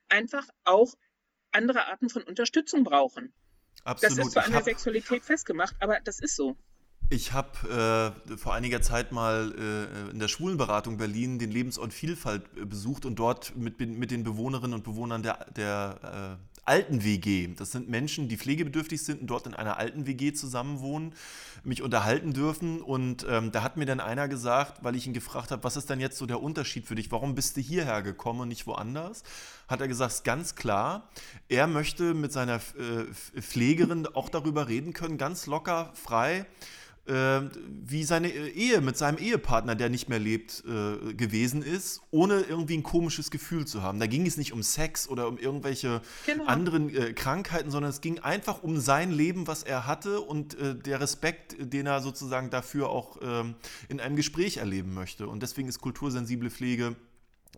einfach 0.08 0.48
auch 0.64 0.96
andere 1.52 1.88
Arten 1.88 2.10
von 2.10 2.24
Unterstützung 2.24 2.84
brauchen. 2.86 3.34
Absolut. 3.84 4.18
Das 4.18 4.26
ist 4.26 4.32
zwar 4.34 4.46
an 4.46 4.54
der 4.54 4.64
Sexualität 4.64 5.24
festgemacht, 5.26 5.76
aber 5.80 6.00
das 6.00 6.20
ist 6.20 6.36
so. 6.36 6.56
Ich 7.14 7.34
habe 7.34 8.16
äh, 8.30 8.38
vor 8.38 8.54
einiger 8.54 8.82
Zeit 8.82 9.12
mal 9.12 9.54
äh, 9.58 10.12
in 10.12 10.20
der 10.20 10.30
Schwulenberatung 10.30 10.96
Berlin 10.96 11.40
den 11.40 11.52
Lebensort 11.52 11.92
Vielfalt 11.92 12.44
äh, 12.56 12.64
besucht 12.64 13.06
und 13.06 13.20
dort 13.20 13.54
mit, 13.58 13.82
mit 13.82 14.12
den 14.12 14.24
Bewohnerinnen 14.24 14.76
und 14.76 14.86
Bewohnern 14.86 15.22
der, 15.22 15.46
der 15.54 16.38
äh, 16.40 16.62
alten 16.64 17.04
WG. 17.04 17.50
Das 17.58 17.74
sind 17.74 17.90
Menschen, 17.90 18.30
die 18.30 18.38
pflegebedürftig 18.38 19.04
sind 19.04 19.20
und 19.20 19.28
dort 19.28 19.46
in 19.46 19.54
einer 19.54 19.78
alten 19.78 20.08
WG 20.08 20.32
zusammenwohnen, 20.32 21.14
mich 21.66 21.82
unterhalten 21.82 22.32
dürfen. 22.32 22.82
Und 22.82 23.26
ähm, 23.30 23.52
da 23.52 23.62
hat 23.62 23.76
mir 23.76 23.86
dann 23.86 24.00
einer 24.00 24.30
gesagt, 24.30 24.82
weil 24.82 24.96
ich 24.96 25.06
ihn 25.06 25.14
gefragt 25.14 25.52
habe, 25.52 25.66
was 25.66 25.76
ist 25.76 25.90
denn 25.90 26.00
jetzt 26.00 26.18
so 26.18 26.26
der 26.26 26.42
Unterschied 26.42 26.88
für 26.88 26.96
dich? 26.96 27.12
Warum 27.12 27.36
bist 27.36 27.58
du 27.58 27.62
hierher 27.62 28.04
gekommen 28.04 28.40
und 28.40 28.48
nicht 28.48 28.68
woanders? 28.68 29.24
Hat 29.68 29.82
er 29.82 29.90
gesagt, 29.90 30.24
ganz 30.24 30.56
klar, 30.56 31.10
er 31.50 31.68
möchte 31.68 32.14
mit 32.14 32.32
seiner 32.32 32.56
äh, 32.56 33.42
Pflegerin 33.42 34.08
auch 34.08 34.30
darüber 34.30 34.70
reden 34.70 34.94
können, 34.94 35.18
ganz 35.18 35.46
locker, 35.46 35.92
frei 35.94 36.46
äh, 37.06 37.42
wie 37.68 38.04
seine 38.04 38.30
Ehe 38.30 38.82
mit 38.82 38.98
seinem 38.98 39.18
Ehepartner, 39.18 39.76
der 39.76 39.90
nicht 39.90 40.10
mehr 40.10 40.20
lebt, 40.20 40.64
äh, 40.66 41.14
gewesen 41.14 41.64
ist, 41.64 42.02
ohne 42.12 42.42
irgendwie 42.42 42.78
ein 42.78 42.84
komisches 42.84 43.32
Gefühl 43.32 43.66
zu 43.66 43.82
haben. 43.82 44.00
Da 44.00 44.08
ging 44.08 44.26
es 44.26 44.38
nicht 44.38 44.54
um 44.54 44.64
Sex 44.64 45.10
oder 45.10 45.28
um 45.28 45.38
irgendwelche 45.38 46.02
genau. 46.26 46.46
anderen 46.46 46.90
äh, 46.96 47.14
Krankheiten, 47.14 47.72
sondern 47.72 47.90
es 47.90 48.02
ging 48.02 48.20
einfach 48.20 48.64
um 48.64 48.80
sein 48.80 49.12
Leben, 49.12 49.48
was 49.48 49.64
er 49.64 49.88
hatte 49.88 50.22
und 50.22 50.58
äh, 50.60 50.76
der 50.76 51.00
Respekt, 51.02 51.56
den 51.60 51.88
er 51.88 52.02
sozusagen 52.02 52.50
dafür 52.50 52.90
auch 52.90 53.18
ähm, 53.22 53.56
in 53.90 54.00
einem 54.00 54.16
Gespräch 54.16 54.58
erleben 54.58 54.94
möchte. 54.94 55.28
Und 55.28 55.44
deswegen 55.44 55.68
ist 55.68 55.82
kultursensible 55.82 56.50
Pflege 56.50 56.96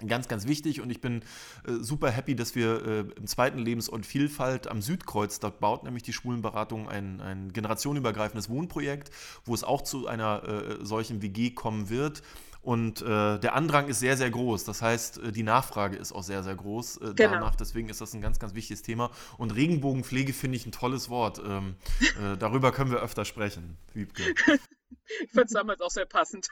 Ganz, 0.07 0.27
ganz 0.27 0.47
wichtig 0.47 0.81
und 0.81 0.89
ich 0.89 1.01
bin 1.01 1.21
äh, 1.67 1.73
super 1.79 2.09
happy, 2.09 2.35
dass 2.35 2.55
wir 2.55 2.85
äh, 2.85 2.99
im 3.15 3.27
zweiten 3.27 3.59
Lebensort 3.59 4.07
Vielfalt 4.07 4.67
am 4.67 4.81
Südkreuz, 4.81 5.39
dort 5.39 5.59
baut 5.59 5.83
nämlich 5.83 6.01
die 6.01 6.13
Schwulenberatung 6.13 6.89
ein, 6.89 7.21
ein 7.21 7.53
generationenübergreifendes 7.53 8.49
Wohnprojekt, 8.49 9.11
wo 9.45 9.53
es 9.53 9.63
auch 9.63 9.83
zu 9.83 10.07
einer 10.07 10.43
äh, 10.43 10.85
solchen 10.85 11.21
WG 11.21 11.51
kommen 11.51 11.89
wird. 11.89 12.23
Und 12.63 13.01
äh, 13.01 13.39
der 13.39 13.55
Andrang 13.55 13.89
ist 13.89 13.99
sehr, 13.99 14.15
sehr 14.15 14.31
groß. 14.31 14.63
Das 14.63 14.81
heißt, 14.81 15.17
äh, 15.17 15.31
die 15.33 15.43
Nachfrage 15.43 15.97
ist 15.97 16.13
auch 16.13 16.23
sehr, 16.23 16.43
sehr 16.43 16.55
groß 16.55 16.97
äh, 16.97 16.99
genau. 17.13 17.31
danach. 17.31 17.55
Deswegen 17.55 17.89
ist 17.89 17.99
das 17.99 18.13
ein 18.13 18.21
ganz, 18.21 18.39
ganz 18.39 18.53
wichtiges 18.55 18.81
Thema. 18.81 19.11
Und 19.37 19.53
Regenbogenpflege 19.53 20.31
finde 20.31 20.55
ich 20.55 20.65
ein 20.65 20.71
tolles 20.71 21.09
Wort. 21.09 21.41
Ähm, 21.45 21.75
äh, 21.99 22.37
darüber 22.39 22.71
können 22.71 22.89
wir 22.89 22.99
öfter 22.99 23.25
sprechen, 23.25 23.77
Wiebke. 23.93 24.23
ich 25.23 25.31
fand 25.31 25.47
es 25.47 25.51
damals 25.51 25.81
auch 25.81 25.91
sehr 25.91 26.05
passend. 26.05 26.47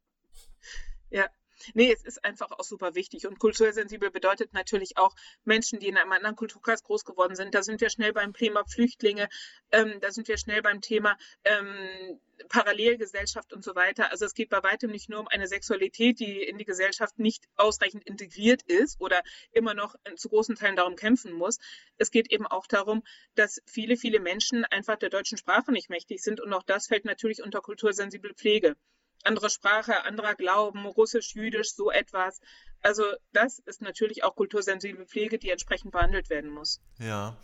ja. 1.10 1.26
Nee, 1.74 1.92
es 1.92 2.04
ist 2.04 2.24
einfach 2.24 2.50
auch 2.50 2.64
super 2.64 2.94
wichtig. 2.94 3.26
Und 3.26 3.38
kultursensibel 3.38 4.10
bedeutet 4.10 4.52
natürlich 4.52 4.96
auch 4.96 5.14
Menschen, 5.44 5.78
die 5.78 5.88
in 5.88 5.96
einem 5.96 6.12
anderen 6.12 6.36
Kulturkreis 6.36 6.82
groß 6.82 7.04
geworden 7.04 7.34
sind. 7.34 7.54
Da 7.54 7.62
sind 7.62 7.80
wir 7.80 7.90
schnell 7.90 8.12
beim 8.12 8.32
Thema 8.32 8.64
Flüchtlinge, 8.64 9.28
ähm, 9.72 9.98
da 10.00 10.10
sind 10.10 10.28
wir 10.28 10.38
schnell 10.38 10.62
beim 10.62 10.80
Thema 10.80 11.16
ähm, 11.44 12.20
Parallelgesellschaft 12.48 13.52
und 13.52 13.64
so 13.64 13.74
weiter. 13.74 14.10
Also 14.10 14.24
es 14.24 14.34
geht 14.34 14.48
bei 14.48 14.62
weitem 14.62 14.90
nicht 14.90 15.08
nur 15.08 15.20
um 15.20 15.28
eine 15.28 15.48
Sexualität, 15.48 16.20
die 16.20 16.42
in 16.42 16.58
die 16.58 16.64
Gesellschaft 16.64 17.18
nicht 17.18 17.48
ausreichend 17.56 18.04
integriert 18.04 18.62
ist 18.62 19.00
oder 19.00 19.22
immer 19.52 19.74
noch 19.74 19.94
zu 20.16 20.28
großen 20.28 20.54
Teilen 20.54 20.76
darum 20.76 20.96
kämpfen 20.96 21.32
muss. 21.32 21.58
Es 21.96 22.10
geht 22.10 22.30
eben 22.30 22.46
auch 22.46 22.66
darum, 22.66 23.02
dass 23.34 23.60
viele, 23.66 23.96
viele 23.96 24.20
Menschen 24.20 24.64
einfach 24.64 24.96
der 24.96 25.10
deutschen 25.10 25.38
Sprache 25.38 25.72
nicht 25.72 25.90
mächtig 25.90 26.22
sind 26.22 26.40
und 26.40 26.52
auch 26.52 26.62
das 26.62 26.86
fällt 26.86 27.04
natürlich 27.04 27.42
unter 27.42 27.60
kultursensible 27.60 28.34
Pflege 28.34 28.76
andere 29.24 29.50
Sprache, 29.50 30.04
anderer 30.04 30.34
Glauben, 30.34 30.86
Russisch, 30.86 31.34
Jüdisch, 31.34 31.74
so 31.74 31.90
etwas. 31.90 32.40
Also 32.82 33.02
das 33.32 33.58
ist 33.58 33.82
natürlich 33.82 34.24
auch 34.24 34.36
kultursensible 34.36 35.04
Pflege, 35.06 35.38
die 35.38 35.50
entsprechend 35.50 35.92
behandelt 35.92 36.30
werden 36.30 36.50
muss. 36.50 36.80
Ja, 36.98 37.36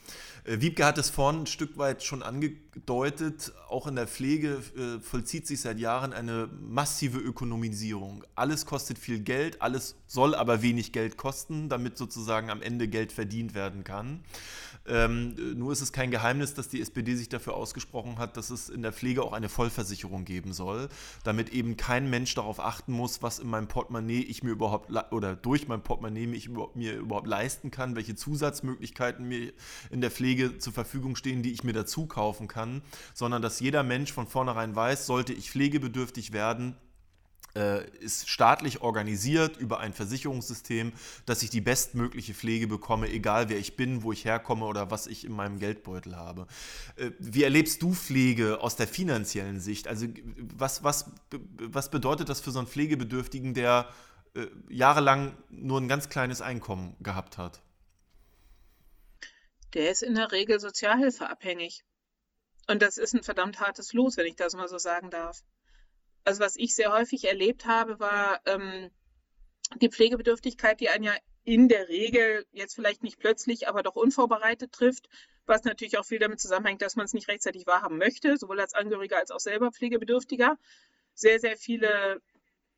äh, 0.45 0.61
Wiebke 0.61 0.85
hat 0.85 0.99
es 0.99 1.11
vorhin 1.11 1.43
ein 1.43 1.47
Stück 1.47 1.77
weit 1.77 2.03
schon 2.03 2.23
angedeutet, 2.23 3.53
auch 3.69 3.87
in 3.87 3.97
der 3.97 4.07
Pflege 4.07 4.63
äh, 4.77 5.01
vollzieht 5.01 5.47
sich 5.47 5.61
seit 5.61 5.79
Jahren 5.79 6.13
eine 6.13 6.49
massive 6.61 7.19
Ökonomisierung. 7.19 8.25
Alles 8.35 8.65
kostet 8.67 8.99
viel 8.99 9.21
Geld, 9.21 9.61
alles 9.61 9.97
soll 10.07 10.35
aber 10.35 10.63
wenig 10.63 10.93
Geld 10.93 11.17
kosten, 11.17 11.69
damit 11.69 11.99
sozusagen 11.99 12.51
am 12.51 12.63
Ende 12.63 12.89
Geld 12.89 13.13
verdient 13.13 13.55
werden 13.55 13.85
kann. 13.85 14.25
Ähm, 14.87 15.35
nur 15.57 15.73
ist 15.73 15.81
es 15.81 15.93
kein 15.93 16.11
Geheimnis, 16.11 16.53
dass 16.53 16.69
die 16.69 16.81
SPD 16.81 17.15
sich 17.15 17.31
dafür 17.31 17.55
ausgesprochen 17.55 18.19
hat, 18.19 18.37
dass 18.37 18.51
es 18.51 18.69
in 18.69 18.83
der 18.83 18.93
Pflege 18.93 19.23
auch 19.23 19.33
eine 19.33 19.49
Vollversicherung 19.49 20.27
geben 20.27 20.53
soll, 20.53 20.91
damit 21.23 21.51
eben 21.51 21.79
kein 21.79 22.11
Mensch 22.11 22.35
darauf 22.35 22.61
achten 22.61 22.93
muss, 22.93 23.23
was 23.23 23.39
in 23.39 23.49
meinem 23.49 23.67
Portemonnaie 23.67 24.23
ich 24.23 24.43
mir 24.43 24.51
überhaupt 24.51 24.91
oder 25.11 25.24
durch 25.33 25.69
mein 25.69 25.83
Portemonnaie 25.83 26.33
ich 26.35 26.49
mir 26.75 26.97
überhaupt 26.97 27.27
leisten 27.27 27.71
kann, 27.71 27.97
welche 27.97 28.15
Zusatzmöglichkeiten 28.15 29.27
mir 29.27 29.53
in 29.91 30.01
der 30.01 30.11
Pflege 30.11 30.59
zur 30.59 30.73
Verfügung 30.73 31.17
stehen, 31.17 31.43
die 31.43 31.53
ich 31.53 31.65
mir 31.65 31.73
dazu 31.73 32.07
kaufen 32.07 32.49
kann, 32.49 32.83
sondern 33.15 33.43
dass 33.43 33.61
jeder 33.61 33.83
Mensch 33.83 34.13
von 34.13 34.27
vornherein 34.27 34.77
weiß, 34.77 35.07
sollte 35.07 35.33
ich 35.33 35.51
pflegebedürftig 35.51 36.33
werden, 36.33 36.77
äh, 37.57 37.89
ist 38.01 38.29
staatlich 38.29 38.83
organisiert 38.83 39.57
über 39.57 39.79
ein 39.79 39.93
Versicherungssystem, 39.93 40.93
dass 41.25 41.43
ich 41.43 41.51
die 41.51 41.61
bestmögliche 41.61 42.35
Pflege 42.35 42.67
bekomme, 42.67 43.09
egal 43.09 43.49
wer 43.49 43.59
ich 43.59 43.77
bin, 43.77 44.03
wo 44.03 44.13
ich 44.13 44.25
herkomme 44.25 44.65
oder 44.65 44.91
was 44.91 45.07
ich 45.07 45.25
in 45.25 45.33
meinem 45.33 45.59
Geldbeutel 45.59 46.17
habe. 46.17 46.47
Äh, 46.97 47.13
wie 47.19 47.45
erlebst 47.45 47.81
du 47.83 47.95
Pflege 47.95 48.61
aus 48.61 48.77
der 48.77 48.89
finanziellen 48.89 49.61
Sicht? 49.61 49.87
Also 49.87 50.07
was, 50.57 50.83
was, 50.83 51.13
was 51.59 51.91
bedeutet 51.91 52.29
das 52.29 52.41
für 52.41 52.51
so 52.51 52.59
einen 52.59 52.69
Pflegebedürftigen, 52.69 53.55
der 53.55 53.89
äh, 54.35 54.47
jahrelang 54.69 55.37
nur 55.51 55.81
ein 55.81 55.89
ganz 55.89 56.09
kleines 56.09 56.43
Einkommen 56.43 56.97
gehabt 57.01 57.39
hat? 57.39 57.63
Der 59.75 59.91
ist 59.91 60.03
in 60.03 60.15
der 60.15 60.33
Regel 60.33 60.61
sozialhilfeabhängig. 60.61 61.85
Und 62.69 62.81
das 62.81 62.97
ist 62.97 63.15
ein 63.15 63.23
verdammt 63.23 63.61
hartes 63.61 63.93
Los, 63.93 64.17
wenn 64.17 64.27
ich 64.27 64.37
das 64.37 64.55
mal 64.55 64.69
so 64.69 64.79
sagen 64.79 65.11
darf 65.11 65.45
also 66.25 66.41
was 66.43 66.57
ich 66.57 66.75
sehr 66.75 66.93
häufig 66.93 67.25
erlebt 67.25 67.67
habe, 67.67 68.01
war 68.01 68.41
ähm, 68.47 68.91
die 69.81 69.91
Pflegebedürftigkeit, 69.91 70.81
die 70.81 70.89
einen 70.89 71.05
ja 71.05 71.15
in 71.45 71.69
der 71.69 71.89
Regel 71.89 72.47
jetzt 72.53 72.75
vielleicht 72.75 73.03
nicht 73.03 73.19
plötzlich, 73.19 73.69
aber 73.69 73.83
doch 73.83 73.97
unvorbereitet 73.97 74.73
trifft, 74.73 75.09
was 75.45 75.65
natürlich 75.65 75.99
auch 75.99 76.07
viel 76.07 76.19
damit 76.19 76.41
zusammenhängt, 76.41 76.81
dass 76.81 76.97
man 76.97 77.05
es 77.05 77.13
nicht 77.13 77.29
rechtzeitig 77.29 77.67
wahrhaben 77.67 77.99
möchte, 77.99 78.39
sowohl 78.39 78.61
als 78.61 78.73
Angehöriger 78.73 79.19
als 79.19 79.31
auch 79.31 79.41
selber 79.41 79.71
Pflegebedürftiger. 79.71 80.57
Sehr, 81.13 81.39
sehr 81.39 81.59
viele 81.59 82.23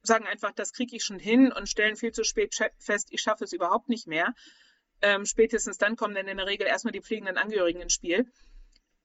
sagen 0.07 0.27
einfach, 0.27 0.53
das 0.53 0.73
kriege 0.73 0.97
ich 0.97 1.05
schon 1.05 1.19
hin 1.19 1.53
und 1.53 1.69
stellen 1.69 1.97
viel 1.97 2.13
zu 2.13 2.25
spät 2.25 2.55
fest, 2.79 3.09
ich 3.11 3.21
schaffe 3.21 3.45
es 3.45 3.53
überhaupt 3.53 3.89
nicht 3.89 4.07
mehr. 4.07 4.35
Ähm, 5.03 5.27
spätestens 5.27 5.79
dann 5.79 5.97
kommen 5.97 6.15
dann 6.15 6.29
in 6.29 6.39
der 6.39 6.47
Regel 6.47 6.67
erstmal 6.67 6.93
die 6.93 7.03
pflegenden 7.03 7.37
Angehörigen 7.37 7.81
ins 7.81 7.93
Spiel. 7.93 8.31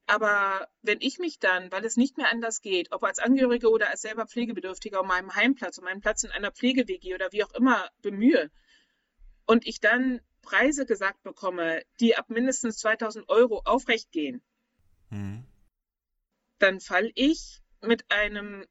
Aber 0.08 0.68
wenn 0.82 0.99
ich 0.99 1.20
mich 1.20 1.39
dann, 1.39 1.72
weil 1.72 1.86
es 1.86 1.95
nicht 1.95 2.18
mehr 2.18 2.30
anders 2.30 2.62
geht, 2.62 2.91
ob 2.91 3.04
als 3.04 3.20
Angehörige 3.20 3.70
oder 3.70 3.89
als 3.89 4.02
selber 4.02 4.26
Pflegebedürftiger 4.26 5.02
um 5.02 5.08
meinen 5.08 5.36
Heimplatz, 5.36 5.78
um 5.78 5.86
meinen 5.86 6.02
Platz 6.02 6.24
in 6.24 6.32
einer 6.32 6.52
Pflege-WG 6.52 7.14
oder 7.14 7.32
wie 7.32 7.43
auch 7.43 7.54
immer 7.54 7.89
bemühe 8.02 8.52
und 9.45 9.68
ich 9.68 9.80
dann 9.80 10.22
Preise 10.41 10.86
gesagt 10.86 11.24
bekomme, 11.24 11.84
die 11.99 12.18
ab 12.18 12.30
mindestens 12.30 12.78
2000 12.78 13.30
Euro 13.30 13.62
aufrecht 13.64 14.12
gehen, 14.12 14.41
mhm. 15.10 15.45
dann 16.58 16.80
falle 16.80 17.12
ich 17.16 17.62
mit 17.82 18.12
einem 18.12 18.66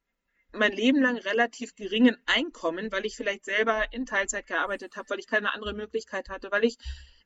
mein 0.53 0.73
Leben 0.73 1.01
lang 1.01 1.17
relativ 1.17 1.75
geringen 1.75 2.17
Einkommen, 2.27 2.91
weil 2.91 3.07
ich 3.07 3.17
vielleicht 3.17 3.45
selber 3.45 3.93
in 3.93 4.07
Teilzeit 4.07 4.47
gearbeitet 4.47 4.97
habe, 4.97 5.11
weil 5.11 5.19
ich 5.19 5.27
keine 5.27 5.53
andere 5.55 5.75
Möglichkeit 5.75 6.29
hatte, 6.29 6.51
weil 6.51 6.65
ich 6.65 6.77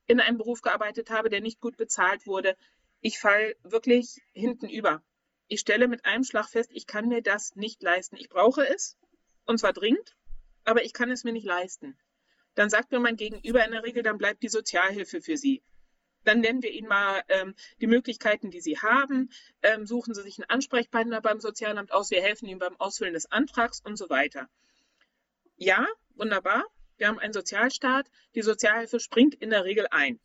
in 0.07 0.21
einem 0.21 0.39
Beruf 0.39 0.61
gearbeitet 0.61 1.11
habe, 1.11 1.31
der 1.31 1.41
nicht 1.41 1.61
gut 1.61 1.77
bezahlt 1.77 2.27
wurde, 2.27 2.57
ich 3.01 3.19
falle 3.19 3.57
wirklich 3.63 4.21
hinten 4.33 4.69
über. 4.69 5.03
Ich 5.47 5.61
stelle 5.61 5.89
mit 5.89 6.05
einem 6.05 6.25
Schlag 6.25 6.49
fest, 6.49 6.71
ich 6.73 6.87
kann 6.87 7.09
mir 7.09 7.23
das 7.23 7.55
nicht 7.55 7.83
leisten. 7.83 8.17
Ich 8.17 8.29
brauche 8.29 8.67
es, 8.67 8.97
und 9.45 9.59
zwar 9.59 9.73
dringend, 9.73 10.17
aber 10.65 10.85
ich 10.85 10.93
kann 10.93 11.11
es 11.11 11.25
mir 11.25 11.33
nicht 11.33 11.47
leisten. 11.47 11.99
Dann 12.55 12.71
sagt 12.71 12.93
mir 12.93 13.01
mein 13.01 13.17
Gegenüber 13.17 13.65
in 13.65 13.73
der 13.73 13.85
Regel, 13.85 14.03
dann 14.03 14.19
bleibt 14.19 14.43
die 14.43 14.49
Sozialhilfe 14.49 15.21
für 15.21 15.37
Sie. 15.37 15.63
Dann 16.25 16.41
nennen 16.41 16.63
wir 16.63 16.71
Ihnen 16.71 16.89
mal 16.89 17.23
ähm, 17.29 17.55
die 17.81 17.87
Möglichkeiten, 17.87 18.51
die 18.51 18.61
Sie 18.61 18.79
haben. 18.79 19.31
Ähm, 19.63 19.87
suchen 19.87 20.15
Sie 20.15 20.23
sich 20.23 20.39
einen 20.39 20.51
Ansprechpartner 20.51 21.21
beim 21.21 21.41
Sozialamt 21.41 21.93
aus. 21.93 22.11
Wir 22.11 22.23
helfen 22.23 22.47
Ihnen 22.49 22.59
beim 22.59 22.77
Ausfüllen 22.81 23.15
des 23.15 23.31
Antrags 23.31 23.81
und 23.81 23.97
so 23.97 24.11
weiter. 24.11 24.49
Ja, 25.57 25.87
wunderbar. 26.17 26.65
Wir 26.97 27.09
haben 27.09 27.19
einen 27.19 27.33
Sozialstaat. 27.33 28.11
Die 28.35 28.43
Sozialhilfe 28.43 29.01
springt 29.01 29.35
in 29.35 29.51
der 29.51 29.65
Regel 29.65 29.87
ein. 29.91 30.21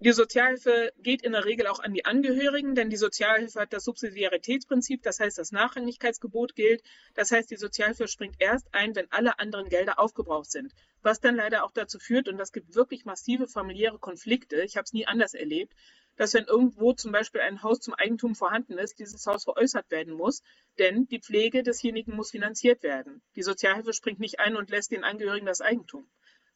Die 0.00 0.12
Sozialhilfe 0.12 0.92
geht 0.98 1.22
in 1.22 1.32
der 1.32 1.44
Regel 1.44 1.66
auch 1.66 1.80
an 1.80 1.92
die 1.92 2.04
Angehörigen, 2.04 2.76
denn 2.76 2.88
die 2.88 2.96
Sozialhilfe 2.96 3.60
hat 3.60 3.72
das 3.72 3.82
Subsidiaritätsprinzip, 3.82 5.02
das 5.02 5.18
heißt, 5.18 5.38
das 5.38 5.50
Nachrangigkeitsgebot 5.50 6.54
gilt. 6.54 6.84
Das 7.14 7.32
heißt, 7.32 7.50
die 7.50 7.56
Sozialhilfe 7.56 8.06
springt 8.06 8.36
erst 8.38 8.72
ein, 8.72 8.94
wenn 8.94 9.10
alle 9.10 9.40
anderen 9.40 9.68
Gelder 9.68 9.98
aufgebraucht 9.98 10.52
sind. 10.52 10.72
Was 11.02 11.20
dann 11.20 11.34
leider 11.34 11.64
auch 11.64 11.72
dazu 11.72 11.98
führt, 11.98 12.28
und 12.28 12.38
das 12.38 12.52
gibt 12.52 12.76
wirklich 12.76 13.06
massive 13.06 13.48
familiäre 13.48 13.98
Konflikte, 13.98 14.62
ich 14.62 14.76
habe 14.76 14.84
es 14.84 14.92
nie 14.92 15.08
anders 15.08 15.34
erlebt, 15.34 15.74
dass 16.14 16.32
wenn 16.32 16.44
irgendwo 16.44 16.92
zum 16.92 17.10
Beispiel 17.10 17.40
ein 17.40 17.64
Haus 17.64 17.80
zum 17.80 17.94
Eigentum 17.94 18.36
vorhanden 18.36 18.78
ist, 18.78 19.00
dieses 19.00 19.26
Haus 19.26 19.42
veräußert 19.42 19.90
werden 19.90 20.14
muss, 20.14 20.42
denn 20.78 21.08
die 21.08 21.20
Pflege 21.20 21.64
desjenigen 21.64 22.14
muss 22.14 22.30
finanziert 22.30 22.84
werden. 22.84 23.20
Die 23.34 23.42
Sozialhilfe 23.42 23.92
springt 23.92 24.20
nicht 24.20 24.38
ein 24.38 24.54
und 24.54 24.70
lässt 24.70 24.92
den 24.92 25.02
Angehörigen 25.02 25.46
das 25.46 25.60
Eigentum. 25.60 26.08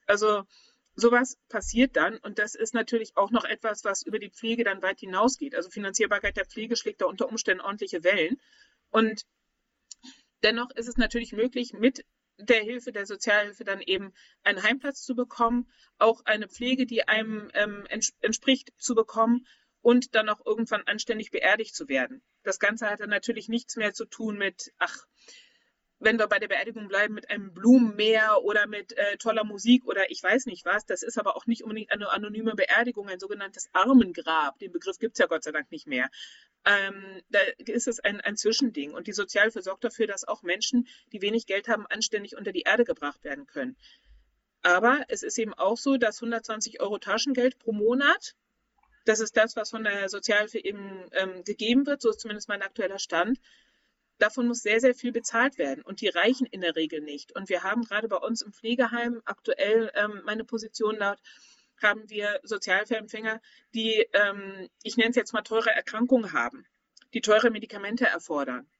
Also 0.07 0.45
sowas 0.95 1.39
passiert 1.49 1.97
dann 1.97 2.19
und 2.19 2.39
das 2.39 2.55
ist 2.55 2.75
natürlich 2.75 3.17
auch 3.17 3.31
noch 3.31 3.45
etwas, 3.45 3.85
was 3.85 4.03
über 4.03 4.19
die 4.19 4.31
Pflege 4.31 4.65
dann 4.65 4.83
weit 4.83 5.01
hinausgeht. 5.01 5.55
Also 5.55 5.71
Finanzierbarkeit 5.71 6.37
der 6.37 6.47
Pflege 6.47 6.77
schlägt 6.77 7.01
da 7.01 7.07
unter 7.07 7.29
Umständen 7.29 7.63
ordentliche 7.63 8.05
Wellen. 8.05 8.41
Und 8.91 9.25
dennoch 10.43 10.71
ist 10.73 10.89
es 10.89 10.97
natürlich 10.97 11.33
möglich, 11.33 11.73
mit 11.73 12.05
der 12.39 12.63
Hilfe 12.63 12.93
der 12.93 13.07
Sozialhilfe 13.07 13.65
dann 13.65 13.81
eben 13.81 14.13
einen 14.43 14.63
Heimplatz 14.63 15.03
zu 15.03 15.15
bekommen, 15.15 15.71
auch 15.99 16.25
eine 16.25 16.49
Pflege, 16.49 16.87
die 16.87 17.07
einem 17.07 17.51
ähm, 17.55 17.87
entspricht, 18.21 18.73
zu 18.79 18.95
bekommen 18.95 19.47
und 19.81 20.15
dann 20.15 20.29
auch 20.29 20.45
irgendwann 20.45 20.83
anständig 20.87 21.31
beerdigt 21.31 21.75
zu 21.75 21.89
werden. 21.89 22.23
Das 22.43 22.59
Ganze 22.59 22.89
hat 22.89 23.01
dann 23.01 23.11
natürlich 23.11 23.49
nichts 23.49 23.77
mehr 23.77 23.93
zu 23.93 24.05
tun 24.05 24.39
mit, 24.39 24.73
ach, 24.79 25.07
wenn 26.03 26.19
wir 26.19 26.27
bei 26.27 26.39
der 26.39 26.49
Beerdigung 26.49 26.89
bleiben, 26.89 27.15
mit 27.15 27.31
einem 27.31 27.55
Blumenmeer 27.55 28.43
oder 28.43 28.67
mit 28.67 28.97
äh, 28.97 29.17
toller 29.19 29.45
Musik 29.45 29.87
oder 29.87 30.11
ich 30.11 30.23
weiß 30.23 30.47
nicht 30.47 30.65
was. 30.65 30.85
Das 30.85 31.03
ist 31.03 31.19
aber 31.19 31.37
auch 31.37 31.47
nicht 31.47 31.63
unbedingt 31.63 31.93
eine 31.93 32.11
anonyme 32.11 32.55
Beerdigung, 32.55 33.09
ein 33.09 33.21
sogenanntes 33.21 33.69
Armengrab. 33.73 34.59
Den 34.59 34.73
Begriff 34.73 34.99
gibt 34.99 35.15
es 35.15 35.19
ja 35.21 35.27
Gott 35.27 35.45
sei 35.45 35.53
Dank 35.53 35.71
nicht 35.71 35.87
mehr. 35.87 36.11
Ähm, 36.65 37.23
da 37.31 37.39
ist 37.59 37.87
es 37.87 38.01
ein, 38.01 38.21
ein 38.21 38.37
Zwischending. 38.37 38.93
Und 38.93 39.07
die 39.07 39.13
Sozialhilfe 39.13 39.63
sorgt 39.63 39.85
dafür, 39.85 40.07
dass 40.07 40.27
auch 40.27 40.43
Menschen, 40.43 40.89
die 41.13 41.23
wenig 41.23 41.47
Geld 41.47 41.69
haben, 41.69 41.87
anständig 41.87 42.37
unter 42.37 42.53
die 42.53 42.63
Erde 42.63 42.85
gebracht 42.85 43.23
werden 43.23 43.47
können. 43.47 43.77
Aber 44.63 45.05
es 45.09 45.23
ist 45.23 45.39
eben 45.39 45.55
auch 45.55 45.77
so, 45.77 45.97
dass 45.97 46.21
120 46.21 46.81
Euro 46.81 46.99
Taschengeld 46.99 47.59
pro 47.59 47.73
Monat, 47.73 48.35
das 49.05 49.21
ist 49.21 49.37
das, 49.37 49.57
was 49.57 49.71
von 49.71 49.85
der 49.85 50.09
Sozialhilfe 50.09 50.59
eben 50.59 51.09
ähm, 51.13 51.43
gegeben 51.45 51.87
wird, 51.87 52.01
so 52.01 52.11
ist 52.11 52.21
zumindest 52.21 52.49
mein 52.49 52.63
aktueller 52.63 53.01
Stand, 53.01 53.39
davon 54.23 54.47
muss 54.47 54.63
sehr, 54.63 54.81
sehr 54.81 54.95
viel 54.95 55.13
bezahlt 55.13 55.59
werden 55.59 55.83
und 55.83 56.01
die 56.01 56.09
reichen 56.09 56.47
in 56.47 56.61
der 56.61 56.77
Regel 56.77 57.01
nicht. 57.01 57.35
Und 57.35 57.49
wir 57.49 57.63
haben 57.63 57.83
gerade 57.83 58.09
bei 58.09 58.17
uns 58.17 58.43
im 58.43 58.53
Pflegeheim 58.53 59.21
aktuell 59.25 59.91
ähm, 59.95 60.23
meine 60.25 60.45
Position 60.45 60.97
laut, 60.97 61.19
haben 61.83 62.09
wir 62.09 62.41
Sozialhilfeempfänger, 62.45 63.41
die, 63.75 64.07
ähm, 64.13 64.69
ich 64.85 64.97
nenne 64.97 65.11
es 65.11 65.17
jetzt 65.17 65.33
mal 65.33 65.43
teure 65.43 65.71
Erkrankungen 65.71 66.33
haben, 66.33 66.65
die 67.13 67.21
teure 67.21 67.51
Medikamente 67.51 68.07
erfordern, 68.07 68.71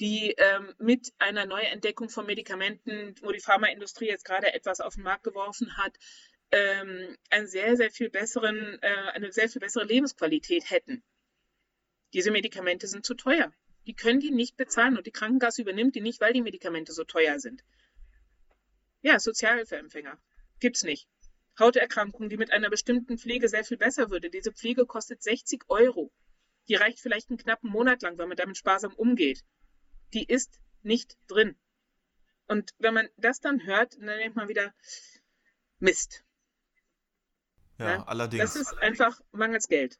die 0.00 0.34
ähm, 0.38 0.74
mit 0.78 1.12
einer 1.18 1.44
Neuentdeckung 1.44 2.08
von 2.08 2.24
Medikamenten, 2.24 3.14
wo 3.20 3.30
die 3.32 3.40
Pharmaindustrie 3.40 4.08
jetzt 4.08 4.24
gerade 4.24 4.54
etwas 4.54 4.80
auf 4.80 4.94
den 4.94 5.04
Markt 5.04 5.24
geworfen 5.24 5.76
hat, 5.76 5.98
ähm, 6.52 7.16
einen 7.30 7.46
sehr, 7.46 7.76
sehr 7.76 7.90
viel 7.90 8.08
besseren, 8.08 8.78
äh, 8.80 9.10
eine 9.12 9.32
sehr 9.32 9.50
viel 9.50 9.60
bessere 9.60 9.84
Lebensqualität 9.84 10.70
hätten. 10.70 11.02
Diese 12.14 12.30
Medikamente 12.30 12.86
sind 12.86 13.04
zu 13.04 13.14
teuer. 13.14 13.52
Die 13.86 13.94
können 13.94 14.20
die 14.20 14.30
nicht 14.30 14.56
bezahlen 14.56 14.96
und 14.96 15.06
die 15.06 15.12
Krankenkasse 15.12 15.62
übernimmt 15.62 15.94
die 15.94 16.00
nicht, 16.00 16.20
weil 16.20 16.32
die 16.32 16.42
Medikamente 16.42 16.92
so 16.92 17.04
teuer 17.04 17.38
sind. 17.38 17.64
Ja, 19.02 19.20
Sozialhilfeempfänger. 19.20 20.18
Gibt's 20.58 20.82
nicht. 20.82 21.08
Hauterkrankung, 21.58 22.28
die 22.28 22.36
mit 22.36 22.52
einer 22.52 22.68
bestimmten 22.68 23.18
Pflege 23.18 23.48
sehr 23.48 23.64
viel 23.64 23.76
besser 23.76 24.10
würde. 24.10 24.30
Diese 24.30 24.52
Pflege 24.52 24.84
kostet 24.84 25.22
60 25.22 25.64
Euro. 25.68 26.12
Die 26.68 26.74
reicht 26.74 27.00
vielleicht 27.00 27.30
einen 27.30 27.38
knappen 27.38 27.70
Monat 27.70 28.02
lang, 28.02 28.18
wenn 28.18 28.28
man 28.28 28.36
damit 28.36 28.56
sparsam 28.56 28.92
umgeht. 28.94 29.44
Die 30.12 30.24
ist 30.24 30.60
nicht 30.82 31.16
drin. 31.28 31.56
Und 32.48 32.74
wenn 32.78 32.94
man 32.94 33.08
das 33.16 33.40
dann 33.40 33.64
hört, 33.64 33.94
dann 33.94 34.06
denkt 34.06 34.36
man 34.36 34.48
wieder, 34.48 34.74
Mist. 35.78 36.24
Ja, 37.78 37.90
ja, 37.90 38.02
allerdings. 38.04 38.42
Das 38.42 38.56
ist 38.56 38.78
einfach 38.78 39.20
mangels 39.32 39.68
Geld. 39.68 39.98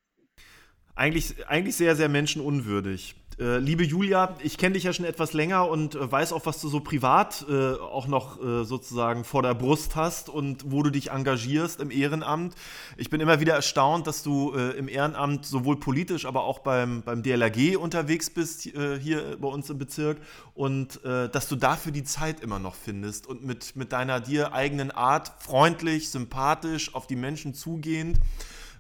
Eigentlich, 0.95 1.47
eigentlich 1.47 1.77
sehr, 1.77 1.95
sehr 1.95 2.09
menschenunwürdig. 2.09 3.15
Äh, 3.39 3.59
liebe 3.59 3.85
Julia, 3.85 4.35
ich 4.43 4.57
kenne 4.57 4.75
dich 4.75 4.85
ja 4.85 4.95
schon 4.95 5.05
etwas 5.05 5.35
länger 5.35 5.69
und 5.69 5.95
äh, 5.95 6.11
weiß 6.11 6.33
auch, 6.33 6.47
was 6.47 6.59
du 6.63 6.69
so 6.69 6.81
privat 6.81 7.45
äh, 7.51 7.75
auch 7.75 8.07
noch 8.07 8.43
äh, 8.43 8.65
sozusagen 8.65 9.25
vor 9.25 9.43
der 9.43 9.53
Brust 9.53 9.95
hast 9.95 10.31
und 10.31 10.71
wo 10.71 10.83
du 10.83 10.89
dich 10.89 11.11
engagierst 11.11 11.81
im 11.81 11.91
Ehrenamt. 11.91 12.55
Ich 12.97 13.11
bin 13.11 13.21
immer 13.21 13.39
wieder 13.39 13.53
erstaunt, 13.53 14.07
dass 14.07 14.23
du 14.23 14.55
äh, 14.55 14.71
im 14.79 14.89
Ehrenamt 14.89 15.45
sowohl 15.45 15.79
politisch, 15.79 16.25
aber 16.25 16.45
auch 16.45 16.61
beim, 16.61 17.03
beim 17.03 17.23
DLRG 17.23 17.77
unterwegs 17.77 18.31
bist, 18.31 18.75
äh, 18.75 18.99
hier 18.99 19.37
bei 19.39 19.49
uns 19.49 19.69
im 19.69 19.79
Bezirk, 19.79 20.19
und 20.55 21.01
dass 21.05 21.49
du 21.49 21.57
dafür 21.57 21.93
die 21.93 22.05
Zeit 22.05 22.41
immer 22.41 22.59
noch 22.59 22.75
findest 22.75 23.27
und 23.27 23.45
mit, 23.45 23.77
mit 23.77 23.93
deiner 23.93 24.21
dir 24.21 24.55
eigenen 24.55 24.91
Art 24.91 25.31
freundlich, 25.43 26.09
sympathisch, 26.09 26.95
auf 26.95 27.07
die 27.07 27.17
Menschen 27.17 27.53
zugehend 27.53 28.19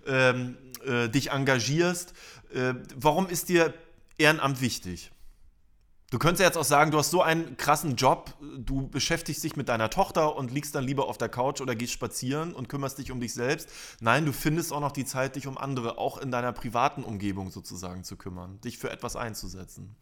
ähm, 0.07 0.57
dich 1.13 1.33
engagierst. 1.33 2.15
warum 2.97 3.29
ist 3.29 3.51
dir 3.51 3.75
Ehrenamt 4.19 4.61
wichtig? 4.61 5.12
Du 6.11 6.19
könntest 6.19 6.41
jetzt 6.41 6.57
auch 6.57 6.64
sagen, 6.64 6.93
du 6.93 6.99
hast 6.99 7.11
so 7.11 7.21
einen 7.21 7.57
krassen 7.57 7.97
Job, 7.97 8.33
du 8.41 8.89
beschäftigst 8.89 9.43
dich 9.43 9.57
mit 9.57 9.69
deiner 9.69 9.91
Tochter 9.91 10.37
und 10.37 10.53
liegst 10.53 10.73
dann 10.77 10.85
lieber 10.85 11.09
auf 11.09 11.19
der 11.19 11.29
Couch 11.29 11.61
oder 11.61 11.75
gehst 11.75 11.93
spazieren 11.93 12.55
und 12.55 12.69
kümmerst 12.69 12.99
dich 12.99 13.11
um 13.11 13.21
dich 13.21 13.35
selbst. 13.35 13.69
Nein, 14.01 14.25
du 14.25 14.33
findest 14.33 14.73
auch 14.73 14.81
noch 14.81 14.93
die 14.93 15.05
Zeit, 15.05 15.35
dich 15.35 15.49
um 15.49 15.59
andere, 15.59 15.99
auch 15.99 16.19
in 16.19 16.31
deiner 16.31 16.53
privaten 16.53 17.03
Umgebung 17.03 17.51
sozusagen 17.51 18.05
zu 18.05 18.17
kümmern, 18.17 18.61
dich 18.61 18.79
für 18.79 18.91
etwas 18.91 19.17
einzusetzen. 19.17 19.97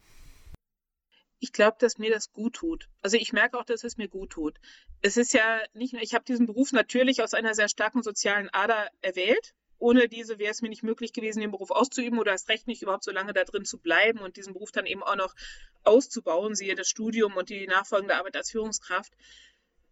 Ich 1.39 1.51
glaube, 1.51 1.77
dass 1.79 1.97
mir 1.97 2.11
das 2.11 2.31
gut 2.31 2.53
tut. 2.53 2.87
Also 3.01 3.17
ich 3.17 3.33
merke 3.33 3.59
auch, 3.59 3.65
dass 3.65 3.83
es 3.83 3.97
mir 3.97 4.07
gut 4.07 4.29
tut. 4.29 4.59
Es 5.01 5.17
ist 5.17 5.33
ja 5.33 5.59
nicht 5.73 5.93
nur, 5.93 6.03
ich 6.03 6.13
habe 6.13 6.23
diesen 6.23 6.45
Beruf 6.45 6.71
natürlich 6.71 7.23
aus 7.23 7.33
einer 7.33 7.55
sehr 7.55 7.67
starken 7.67 8.03
sozialen 8.03 8.49
Ader 8.53 8.89
erwählt 9.01 9.55
ohne 9.85 10.09
diese 10.09 10.39
wäre 10.39 10.49
es 10.49 10.63
mir 10.63 10.69
nicht 10.69 10.81
möglich 10.81 11.13
gewesen, 11.13 11.41
den 11.41 11.51
Beruf 11.51 11.69
auszuüben 11.69 12.17
oder 12.17 12.31
das 12.31 12.49
Recht 12.49 12.65
nicht 12.65 12.81
überhaupt 12.81 13.03
so 13.03 13.11
lange 13.11 13.33
da 13.33 13.43
drin 13.43 13.65
zu 13.65 13.77
bleiben 13.77 14.17
und 14.17 14.35
diesen 14.35 14.53
Beruf 14.53 14.71
dann 14.71 14.87
eben 14.87 15.03
auch 15.03 15.15
noch 15.15 15.35
auszubauen, 15.83 16.55
siehe 16.55 16.73
das 16.73 16.87
Studium 16.87 17.35
und 17.35 17.49
die 17.49 17.67
nachfolgende 17.67 18.15
Arbeit 18.15 18.35
als 18.35 18.49
Führungskraft. 18.49 19.13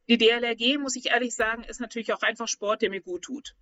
Die 0.09 0.17
DLRG, 0.17 0.79
muss 0.79 0.95
ich 0.95 1.11
ehrlich 1.11 1.35
sagen, 1.35 1.63
ist 1.63 1.79
natürlich 1.79 2.11
auch 2.11 2.23
einfach 2.23 2.47
Sport, 2.47 2.81
der 2.81 2.89
mir 2.89 3.01
gut 3.01 3.21
tut. 3.21 3.53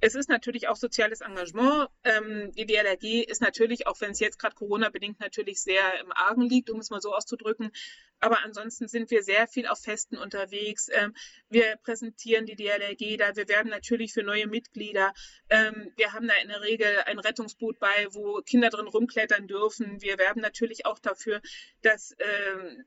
Es 0.00 0.14
ist 0.14 0.28
natürlich 0.28 0.68
auch 0.68 0.76
soziales 0.76 1.20
Engagement. 1.20 1.88
Ähm, 2.04 2.52
die 2.52 2.66
DLRG 2.66 3.24
ist 3.24 3.40
natürlich, 3.40 3.86
auch 3.86 4.00
wenn 4.00 4.12
es 4.12 4.20
jetzt 4.20 4.38
gerade 4.38 4.54
Corona-bedingt 4.54 5.20
natürlich 5.20 5.60
sehr 5.60 6.00
im 6.00 6.12
Argen 6.12 6.42
liegt, 6.42 6.70
um 6.70 6.78
es 6.78 6.90
mal 6.90 7.00
so 7.00 7.12
auszudrücken, 7.14 7.72
aber 8.20 8.44
ansonsten 8.44 8.88
sind 8.88 9.10
wir 9.10 9.22
sehr 9.22 9.46
viel 9.46 9.66
auf 9.66 9.80
Festen 9.80 10.16
unterwegs. 10.16 10.88
Ähm, 10.92 11.14
wir 11.48 11.76
präsentieren 11.76 12.46
die 12.46 12.56
DLRG 12.56 13.16
da. 13.16 13.36
Wir 13.36 13.48
werden 13.48 13.70
natürlich 13.70 14.12
für 14.12 14.22
neue 14.22 14.46
Mitglieder. 14.46 15.12
Ähm, 15.50 15.92
wir 15.96 16.12
haben 16.12 16.26
da 16.26 16.34
in 16.42 16.48
der 16.48 16.62
Regel 16.62 16.98
ein 17.06 17.18
Rettungsboot 17.18 17.78
bei, 17.78 18.08
wo 18.10 18.40
Kinder 18.42 18.70
drin 18.70 18.88
rumklettern 18.88 19.46
dürfen. 19.46 20.00
Wir 20.02 20.18
werben 20.18 20.40
natürlich 20.40 20.86
auch 20.86 20.98
dafür, 20.98 21.40
dass 21.82 22.16
ähm, 22.18 22.84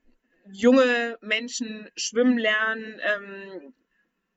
junge 0.50 1.18
Menschen 1.22 1.90
schwimmen 1.96 2.36
lernen. 2.36 3.00
Ähm, 3.00 3.74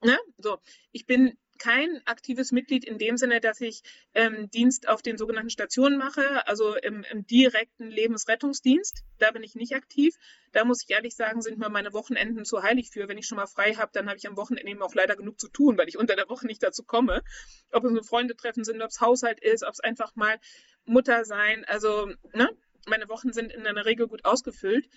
ne? 0.02 0.18
So, 0.38 0.60
ich 0.92 1.06
bin 1.06 1.38
kein 1.58 2.02
aktives 2.06 2.52
Mitglied 2.52 2.86
in 2.86 2.98
dem 2.98 3.18
Sinne, 3.18 3.40
dass 3.40 3.62
ich 3.62 3.82
ähm, 4.14 4.50
Dienst 4.50 4.88
auf 4.88 5.02
den 5.02 5.18
sogenannten 5.18 5.50
Stationen 5.50 5.98
mache, 5.98 6.48
also 6.48 6.76
im, 6.76 7.04
im, 7.12 7.26
direkten 7.26 7.90
Lebensrettungsdienst. 7.90 9.04
Da 9.20 9.32
bin 9.32 9.44
ich 9.44 9.56
nicht 9.56 9.76
aktiv. 9.76 10.16
Da 10.52 10.66
muss 10.66 10.84
ich 10.84 10.90
ehrlich 10.90 11.16
sagen, 11.16 11.42
sind 11.42 11.58
mir 11.58 11.70
meine 11.70 11.94
Wochenenden 11.94 12.46
zu 12.46 12.62
heilig 12.64 12.90
für. 12.92 13.08
Wenn 13.08 13.18
ich 13.18 13.28
schon 13.28 13.38
mal 13.38 13.48
frei 13.48 13.74
habe, 13.74 13.92
dann 13.94 14.08
habe 14.08 14.18
ich 14.18 14.28
am 14.28 14.38
Wochenende 14.38 14.70
eben 14.70 14.82
auch 14.82 14.94
leider 14.94 15.16
genug 15.16 15.40
zu 15.40 15.48
tun, 15.48 15.78
weil 15.78 15.88
ich 15.88 15.98
unter 15.98 16.16
der 16.16 16.30
Woche 16.30 16.48
nicht 16.48 16.64
dazu 16.64 16.84
komme. 16.84 17.24
Ob 17.72 17.84
es 17.86 17.92
nur 17.92 18.04
Freunde 18.04 18.36
treffen 18.36 18.64
sind, 18.64 18.82
ob 18.82 18.90
es 18.90 19.02
Haushalt 19.02 19.40
ist, 19.40 19.64
ob 19.64 19.74
es 19.74 19.80
einfach 19.80 20.16
mal 20.16 20.40
Mutter 20.86 21.26
sein. 21.26 21.66
Also, 21.66 22.12
ne? 22.34 22.50
Meine 22.88 23.10
Wochen 23.10 23.34
sind 23.34 23.52
in 23.52 23.66
einer 23.66 23.86
Regel 23.86 24.08
gut 24.08 24.26
ausgefüllt. 24.26 24.88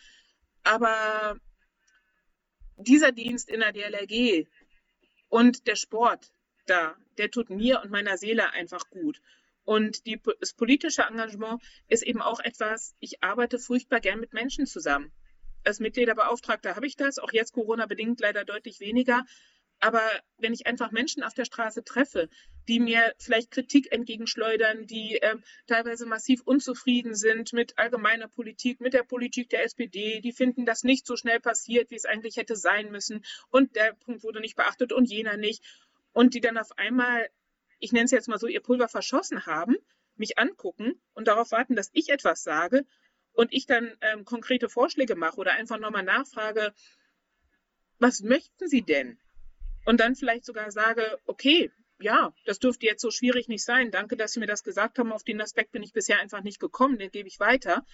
Aber 0.63 1.39
dieser 2.77 3.13
Dienst 3.13 3.49
in 3.49 3.61
der 3.61 3.73
DLRG 3.73 4.47
und 5.29 5.67
der 5.67 5.77
Sport, 5.77 6.31
da, 6.71 6.97
der 7.19 7.31
tut 7.31 7.51
mir 7.51 7.81
und 7.83 7.91
meiner 7.91 8.16
Seele 8.16 8.53
einfach 8.53 8.89
gut. 8.91 9.21
Und 9.64 10.07
die, 10.07 10.21
das 10.41 10.55
politische 10.55 11.03
Engagement 11.03 11.62
ist 11.89 12.03
eben 12.03 12.23
auch 12.23 12.41
etwas, 12.41 12.95
ich 13.01 13.23
arbeite 13.23 13.59
furchtbar 13.59 14.01
gern 14.01 14.21
mit 14.21 14.33
Menschen 14.33 14.66
zusammen. 14.66 15.12
Als 15.64 15.81
Mitgliederbeauftragter 15.81 16.75
habe 16.75 16.87
ich 16.87 16.97
das, 16.97 17.19
auch 17.19 17.33
jetzt 17.33 17.53
Corona-bedingt 17.53 18.21
leider 18.21 18.45
deutlich 18.45 18.81
weniger. 18.81 19.27
Aber 19.81 20.01
wenn 20.39 20.53
ich 20.53 20.66
einfach 20.66 20.91
Menschen 20.91 21.23
auf 21.23 21.35
der 21.35 21.45
Straße 21.45 21.85
treffe, 21.85 22.29
die 22.66 22.81
mir 22.81 23.14
vielleicht 23.19 23.51
Kritik 23.51 23.93
entgegenschleudern, 23.93 24.87
die 24.87 25.21
äh, 25.21 25.37
teilweise 25.66 26.05
massiv 26.05 26.43
unzufrieden 26.43 27.14
sind 27.14 27.53
mit 27.53 27.79
allgemeiner 27.79 28.29
Politik, 28.29 28.81
mit 28.81 28.93
der 28.93 29.05
Politik 29.05 29.51
der 29.51 29.64
SPD, 29.64 30.21
die 30.21 30.33
finden, 30.33 30.66
dass 30.66 30.83
nicht 30.83 31.07
so 31.07 31.16
schnell 31.16 31.41
passiert, 31.41 31.91
wie 31.91 31.97
es 31.97 32.07
eigentlich 32.07 32.37
hätte 32.39 32.57
sein 32.57 32.91
müssen 32.91 33.25
und 33.51 33.77
der 33.77 33.93
Punkt 33.93 34.25
wurde 34.25 34.41
nicht 34.41 34.57
beachtet 34.57 34.93
und 34.93 35.09
jener 35.09 35.37
nicht 35.37 35.62
und 36.13 36.35
die 36.35 36.41
dann 36.41 36.59
auf 36.59 36.77
einmal, 36.79 37.29
ich 37.79 37.93
nenne 37.93 38.07
es 38.07 38.11
jetzt 38.11 38.29
mal 38.29 38.39
so, 38.39 38.47
ihr 38.47 38.61
Pulver 38.61 38.89
verschossen 38.89 39.47
haben, 39.47 39.77
mich 40.17 40.39
angucken 40.39 41.01
und 41.15 41.29
darauf 41.29 41.53
warten, 41.53 41.77
dass 41.77 41.91
ich 41.93 42.09
etwas 42.09 42.43
sage 42.43 42.85
und 43.33 43.53
ich 43.53 43.67
dann 43.67 43.97
ähm, 44.01 44.25
konkrete 44.25 44.69
Vorschläge 44.69 45.15
mache 45.15 45.37
oder 45.37 45.53
einfach 45.53 45.79
nochmal 45.79 46.03
nachfrage, 46.03 46.73
was 47.99 48.21
möchten 48.23 48.69
Sie 48.69 48.83
denn? 48.83 49.19
Und 49.85 50.01
dann 50.01 50.17
vielleicht 50.17 50.45
sogar 50.45 50.71
sage, 50.71 51.19
okay, 51.27 51.71
ja, 52.01 52.33
das 52.45 52.59
dürfte 52.59 52.87
jetzt 52.87 53.03
so 53.03 53.11
schwierig 53.11 53.49
nicht 53.49 53.65
sein. 53.65 53.91
Danke, 53.91 54.17
dass 54.17 54.33
Sie 54.33 54.41
mir 54.41 54.47
das 54.47 54.63
gesagt 54.63 54.99
haben. 54.99 55.13
Auf 55.13 55.25
den 55.25 55.41
Aspekt 55.41 55.73
bin 55.73 55.83
ich 55.83 55.93
bisher 55.93 56.21
einfach 56.21 56.43
nicht 56.43 56.61
gekommen. 56.61 56.99
Den 56.99 57.11
gebe 57.11 57.29
ich 57.29 57.41
weiter. 57.41 57.85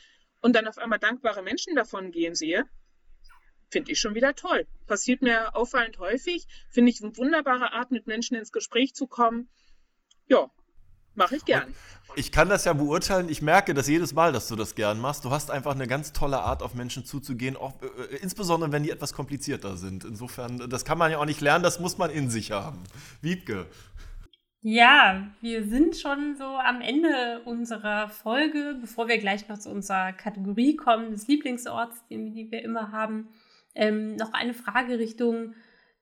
Und 0.41 0.55
dann 0.55 0.67
auf 0.67 0.79
einmal 0.79 0.99
dankbare 0.99 1.43
Menschen 1.43 1.75
davon 1.75 2.11
gehen 2.11 2.35
sehe, 2.35 2.65
finde 3.71 3.93
ich 3.93 4.01
schon 4.01 4.15
wieder 4.15 4.35
toll. 4.35 4.67
Passiert 4.87 5.23
mir 5.23 5.55
auffallend 5.57 5.99
häufig. 5.99 6.47
Finde 6.71 6.91
ich 6.91 7.03
eine 7.03 7.17
wunderbare 7.17 7.73
Art, 7.73 7.91
mit 7.91 8.07
Menschen 8.07 8.37
ins 8.37 8.53
Gespräch 8.53 8.95
zu 8.95 9.07
kommen. 9.07 9.49
Ja, 10.27 10.51
mache 11.15 11.37
ich 11.37 11.45
gern. 11.45 11.75
Und 12.09 12.19
ich 12.19 12.33
kann 12.33 12.49
das 12.49 12.65
ja 12.65 12.73
beurteilen. 12.73 13.29
Ich 13.29 13.43
merke 13.43 13.75
das 13.75 13.89
jedes 13.89 14.15
Mal, 14.15 14.33
dass 14.33 14.49
du 14.49 14.57
das 14.57 14.75
gern 14.75 15.01
machst. 15.01 15.25
Du 15.25 15.31
hast 15.31 15.51
einfach 15.51 15.75
eine 15.75 15.87
ganz 15.87 16.13
tolle 16.13 16.39
Art, 16.41 16.63
auf 16.63 16.75
Menschen 16.75 17.05
zuzugehen, 17.05 17.57
auch, 17.57 17.75
äh, 17.83 18.17
insbesondere 18.17 18.73
wenn 18.73 18.83
die 18.83 18.91
etwas 18.91 19.13
komplizierter 19.13 19.77
sind. 19.77 20.05
Insofern, 20.05 20.69
das 20.69 20.85
kann 20.85 20.99
man 20.99 21.11
ja 21.11 21.19
auch 21.19 21.25
nicht 21.25 21.41
lernen, 21.41 21.65
das 21.65 21.81
muss 21.81 21.99
man 21.99 22.11
in 22.11 22.31
sich 22.31 22.53
haben. 22.53 22.83
Wiebke. 23.21 23.67
Ja, 24.67 25.29
wir 25.43 25.69
sind 25.69 25.95
schon 25.97 26.37
so 26.39 26.45
am 26.45 26.81
Ende 26.81 27.43
unserer 27.45 28.09
Folge, 28.09 28.79
bevor 28.81 29.09
wir 29.09 29.19
gleich 29.19 29.47
noch 29.47 29.59
zu 29.59 29.69
unserer 29.69 30.15
Kategorie 30.15 30.75
kommen, 30.75 31.11
des 31.11 31.27
Lieblingsorts, 31.27 32.07
den, 32.09 32.33
die 32.33 32.51
wir 32.51 32.63
immer 32.63 32.91
haben 32.91 33.29
ähm, 33.75 34.17
noch 34.17 34.33
eine 34.33 34.55
Frage 34.55 34.99
Richtung 34.99 35.55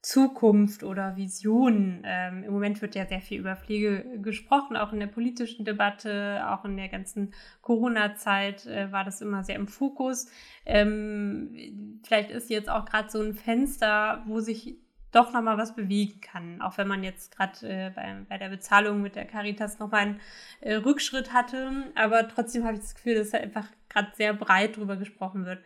Zukunft 0.02 0.82
oder 0.82 1.16
Vision. 1.16 2.02
Ähm, 2.04 2.42
Im 2.42 2.52
Moment 2.52 2.82
wird 2.82 2.96
ja 2.96 3.06
sehr 3.06 3.20
viel 3.20 3.38
über 3.38 3.54
Pflege 3.54 4.18
gesprochen, 4.20 4.76
auch 4.76 4.92
in 4.92 4.98
der 4.98 5.06
politischen 5.06 5.64
Debatte, 5.64 6.42
auch 6.48 6.64
in 6.64 6.76
der 6.76 6.88
ganzen 6.88 7.32
Corona-Zeit 7.60 8.66
äh, 8.66 8.90
war 8.90 9.04
das 9.04 9.20
immer 9.20 9.44
sehr 9.44 9.54
im 9.54 9.68
Fokus. 9.68 10.28
Ähm, 10.66 12.00
vielleicht 12.02 12.32
ist 12.32 12.50
jetzt 12.50 12.68
auch 12.68 12.84
gerade 12.84 13.10
so 13.10 13.22
ein 13.22 13.34
Fenster, 13.34 14.24
wo 14.26 14.40
sich 14.40 14.76
doch 15.12 15.32
nochmal 15.32 15.58
was 15.58 15.76
bewegen 15.76 16.20
kann. 16.20 16.60
Auch 16.62 16.78
wenn 16.78 16.88
man 16.88 17.04
jetzt 17.04 17.36
gerade 17.36 17.68
äh, 17.68 17.90
bei, 17.94 18.16
bei 18.28 18.38
der 18.38 18.48
Bezahlung 18.48 19.02
mit 19.02 19.14
der 19.14 19.26
Caritas 19.26 19.78
nochmal 19.78 20.00
einen 20.00 20.20
äh, 20.62 20.74
Rückschritt 20.74 21.32
hatte. 21.32 21.92
Aber 21.94 22.26
trotzdem 22.26 22.64
habe 22.64 22.74
ich 22.74 22.80
das 22.80 22.94
Gefühl, 22.94 23.14
dass 23.14 23.30
da 23.30 23.38
einfach 23.38 23.66
gerade 23.88 24.10
sehr 24.16 24.32
breit 24.32 24.78
drüber 24.78 24.96
gesprochen 24.96 25.44
wird. 25.44 25.62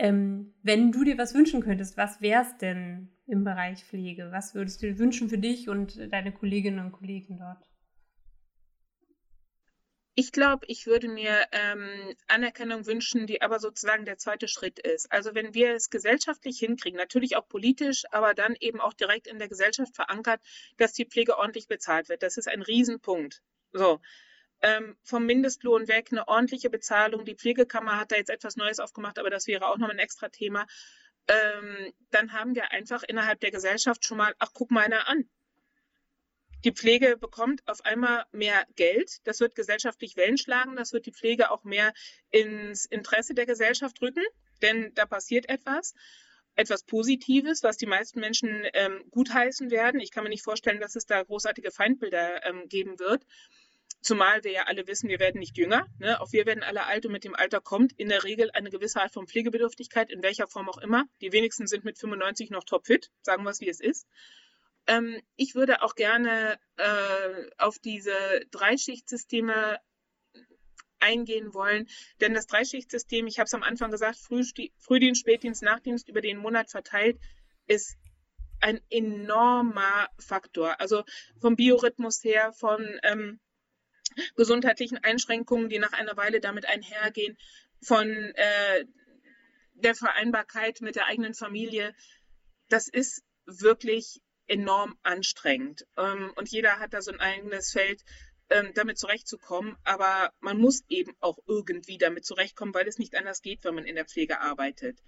Ähm, 0.00 0.54
wenn 0.62 0.92
du 0.92 1.04
dir 1.04 1.18
was 1.18 1.34
wünschen 1.34 1.62
könntest, 1.62 1.98
was 1.98 2.22
wäre 2.22 2.40
es 2.40 2.56
denn 2.56 3.10
im 3.26 3.44
Bereich 3.44 3.84
Pflege? 3.84 4.32
Was 4.32 4.54
würdest 4.54 4.80
du 4.80 4.86
dir 4.86 4.98
wünschen 4.98 5.28
für 5.28 5.36
dich 5.36 5.68
und 5.68 6.10
deine 6.10 6.32
Kolleginnen 6.32 6.78
und 6.78 6.92
Kollegen 6.92 7.38
dort? 7.38 7.68
Ich 10.14 10.32
glaube, 10.32 10.64
ich 10.68 10.86
würde 10.86 11.06
mir 11.06 11.44
ähm, 11.52 12.14
Anerkennung 12.28 12.86
wünschen, 12.86 13.26
die 13.26 13.42
aber 13.42 13.60
sozusagen 13.60 14.06
der 14.06 14.16
zweite 14.16 14.48
Schritt 14.48 14.78
ist. 14.78 15.12
Also 15.12 15.34
wenn 15.34 15.52
wir 15.52 15.74
es 15.74 15.90
gesellschaftlich 15.90 16.58
hinkriegen, 16.58 16.96
natürlich 16.96 17.36
auch 17.36 17.46
politisch, 17.46 18.04
aber 18.10 18.32
dann 18.32 18.56
eben 18.58 18.80
auch 18.80 18.94
direkt 18.94 19.26
in 19.26 19.38
der 19.38 19.48
Gesellschaft 19.48 19.94
verankert, 19.94 20.40
dass 20.78 20.94
die 20.94 21.04
Pflege 21.04 21.36
ordentlich 21.36 21.68
bezahlt 21.68 22.08
wird. 22.08 22.22
Das 22.22 22.38
ist 22.38 22.48
ein 22.48 22.62
Riesenpunkt. 22.62 23.42
So. 23.72 24.00
Ähm, 24.62 24.96
vom 25.02 25.24
Mindestlohn 25.24 25.88
weg 25.88 26.08
eine 26.10 26.28
ordentliche 26.28 26.70
Bezahlung. 26.70 27.24
Die 27.24 27.34
Pflegekammer 27.34 27.98
hat 27.98 28.12
da 28.12 28.16
jetzt 28.16 28.30
etwas 28.30 28.56
Neues 28.56 28.78
aufgemacht, 28.78 29.18
aber 29.18 29.30
das 29.30 29.46
wäre 29.46 29.66
auch 29.66 29.78
noch 29.78 29.88
ein 29.88 29.98
extra 29.98 30.28
Thema. 30.28 30.66
Ähm, 31.28 31.92
dann 32.10 32.32
haben 32.32 32.54
wir 32.54 32.72
einfach 32.72 33.02
innerhalb 33.02 33.40
der 33.40 33.50
Gesellschaft 33.50 34.04
schon 34.04 34.18
mal, 34.18 34.34
ach, 34.38 34.50
guck 34.52 34.70
mal 34.70 34.84
einer 34.84 35.08
an. 35.08 35.28
Die 36.64 36.72
Pflege 36.72 37.16
bekommt 37.16 37.66
auf 37.66 37.84
einmal 37.86 38.24
mehr 38.32 38.66
Geld. 38.76 39.26
Das 39.26 39.40
wird 39.40 39.54
gesellschaftlich 39.54 40.16
Wellen 40.16 40.36
schlagen. 40.36 40.76
Das 40.76 40.92
wird 40.92 41.06
die 41.06 41.12
Pflege 41.12 41.50
auch 41.50 41.64
mehr 41.64 41.94
ins 42.30 42.84
Interesse 42.84 43.32
der 43.32 43.46
Gesellschaft 43.46 44.00
rücken, 44.02 44.24
denn 44.60 44.92
da 44.94 45.06
passiert 45.06 45.48
etwas. 45.48 45.94
Etwas 46.56 46.82
Positives, 46.82 47.62
was 47.62 47.78
die 47.78 47.86
meisten 47.86 48.20
Menschen 48.20 48.66
ähm, 48.74 49.04
gutheißen 49.10 49.70
werden. 49.70 50.00
Ich 50.00 50.10
kann 50.10 50.24
mir 50.24 50.30
nicht 50.30 50.44
vorstellen, 50.44 50.80
dass 50.80 50.96
es 50.96 51.06
da 51.06 51.22
großartige 51.22 51.70
Feindbilder 51.70 52.44
ähm, 52.44 52.68
geben 52.68 52.98
wird. 52.98 53.24
Zumal 54.00 54.42
wir 54.44 54.52
ja 54.52 54.62
alle 54.64 54.86
wissen, 54.86 55.10
wir 55.10 55.20
werden 55.20 55.38
nicht 55.38 55.58
jünger. 55.58 55.86
Ne? 55.98 56.20
Auch 56.20 56.32
wir 56.32 56.46
werden 56.46 56.62
alle 56.62 56.86
alt 56.86 57.04
und 57.04 57.12
mit 57.12 57.24
dem 57.24 57.34
Alter 57.34 57.60
kommt 57.60 57.92
in 57.92 58.08
der 58.08 58.24
Regel 58.24 58.50
eine 58.52 58.70
gewisse 58.70 59.00
Art 59.00 59.12
von 59.12 59.26
Pflegebedürftigkeit, 59.26 60.10
in 60.10 60.22
welcher 60.22 60.46
Form 60.46 60.68
auch 60.70 60.78
immer. 60.78 61.04
Die 61.20 61.32
wenigsten 61.32 61.66
sind 61.66 61.84
mit 61.84 61.98
95 61.98 62.50
noch 62.50 62.64
topfit, 62.64 63.10
sagen 63.22 63.44
wir 63.44 63.50
es, 63.50 63.60
wie 63.60 63.68
es 63.68 63.80
ist. 63.80 64.06
Ähm, 64.86 65.20
ich 65.36 65.54
würde 65.54 65.82
auch 65.82 65.94
gerne 65.94 66.58
äh, 66.76 67.50
auf 67.58 67.78
diese 67.78 68.12
Dreischichtsysteme 68.50 69.78
eingehen 70.98 71.54
wollen, 71.54 71.86
denn 72.20 72.34
das 72.34 72.46
Dreischichtsystem, 72.46 73.26
ich 73.26 73.38
habe 73.38 73.46
es 73.46 73.54
am 73.54 73.62
Anfang 73.62 73.90
gesagt, 73.90 74.18
Frühdienst, 74.18 75.20
Spätdienst, 75.20 75.62
Nachtdienst 75.62 76.08
über 76.08 76.20
den 76.20 76.38
Monat 76.38 76.70
verteilt, 76.70 77.18
ist 77.66 77.96
ein 78.60 78.80
enormer 78.90 80.08
Faktor. 80.18 80.80
Also 80.80 81.04
vom 81.40 81.56
Biorhythmus 81.56 82.22
her, 82.22 82.52
von 82.52 82.98
ähm, 83.02 83.40
gesundheitlichen 84.36 84.98
Einschränkungen, 84.98 85.68
die 85.68 85.78
nach 85.78 85.92
einer 85.92 86.16
Weile 86.16 86.40
damit 86.40 86.66
einhergehen, 86.66 87.36
von 87.82 88.08
äh, 88.08 88.84
der 89.74 89.94
Vereinbarkeit 89.94 90.80
mit 90.80 90.96
der 90.96 91.06
eigenen 91.06 91.34
Familie. 91.34 91.94
Das 92.68 92.88
ist 92.88 93.22
wirklich 93.46 94.20
enorm 94.46 94.98
anstrengend. 95.02 95.86
Ähm, 95.96 96.32
und 96.36 96.48
jeder 96.50 96.78
hat 96.78 96.92
da 96.92 97.00
so 97.00 97.12
ein 97.12 97.20
eigenes 97.20 97.70
Feld, 97.70 98.02
ähm, 98.50 98.72
damit 98.74 98.98
zurechtzukommen. 98.98 99.76
Aber 99.84 100.32
man 100.40 100.58
muss 100.58 100.82
eben 100.88 101.14
auch 101.20 101.38
irgendwie 101.46 101.98
damit 101.98 102.24
zurechtkommen, 102.24 102.74
weil 102.74 102.88
es 102.88 102.98
nicht 102.98 103.14
anders 103.14 103.42
geht, 103.42 103.64
wenn 103.64 103.74
man 103.74 103.84
in 103.84 103.94
der 103.94 104.06
Pflege 104.06 104.40
arbeitet. 104.40 104.98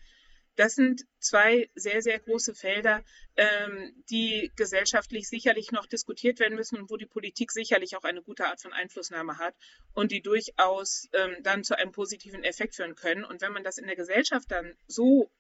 Das 0.57 0.75
sind 0.75 1.07
zwei 1.19 1.71
sehr, 1.75 2.03
sehr 2.03 2.19
große 2.19 2.55
Felder, 2.55 3.03
ähm, 3.37 3.95
die 4.11 4.53
gesellschaftlich 4.55 5.29
sicherlich 5.29 5.73
noch 5.73 5.87
diskutiert 5.87 6.41
werden 6.41 6.57
müssen 6.57 6.79
und 6.79 6.91
wo 6.91 6.97
die 6.97 7.07
Politik 7.07 7.53
sicherlich 7.53 7.97
auch 7.97 8.05
eine 8.05 8.23
gute 8.23 8.47
Art 8.47 8.61
von 8.61 8.73
Einflussnahme 8.73 9.39
hat 9.39 9.55
und 9.95 10.13
die 10.13 10.21
durchaus 10.21 11.09
ähm, 11.15 11.37
dann 11.43 11.65
zu 11.65 11.79
einem 11.79 11.93
positiven 11.93 12.45
Effekt 12.45 12.75
führen 12.75 12.95
können. 12.95 13.25
Und 13.25 13.41
wenn 13.41 13.53
man 13.53 13.65
das 13.65 13.79
in 13.79 13.87
der 13.87 13.97
Gesellschaft 13.97 14.51
dann 14.51 14.75
so 14.87 15.31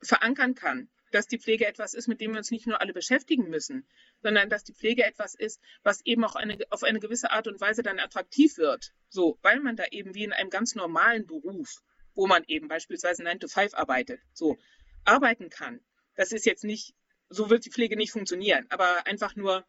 verankern 0.00 0.54
kann, 0.54 0.88
dass 1.10 1.26
die 1.26 1.38
Pflege 1.38 1.66
etwas 1.66 1.94
ist, 1.94 2.08
mit 2.08 2.20
dem 2.20 2.32
wir 2.32 2.38
uns 2.38 2.50
nicht 2.50 2.66
nur 2.66 2.80
alle 2.80 2.92
beschäftigen 2.92 3.48
müssen, 3.48 3.86
sondern 4.22 4.48
dass 4.48 4.64
die 4.64 4.74
Pflege 4.74 5.04
etwas 5.04 5.34
ist, 5.34 5.60
was 5.82 6.04
eben 6.04 6.24
auch 6.24 6.36
eine, 6.36 6.58
auf 6.70 6.82
eine 6.82 7.00
gewisse 7.00 7.30
Art 7.30 7.46
und 7.46 7.60
Weise 7.60 7.82
dann 7.82 7.98
attraktiv 7.98 8.58
wird. 8.58 8.92
So, 9.08 9.38
weil 9.42 9.60
man 9.60 9.76
da 9.76 9.84
eben 9.90 10.14
wie 10.14 10.24
in 10.24 10.32
einem 10.32 10.50
ganz 10.50 10.74
normalen 10.74 11.26
Beruf, 11.26 11.82
wo 12.18 12.26
man 12.26 12.42
eben 12.48 12.66
beispielsweise 12.66 13.22
9 13.22 13.38
to 13.38 13.46
5 13.46 13.74
arbeitet, 13.74 14.20
so 14.32 14.58
arbeiten 15.04 15.50
kann. 15.50 15.80
Das 16.16 16.32
ist 16.32 16.46
jetzt 16.46 16.64
nicht, 16.64 16.96
so 17.28 17.48
wird 17.48 17.64
die 17.64 17.70
Pflege 17.70 17.96
nicht 17.96 18.10
funktionieren, 18.10 18.66
aber 18.70 19.06
einfach 19.06 19.36
nur, 19.36 19.64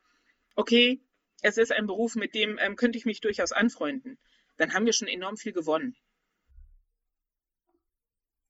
okay, 0.56 1.00
es 1.44 1.60
ist 1.60 1.72
ein 1.72 1.86
Beruf, 1.86 2.16
mit 2.16 2.34
dem 2.34 2.58
ähm, 2.58 2.76
könnte 2.76 2.98
ich 2.98 3.06
mich 3.06 3.22
durchaus 3.22 3.52
anfreunden. 3.52 4.18
Dann 4.58 4.74
haben 4.74 4.88
wir 4.88 4.94
schon 4.94 5.08
enorm 5.08 5.38
viel 5.38 5.54
gewonnen. 5.54 5.96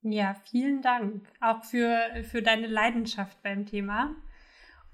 Ja, 0.02 0.34
vielen 0.50 0.82
Dank 0.82 1.28
auch 1.42 1.66
für, 1.66 2.24
für 2.32 2.42
deine 2.42 2.68
Leidenschaft 2.68 3.44
beim 3.44 3.66
Thema. 3.66 4.16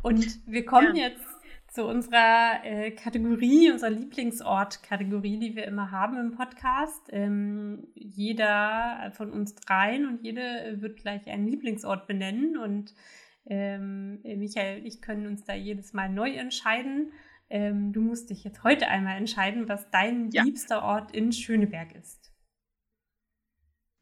Und 0.02 0.40
wir 0.48 0.66
kommen 0.66 0.96
ja. 0.96 1.10
jetzt 1.10 1.28
zu 1.76 1.86
unserer 1.86 2.64
äh, 2.64 2.92
Kategorie, 2.92 3.70
unserer 3.70 3.90
Lieblingsort-Kategorie, 3.90 5.40
die 5.40 5.56
wir 5.58 5.66
immer 5.66 5.92
haben 5.92 6.18
im 6.18 6.32
Podcast. 6.32 7.02
Ähm, 7.10 7.88
jeder 7.94 9.12
von 9.14 9.30
uns 9.30 9.56
dreien 9.56 10.08
und 10.08 10.24
jede 10.24 10.78
wird 10.80 10.96
gleich 10.98 11.28
einen 11.28 11.48
Lieblingsort 11.48 12.08
benennen. 12.08 12.58
Und 12.58 12.96
ähm, 13.46 14.22
Michael 14.24 14.80
und 14.80 14.86
ich 14.86 15.02
können 15.02 15.28
uns 15.28 15.44
da 15.44 15.54
jedes 15.54 15.92
Mal 15.92 16.10
neu 16.10 16.32
entscheiden. 16.32 17.12
Ähm, 17.50 17.92
du 17.92 18.00
musst 18.00 18.30
dich 18.30 18.46
jetzt 18.46 18.64
heute 18.64 18.88
einmal 18.88 19.18
entscheiden, 19.18 19.68
was 19.68 19.90
dein 19.92 20.32
ja. 20.32 20.44
liebster 20.44 20.82
Ort 20.82 21.14
in 21.14 21.34
Schöneberg 21.34 21.94
ist 21.94 22.32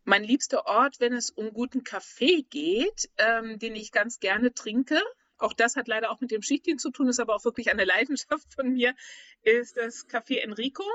mein 0.05 0.25
liebster 0.25 0.65
Ort, 0.65 0.99
wenn 0.99 1.13
es 1.13 1.29
um 1.29 1.53
guten 1.53 1.85
Kaffee 1.85 2.43
geht, 2.49 3.09
ähm, 3.17 3.57
den 3.57 3.73
ich 3.73 3.93
ganz 3.93 4.19
gerne 4.19 4.53
trinke. 4.53 4.99
Auch 5.43 5.53
das 5.53 5.75
hat 5.75 5.89
leider 5.89 6.09
auch 6.09 6.21
mit 6.21 6.31
dem 6.31 6.41
Schichtdienst 6.41 6.83
zu 6.83 6.89
tun, 6.89 7.09
ist 7.09 7.19
aber 7.19 7.35
auch 7.35 7.43
wirklich 7.43 7.69
eine 7.69 7.83
Leidenschaft 7.83 8.53
von 8.55 8.71
mir, 8.71 8.95
ist 9.41 9.75
das 9.75 10.07
Café 10.07 10.37
Enrico 10.37 10.85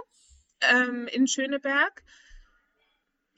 ähm, 0.62 1.06
in 1.06 1.26
Schöneberg. 1.26 2.02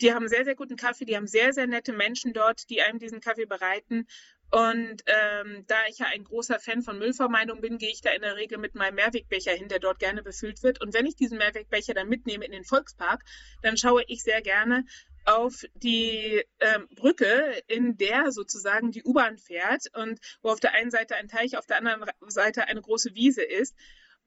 Die 0.01 0.15
haben 0.15 0.29
sehr, 0.29 0.45
sehr 0.45 0.55
guten 0.55 0.77
Kaffee, 0.77 1.05
die 1.05 1.17
haben 1.17 1.27
sehr, 1.27 1.53
sehr 1.53 1.67
nette 1.67 1.93
Menschen 1.93 2.33
dort, 2.33 2.71
die 2.71 2.81
einem 2.81 3.01
diesen 3.01 3.21
Kaffee 3.21 3.47
bereiten. 3.47 4.07
Und 4.53 5.03
ähm, 5.07 5.65
da 5.67 5.77
ich 5.89 5.99
ja 5.99 6.07
ein 6.07 6.23
großer 6.23 6.61
Fan 6.61 6.83
von 6.83 6.99
Müllvermeidung 6.99 7.61
bin, 7.61 7.79
gehe 7.79 7.91
ich 7.91 8.03
da 8.03 8.11
in 8.11 8.23
der 8.23 8.37
Regel 8.37 8.59
mit 8.59 8.77
meinem 8.77 8.95
Mehrwegbecher 8.95 9.53
hin, 9.53 9.69
der 9.69 9.81
dort 9.81 9.99
gerne 9.99 10.23
befüllt 10.23 10.63
wird. 10.63 10.81
Und 10.81 10.95
wenn 10.95 11.07
ich 11.07 11.17
diesen 11.17 11.39
Mehrwegbecher 11.39 11.95
dann 11.95 12.09
mitnehme 12.09 12.45
in 12.45 12.53
den 12.53 12.65
Volkspark, 12.65 13.25
dann 13.63 13.77
schaue 13.77 14.05
ich 14.07 14.23
sehr 14.23 14.43
gerne, 14.43 14.85
auf 15.25 15.65
die 15.75 16.43
ähm, 16.61 16.89
Brücke, 16.95 17.63
in 17.67 17.97
der 17.97 18.33
sozusagen 18.33 18.91
die 18.91 19.05
U-Bahn 19.05 19.39
fährt 19.39 19.87
und 19.95 20.21
wo 20.43 20.51
auf 20.51 20.61
der 20.61 20.73
einen 20.75 20.91
Seite 20.91 21.17
ein 21.17 21.29
Teich, 21.29 21.57
auf 21.57 21.67
der 21.67 21.79
anderen 21.79 22.05
Seite 22.29 22.67
eine 22.67 22.81
große 22.81 23.15
Wiese 23.15 23.43
ist. 23.43 23.75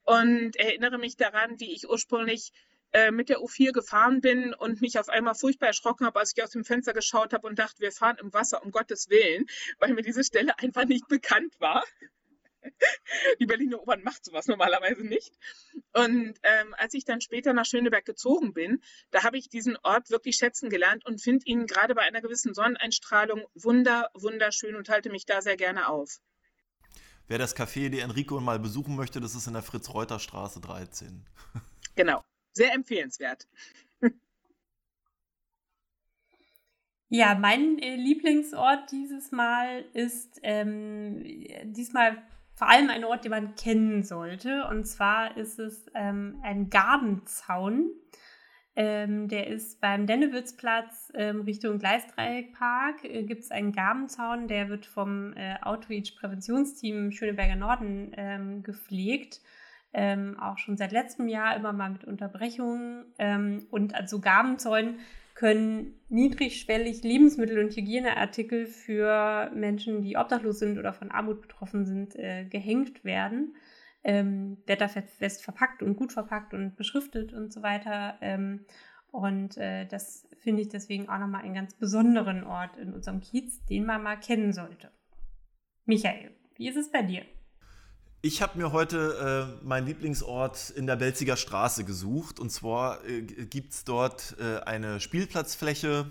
Und 0.05 0.57
erinnere 0.57 0.97
mich 0.97 1.15
daran, 1.15 1.59
wie 1.59 1.73
ich 1.73 1.89
ursprünglich 1.89 2.51
äh, 2.93 3.09
mit 3.11 3.29
der 3.29 3.39
U4 3.39 3.71
gefahren 3.71 4.21
bin 4.21 4.53
und 4.53 4.81
mich 4.81 4.99
auf 4.99 5.09
einmal 5.09 5.33
furchtbar 5.33 5.67
erschrocken 5.67 6.05
habe, 6.05 6.19
als 6.19 6.33
ich 6.35 6.43
aus 6.43 6.51
dem 6.51 6.63
Fenster 6.63 6.93
geschaut 6.93 7.33
habe 7.33 7.47
und 7.47 7.57
dachte, 7.57 7.79
wir 7.79 7.91
fahren 7.91 8.17
im 8.21 8.31
Wasser, 8.33 8.63
um 8.63 8.71
Gottes 8.71 9.09
Willen, 9.09 9.45
weil 9.79 9.93
mir 9.93 10.03
diese 10.03 10.23
Stelle 10.23 10.59
einfach 10.59 10.85
nicht 10.85 11.07
bekannt 11.07 11.55
war. 11.59 11.83
Die 13.39 13.45
Berliner 13.45 13.81
U-Bahn 13.81 14.03
macht 14.03 14.25
sowas 14.25 14.47
normalerweise 14.47 15.03
nicht. 15.03 15.33
Und 15.93 16.33
ähm, 16.43 16.75
als 16.77 16.93
ich 16.93 17.05
dann 17.05 17.21
später 17.21 17.53
nach 17.53 17.65
Schöneberg 17.65 18.05
gezogen 18.05 18.53
bin, 18.53 18.81
da 19.11 19.23
habe 19.23 19.37
ich 19.37 19.49
diesen 19.49 19.77
Ort 19.83 20.09
wirklich 20.09 20.35
schätzen 20.35 20.69
gelernt 20.69 21.05
und 21.05 21.21
finde 21.21 21.45
ihn 21.45 21.67
gerade 21.67 21.95
bei 21.95 22.01
einer 22.01 22.21
gewissen 22.21 22.53
Sonneneinstrahlung 22.53 23.45
wunder, 23.53 24.09
wunderschön 24.13 24.75
und 24.75 24.89
halte 24.89 25.09
mich 25.09 25.25
da 25.25 25.41
sehr 25.41 25.57
gerne 25.57 25.87
auf. 25.89 26.19
Wer 27.27 27.37
das 27.37 27.55
Café 27.55 27.89
die 27.89 27.99
Enrico 27.99 28.39
mal 28.39 28.59
besuchen 28.59 28.95
möchte, 28.95 29.21
das 29.21 29.35
ist 29.35 29.47
in 29.47 29.53
der 29.53 29.63
Fritz-Reuter-Straße 29.63 30.61
13. 30.61 31.25
Genau, 31.95 32.23
sehr 32.53 32.73
empfehlenswert. 32.73 33.47
Ja, 37.15 37.35
mein 37.35 37.77
äh, 37.77 37.95
Lieblingsort 37.95 38.91
dieses 38.91 39.31
Mal 39.31 39.85
ist 39.93 40.39
ähm, 40.41 41.23
diesmal 41.65 42.23
vor 42.55 42.69
allem 42.69 42.89
ein 42.89 43.03
Ort, 43.03 43.23
den 43.23 43.31
man 43.31 43.55
kennen 43.55 44.03
sollte. 44.03 44.67
Und 44.69 44.85
zwar 44.85 45.37
ist 45.37 45.59
es 45.59 45.85
ähm, 45.95 46.39
ein 46.43 46.69
Gartenzaun. 46.69 47.91
Ähm, 48.75 49.27
der 49.27 49.47
ist 49.47 49.81
beim 49.81 50.07
Dennewitzplatz 50.07 51.11
ähm, 51.13 51.41
Richtung 51.41 51.77
Gleisdreieckpark. 51.77 53.03
Äh, 53.03 53.23
Gibt 53.23 53.43
es 53.43 53.51
einen 53.51 53.71
Gabenzaun, 53.71 54.47
der 54.47 54.69
wird 54.69 54.85
vom 54.87 55.33
äh, 55.33 55.55
Outreach-Präventionsteam 55.61 57.11
Schöneberger 57.11 57.55
Norden 57.55 58.11
ähm, 58.17 58.63
gepflegt. 58.63 59.41
Ähm, 59.93 60.39
auch 60.39 60.57
schon 60.57 60.75
seit 60.75 60.91
letztem 60.91 61.27
Jahr 61.27 61.55
immer 61.55 61.71
mal 61.71 61.91
mit 61.91 62.03
Unterbrechungen. 62.03 63.05
Ähm, 63.19 63.67
und 63.69 63.93
also 63.93 64.19
Gabenzäunen 64.19 64.99
können 65.33 65.99
niedrigschwellig 66.09 67.03
Lebensmittel 67.03 67.59
und 67.59 67.75
Hygieneartikel 67.75 68.67
für 68.67 69.51
Menschen, 69.53 70.01
die 70.01 70.17
obdachlos 70.17 70.59
sind 70.59 70.77
oder 70.77 70.93
von 70.93 71.11
Armut 71.11 71.41
betroffen 71.41 71.85
sind, 71.85 72.15
äh, 72.15 72.45
gehängt 72.45 73.03
werden. 73.03 73.55
Ähm, 74.05 74.57
wetterfest 74.65 75.43
verpackt 75.43 75.81
und 75.81 75.95
gut 75.95 76.11
verpackt 76.11 76.53
und 76.53 76.75
beschriftet 76.75 77.31
und 77.33 77.53
so 77.53 77.61
weiter. 77.61 78.17
Ähm, 78.19 78.65
und 79.11 79.57
äh, 79.57 79.85
das 79.85 80.27
finde 80.39 80.61
ich 80.61 80.69
deswegen 80.69 81.07
auch 81.07 81.19
nochmal 81.19 81.43
einen 81.43 81.53
ganz 81.53 81.73
besonderen 81.75 82.43
Ort 82.43 82.75
in 82.77 82.93
unserem 82.93 83.21
Kiez, 83.21 83.63
den 83.65 83.85
man 83.85 84.03
mal 84.03 84.17
kennen 84.17 84.51
sollte. 84.51 84.91
Michael, 85.85 86.31
wie 86.55 86.67
ist 86.67 86.77
es 86.77 86.91
bei 86.91 87.01
dir? 87.03 87.23
Ich 88.25 88.41
habe 88.41 88.57
mir 88.57 88.71
heute 88.71 89.57
äh, 89.61 89.65
meinen 89.65 89.85
Lieblingsort 89.85 90.69
in 90.69 90.87
der 90.87 90.95
Belziger 90.95 91.35
Straße 91.35 91.83
gesucht. 91.83 92.39
Und 92.39 92.51
zwar 92.51 93.03
äh, 93.03 93.21
gibt 93.21 93.73
es 93.73 93.83
dort 93.83 94.37
äh, 94.39 94.61
eine 94.61 95.01
Spielplatzfläche 95.01 96.09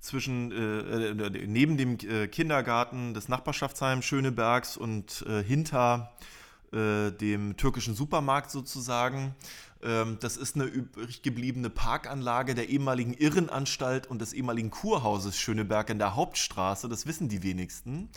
zwischen, 0.00 0.50
äh, 0.50 1.10
äh, 1.10 1.46
neben 1.46 1.76
dem 1.76 1.98
äh, 2.00 2.26
Kindergarten 2.26 3.14
des 3.14 3.28
Nachbarschaftsheims 3.28 4.04
Schönebergs 4.04 4.76
und 4.76 5.24
hinter 5.46 6.12
dem 6.74 7.58
türkischen 7.58 7.94
Supermarkt 7.94 8.50
sozusagen. 8.50 9.34
Ähm, 9.82 10.18
das 10.20 10.36
ist 10.36 10.54
eine 10.54 10.64
übrig 10.64 11.22
gebliebene 11.22 11.70
Parkanlage 11.70 12.54
der 12.54 12.68
ehemaligen 12.68 13.14
Irrenanstalt 13.14 14.06
und 14.06 14.20
des 14.20 14.32
ehemaligen 14.32 14.70
Kurhauses 14.70 15.36
Schöneberg 15.36 15.90
in 15.90 15.98
der 15.98 16.14
Hauptstraße. 16.14 16.88
Das 16.88 17.06
wissen 17.06 17.28
die 17.28 17.42
wenigsten. 17.42 18.08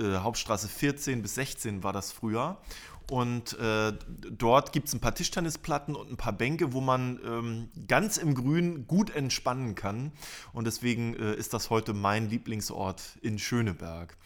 Äh, 0.00 0.18
Hauptstraße 0.18 0.68
14 0.68 1.22
bis 1.22 1.34
16 1.34 1.82
war 1.82 1.92
das 1.92 2.12
früher. 2.12 2.58
Und 3.10 3.58
äh, 3.58 3.92
dort 4.30 4.72
gibt 4.72 4.86
es 4.86 4.94
ein 4.94 5.00
paar 5.00 5.14
Tischtennisplatten 5.14 5.96
und 5.96 6.10
ein 6.12 6.16
paar 6.16 6.32
Bänke, 6.32 6.72
wo 6.72 6.80
man 6.80 7.18
ähm, 7.24 7.68
ganz 7.88 8.18
im 8.18 8.34
Grün 8.34 8.86
gut 8.86 9.10
entspannen 9.10 9.74
kann. 9.74 10.12
Und 10.52 10.66
deswegen 10.66 11.14
äh, 11.14 11.34
ist 11.34 11.52
das 11.52 11.70
heute 11.70 11.92
mein 11.92 12.30
Lieblingsort 12.30 13.18
in 13.20 13.40
Schöneberg. 13.40 14.16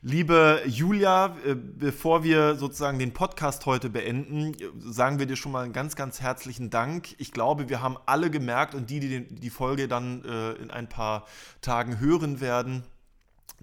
Liebe 0.00 0.62
Julia, 0.66 1.36
äh, 1.46 1.54
bevor 1.54 2.24
wir 2.24 2.54
sozusagen 2.54 2.98
den 2.98 3.12
Podcast 3.12 3.66
heute 3.66 3.90
beenden, 3.90 4.56
sagen 4.80 5.18
wir 5.18 5.26
dir 5.26 5.36
schon 5.36 5.52
mal 5.52 5.64
einen 5.64 5.74
ganz, 5.74 5.94
ganz 5.94 6.22
herzlichen 6.22 6.70
Dank. 6.70 7.14
Ich 7.18 7.32
glaube, 7.32 7.68
wir 7.68 7.82
haben 7.82 7.98
alle 8.06 8.30
gemerkt 8.30 8.74
und 8.74 8.88
die, 8.88 8.98
die 8.98 9.28
die 9.28 9.50
Folge 9.50 9.88
dann 9.88 10.24
äh, 10.24 10.52
in 10.54 10.70
ein 10.70 10.88
paar 10.88 11.26
Tagen 11.60 12.00
hören 12.00 12.40
werden, 12.40 12.82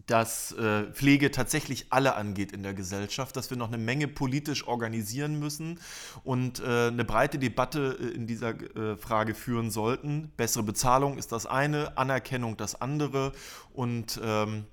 dass 0.05 0.51
äh, 0.53 0.85
Pflege 0.91 1.31
tatsächlich 1.31 1.87
alle 1.89 2.15
angeht 2.15 2.51
in 2.51 2.63
der 2.63 2.73
Gesellschaft, 2.73 3.35
dass 3.35 3.49
wir 3.49 3.57
noch 3.57 3.67
eine 3.67 3.77
Menge 3.77 4.07
politisch 4.07 4.67
organisieren 4.67 5.39
müssen 5.39 5.79
und 6.23 6.59
äh, 6.59 6.87
eine 6.87 7.05
breite 7.05 7.39
Debatte 7.39 7.97
äh, 7.99 8.07
in 8.15 8.27
dieser 8.27 8.49
äh, 8.49 8.97
Frage 8.97 9.33
führen 9.33 9.71
sollten. 9.71 10.31
Bessere 10.37 10.63
Bezahlung 10.63 11.17
ist 11.17 11.31
das 11.31 11.45
eine, 11.45 11.97
Anerkennung 11.97 12.57
das 12.57 12.79
andere 12.79 13.31
und 13.73 14.19
ähm, 14.23 14.65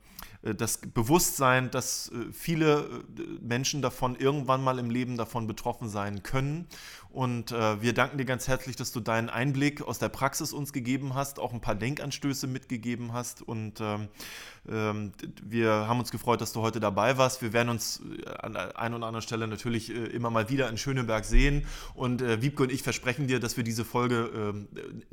äh, 0.42 0.54
das 0.54 0.78
Bewusstsein, 0.78 1.70
dass 1.70 2.10
äh, 2.10 2.32
viele 2.32 3.04
Menschen 3.40 3.82
davon 3.82 4.16
irgendwann 4.16 4.62
mal 4.62 4.78
im 4.78 4.90
Leben 4.90 5.16
davon 5.16 5.46
betroffen 5.46 5.88
sein 5.88 6.22
können. 6.22 6.66
Und 7.10 7.50
wir 7.50 7.94
danken 7.94 8.18
dir 8.18 8.26
ganz 8.26 8.46
herzlich, 8.46 8.76
dass 8.76 8.92
du 8.92 9.00
deinen 9.00 9.30
Einblick 9.30 9.80
aus 9.80 9.98
der 9.98 10.10
Praxis 10.10 10.52
uns 10.52 10.74
gegeben 10.74 11.14
hast, 11.14 11.38
auch 11.38 11.54
ein 11.54 11.62
paar 11.62 11.74
Denkanstöße 11.74 12.46
mitgegeben 12.46 13.14
hast. 13.14 13.40
Und 13.40 13.80
ähm, 13.80 14.08
wir 14.68 15.70
haben 15.70 15.98
uns 16.00 16.10
gefreut, 16.10 16.40
dass 16.40 16.52
du 16.52 16.62
heute 16.62 16.80
dabei 16.80 17.18
warst. 17.18 17.42
Wir 17.42 17.52
werden 17.52 17.68
uns 17.68 18.02
an 18.40 18.54
der 18.54 18.78
einen 18.78 18.94
oder 18.94 19.06
anderen 19.06 19.22
Stelle 19.22 19.46
natürlich 19.46 19.90
immer 19.90 20.30
mal 20.30 20.48
wieder 20.50 20.68
in 20.68 20.76
Schöneberg 20.76 21.24
sehen. 21.24 21.66
Und 21.94 22.22
Wiebke 22.22 22.62
und 22.64 22.72
ich 22.72 22.82
versprechen 22.82 23.26
dir, 23.26 23.40
dass 23.40 23.56
wir 23.56 23.64
diese 23.64 23.84
Folge 23.84 24.30
ähm, 24.34 24.68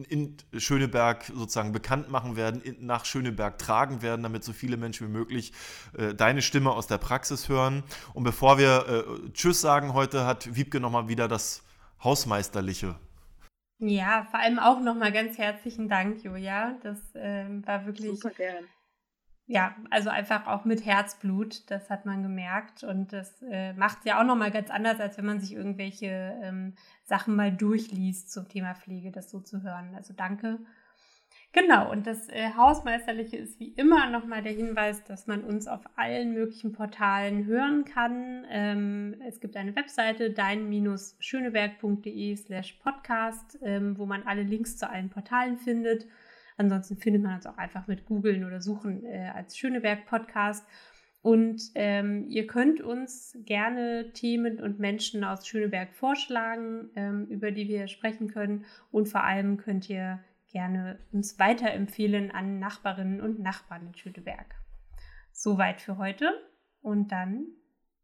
in 0.10 0.38
Schöneberg 0.58 1.26
sozusagen 1.26 1.72
bekannt 1.72 2.10
machen 2.10 2.36
werden, 2.36 2.62
nach 2.80 3.06
Schöneberg 3.06 3.58
tragen 3.58 4.02
werden, 4.02 4.24
damit 4.24 4.44
so 4.44 4.54
viele 4.54 4.78
Menschen 4.78 5.08
wie 5.08 5.12
möglich 5.12 5.54
äh, 5.98 6.14
deine 6.14 6.42
Stimme 6.42 6.72
aus 6.72 6.88
der 6.88 6.98
Praxis 6.98 7.50
hören. 7.50 7.84
Und 8.14 8.24
bevor 8.24 8.58
wir 8.58 8.86
äh, 8.88 9.32
Tschüss 9.34 9.62
sagen 9.62 9.94
heute, 9.94 10.26
hat 10.26 10.56
Wiebke 10.56 10.80
nochmal 10.80 11.08
wieder 11.08 11.28
das 11.28 11.64
Hausmeisterliche. 12.04 12.96
Ja, 13.80 14.26
vor 14.30 14.40
allem 14.40 14.60
auch 14.60 14.80
nochmal 14.80 15.12
ganz 15.12 15.38
herzlichen 15.38 15.90
Dank, 15.90 16.24
Julia. 16.24 16.78
Das 16.84 16.98
äh, 17.16 17.46
war 17.66 17.86
wirklich. 17.86 18.20
Super 18.20 18.30
gern. 18.30 18.66
Ja, 19.46 19.76
also 19.90 20.10
einfach 20.10 20.48
auch 20.48 20.64
mit 20.64 20.86
Herzblut, 20.86 21.70
das 21.70 21.90
hat 21.90 22.06
man 22.06 22.24
gemerkt. 22.24 22.84
Und 22.84 23.12
das 23.12 23.42
äh, 23.42 23.74
macht 23.74 24.00
es 24.00 24.06
ja 24.06 24.20
auch 24.20 24.26
nochmal 24.26 24.52
ganz 24.52 24.70
anders, 24.70 25.00
als 25.00 25.18
wenn 25.18 25.26
man 25.26 25.40
sich 25.40 25.54
irgendwelche 25.54 26.40
ähm, 26.42 26.76
Sachen 27.04 27.36
mal 27.36 27.52
durchliest 27.52 28.32
zum 28.32 28.48
Thema 28.48 28.74
Pflege, 28.74 29.12
das 29.12 29.30
so 29.30 29.42
zu 29.42 29.62
hören. 29.62 29.96
Also 29.96 30.14
danke 30.14 30.60
Genau, 31.56 31.92
und 31.92 32.08
das 32.08 32.30
äh, 32.30 32.50
Hausmeisterliche 32.58 33.38
ist 33.38 33.60
wie 33.60 33.74
immer 33.74 34.10
nochmal 34.10 34.42
der 34.42 34.54
Hinweis, 34.54 35.04
dass 35.04 35.28
man 35.28 35.44
uns 35.44 35.68
auf 35.68 35.82
allen 35.96 36.34
möglichen 36.34 36.74
Portalen 36.74 37.46
hören 37.46 37.86
kann. 37.86 38.44
Ähm, 38.50 39.22
es 39.28 39.40
gibt 39.40 39.56
eine 39.56 39.76
Webseite 39.76 40.32
dein-schöneberg.de 40.32 42.36
slash 42.38 42.74
podcast, 42.82 43.60
ähm, 43.62 44.00
wo 44.00 44.08
man 44.08 44.24
alle 44.24 44.42
Links 44.42 44.78
zu 44.78 44.90
allen 44.90 45.12
Portalen 45.12 45.60
findet. 45.60 46.08
Ansonsten 46.58 46.98
findet 46.98 47.24
man 47.24 47.36
uns 47.36 47.46
auch 47.46 47.58
einfach 47.58 47.88
mit 47.88 48.06
googeln 48.06 48.44
oder 48.44 48.62
suchen 48.62 49.06
äh, 49.06 49.32
als 49.34 49.58
Schöneberg 49.58 50.06
Podcast. 50.06 50.66
Und 51.22 51.72
ähm, 51.76 52.26
ihr 52.28 52.48
könnt 52.48 52.82
uns 52.82 53.38
gerne 53.46 54.12
Themen 54.14 54.60
und 54.60 54.80
Menschen 54.80 55.24
aus 55.24 55.48
Schöneberg 55.48 55.94
vorschlagen, 55.94 56.90
ähm, 56.96 57.28
über 57.28 57.52
die 57.52 57.70
wir 57.70 57.88
sprechen 57.88 58.28
können. 58.28 58.66
Und 58.92 59.08
vor 59.08 59.24
allem 59.24 59.58
könnt 59.58 59.90
ihr 59.90 60.20
gerne 60.52 61.00
uns 61.14 61.40
weiterempfehlen 61.40 62.30
an 62.32 62.60
Nachbarinnen 62.60 63.22
und 63.22 63.40
Nachbarn 63.40 63.88
in 63.88 63.96
Schöneberg. 63.96 64.54
Soweit 65.32 65.80
für 65.82 65.98
heute 65.98 66.32
und 66.82 67.12
dann 67.12 67.46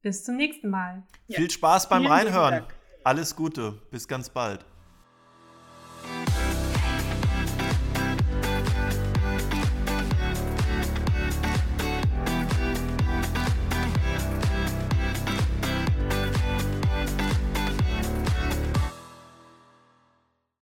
bis 0.01 0.23
zum 0.23 0.37
nächsten 0.37 0.69
Mal. 0.69 1.03
Ja. 1.27 1.37
Viel 1.37 1.51
Spaß 1.51 1.89
beim 1.89 2.03
Vielen 2.03 2.11
Reinhören. 2.11 2.63
Alles 3.03 3.35
Gute. 3.35 3.81
Bis 3.91 4.07
ganz 4.07 4.29
bald. 4.29 4.65